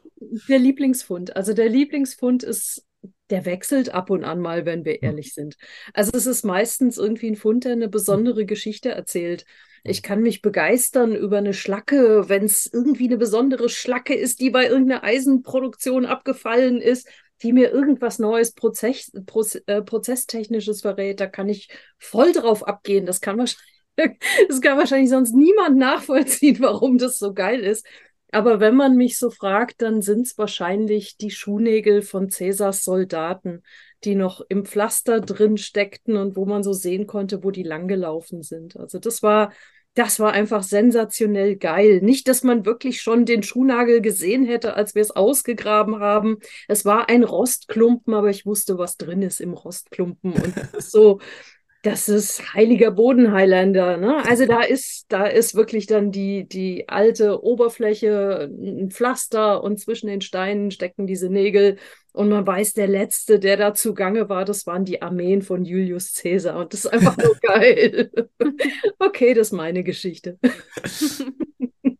Der 0.49 0.59
Lieblingsfund. 0.59 1.37
Also 1.37 1.55
der 1.55 1.69
Lieblingsfund 1.69 2.43
ist, 2.43 2.85
der 3.31 3.45
wechselt 3.45 3.95
ab 3.95 4.11
und 4.11 4.25
an 4.25 4.41
mal, 4.41 4.67
wenn 4.67 4.85
wir 4.85 4.95
hm. 4.95 5.01
ehrlich 5.03 5.35
sind. 5.35 5.57
Also 5.95 6.13
es 6.15 6.27
ist 6.27 6.45
meistens 6.45 6.99
irgendwie 6.99 7.31
ein 7.31 7.37
Fund, 7.37 7.65
der 7.65 7.73
eine 7.73 7.89
besondere 7.89 8.47
Geschichte 8.47 8.91
erzählt. 8.91 9.45
Ich 9.85 10.03
kann 10.03 10.23
mich 10.23 10.43
begeistern 10.43 11.15
über 11.15 11.39
eine 11.39 11.55
Schlacke, 11.55 12.29
wenn 12.29 12.45
es 12.45 12.67
irgendwie 12.67 13.07
eine 13.07 13.17
besondere 13.17 13.69
Schlacke 13.69 14.15
ist, 14.15 14.41
die 14.41 14.51
bei 14.51 14.67
irgendeiner 14.67 15.05
Eisenproduktion 15.05 16.05
abgefallen 16.05 16.81
ist, 16.81 17.09
die 17.43 17.53
mir 17.53 17.71
irgendwas 17.71 18.19
Neues 18.19 18.53
Prozess, 18.53 19.13
Proz, 19.27 19.61
äh, 19.67 19.83
Prozesstechnisches 19.83 20.81
verrät. 20.81 21.21
Da 21.21 21.27
kann 21.27 21.49
ich 21.49 21.69
voll 21.99 22.33
drauf 22.33 22.67
abgehen. 22.67 23.07
Das 23.07 23.21
kann 23.21 23.39
wahrscheinlich 23.39 23.78
das 24.49 24.61
kann 24.61 24.79
wahrscheinlich 24.79 25.11
sonst 25.11 25.35
niemand 25.35 25.77
nachvollziehen, 25.77 26.59
warum 26.61 26.99
das 26.99 27.19
so 27.19 27.35
geil 27.35 27.61
ist. 27.61 27.87
Aber 28.31 28.61
wenn 28.61 28.77
man 28.77 28.97
mich 28.97 29.19
so 29.19 29.31
fragt, 29.31 29.81
dann 29.81 30.03
sind 30.03 30.27
es 30.27 30.37
wahrscheinlich 30.37 31.17
die 31.17 31.31
Schuhnägel 31.31 32.03
von 32.03 32.29
Cäsars 32.29 32.85
Soldaten, 32.85 33.63
die 34.05 34.15
noch 34.15 34.43
im 34.49 34.67
Pflaster 34.67 35.21
drin 35.21 35.57
steckten 35.57 36.17
und 36.17 36.37
wo 36.37 36.45
man 36.45 36.63
so 36.63 36.73
sehen 36.75 37.07
konnte, 37.07 37.43
wo 37.43 37.51
die 37.51 37.63
langgelaufen 37.63 38.43
sind. 38.43 38.77
Also 38.77 38.99
das 38.99 39.23
war, 39.23 39.53
das 39.95 40.21
war 40.21 40.33
einfach 40.33 40.63
sensationell 40.63 41.57
geil. 41.57 42.01
Nicht, 42.03 42.29
dass 42.29 42.45
man 42.45 42.67
wirklich 42.67 43.01
schon 43.01 43.25
den 43.25 43.43
Schuhnagel 43.43 44.03
gesehen 44.03 44.45
hätte, 44.45 44.75
als 44.75 44.95
wir 44.95 45.03
es 45.03 45.11
ausgegraben 45.11 45.99
haben. 45.99 46.39
Es 46.69 46.85
war 46.85 47.09
ein 47.09 47.25
Rostklumpen, 47.25 48.13
aber 48.13 48.29
ich 48.29 48.45
wusste, 48.45 48.77
was 48.77 48.99
drin 48.99 49.23
ist 49.23 49.41
im 49.41 49.55
Rostklumpen. 49.55 50.33
Und 50.35 50.83
so, 50.83 51.19
das 51.83 52.09
ist 52.09 52.55
heiliger 52.55 52.91
Boden 52.91 53.33
Highlander. 53.33 53.97
Ne? 53.99 54.25
Also 54.27 54.47
da 54.47 54.63
ist, 54.63 55.07
da 55.09 55.27
ist 55.27 55.55
wirklich 55.55 55.87
dann 55.87 56.11
die, 56.11 56.49
die 56.49 56.89
alte 56.89 57.43
Oberfläche, 57.45 58.51
ein 58.51 58.91
Pflaster 58.91 59.63
und 59.63 59.79
zwischen 59.79 60.09
den 60.09 60.21
Steinen 60.21 60.73
stecken 60.73 61.07
diese 61.07 61.31
Nägel. 61.31 61.77
Und 62.13 62.31
man 62.31 62.45
weiß, 62.45 62.73
der 62.73 62.89
letzte, 62.89 63.39
der 63.39 63.57
da 63.57 63.75
zugange 63.75 64.29
war, 64.29 64.45
das 64.45 64.67
waren 64.67 64.85
die 64.85 65.03
Armeen 65.03 65.41
von 65.43 65.65
Julius 65.65 66.15
Caesar. 66.15 66.59
Und 66.59 66.73
das 66.73 66.85
ist 66.85 66.93
einfach 66.93 67.17
so 67.17 67.33
geil. 67.43 68.11
okay, 68.99 69.35
das 69.35 69.49
ist 69.49 69.53
meine 69.53 69.85
Geschichte. 69.85 70.37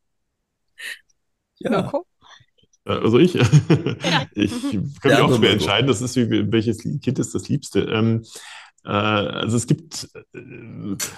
ja. 1.59 1.93
Also 2.85 3.19
ich, 3.19 3.35
ich 3.37 4.51
kann 5.03 5.11
mich 5.11 5.21
auch 5.21 5.37
schwer 5.37 5.51
entscheiden, 5.51 5.87
das 5.87 6.01
ist 6.01 6.17
wie, 6.17 6.51
welches 6.51 6.79
Kind 6.79 7.19
ist 7.19 7.35
das 7.35 7.49
Liebste. 7.49 7.81
Ähm, 7.81 8.23
äh, 8.23 8.29
also 8.91 9.57
es 9.59 9.67
gibt, 9.67 10.09
äh, 10.33 10.39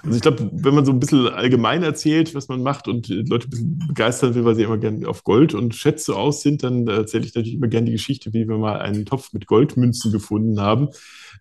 also 0.02 0.16
ich 0.16 0.22
glaube, 0.22 0.50
wenn 0.52 0.74
man 0.74 0.84
so 0.84 0.90
ein 0.90 0.98
bisschen 0.98 1.28
allgemein 1.28 1.84
erzählt, 1.84 2.34
was 2.34 2.48
man 2.48 2.64
macht 2.64 2.88
und 2.88 3.08
Leute 3.08 3.46
ein 3.46 3.50
bisschen 3.50 3.78
begeistern 3.86 4.34
will, 4.34 4.44
weil 4.44 4.56
sie 4.56 4.64
immer 4.64 4.78
gerne 4.78 5.06
auf 5.06 5.22
Gold 5.22 5.54
und 5.54 5.76
Schätze 5.76 6.16
aus 6.16 6.42
sind, 6.42 6.64
dann 6.64 6.88
erzähle 6.88 7.24
ich 7.24 7.34
natürlich 7.34 7.54
immer 7.54 7.68
gerne 7.68 7.86
die 7.86 7.92
Geschichte, 7.92 8.32
wie 8.32 8.48
wir 8.48 8.58
mal 8.58 8.80
einen 8.80 9.06
Topf 9.06 9.32
mit 9.32 9.46
Goldmünzen 9.46 10.10
gefunden 10.10 10.60
haben, 10.60 10.88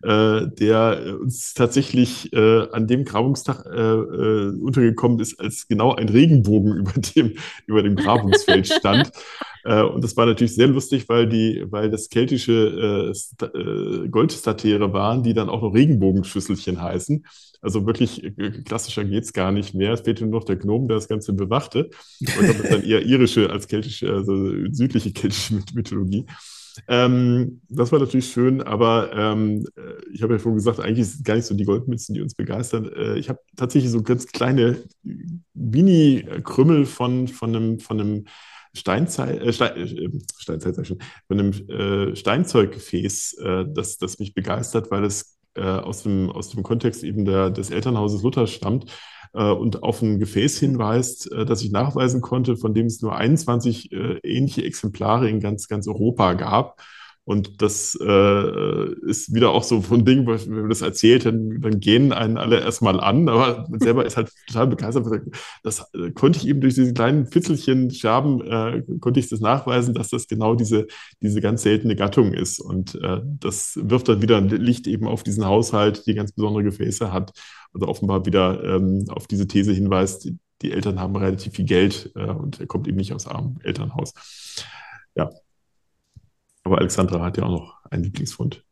äh, 0.03 0.47
der 0.59 1.17
uns 1.19 1.55
tatsächlich 1.55 2.32
an 2.32 2.88
dem 2.88 3.05
Grabungstag 3.05 3.65
untergekommen 3.65 5.19
ist, 5.19 5.39
als 5.39 5.67
genau 5.67 5.95
ein 5.95 6.09
Regenbogen 6.09 6.73
über 6.77 6.93
dem, 6.93 7.34
über 7.65 7.82
dem 7.82 7.95
Grabungsfeld 7.95 8.67
stand. 8.67 9.11
Äh, 9.70 9.84
und 9.84 10.03
das 10.03 10.17
war 10.17 10.26
natürlich 10.26 10.55
sehr 10.55 10.67
lustig, 10.67 11.07
weil 11.07 11.28
die, 11.28 11.63
weil 11.70 11.91
das 11.91 12.09
keltische 12.09 13.13
äh, 13.39 13.45
äh, 13.45 14.09
Goldstatere 14.09 14.91
waren, 14.93 15.22
die 15.22 15.36
dann 15.36 15.47
auch 15.47 15.61
noch 15.61 15.76
Regenbogenschüsselchen 15.76 16.82
heißen. 16.82 17.24
Also 17.61 17.86
wirklich 17.86 18.24
äh, 18.24 18.63
klassischer 18.65 19.03
geht's 19.03 19.32
gar 19.32 19.51
nicht 19.51 19.76
mehr. 19.76 19.93
Es 19.93 20.01
fehlte 20.01 20.26
nur 20.26 20.39
noch 20.39 20.45
der 20.45 20.55
Gnom, 20.55 20.88
der 20.88 20.97
das 20.97 21.07
Ganze 21.07 21.34
bewachte. 21.34 21.91
Und 22.20 22.47
damit 22.47 22.72
dann 22.72 22.84
eher 22.84 23.05
irische 23.05 23.51
als 23.51 23.67
keltische, 23.67 24.11
also 24.11 24.34
südliche 24.72 25.11
keltische 25.11 25.61
Mythologie. 25.76 26.26
Ähm, 26.88 27.61
das 27.70 27.91
war 27.91 27.99
natürlich 27.99 28.32
schön, 28.32 28.61
aber 28.61 29.11
ähm, 29.13 29.65
äh, 29.76 29.82
ich 30.13 30.24
habe 30.24 30.34
ja 30.34 30.39
vorhin 30.39 30.57
gesagt, 30.57 30.80
eigentlich 30.80 30.99
ist 30.99 31.15
es 31.15 31.24
gar 31.24 31.36
nicht 31.36 31.45
so 31.45 31.53
die 31.53 31.65
Goldmünzen, 31.65 32.15
die 32.15 32.22
uns 32.22 32.34
begeistern. 32.34 32.89
Äh, 32.95 33.20
ich 33.20 33.30
habe 33.30 33.39
tatsächlich 33.55 33.91
so 33.91 34.01
ganz 34.01 34.28
kleine 34.28 34.78
Mini-Krümmel 35.53 36.86
von, 36.86 37.28
von 37.28 37.55
einem, 37.55 37.80
von 37.80 37.99
einem 37.99 38.26
Steinzeit, 38.74 39.41
äh, 39.41 39.53
Stein, 39.53 39.78
äh, 39.78 40.09
Steinzeit 40.38 40.78
ich 40.78 40.88
schon, 40.88 40.99
von 41.28 41.39
einem 41.39 41.51
äh, 41.70 42.15
Steinzeuggefäß, 42.15 43.34
äh, 43.39 43.65
das, 43.67 43.97
das 43.97 44.20
mich 44.20 44.34
begeistert, 44.34 44.91
weil 44.91 45.03
es 45.03 45.38
äh, 45.55 45.61
aus, 45.61 46.03
dem, 46.03 46.30
aus 46.30 46.49
dem 46.49 46.63
Kontext 46.63 47.03
eben 47.03 47.26
der, 47.26 47.49
des 47.49 47.70
Elternhauses 47.72 48.22
Luther 48.22 48.47
stammt 48.47 48.91
äh, 49.34 49.52
und 49.52 49.84
auf 49.84 50.02
ein 50.02 50.19
Gefäß 50.19 50.60
hinweist, 50.60 51.31
äh, 51.31 51.45
das 51.45 51.61
ich 51.61 51.72
nachweisen 51.72 52.22
konnte, 52.22 52.57
von 52.57 52.73
dem 52.73 52.85
es 52.85 53.02
nur 53.02 53.15
21 53.15 53.91
äh, 53.91 54.19
ähnliche 54.23 54.64
Exemplare 54.64 55.30
in 55.30 55.39
ganz, 55.39 55.68
ganz 55.68 55.88
Europa 55.88 56.34
gab. 56.34 56.81
Und 57.30 57.61
das 57.61 57.95
äh, 58.01 58.93
ist 59.06 59.35
wieder 59.35 59.51
auch 59.51 59.61
so 59.61 59.84
ein 59.91 60.03
Ding, 60.03 60.26
wenn 60.26 60.61
man 60.61 60.69
das 60.69 60.81
erzählt, 60.81 61.27
dann, 61.27 61.61
dann 61.61 61.80
gehen 61.80 62.11
einen 62.11 62.38
alle 62.38 62.60
erstmal 62.60 62.99
an, 62.99 63.30
aber 63.30 63.68
man 63.69 63.80
selber 63.80 64.03
ist 64.03 64.18
halt 64.18 64.31
total 64.47 64.65
begeistert. 64.65 65.06
Das 65.61 65.93
äh, 65.93 66.10
konnte 66.10 66.39
ich 66.39 66.47
eben 66.47 66.60
durch 66.60 66.73
diese 66.73 66.91
kleinen 66.91 67.27
Fitzelchen, 67.27 67.91
Scherben, 67.91 68.41
äh, 68.41 68.81
konnte 68.99 69.19
ich 69.19 69.30
das 69.30 69.41
nachweisen, 69.41 69.93
dass 69.93 70.10
das 70.10 70.27
genau 70.27 70.56
diese, 70.56 70.88
diese 71.22 71.39
ganz 71.39 71.61
seltene 71.61 71.95
Gattung 71.95 72.34
ist. 72.34 72.60
Und 72.60 72.95
äh, 72.95 73.22
das 73.23 73.77
wirft 73.80 74.07
dann 74.10 74.23
wieder 74.23 74.41
Licht 74.41 74.88
eben 74.88 75.06
auf 75.06 75.22
diesen 75.22 75.45
Haushalt, 75.45 76.07
die 76.07 76.15
ganz 76.15 76.31
besondere 76.31 76.64
Gefäße 76.64 77.14
hat. 77.14 77.31
Also 77.76 77.88
offenbar 77.88 78.26
wieder 78.26 78.64
ähm, 78.64 79.06
auf 79.10 79.27
diese 79.27 79.47
These 79.47 79.72
hinweist, 79.72 80.31
die, 80.64 80.72
Eltern 80.72 80.99
haben 80.99 81.15
relativ 81.15 81.53
viel 81.53 81.65
Geld 81.65 82.11
äh, 82.15 82.26
und 82.26 82.60
er 82.60 82.65
kommt 82.65 82.88
eben 82.88 82.97
nicht 82.97 83.14
aus 83.14 83.27
armem 83.27 83.57
Elternhaus. 83.61 84.15
Ja, 85.14 85.30
aber 86.64 86.77
Alexandra 86.80 87.22
hat 87.22 87.38
ja 87.38 87.44
auch 87.44 87.52
noch 87.52 87.86
einen 87.90 88.03
Lieblingsfund. 88.03 88.64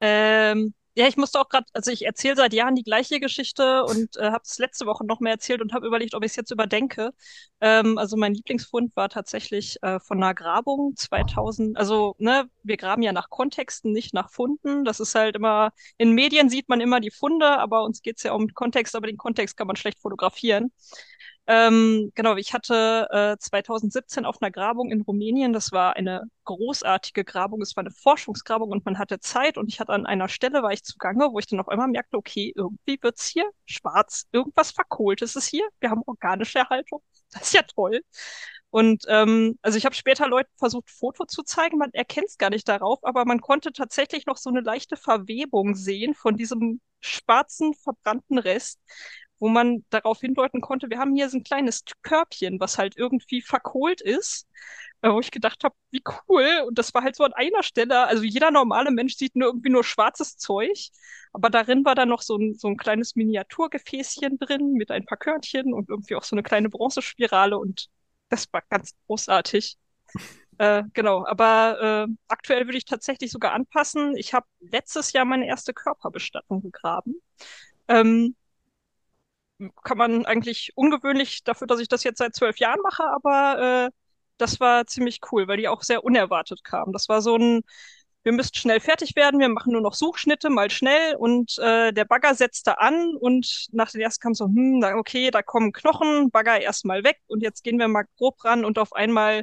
Ähm, 0.00 0.74
ja, 0.96 1.06
ich 1.06 1.16
musste 1.16 1.40
auch 1.40 1.48
gerade, 1.48 1.66
also 1.72 1.90
ich 1.92 2.04
erzähle 2.04 2.36
seit 2.36 2.52
Jahren 2.52 2.74
die 2.74 2.82
gleiche 2.82 3.20
Geschichte 3.20 3.84
und 3.84 4.16
äh, 4.16 4.32
habe 4.32 4.42
es 4.44 4.58
letzte 4.58 4.86
Woche 4.86 5.06
noch 5.06 5.20
mehr 5.20 5.32
erzählt 5.32 5.62
und 5.62 5.72
habe 5.72 5.86
überlegt, 5.86 6.14
ob 6.14 6.24
ich 6.24 6.32
es 6.32 6.36
jetzt 6.36 6.50
überdenke. 6.50 7.12
Ähm, 7.60 7.96
also 7.96 8.16
mein 8.16 8.34
Lieblingsfund 8.34 8.96
war 8.96 9.08
tatsächlich 9.08 9.76
äh, 9.82 10.00
von 10.00 10.22
einer 10.22 10.34
Grabung 10.34 10.96
2000. 10.96 11.76
Also 11.76 12.16
ne, 12.18 12.50
wir 12.64 12.76
graben 12.76 13.02
ja 13.02 13.12
nach 13.12 13.30
Kontexten, 13.30 13.92
nicht 13.92 14.14
nach 14.14 14.30
Funden. 14.30 14.84
Das 14.84 14.98
ist 15.00 15.14
halt 15.14 15.36
immer 15.36 15.72
in 15.96 16.12
Medien 16.12 16.50
sieht 16.50 16.68
man 16.68 16.80
immer 16.80 17.00
die 17.00 17.12
Funde, 17.12 17.46
aber 17.46 17.84
uns 17.84 18.02
geht's 18.02 18.24
ja 18.24 18.32
um 18.32 18.48
Kontext, 18.52 18.96
aber 18.96 19.06
den 19.06 19.16
Kontext 19.16 19.56
kann 19.56 19.68
man 19.68 19.76
schlecht 19.76 20.00
fotografieren. 20.00 20.72
Ähm, 21.52 22.12
genau, 22.14 22.36
ich 22.36 22.54
hatte 22.54 23.08
äh, 23.10 23.36
2017 23.36 24.24
auf 24.24 24.40
einer 24.40 24.52
Grabung 24.52 24.92
in 24.92 25.00
Rumänien, 25.00 25.52
das 25.52 25.72
war 25.72 25.96
eine 25.96 26.22
großartige 26.44 27.24
Grabung, 27.24 27.60
es 27.60 27.74
war 27.74 27.82
eine 27.82 27.90
Forschungsgrabung 27.90 28.70
und 28.70 28.84
man 28.84 28.98
hatte 28.98 29.18
Zeit. 29.18 29.58
Und 29.58 29.66
ich 29.68 29.80
hatte 29.80 29.92
an 29.92 30.06
einer 30.06 30.28
Stelle, 30.28 30.62
war 30.62 30.72
ich 30.72 30.84
zugange, 30.84 31.28
wo 31.32 31.40
ich 31.40 31.48
dann 31.48 31.58
auf 31.58 31.68
einmal 31.68 31.88
merkte, 31.88 32.16
okay, 32.18 32.52
irgendwie 32.54 32.98
wird's 33.02 33.26
hier 33.26 33.50
schwarz, 33.66 34.26
irgendwas 34.30 34.70
verkohlt 34.70 35.22
ist 35.22 35.34
es 35.34 35.46
hier, 35.48 35.66
wir 35.80 35.90
haben 35.90 36.02
organische 36.06 36.60
Erhaltung, 36.60 37.02
das 37.32 37.42
ist 37.42 37.54
ja 37.54 37.62
toll. 37.62 38.00
Und 38.70 39.04
ähm, 39.08 39.58
also 39.62 39.76
ich 39.76 39.84
habe 39.84 39.96
später 39.96 40.28
Leuten 40.28 40.50
versucht, 40.56 40.88
Foto 40.90 41.24
zu 41.24 41.42
zeigen, 41.42 41.78
man 41.78 41.92
erkennt 41.92 42.28
es 42.28 42.38
gar 42.38 42.50
nicht 42.50 42.68
darauf, 42.68 43.00
aber 43.02 43.24
man 43.24 43.40
konnte 43.40 43.72
tatsächlich 43.72 44.26
noch 44.26 44.36
so 44.36 44.50
eine 44.50 44.60
leichte 44.60 44.96
Verwebung 44.96 45.74
sehen 45.74 46.14
von 46.14 46.36
diesem 46.36 46.80
schwarzen, 47.00 47.74
verbrannten 47.74 48.38
Rest 48.38 48.78
wo 49.40 49.48
man 49.48 49.84
darauf 49.90 50.20
hindeuten 50.20 50.60
konnte, 50.60 50.90
wir 50.90 50.98
haben 50.98 51.14
hier 51.16 51.28
so 51.28 51.38
ein 51.38 51.44
kleines 51.44 51.84
Körbchen, 52.02 52.60
was 52.60 52.78
halt 52.78 52.96
irgendwie 52.96 53.42
verkohlt 53.42 54.00
ist, 54.00 54.46
äh, 55.02 55.10
wo 55.10 55.20
ich 55.20 55.30
gedacht 55.30 55.64
habe, 55.64 55.74
wie 55.90 56.02
cool. 56.28 56.64
Und 56.66 56.78
das 56.78 56.94
war 56.94 57.02
halt 57.02 57.16
so 57.16 57.24
an 57.24 57.32
einer 57.32 57.62
Stelle, 57.62 58.06
also 58.06 58.22
jeder 58.22 58.50
normale 58.50 58.90
Mensch 58.90 59.16
sieht 59.16 59.36
nur 59.36 59.48
irgendwie 59.48 59.70
nur 59.70 59.84
schwarzes 59.84 60.36
Zeug, 60.36 60.90
aber 61.32 61.50
darin 61.50 61.84
war 61.84 61.94
dann 61.94 62.08
noch 62.08 62.22
so 62.22 62.36
ein, 62.36 62.54
so 62.54 62.68
ein 62.68 62.76
kleines 62.76 63.16
Miniaturgefäßchen 63.16 64.38
drin 64.38 64.74
mit 64.74 64.90
ein 64.90 65.06
paar 65.06 65.18
Körnchen 65.18 65.72
und 65.74 65.88
irgendwie 65.88 66.16
auch 66.16 66.24
so 66.24 66.36
eine 66.36 66.42
kleine 66.42 66.68
Bronzespirale 66.68 67.58
und 67.58 67.88
das 68.28 68.46
war 68.52 68.62
ganz 68.68 68.94
großartig. 69.06 69.76
Äh, 70.58 70.84
genau, 70.92 71.24
aber 71.26 72.06
äh, 72.08 72.12
aktuell 72.28 72.66
würde 72.66 72.76
ich 72.76 72.84
tatsächlich 72.84 73.30
sogar 73.30 73.52
anpassen. 73.52 74.14
Ich 74.16 74.34
habe 74.34 74.46
letztes 74.60 75.12
Jahr 75.12 75.24
meine 75.24 75.46
erste 75.46 75.72
Körperbestattung 75.72 76.60
gegraben. 76.60 77.14
Ähm, 77.88 78.36
kann 79.84 79.98
man 79.98 80.26
eigentlich 80.26 80.72
ungewöhnlich 80.76 81.44
dafür, 81.44 81.66
dass 81.66 81.80
ich 81.80 81.88
das 81.88 82.04
jetzt 82.04 82.18
seit 82.18 82.34
zwölf 82.34 82.58
Jahren 82.58 82.80
mache, 82.82 83.04
aber 83.04 83.88
äh, 83.88 83.90
das 84.38 84.60
war 84.60 84.86
ziemlich 84.86 85.20
cool, 85.32 85.48
weil 85.48 85.58
die 85.58 85.68
auch 85.68 85.82
sehr 85.82 86.04
unerwartet 86.04 86.64
kamen. 86.64 86.92
Das 86.92 87.08
war 87.08 87.20
so 87.22 87.36
ein, 87.36 87.62
wir 88.22 88.32
müssten 88.32 88.56
schnell 88.58 88.80
fertig 88.80 89.16
werden, 89.16 89.40
wir 89.40 89.48
machen 89.48 89.72
nur 89.72 89.80
noch 89.82 89.94
Suchschnitte, 89.94 90.50
mal 90.50 90.70
schnell 90.70 91.16
und 91.16 91.58
äh, 91.58 91.92
der 91.92 92.04
Bagger 92.04 92.34
setzte 92.34 92.78
an 92.78 93.16
und 93.16 93.66
nach 93.72 93.90
den 93.90 94.00
ersten 94.00 94.22
kam 94.22 94.34
so, 94.34 94.46
hm, 94.46 94.82
okay, 94.96 95.30
da 95.30 95.42
kommen 95.42 95.72
Knochen, 95.72 96.30
Bagger 96.30 96.60
erstmal 96.60 97.04
weg 97.04 97.18
und 97.28 97.42
jetzt 97.42 97.62
gehen 97.64 97.78
wir 97.78 97.88
mal 97.88 98.04
grob 98.18 98.42
ran 98.44 98.64
und 98.64 98.78
auf 98.78 98.92
einmal 98.94 99.42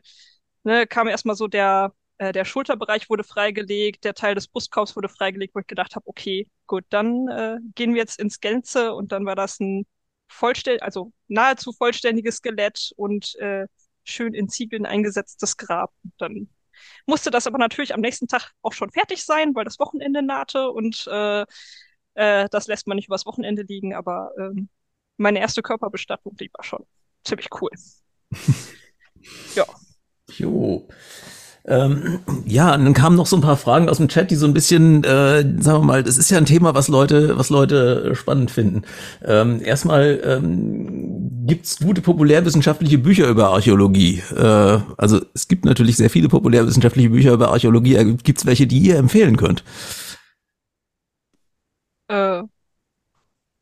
ne, 0.63 0.87
kam 0.87 1.07
erstmal 1.07 1.35
so 1.35 1.47
der, 1.47 1.93
äh, 2.17 2.31
der 2.31 2.45
Schulterbereich 2.45 3.09
wurde 3.09 3.23
freigelegt, 3.23 4.03
der 4.03 4.13
Teil 4.13 4.35
des 4.35 4.47
Brustkorbs 4.47 4.95
wurde 4.95 5.09
freigelegt, 5.09 5.55
wo 5.55 5.59
ich 5.59 5.67
gedacht 5.67 5.95
habe, 5.95 6.07
okay, 6.07 6.47
gut, 6.67 6.85
dann 6.89 7.27
äh, 7.29 7.57
gehen 7.75 7.93
wir 7.93 8.01
jetzt 8.01 8.19
ins 8.19 8.39
Gänze 8.39 8.93
und 8.93 9.11
dann 9.11 9.25
war 9.25 9.35
das 9.35 9.59
ein 9.59 9.85
vollständig, 10.27 10.83
also 10.83 11.11
nahezu 11.27 11.71
vollständiges 11.71 12.37
Skelett 12.37 12.91
und 12.95 13.35
äh, 13.35 13.67
schön 14.03 14.33
in 14.33 14.49
Ziegeln 14.49 14.85
eingesetztes 14.85 15.57
Grab. 15.57 15.93
Dann 16.17 16.49
musste 17.05 17.31
das 17.31 17.47
aber 17.47 17.57
natürlich 17.57 17.93
am 17.93 18.01
nächsten 18.01 18.27
Tag 18.27 18.51
auch 18.61 18.73
schon 18.73 18.91
fertig 18.91 19.25
sein, 19.25 19.55
weil 19.55 19.65
das 19.65 19.79
Wochenende 19.79 20.21
nahte 20.21 20.69
und 20.71 21.07
äh, 21.07 21.45
äh, 22.13 22.47
das 22.49 22.67
lässt 22.67 22.87
man 22.87 22.95
nicht 22.95 23.07
übers 23.07 23.25
Wochenende 23.25 23.63
liegen, 23.63 23.93
aber 23.93 24.31
äh, 24.37 24.61
meine 25.17 25.39
erste 25.39 25.61
Körperbestattung, 25.61 26.35
die 26.35 26.49
war 26.53 26.63
schon 26.63 26.85
ziemlich 27.23 27.49
cool. 27.61 27.71
ja. 29.55 29.65
Jo. 30.31 30.87
Ähm, 31.69 32.19
ja, 32.45 32.73
und 32.73 32.85
dann 32.85 32.93
kamen 32.93 33.17
noch 33.17 33.25
so 33.25 33.35
ein 33.35 33.41
paar 33.41 33.57
Fragen 33.57 33.89
aus 33.89 33.97
dem 33.97 34.07
Chat, 34.07 34.31
die 34.31 34.35
so 34.35 34.45
ein 34.45 34.53
bisschen, 34.53 35.03
äh, 35.03 35.41
sagen 35.61 35.81
wir 35.81 35.83
mal, 35.83 36.01
das 36.01 36.17
ist 36.17 36.31
ja 36.31 36.37
ein 36.37 36.45
Thema, 36.45 36.73
was 36.75 36.87
Leute, 36.87 37.37
was 37.37 37.49
Leute 37.49 38.15
spannend 38.15 38.51
finden. 38.51 38.83
Ähm, 39.21 39.61
erstmal 39.61 40.21
ähm, 40.23 41.45
gibt 41.45 41.79
gute 41.83 42.01
populärwissenschaftliche 42.01 42.97
Bücher 42.97 43.27
über 43.27 43.49
Archäologie. 43.49 44.23
Äh, 44.33 44.79
also 44.97 45.19
es 45.33 45.49
gibt 45.49 45.65
natürlich 45.65 45.97
sehr 45.97 46.09
viele 46.09 46.29
populärwissenschaftliche 46.29 47.09
Bücher 47.09 47.33
über 47.33 47.49
Archäologie. 47.49 47.95
Äh, 47.95 48.13
gibt 48.13 48.39
es 48.39 48.45
welche, 48.45 48.65
die 48.65 48.79
ihr 48.79 48.95
empfehlen 48.95 49.35
könnt? 49.35 49.65
Äh, 52.07 52.43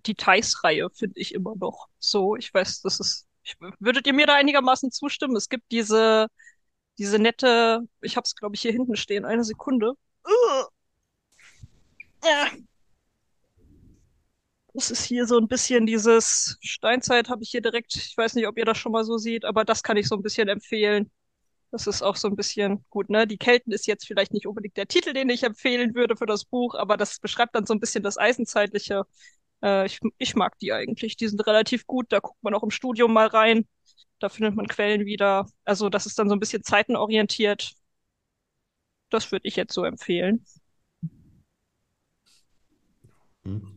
die 0.05 0.13
Thais-Reihe 0.13 0.89
finde 0.93 1.19
ich 1.19 1.33
immer 1.33 1.55
noch 1.55 1.87
so. 1.97 2.35
Ich 2.35 2.53
weiß, 2.53 2.81
das 2.81 2.99
ist. 2.99 3.25
Ich, 3.43 3.55
würdet 3.79 4.05
ihr 4.05 4.13
mir 4.13 4.27
da 4.27 4.35
einigermaßen 4.35 4.91
zustimmen? 4.91 5.35
Es 5.35 5.49
gibt 5.49 5.71
diese 5.71 6.27
diese 6.97 7.19
nette, 7.19 7.81
ich 8.01 8.17
hab's 8.17 8.35
glaube 8.35 8.55
ich 8.55 8.61
hier 8.61 8.71
hinten 8.71 8.95
stehen, 8.95 9.25
eine 9.25 9.43
Sekunde. 9.43 9.93
Das 14.73 14.91
ist 14.91 15.05
hier 15.05 15.25
so 15.25 15.37
ein 15.37 15.47
bisschen 15.47 15.85
dieses 15.85 16.57
Steinzeit 16.61 17.29
habe 17.29 17.41
ich 17.43 17.49
hier 17.49 17.61
direkt, 17.61 17.95
ich 17.95 18.15
weiß 18.17 18.35
nicht, 18.35 18.47
ob 18.47 18.57
ihr 18.57 18.65
das 18.65 18.77
schon 18.77 18.91
mal 18.91 19.05
so 19.05 19.17
seht, 19.17 19.45
aber 19.45 19.63
das 19.63 19.83
kann 19.83 19.95
ich 19.97 20.07
so 20.07 20.15
ein 20.15 20.21
bisschen 20.21 20.49
empfehlen. 20.49 21.09
Das 21.71 21.87
ist 21.87 22.01
auch 22.03 22.15
so 22.17 22.27
ein 22.29 22.35
bisschen 22.37 22.85
gut, 22.89 23.09
ne? 23.09 23.27
Die 23.27 23.37
Kelten 23.37 23.71
ist 23.73 23.87
jetzt 23.87 24.07
vielleicht 24.07 24.33
nicht 24.33 24.47
unbedingt 24.47 24.77
der 24.77 24.87
Titel, 24.87 25.13
den 25.13 25.29
ich 25.29 25.43
empfehlen 25.43 25.95
würde 25.95 26.15
für 26.17 26.25
das 26.25 26.45
Buch, 26.45 26.75
aber 26.75 26.97
das 26.97 27.19
beschreibt 27.19 27.55
dann 27.55 27.65
so 27.65 27.73
ein 27.73 27.79
bisschen 27.81 28.03
das 28.03 28.17
Eisenzeitliche. 28.17 29.03
Äh, 29.63 29.85
ich, 29.87 29.99
ich 30.17 30.35
mag 30.35 30.57
die 30.59 30.73
eigentlich. 30.73 31.17
Die 31.17 31.27
sind 31.27 31.45
relativ 31.47 31.87
gut. 31.87 32.07
Da 32.09 32.19
guckt 32.19 32.43
man 32.43 32.53
auch 32.55 32.63
im 32.63 32.71
Studium 32.71 33.13
mal 33.13 33.27
rein. 33.27 33.67
Da 34.19 34.29
findet 34.29 34.55
man 34.55 34.67
Quellen 34.67 35.05
wieder. 35.05 35.47
Also 35.63 35.89
das 35.89 36.05
ist 36.05 36.17
dann 36.17 36.29
so 36.29 36.35
ein 36.35 36.39
bisschen 36.39 36.63
zeitenorientiert. 36.63 37.73
Das 39.09 39.31
würde 39.31 39.47
ich 39.47 39.55
jetzt 39.55 39.73
so 39.73 39.83
empfehlen. 39.83 40.45
Hm. 43.43 43.75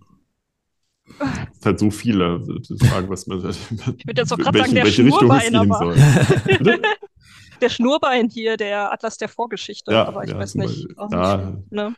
Es 1.51 1.59
ist 1.59 1.67
halt 1.67 1.79
so 1.79 1.91
viele 1.91 2.41
Fragen, 2.89 3.09
was 3.09 3.27
man. 3.27 3.39
Ich 3.49 4.07
würde 4.07 4.21
jetzt 4.21 4.33
auch 4.33 4.37
gerade 4.37 4.59
sagen, 4.59 4.75
der 4.75 4.87
Schnurbein, 4.87 5.55
aber. 5.55 5.95
der 7.61 7.69
Schnurbein 7.69 8.29
hier, 8.29 8.57
der 8.57 8.93
Atlas 8.93 9.17
der 9.17 9.29
Vorgeschichte, 9.29 9.93
ja, 9.93 10.07
aber 10.07 10.25
ich 10.25 10.31
ja, 10.31 10.39
weiß 10.39 10.55
nicht. 10.57 10.87
Ja. 11.11 11.37
Nicht 11.37 11.73
ne? 11.73 11.95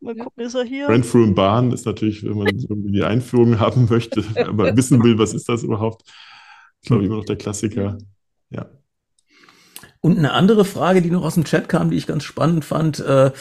Mal 0.00 0.16
gucken, 0.16 0.44
ist 0.44 0.54
er 0.54 0.64
hier? 0.64 0.86
Brent 0.86 1.10
Through 1.10 1.34
Bahn 1.34 1.72
ist 1.72 1.86
natürlich, 1.86 2.22
wenn 2.24 2.36
man 2.36 2.92
die 2.92 3.02
Einführung 3.02 3.58
haben 3.58 3.86
möchte, 3.88 4.22
aber 4.46 4.76
wissen 4.76 5.02
will, 5.02 5.18
was 5.18 5.32
ist 5.32 5.48
das 5.48 5.62
überhaupt, 5.62 6.10
glaube 6.84 7.02
ich, 7.02 7.08
immer 7.08 7.18
noch 7.18 7.24
der 7.24 7.36
Klassiker. 7.36 7.98
Ja. 8.50 8.66
Und 10.00 10.18
eine 10.18 10.32
andere 10.32 10.64
Frage, 10.64 11.02
die 11.02 11.10
noch 11.10 11.24
aus 11.24 11.34
dem 11.34 11.44
Chat 11.44 11.68
kam, 11.68 11.90
die 11.90 11.96
ich 11.96 12.06
ganz 12.06 12.24
spannend 12.24 12.64
fand, 12.64 13.00
äh, 13.00 13.32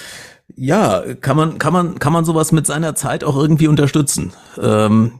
ja, 0.55 1.15
kann 1.15 1.35
man, 1.35 1.57
kann 1.57 1.73
man, 1.73 1.99
kann 1.99 2.13
man 2.13 2.25
sowas 2.25 2.51
mit 2.51 2.65
seiner 2.65 2.95
Zeit 2.95 3.23
auch 3.23 3.35
irgendwie 3.35 3.67
unterstützen? 3.67 4.33
Ähm, 4.61 5.19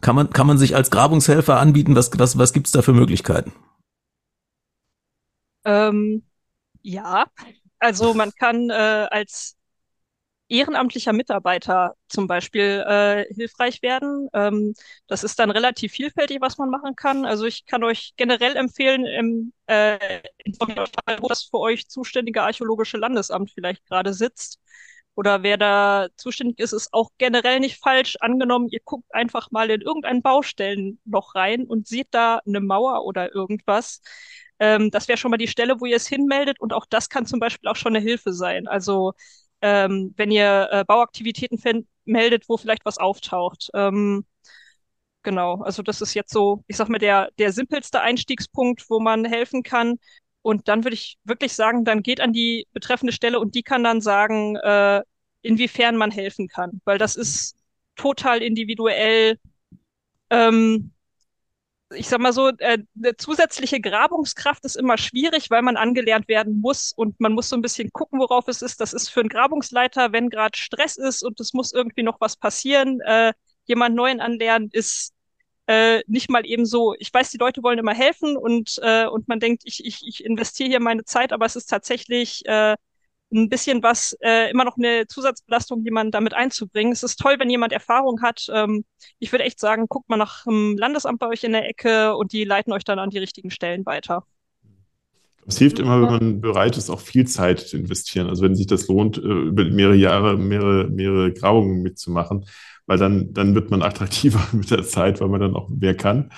kann 0.00 0.16
man, 0.16 0.30
kann 0.30 0.46
man 0.46 0.58
sich 0.58 0.74
als 0.74 0.90
Grabungshelfer 0.90 1.58
anbieten? 1.58 1.94
Was, 1.94 2.10
was, 2.18 2.38
was 2.38 2.52
gibt's 2.52 2.72
da 2.72 2.82
für 2.82 2.92
Möglichkeiten? 2.92 3.52
Ähm, 5.64 6.22
ja, 6.82 7.26
also 7.78 8.14
man 8.14 8.32
kann 8.32 8.70
äh, 8.70 9.06
als 9.10 9.56
ehrenamtlicher 10.50 11.12
Mitarbeiter 11.12 11.94
zum 12.08 12.26
Beispiel 12.26 12.84
äh, 12.86 13.32
hilfreich 13.34 13.82
werden. 13.82 14.28
Ähm, 14.34 14.74
das 15.06 15.24
ist 15.24 15.38
dann 15.38 15.50
relativ 15.50 15.92
vielfältig, 15.92 16.40
was 16.40 16.58
man 16.58 16.70
machen 16.70 16.96
kann. 16.96 17.24
Also 17.24 17.46
ich 17.46 17.66
kann 17.66 17.84
euch 17.84 18.12
generell 18.16 18.56
empfehlen, 18.56 19.06
im, 19.06 19.52
äh, 19.66 20.20
wo 21.20 21.28
das 21.28 21.44
für 21.44 21.58
euch 21.58 21.88
zuständige 21.88 22.42
archäologische 22.42 22.98
Landesamt 22.98 23.50
vielleicht 23.52 23.86
gerade 23.86 24.12
sitzt 24.12 24.60
oder 25.14 25.42
wer 25.42 25.56
da 25.56 26.08
zuständig 26.16 26.58
ist, 26.58 26.72
ist 26.72 26.92
auch 26.92 27.10
generell 27.18 27.60
nicht 27.60 27.76
falsch. 27.78 28.16
Angenommen, 28.20 28.68
ihr 28.70 28.80
guckt 28.84 29.12
einfach 29.14 29.50
mal 29.50 29.70
in 29.70 29.80
irgendein 29.82 30.22
Baustellenloch 30.22 31.34
rein 31.34 31.64
und 31.64 31.86
seht 31.86 32.08
da 32.12 32.40
eine 32.46 32.60
Mauer 32.60 33.04
oder 33.04 33.34
irgendwas. 33.34 34.02
Ähm, 34.58 34.90
das 34.90 35.08
wäre 35.08 35.18
schon 35.18 35.30
mal 35.30 35.36
die 35.36 35.48
Stelle, 35.48 35.80
wo 35.80 35.86
ihr 35.86 35.96
es 35.96 36.06
hinmeldet 36.06 36.60
und 36.60 36.72
auch 36.72 36.86
das 36.86 37.08
kann 37.08 37.26
zum 37.26 37.40
Beispiel 37.40 37.68
auch 37.68 37.76
schon 37.76 37.94
eine 37.96 38.04
Hilfe 38.04 38.32
sein. 38.32 38.66
Also 38.68 39.12
ähm, 39.62 40.14
wenn 40.16 40.30
ihr 40.30 40.68
äh, 40.70 40.84
Bauaktivitäten 40.84 41.86
meldet, 42.04 42.48
wo 42.48 42.56
vielleicht 42.56 42.84
was 42.84 42.98
auftaucht. 42.98 43.70
Ähm, 43.74 44.24
genau, 45.22 45.62
also 45.62 45.82
das 45.82 46.00
ist 46.00 46.14
jetzt 46.14 46.32
so, 46.32 46.64
ich 46.66 46.76
sag 46.76 46.88
mal, 46.88 46.98
der, 46.98 47.30
der 47.38 47.52
simpelste 47.52 48.00
Einstiegspunkt, 48.00 48.88
wo 48.88 49.00
man 49.00 49.24
helfen 49.24 49.62
kann. 49.62 49.98
Und 50.42 50.68
dann 50.68 50.84
würde 50.84 50.94
ich 50.94 51.18
wirklich 51.24 51.52
sagen, 51.52 51.84
dann 51.84 52.02
geht 52.02 52.20
an 52.20 52.32
die 52.32 52.66
betreffende 52.72 53.12
Stelle 53.12 53.40
und 53.40 53.54
die 53.54 53.62
kann 53.62 53.84
dann 53.84 54.00
sagen, 54.00 54.56
äh, 54.56 55.02
inwiefern 55.42 55.96
man 55.96 56.10
helfen 56.10 56.48
kann. 56.48 56.80
Weil 56.84 56.98
das 56.98 57.16
ist 57.16 57.56
total 57.96 58.42
individuell. 58.42 59.38
Ähm, 60.30 60.92
ich 61.94 62.08
sag 62.08 62.20
mal 62.20 62.32
so, 62.32 62.48
äh, 62.58 62.78
eine 62.96 63.16
zusätzliche 63.16 63.80
Grabungskraft 63.80 64.64
ist 64.64 64.76
immer 64.76 64.98
schwierig, 64.98 65.50
weil 65.50 65.62
man 65.62 65.76
angelernt 65.76 66.28
werden 66.28 66.60
muss 66.60 66.92
und 66.92 67.18
man 67.20 67.32
muss 67.32 67.48
so 67.48 67.56
ein 67.56 67.62
bisschen 67.62 67.90
gucken, 67.92 68.20
worauf 68.20 68.48
es 68.48 68.62
ist. 68.62 68.80
Das 68.80 68.92
ist 68.92 69.08
für 69.08 69.20
einen 69.20 69.28
Grabungsleiter, 69.28 70.12
wenn 70.12 70.30
gerade 70.30 70.56
Stress 70.58 70.96
ist 70.96 71.22
und 71.22 71.40
es 71.40 71.52
muss 71.52 71.72
irgendwie 71.72 72.02
noch 72.02 72.20
was 72.20 72.36
passieren, 72.36 73.00
äh, 73.00 73.32
jemand 73.66 73.96
Neuen 73.96 74.20
anlernen, 74.20 74.68
ist 74.72 75.12
äh, 75.66 76.02
nicht 76.06 76.30
mal 76.30 76.46
eben 76.46 76.66
so, 76.66 76.94
ich 76.98 77.12
weiß, 77.12 77.30
die 77.30 77.38
Leute 77.38 77.62
wollen 77.62 77.78
immer 77.78 77.94
helfen 77.94 78.36
und, 78.36 78.78
äh, 78.82 79.06
und 79.06 79.28
man 79.28 79.40
denkt, 79.40 79.62
ich, 79.64 79.84
ich, 79.84 80.06
ich 80.06 80.24
investiere 80.24 80.68
hier 80.68 80.80
meine 80.80 81.04
Zeit, 81.04 81.32
aber 81.32 81.46
es 81.46 81.56
ist 81.56 81.66
tatsächlich 81.66 82.44
äh, 82.46 82.76
ein 83.32 83.48
bisschen 83.48 83.82
was, 83.82 84.16
äh, 84.20 84.50
immer 84.50 84.64
noch 84.64 84.76
eine 84.76 85.06
Zusatzbelastung, 85.06 85.84
jemanden 85.84 86.12
damit 86.12 86.34
einzubringen. 86.34 86.92
Es 86.92 87.02
ist 87.02 87.18
toll, 87.18 87.36
wenn 87.38 87.50
jemand 87.50 87.72
Erfahrung 87.72 88.22
hat. 88.22 88.46
Ähm, 88.52 88.84
ich 89.18 89.32
würde 89.32 89.44
echt 89.44 89.60
sagen, 89.60 89.86
guckt 89.88 90.08
mal 90.08 90.16
nach 90.16 90.44
dem 90.44 90.76
Landesamt 90.76 91.18
bei 91.18 91.28
euch 91.28 91.44
in 91.44 91.52
der 91.52 91.68
Ecke 91.68 92.16
und 92.16 92.32
die 92.32 92.44
leiten 92.44 92.72
euch 92.72 92.84
dann 92.84 92.98
an 92.98 93.10
die 93.10 93.18
richtigen 93.18 93.50
Stellen 93.50 93.86
weiter. 93.86 94.24
Es 95.46 95.58
hilft 95.58 95.78
immer, 95.78 96.00
wenn 96.02 96.10
man 96.10 96.40
bereit 96.40 96.76
ist, 96.76 96.90
auch 96.90 97.00
viel 97.00 97.26
Zeit 97.26 97.60
zu 97.60 97.76
investieren. 97.76 98.28
Also 98.28 98.42
wenn 98.42 98.54
sich 98.54 98.66
das 98.66 98.88
lohnt, 98.88 99.18
äh, 99.18 99.20
über 99.20 99.64
mehrere 99.64 99.96
Jahre, 99.96 100.36
mehrere, 100.36 100.88
mehrere 100.88 101.32
Grabungen 101.32 101.82
mitzumachen, 101.82 102.46
weil 102.86 102.98
dann, 102.98 103.32
dann 103.32 103.54
wird 103.54 103.70
man 103.70 103.82
attraktiver 103.82 104.46
mit 104.52 104.70
der 104.70 104.82
Zeit, 104.82 105.20
weil 105.20 105.28
man 105.28 105.40
dann 105.40 105.56
auch 105.56 105.68
mehr 105.68 105.96
kann. 105.96 106.30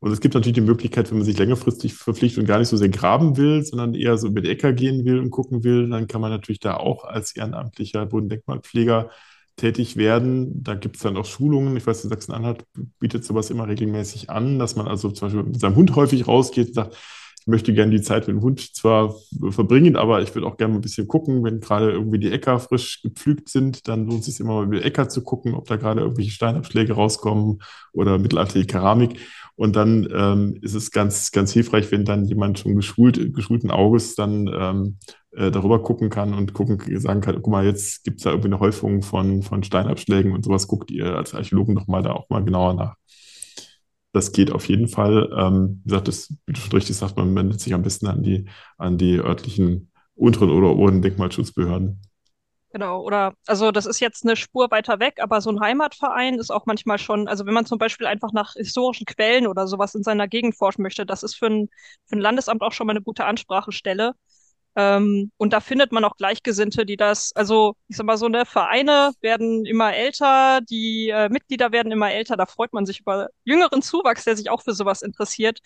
Und 0.00 0.12
es 0.12 0.20
gibt 0.20 0.34
natürlich 0.34 0.54
die 0.54 0.60
Möglichkeit, 0.60 1.10
wenn 1.10 1.18
man 1.18 1.24
sich 1.24 1.38
längerfristig 1.38 1.94
verpflichtet 1.94 2.40
und 2.40 2.46
gar 2.46 2.58
nicht 2.58 2.68
so 2.68 2.76
sehr 2.76 2.90
graben 2.90 3.36
will, 3.36 3.64
sondern 3.64 3.94
eher 3.94 4.18
so 4.18 4.26
über 4.28 4.40
die 4.40 4.50
Äcker 4.50 4.72
gehen 4.72 5.04
will 5.04 5.18
und 5.18 5.30
gucken 5.30 5.64
will, 5.64 5.88
dann 5.88 6.06
kann 6.06 6.20
man 6.20 6.30
natürlich 6.30 6.60
da 6.60 6.76
auch 6.76 7.04
als 7.04 7.34
ehrenamtlicher 7.34 8.06
Bodendenkmalpfleger 8.06 9.10
tätig 9.56 9.96
werden. 9.96 10.62
Da 10.62 10.74
gibt 10.74 10.96
es 10.96 11.02
dann 11.02 11.16
auch 11.16 11.24
Schulungen. 11.24 11.76
Ich 11.76 11.86
weiß, 11.86 12.02
Sachsen-Anhalt 12.02 12.64
bietet 12.98 13.24
sowas 13.24 13.50
immer 13.50 13.66
regelmäßig 13.66 14.28
an, 14.28 14.58
dass 14.58 14.76
man 14.76 14.86
also 14.86 15.10
zum 15.10 15.28
Beispiel 15.28 15.44
mit 15.44 15.60
seinem 15.60 15.76
Hund 15.76 15.96
häufig 15.96 16.28
rausgeht 16.28 16.68
und 16.68 16.74
sagt, 16.74 16.96
ich 17.46 17.46
möchte 17.46 17.72
gerne 17.72 17.92
die 17.92 18.02
Zeit 18.02 18.26
mit 18.26 18.36
dem 18.36 18.42
Hund 18.42 18.74
zwar 18.74 19.14
verbringen, 19.50 19.94
aber 19.94 20.20
ich 20.20 20.34
würde 20.34 20.48
auch 20.48 20.56
gerne 20.56 20.72
mal 20.72 20.78
ein 20.80 20.82
bisschen 20.82 21.06
gucken, 21.06 21.44
wenn 21.44 21.60
gerade 21.60 21.92
irgendwie 21.92 22.18
die 22.18 22.32
Äcker 22.32 22.58
frisch 22.58 23.02
gepflügt 23.02 23.48
sind, 23.48 23.86
dann 23.86 24.04
lohnt 24.04 24.20
es 24.20 24.26
sich 24.26 24.40
immer 24.40 24.54
mal 24.54 24.64
über 24.64 24.84
Äcker 24.84 25.08
zu 25.08 25.22
gucken, 25.22 25.54
ob 25.54 25.68
da 25.68 25.76
gerade 25.76 26.00
irgendwelche 26.00 26.32
Steinabschläge 26.32 26.94
rauskommen 26.94 27.62
oder 27.92 28.18
mittelalterliche 28.18 28.66
Keramik. 28.66 29.20
Und 29.56 29.74
dann 29.74 30.06
ähm, 30.14 30.58
ist 30.60 30.74
es 30.74 30.90
ganz, 30.90 31.32
ganz 31.32 31.52
hilfreich, 31.52 31.90
wenn 31.90 32.04
dann 32.04 32.26
jemand 32.26 32.58
schon 32.58 32.76
geschult, 32.76 33.34
geschulten 33.34 33.70
Auges 33.70 34.14
dann 34.14 34.50
ähm, 34.52 34.98
äh, 35.32 35.50
darüber 35.50 35.82
gucken 35.82 36.10
kann 36.10 36.34
und 36.34 36.52
gucken, 36.52 36.78
sagen 37.00 37.22
kann, 37.22 37.36
guck 37.36 37.48
mal, 37.48 37.64
jetzt 37.64 38.04
gibt 38.04 38.18
es 38.18 38.24
da 38.24 38.30
irgendwie 38.30 38.48
eine 38.48 38.60
Häufung 38.60 39.02
von, 39.02 39.42
von 39.42 39.62
Steinabschlägen 39.62 40.32
und 40.32 40.44
sowas, 40.44 40.68
guckt 40.68 40.90
ihr 40.90 41.16
als 41.16 41.34
Archäologen 41.34 41.74
nochmal 41.74 42.02
da 42.02 42.12
auch 42.12 42.28
mal 42.28 42.44
genauer 42.44 42.74
nach. 42.74 42.96
Das 44.12 44.32
geht 44.32 44.50
auf 44.50 44.68
jeden 44.68 44.88
Fall. 44.88 45.30
Ähm, 45.36 45.80
wie 45.84 45.90
gesagt, 45.90 46.08
das, 46.08 46.34
wie 46.46 46.52
du 46.52 46.60
schon 46.60 46.72
richtig 46.72 46.96
sagst, 46.96 47.16
man 47.16 47.34
wendet 47.34 47.60
sich 47.60 47.74
am 47.74 47.82
besten 47.82 48.06
an 48.06 48.22
die, 48.22 48.46
an 48.78 48.98
die 48.98 49.18
örtlichen 49.18 49.90
unteren 50.14 50.50
oder 50.50 50.70
oberen 50.70 51.02
Denkmalschutzbehörden. 51.02 52.00
Genau, 52.76 53.00
oder 53.00 53.32
also 53.46 53.70
das 53.72 53.86
ist 53.86 54.00
jetzt 54.00 54.22
eine 54.26 54.36
Spur 54.36 54.70
weiter 54.70 55.00
weg, 55.00 55.14
aber 55.22 55.40
so 55.40 55.48
ein 55.50 55.60
Heimatverein 55.60 56.34
ist 56.34 56.50
auch 56.50 56.66
manchmal 56.66 56.98
schon, 56.98 57.26
also 57.26 57.46
wenn 57.46 57.54
man 57.54 57.64
zum 57.64 57.78
Beispiel 57.78 58.06
einfach 58.06 58.32
nach 58.34 58.52
historischen 58.52 59.06
Quellen 59.06 59.46
oder 59.46 59.66
sowas 59.66 59.94
in 59.94 60.02
seiner 60.02 60.28
Gegend 60.28 60.54
forschen 60.58 60.82
möchte, 60.82 61.06
das 61.06 61.22
ist 61.22 61.36
für 61.36 61.46
ein, 61.46 61.70
für 62.04 62.16
ein 62.16 62.20
Landesamt 62.20 62.60
auch 62.60 62.72
schon 62.72 62.86
mal 62.86 62.92
eine 62.92 63.00
gute 63.00 63.24
Ansprachestelle. 63.24 64.12
Ähm, 64.76 65.32
und 65.38 65.52
da 65.54 65.60
findet 65.60 65.92
man 65.92 66.04
auch 66.04 66.16
Gleichgesinnte, 66.18 66.84
die 66.86 66.96
das, 66.98 67.32
also 67.34 67.76
ich 67.88 67.96
sag 67.96 68.04
mal 68.06 68.18
so, 68.18 68.28
ne, 68.28 68.44
Vereine 68.46 69.12
werden 69.22 69.64
immer 69.66 69.94
älter, 69.94 70.60
die 70.62 71.08
äh, 71.10 71.30
Mitglieder 71.30 71.72
werden 71.72 71.92
immer 71.92 72.12
älter, 72.12 72.36
da 72.36 72.44
freut 72.46 72.74
man 72.74 72.84
sich 72.86 73.00
über 73.00 73.28
jüngeren 73.44 73.80
Zuwachs, 73.82 74.24
der 74.24 74.36
sich 74.36 74.50
auch 74.50 74.62
für 74.62 74.74
sowas 74.74 75.00
interessiert. 75.02 75.60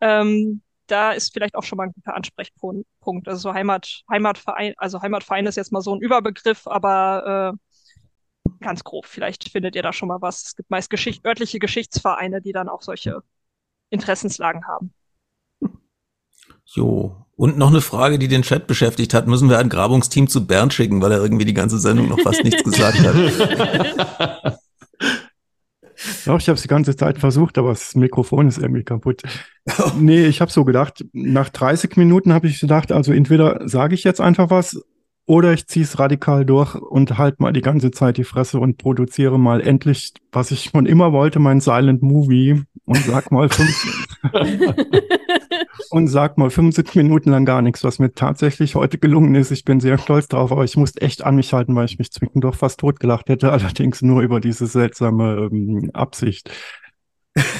Ähm, 0.00 0.62
da 0.86 1.12
ist 1.12 1.32
vielleicht 1.32 1.54
auch 1.54 1.62
schon 1.62 1.76
mal 1.76 1.84
ein 1.84 1.92
guter 1.92 2.14
Ansprechpunkt. 2.14 3.28
Also 3.28 3.40
so 3.40 3.54
Heimat, 3.54 4.02
Heimatverein, 4.10 4.74
also 4.76 5.02
Heimatverein 5.02 5.46
ist 5.46 5.56
jetzt 5.56 5.72
mal 5.72 5.80
so 5.82 5.94
ein 5.94 6.00
Überbegriff, 6.00 6.66
aber 6.66 7.54
äh, 7.54 8.54
ganz 8.64 8.84
grob, 8.84 9.06
vielleicht 9.06 9.50
findet 9.50 9.76
ihr 9.76 9.82
da 9.82 9.92
schon 9.92 10.08
mal 10.08 10.20
was. 10.20 10.42
Es 10.42 10.56
gibt 10.56 10.70
meist 10.70 10.90
Geschicht 10.90 11.24
örtliche 11.24 11.58
Geschichtsvereine, 11.58 12.40
die 12.40 12.52
dann 12.52 12.68
auch 12.68 12.82
solche 12.82 13.22
Interessenslagen 13.90 14.66
haben. 14.66 14.92
Jo. 16.64 17.16
Und 17.36 17.58
noch 17.58 17.68
eine 17.68 17.82
Frage, 17.82 18.18
die 18.18 18.28
den 18.28 18.42
Chat 18.42 18.66
beschäftigt 18.66 19.12
hat. 19.12 19.26
Müssen 19.26 19.50
wir 19.50 19.58
ein 19.58 19.68
Grabungsteam 19.68 20.26
zu 20.26 20.46
Bernd 20.46 20.72
schicken, 20.72 21.02
weil 21.02 21.12
er 21.12 21.20
irgendwie 21.20 21.44
die 21.44 21.54
ganze 21.54 21.78
Sendung 21.78 22.08
noch 22.08 22.20
fast 22.20 22.42
nichts 22.44 22.64
gesagt 22.64 22.98
hat? 23.00 24.58
Doch, 26.26 26.40
ich 26.40 26.48
habe 26.48 26.56
es 26.56 26.62
die 26.62 26.68
ganze 26.68 26.96
Zeit 26.96 27.18
versucht, 27.18 27.56
aber 27.56 27.68
das 27.68 27.94
Mikrofon 27.94 28.48
ist 28.48 28.58
irgendwie 28.58 28.82
kaputt. 28.82 29.22
nee, 29.98 30.26
ich 30.26 30.40
habe 30.40 30.50
so 30.50 30.64
gedacht, 30.64 31.04
nach 31.12 31.48
30 31.48 31.96
Minuten 31.96 32.32
habe 32.32 32.48
ich 32.48 32.60
gedacht, 32.60 32.90
also 32.90 33.12
entweder 33.12 33.68
sage 33.68 33.94
ich 33.94 34.02
jetzt 34.02 34.20
einfach 34.20 34.50
was 34.50 34.84
oder 35.26 35.52
ich 35.52 35.66
ziehe 35.66 35.84
es 35.84 35.98
radikal 35.98 36.44
durch 36.44 36.76
und 36.76 37.18
halt 37.18 37.40
mal 37.40 37.52
die 37.52 37.60
ganze 37.60 37.90
Zeit 37.90 38.16
die 38.16 38.24
Fresse 38.24 38.60
und 38.60 38.78
produziere 38.78 39.38
mal 39.38 39.60
endlich, 39.60 40.14
was 40.32 40.52
ich 40.52 40.70
schon 40.72 40.86
immer 40.86 41.12
wollte, 41.12 41.40
mein 41.40 41.60
Silent 41.60 42.02
Movie. 42.02 42.62
Und 42.84 42.98
sag 42.98 43.32
mal 43.32 43.48
fünf 43.48 44.06
und 45.90 46.06
sag 46.06 46.38
mal 46.38 46.50
75 46.50 46.94
Minuten 46.94 47.30
lang 47.30 47.44
gar 47.44 47.60
nichts, 47.60 47.82
was 47.82 47.98
mir 47.98 48.12
tatsächlich 48.12 48.76
heute 48.76 48.98
gelungen 48.98 49.34
ist. 49.34 49.50
Ich 49.50 49.64
bin 49.64 49.80
sehr 49.80 49.98
stolz 49.98 50.28
drauf, 50.28 50.52
aber 50.52 50.62
ich 50.62 50.76
musste 50.76 51.00
echt 51.00 51.24
an 51.24 51.34
mich 51.34 51.52
halten, 51.52 51.74
weil 51.74 51.86
ich 51.86 51.98
mich 51.98 52.12
zwischendurch 52.12 52.54
fast 52.54 52.78
totgelacht 52.78 53.28
hätte, 53.28 53.50
allerdings 53.50 54.02
nur 54.02 54.22
über 54.22 54.38
diese 54.38 54.68
seltsame 54.68 55.48
ähm, 55.50 55.90
Absicht 55.94 56.48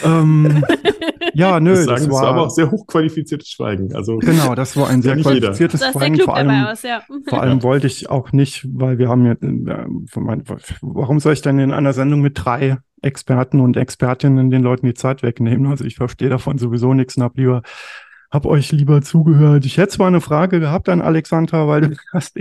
ähm, 0.05 0.65
ja, 1.35 1.61
nö. 1.61 1.75
Das, 1.75 1.85
sagen, 1.85 2.05
das 2.05 2.11
war, 2.11 2.23
war 2.23 2.29
aber 2.31 2.43
auch 2.43 2.51
sehr 2.51 2.71
hochqualifiziertes 2.71 3.49
Schweigen. 3.49 3.95
Also, 3.95 4.19
genau, 4.19 4.55
das 4.55 4.77
war 4.77 4.89
ein 4.89 5.03
sehr 5.03 5.17
qualifiziertes 5.17 5.81
jeder. 5.81 5.93
Schweigen. 5.93 6.21
Vor 6.25 6.37
allem, 6.37 6.65
aus, 6.65 6.83
ja. 6.83 7.03
vor 7.29 7.43
allem 7.43 7.63
wollte 7.63 7.87
ich 7.87 8.11
auch 8.11 8.33
nicht, 8.33 8.67
weil 8.73 8.99
wir 8.99 9.09
haben 9.09 9.27
ja, 9.27 9.33
äh, 9.33 9.87
warum 10.83 11.21
soll 11.21 11.33
ich 11.35 11.43
denn 11.43 11.59
in 11.59 11.73
einer 11.73 11.93
Sendung 11.93 12.21
mit 12.21 12.33
drei 12.37 12.79
Experten 13.03 13.61
und 13.61 13.77
Expertinnen 13.77 14.51
den 14.51 14.63
Leuten 14.63 14.87
die 14.87 14.95
Zeit 14.95 15.23
wegnehmen? 15.23 15.71
Also 15.71 15.85
ich 15.85 15.97
verstehe 15.97 16.29
davon 16.29 16.59
sowieso 16.59 16.95
nichts 16.95 17.17
und 17.17 17.23
habe 17.23 17.41
lieber 17.41 17.63
hab 18.31 18.47
euch 18.47 18.73
lieber 18.73 19.03
zugehört. 19.03 19.65
Ich 19.65 19.79
hätte 19.79 19.95
zwar 19.95 20.09
eine 20.09 20.21
Frage 20.21 20.61
gehabt 20.61 20.89
an 20.89 21.01
Alexandra, 21.01 21.69
weil 21.69 21.81
du 21.83 21.97
hast 22.13 22.39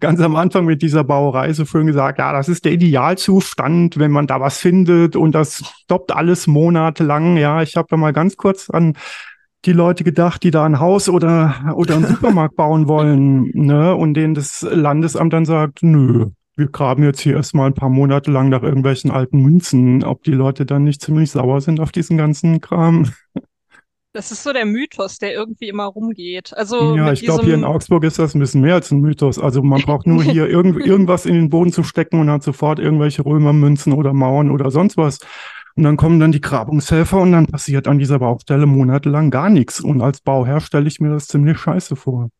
ganz 0.00 0.20
am 0.20 0.36
Anfang 0.36 0.64
mit 0.64 0.82
dieser 0.82 1.04
Bauerei 1.04 1.52
so 1.52 1.64
schön 1.64 1.86
gesagt, 1.86 2.18
ja, 2.18 2.32
das 2.32 2.48
ist 2.48 2.64
der 2.64 2.72
Idealzustand, 2.72 3.98
wenn 3.98 4.10
man 4.10 4.26
da 4.26 4.40
was 4.40 4.58
findet 4.58 5.16
und 5.16 5.32
das 5.32 5.64
stoppt 5.82 6.12
alles 6.12 6.46
monatelang. 6.46 7.36
Ja, 7.36 7.62
ich 7.62 7.76
habe 7.76 7.88
da 7.90 7.96
mal 7.96 8.12
ganz 8.12 8.36
kurz 8.36 8.70
an 8.70 8.94
die 9.64 9.72
Leute 9.72 10.04
gedacht, 10.04 10.42
die 10.44 10.50
da 10.50 10.64
ein 10.64 10.78
Haus 10.78 11.08
oder, 11.08 11.74
oder 11.74 11.96
einen 11.96 12.06
Supermarkt 12.06 12.56
bauen 12.56 12.86
wollen, 12.86 13.50
ne, 13.54 13.94
und 13.94 14.14
denen 14.14 14.34
das 14.34 14.62
Landesamt 14.62 15.32
dann 15.32 15.44
sagt, 15.44 15.82
nö, 15.82 16.26
wir 16.56 16.68
graben 16.68 17.02
jetzt 17.02 17.20
hier 17.20 17.34
erstmal 17.34 17.66
ein 17.66 17.74
paar 17.74 17.90
Monate 17.90 18.30
lang 18.30 18.48
nach 18.48 18.62
irgendwelchen 18.62 19.10
alten 19.10 19.40
Münzen, 19.42 20.04
ob 20.04 20.22
die 20.22 20.32
Leute 20.32 20.64
dann 20.64 20.84
nicht 20.84 21.02
ziemlich 21.02 21.30
sauer 21.30 21.60
sind 21.60 21.80
auf 21.80 21.92
diesen 21.92 22.16
ganzen 22.16 22.60
Kram. 22.60 23.10
Das 24.16 24.32
ist 24.32 24.44
so 24.44 24.54
der 24.54 24.64
Mythos, 24.64 25.18
der 25.18 25.34
irgendwie 25.34 25.68
immer 25.68 25.84
rumgeht. 25.84 26.56
Also 26.56 26.96
ja, 26.96 27.12
ich 27.12 27.20
glaube, 27.20 27.44
hier 27.44 27.52
in 27.52 27.64
Augsburg 27.64 28.02
ist 28.02 28.18
das 28.18 28.34
ein 28.34 28.38
bisschen 28.38 28.62
mehr 28.62 28.72
als 28.72 28.90
ein 28.90 29.00
Mythos. 29.00 29.38
Also 29.38 29.62
man 29.62 29.82
braucht 29.82 30.06
nur 30.06 30.22
hier 30.22 30.48
irgend, 30.48 30.78
irgendwas 30.86 31.26
in 31.26 31.34
den 31.34 31.50
Boden 31.50 31.70
zu 31.70 31.82
stecken 31.82 32.18
und 32.18 32.30
hat 32.30 32.42
sofort 32.42 32.78
irgendwelche 32.78 33.26
Römermünzen 33.26 33.92
oder 33.92 34.14
Mauern 34.14 34.50
oder 34.50 34.70
sonst 34.70 34.96
was. 34.96 35.18
Und 35.74 35.82
dann 35.82 35.98
kommen 35.98 36.18
dann 36.18 36.32
die 36.32 36.40
Grabungshelfer 36.40 37.18
und 37.18 37.32
dann 37.32 37.46
passiert 37.46 37.86
an 37.88 37.98
dieser 37.98 38.18
Baustelle 38.20 38.64
monatelang 38.64 39.30
gar 39.30 39.50
nichts. 39.50 39.80
Und 39.80 40.00
als 40.00 40.22
Bauherr 40.22 40.60
stelle 40.60 40.88
ich 40.88 40.98
mir 40.98 41.10
das 41.10 41.26
ziemlich 41.26 41.58
scheiße 41.58 41.94
vor. 41.94 42.30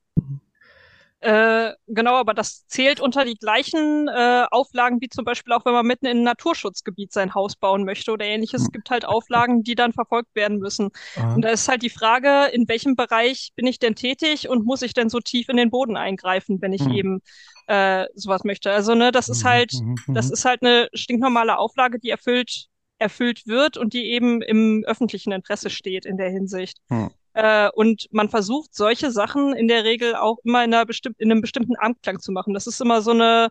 Äh, 1.27 1.74
genau, 1.89 2.15
aber 2.15 2.35
das 2.35 2.69
zählt 2.69 3.01
unter 3.01 3.24
die 3.24 3.35
gleichen 3.35 4.07
äh, 4.07 4.44
Auflagen 4.48 5.01
wie 5.01 5.09
zum 5.09 5.24
Beispiel 5.24 5.55
auch, 5.55 5.65
wenn 5.65 5.73
man 5.73 5.85
mitten 5.85 6.07
in 6.07 6.19
ein 6.19 6.23
Naturschutzgebiet 6.23 7.12
sein 7.12 7.35
Haus 7.35 7.57
bauen 7.57 7.85
möchte 7.85 8.12
oder 8.12 8.24
ähnliches. 8.24 8.61
Es 8.61 8.66
hm. 8.69 8.73
gibt 8.73 8.90
halt 8.90 9.05
Auflagen, 9.05 9.65
die 9.65 9.74
dann 9.74 9.93
verfolgt 9.93 10.36
werden 10.36 10.59
müssen. 10.59 10.90
Aha. 11.16 11.35
Und 11.35 11.43
da 11.43 11.48
ist 11.48 11.66
halt 11.66 11.82
die 11.82 11.90
Frage, 11.90 12.44
in 12.53 12.69
welchem 12.69 12.94
Bereich 12.94 13.51
bin 13.57 13.66
ich 13.66 13.81
denn 13.81 13.97
tätig 13.97 14.48
und 14.48 14.65
muss 14.65 14.82
ich 14.82 14.94
denn 14.94 15.09
so 15.09 15.19
tief 15.19 15.48
in 15.48 15.57
den 15.57 15.70
Boden 15.70 15.97
eingreifen, 15.97 16.62
wenn 16.62 16.73
ich 16.73 16.85
hm. 16.85 16.93
eben 16.93 17.23
äh, 17.66 18.05
sowas 18.15 18.44
möchte. 18.44 18.70
Also, 18.70 18.94
ne, 18.94 19.11
das 19.11 19.28
ist 19.28 19.43
mhm, 19.43 19.48
halt, 19.48 19.73
mhm, 19.73 20.15
das 20.15 20.28
mhm. 20.28 20.32
ist 20.32 20.44
halt 20.44 20.62
eine 20.62 20.89
stinknormale 20.94 21.59
Auflage, 21.59 21.98
die 21.98 22.11
erfüllt, 22.11 22.66
erfüllt 23.01 23.48
wird 23.48 23.78
und 23.78 23.94
die 23.94 24.12
eben 24.12 24.43
im 24.43 24.85
öffentlichen 24.86 25.32
Interesse 25.32 25.70
steht 25.70 26.07
in 26.07 26.19
der 26.19 26.31
Hinsicht. 26.31 26.78
Hm. 26.89 27.11
Äh, 27.36 27.68
und 27.74 28.08
man 28.12 28.30
versucht 28.30 28.74
solche 28.74 29.10
Sachen 29.10 29.54
in 29.54 29.68
der 29.68 29.84
Regel 29.84 30.14
auch 30.14 30.38
immer 30.42 30.64
in, 30.64 30.72
einer 30.72 30.86
bestimm 30.86 31.14
in 31.18 31.30
einem 31.30 31.42
bestimmten 31.42 31.76
Anklang 31.76 32.18
zu 32.18 32.32
machen. 32.32 32.54
Das 32.54 32.66
ist 32.66 32.80
immer 32.80 33.02
so 33.02 33.10
eine, 33.10 33.50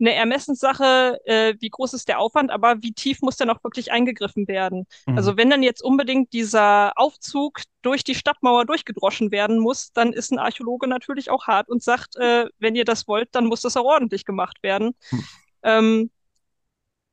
eine 0.00 0.14
Ermessenssache, 0.14 1.20
äh, 1.26 1.54
wie 1.60 1.68
groß 1.68 1.94
ist 1.94 2.08
der 2.08 2.18
Aufwand, 2.18 2.50
aber 2.50 2.82
wie 2.82 2.92
tief 2.92 3.22
muss 3.22 3.36
denn 3.36 3.48
auch 3.48 3.62
wirklich 3.62 3.92
eingegriffen 3.92 4.48
werden? 4.48 4.84
Mhm. 5.06 5.16
Also 5.16 5.36
wenn 5.36 5.48
dann 5.48 5.62
jetzt 5.62 5.80
unbedingt 5.80 6.32
dieser 6.32 6.90
Aufzug 6.96 7.60
durch 7.82 8.02
die 8.02 8.16
Stadtmauer 8.16 8.66
durchgedroschen 8.66 9.30
werden 9.30 9.60
muss, 9.60 9.92
dann 9.92 10.12
ist 10.12 10.32
ein 10.32 10.40
Archäologe 10.40 10.88
natürlich 10.88 11.30
auch 11.30 11.46
hart 11.46 11.68
und 11.68 11.84
sagt, 11.84 12.16
äh, 12.16 12.46
wenn 12.58 12.74
ihr 12.74 12.84
das 12.84 13.06
wollt, 13.06 13.28
dann 13.30 13.46
muss 13.46 13.60
das 13.60 13.76
auch 13.76 13.84
ordentlich 13.84 14.24
gemacht 14.24 14.60
werden. 14.64 14.96
Mhm. 15.12 15.24
Ähm, 15.62 16.10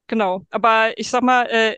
genau, 0.08 0.48
aber 0.50 0.98
ich 0.98 1.12
sag 1.12 1.22
mal, 1.22 1.44
äh, 1.44 1.76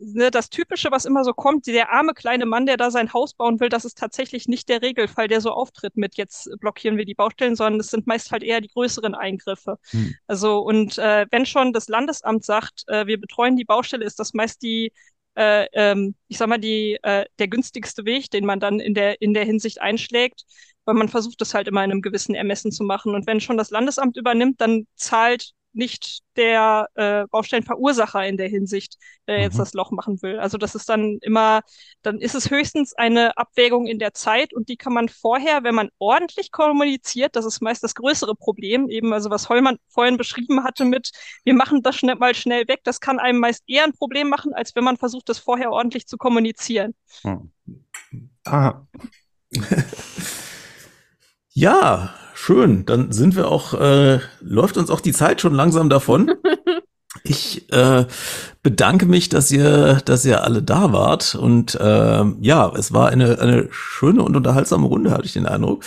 ne, 0.00 0.30
das 0.30 0.50
Typische, 0.50 0.90
was 0.90 1.04
immer 1.04 1.24
so 1.24 1.32
kommt, 1.32 1.66
der 1.66 1.92
arme 1.92 2.14
kleine 2.14 2.46
Mann, 2.46 2.66
der 2.66 2.76
da 2.76 2.90
sein 2.90 3.12
Haus 3.12 3.34
bauen 3.34 3.60
will, 3.60 3.68
das 3.68 3.84
ist 3.84 3.98
tatsächlich 3.98 4.48
nicht 4.48 4.68
der 4.68 4.82
Regelfall, 4.82 5.28
der 5.28 5.40
so 5.40 5.50
auftritt 5.50 5.96
mit 5.96 6.16
jetzt 6.16 6.50
blockieren 6.60 6.96
wir 6.96 7.04
die 7.04 7.14
Baustellen, 7.14 7.56
sondern 7.56 7.80
es 7.80 7.88
sind 7.88 8.06
meist 8.06 8.32
halt 8.32 8.42
eher 8.42 8.60
die 8.60 8.68
größeren 8.68 9.14
Eingriffe. 9.14 9.78
Hm. 9.90 10.14
Also 10.26 10.58
und 10.60 10.98
äh, 10.98 11.26
wenn 11.30 11.46
schon 11.46 11.72
das 11.72 11.88
Landesamt 11.88 12.44
sagt, 12.44 12.84
äh, 12.88 13.06
wir 13.06 13.20
betreuen 13.20 13.56
die 13.56 13.64
Baustelle, 13.64 14.04
ist 14.04 14.18
das 14.18 14.34
meist 14.34 14.62
die 14.62 14.92
äh, 15.36 15.66
ähm, 15.72 16.14
ich 16.28 16.38
sag 16.38 16.48
mal, 16.48 16.58
die, 16.58 16.98
äh, 17.02 17.24
der 17.38 17.48
günstigste 17.48 18.04
Weg, 18.04 18.30
den 18.30 18.44
man 18.44 18.60
dann 18.60 18.80
in 18.80 18.94
der, 18.94 19.22
in 19.22 19.32
der 19.32 19.44
Hinsicht 19.44 19.80
einschlägt, 19.80 20.44
weil 20.84 20.94
man 20.94 21.08
versucht, 21.08 21.40
das 21.40 21.54
halt 21.54 21.68
immer 21.68 21.84
in 21.84 21.92
einem 21.92 22.02
gewissen 22.02 22.34
Ermessen 22.34 22.72
zu 22.72 22.84
machen. 22.84 23.14
Und 23.14 23.26
wenn 23.26 23.40
schon 23.40 23.56
das 23.56 23.70
Landesamt 23.70 24.16
übernimmt, 24.16 24.60
dann 24.60 24.86
zahlt 24.96 25.52
nicht 25.72 26.20
der 26.36 26.88
äh, 26.94 27.26
Baustellenverursacher 27.30 28.26
in 28.26 28.36
der 28.36 28.48
Hinsicht, 28.48 28.96
der 29.26 29.38
mhm. 29.38 29.42
jetzt 29.44 29.58
das 29.58 29.74
Loch 29.74 29.90
machen 29.90 30.20
will. 30.22 30.38
Also 30.38 30.58
das 30.58 30.74
ist 30.74 30.88
dann 30.88 31.18
immer, 31.22 31.60
dann 32.02 32.18
ist 32.18 32.34
es 32.34 32.50
höchstens 32.50 32.92
eine 32.94 33.36
Abwägung 33.36 33.86
in 33.86 33.98
der 33.98 34.14
Zeit 34.14 34.52
und 34.52 34.68
die 34.68 34.76
kann 34.76 34.92
man 34.92 35.08
vorher, 35.08 35.62
wenn 35.62 35.74
man 35.74 35.90
ordentlich 35.98 36.50
kommuniziert, 36.50 37.36
das 37.36 37.44
ist 37.44 37.60
meist 37.60 37.82
das 37.82 37.94
größere 37.94 38.34
Problem, 38.34 38.88
eben 38.88 39.12
also 39.12 39.30
was 39.30 39.48
Hollmann 39.48 39.76
vorhin 39.88 40.16
beschrieben 40.16 40.64
hatte 40.64 40.84
mit, 40.84 41.10
wir 41.44 41.54
machen 41.54 41.82
das 41.82 41.96
schnell 41.96 42.16
mal 42.16 42.34
schnell 42.34 42.66
weg, 42.68 42.80
das 42.84 43.00
kann 43.00 43.18
einem 43.18 43.38
meist 43.38 43.62
eher 43.66 43.84
ein 43.84 43.92
Problem 43.92 44.28
machen, 44.28 44.52
als 44.54 44.74
wenn 44.74 44.84
man 44.84 44.96
versucht, 44.96 45.28
das 45.28 45.38
vorher 45.38 45.70
ordentlich 45.70 46.06
zu 46.06 46.16
kommunizieren. 46.16 46.94
Hm. 47.22 47.52
Ah. 48.44 48.86
ja, 51.52 52.14
Schön, 52.42 52.86
dann 52.86 53.12
sind 53.12 53.36
wir 53.36 53.48
auch, 53.48 53.74
äh, 53.74 54.18
läuft 54.40 54.78
uns 54.78 54.88
auch 54.88 55.02
die 55.02 55.12
Zeit 55.12 55.42
schon 55.42 55.54
langsam 55.54 55.90
davon. 55.90 56.32
Ich 57.24 57.70
äh, 57.72 58.06
bedanke 58.62 59.04
mich, 59.04 59.28
dass 59.28 59.50
ihr, 59.50 60.00
dass 60.04 60.24
ihr 60.24 60.44
alle 60.44 60.62
da 60.62 60.92
wart 60.92 61.34
und 61.34 61.74
äh, 61.74 62.24
ja, 62.40 62.72
es 62.76 62.92
war 62.92 63.08
eine 63.08 63.40
eine 63.40 63.66
schöne 63.72 64.22
und 64.22 64.36
unterhaltsame 64.36 64.86
Runde, 64.86 65.10
hatte 65.10 65.24
ich 65.24 65.32
den 65.32 65.44
Eindruck. 65.44 65.84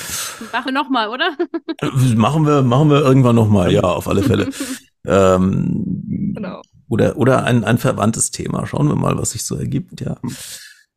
Machen 0.51 0.65
wir 0.65 0.73
noch 0.73 0.89
mal, 0.89 1.07
oder? 1.07 1.35
Äh, 1.79 2.15
machen 2.15 2.45
wir, 2.45 2.61
machen 2.61 2.89
wir 2.89 2.99
irgendwann 3.01 3.37
noch 3.37 3.47
mal, 3.47 3.71
ja, 3.71 3.83
auf 3.83 4.09
alle 4.09 4.21
Fälle. 4.21 4.49
ähm, 5.07 6.33
genau. 6.35 6.61
Oder 6.89 7.15
oder 7.15 7.45
ein 7.45 7.63
ein 7.63 7.77
verwandtes 7.77 8.31
Thema. 8.31 8.67
Schauen 8.67 8.89
wir 8.89 8.95
mal, 8.95 9.17
was 9.17 9.31
sich 9.31 9.45
so 9.45 9.55
ergibt. 9.55 10.01
Ja, 10.01 10.17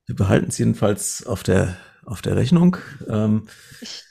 wir 0.06 0.16
behalten 0.16 0.48
es 0.48 0.58
jedenfalls 0.58 1.24
auf 1.24 1.44
der 1.44 1.76
auf 2.04 2.20
der 2.20 2.34
Rechnung. 2.34 2.78
Ähm, 3.08 3.46
ich 3.80 4.05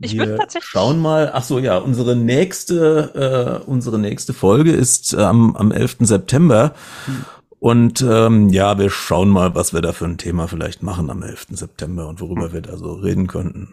ich 0.00 0.16
würde 0.18 0.36
tatsächlich 0.36 0.68
schauen 0.68 1.00
mal. 1.00 1.30
Ach 1.32 1.42
so, 1.42 1.58
ja, 1.58 1.78
unsere 1.78 2.16
nächste, 2.16 3.62
äh, 3.64 3.68
unsere 3.68 3.98
nächste 3.98 4.34
Folge 4.34 4.72
ist 4.72 5.12
ähm, 5.14 5.56
am 5.56 5.72
11. 5.72 5.98
September. 6.00 6.74
Hm. 7.06 7.24
Und 7.58 8.02
ähm, 8.02 8.50
ja, 8.50 8.78
wir 8.78 8.90
schauen 8.90 9.28
mal, 9.28 9.54
was 9.54 9.72
wir 9.72 9.80
da 9.80 9.92
für 9.92 10.04
ein 10.04 10.18
Thema 10.18 10.46
vielleicht 10.46 10.82
machen 10.82 11.10
am 11.10 11.22
11. 11.22 11.46
September 11.50 12.06
und 12.08 12.20
worüber 12.20 12.46
hm. 12.46 12.52
wir 12.52 12.60
da 12.60 12.76
so 12.76 12.92
reden 12.94 13.26
könnten. 13.26 13.72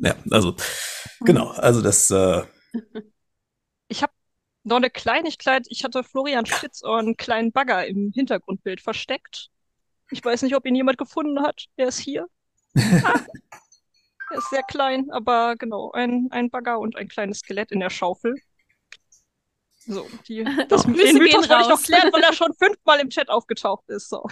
Ja, 0.00 0.14
also 0.30 0.54
genau, 1.20 1.50
also 1.50 1.82
das. 1.82 2.10
Äh, 2.10 2.42
ich 3.88 4.02
habe 4.02 4.12
noch 4.64 4.76
eine 4.76 4.90
Kleinigkeit. 4.90 5.66
Ich 5.70 5.84
hatte 5.84 6.02
Florian 6.02 6.46
Spitzohr 6.46 6.98
einen 6.98 7.16
kleinen 7.16 7.52
Bagger 7.52 7.86
im 7.86 8.12
Hintergrundbild 8.14 8.80
versteckt. 8.80 9.48
Ich 10.10 10.24
weiß 10.24 10.42
nicht, 10.42 10.56
ob 10.56 10.66
ihn 10.66 10.74
jemand 10.74 10.98
gefunden 10.98 11.42
hat. 11.42 11.66
Er 11.76 11.88
ist 11.88 11.98
hier. 11.98 12.26
Ah. 13.04 13.20
Er 14.30 14.38
ist 14.38 14.50
sehr 14.50 14.62
klein, 14.62 15.10
aber 15.10 15.56
genau, 15.56 15.90
ein, 15.92 16.28
ein 16.30 16.50
Bagger 16.50 16.78
und 16.78 16.96
ein 16.96 17.08
kleines 17.08 17.38
Skelett 17.38 17.72
in 17.72 17.80
der 17.80 17.90
Schaufel. 17.90 18.34
So, 19.86 20.06
die, 20.28 20.44
das, 20.68 20.82
den 20.82 20.92
Mythos 20.92 21.48
wollte 21.48 21.62
ich 21.62 21.68
noch 21.68 21.82
klären, 21.82 22.12
weil 22.12 22.22
er 22.22 22.32
schon 22.32 22.52
fünfmal 22.58 23.00
im 23.00 23.08
Chat 23.08 23.28
aufgetaucht 23.28 23.88
ist. 23.88 24.08
So. 24.08 24.26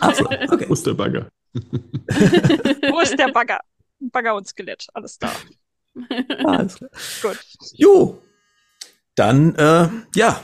Also, 0.00 0.24
okay. 0.26 0.66
Wo 0.68 0.74
ist 0.74 0.86
der 0.86 0.94
Bagger? 0.94 1.30
Wo 1.54 3.00
ist 3.00 3.18
der 3.18 3.28
Bagger? 3.28 3.60
Bagger 4.00 4.34
und 4.34 4.46
Skelett, 4.46 4.86
alles 4.92 5.18
da. 5.18 5.32
Alles 6.44 6.76
klar. 6.76 6.90
Gut. 7.22 7.38
Jo, 7.72 8.22
dann, 9.14 9.54
äh, 9.54 9.88
ja, 10.16 10.40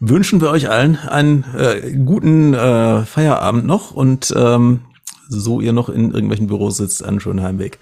wünschen 0.00 0.40
wir 0.40 0.50
euch 0.50 0.68
allen 0.68 0.96
einen 0.96 1.44
äh, 1.56 1.92
guten 2.04 2.52
äh, 2.52 3.04
Feierabend 3.04 3.64
noch 3.64 3.92
und 3.92 4.34
ähm, 4.36 4.84
so 5.28 5.60
ihr 5.60 5.72
noch 5.72 5.88
in 5.88 6.10
irgendwelchen 6.10 6.46
Büros 6.46 6.76
sitzt, 6.78 7.02
einen 7.02 7.20
schönen 7.20 7.42
Heimweg. 7.42 7.78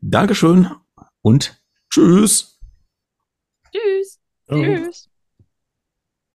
Dankeschön 0.00 0.70
und 1.22 1.62
tschüss. 1.90 2.60
Tschüss. 3.70 4.20
Oh. 4.48 4.62
Tschüss. 4.62 5.11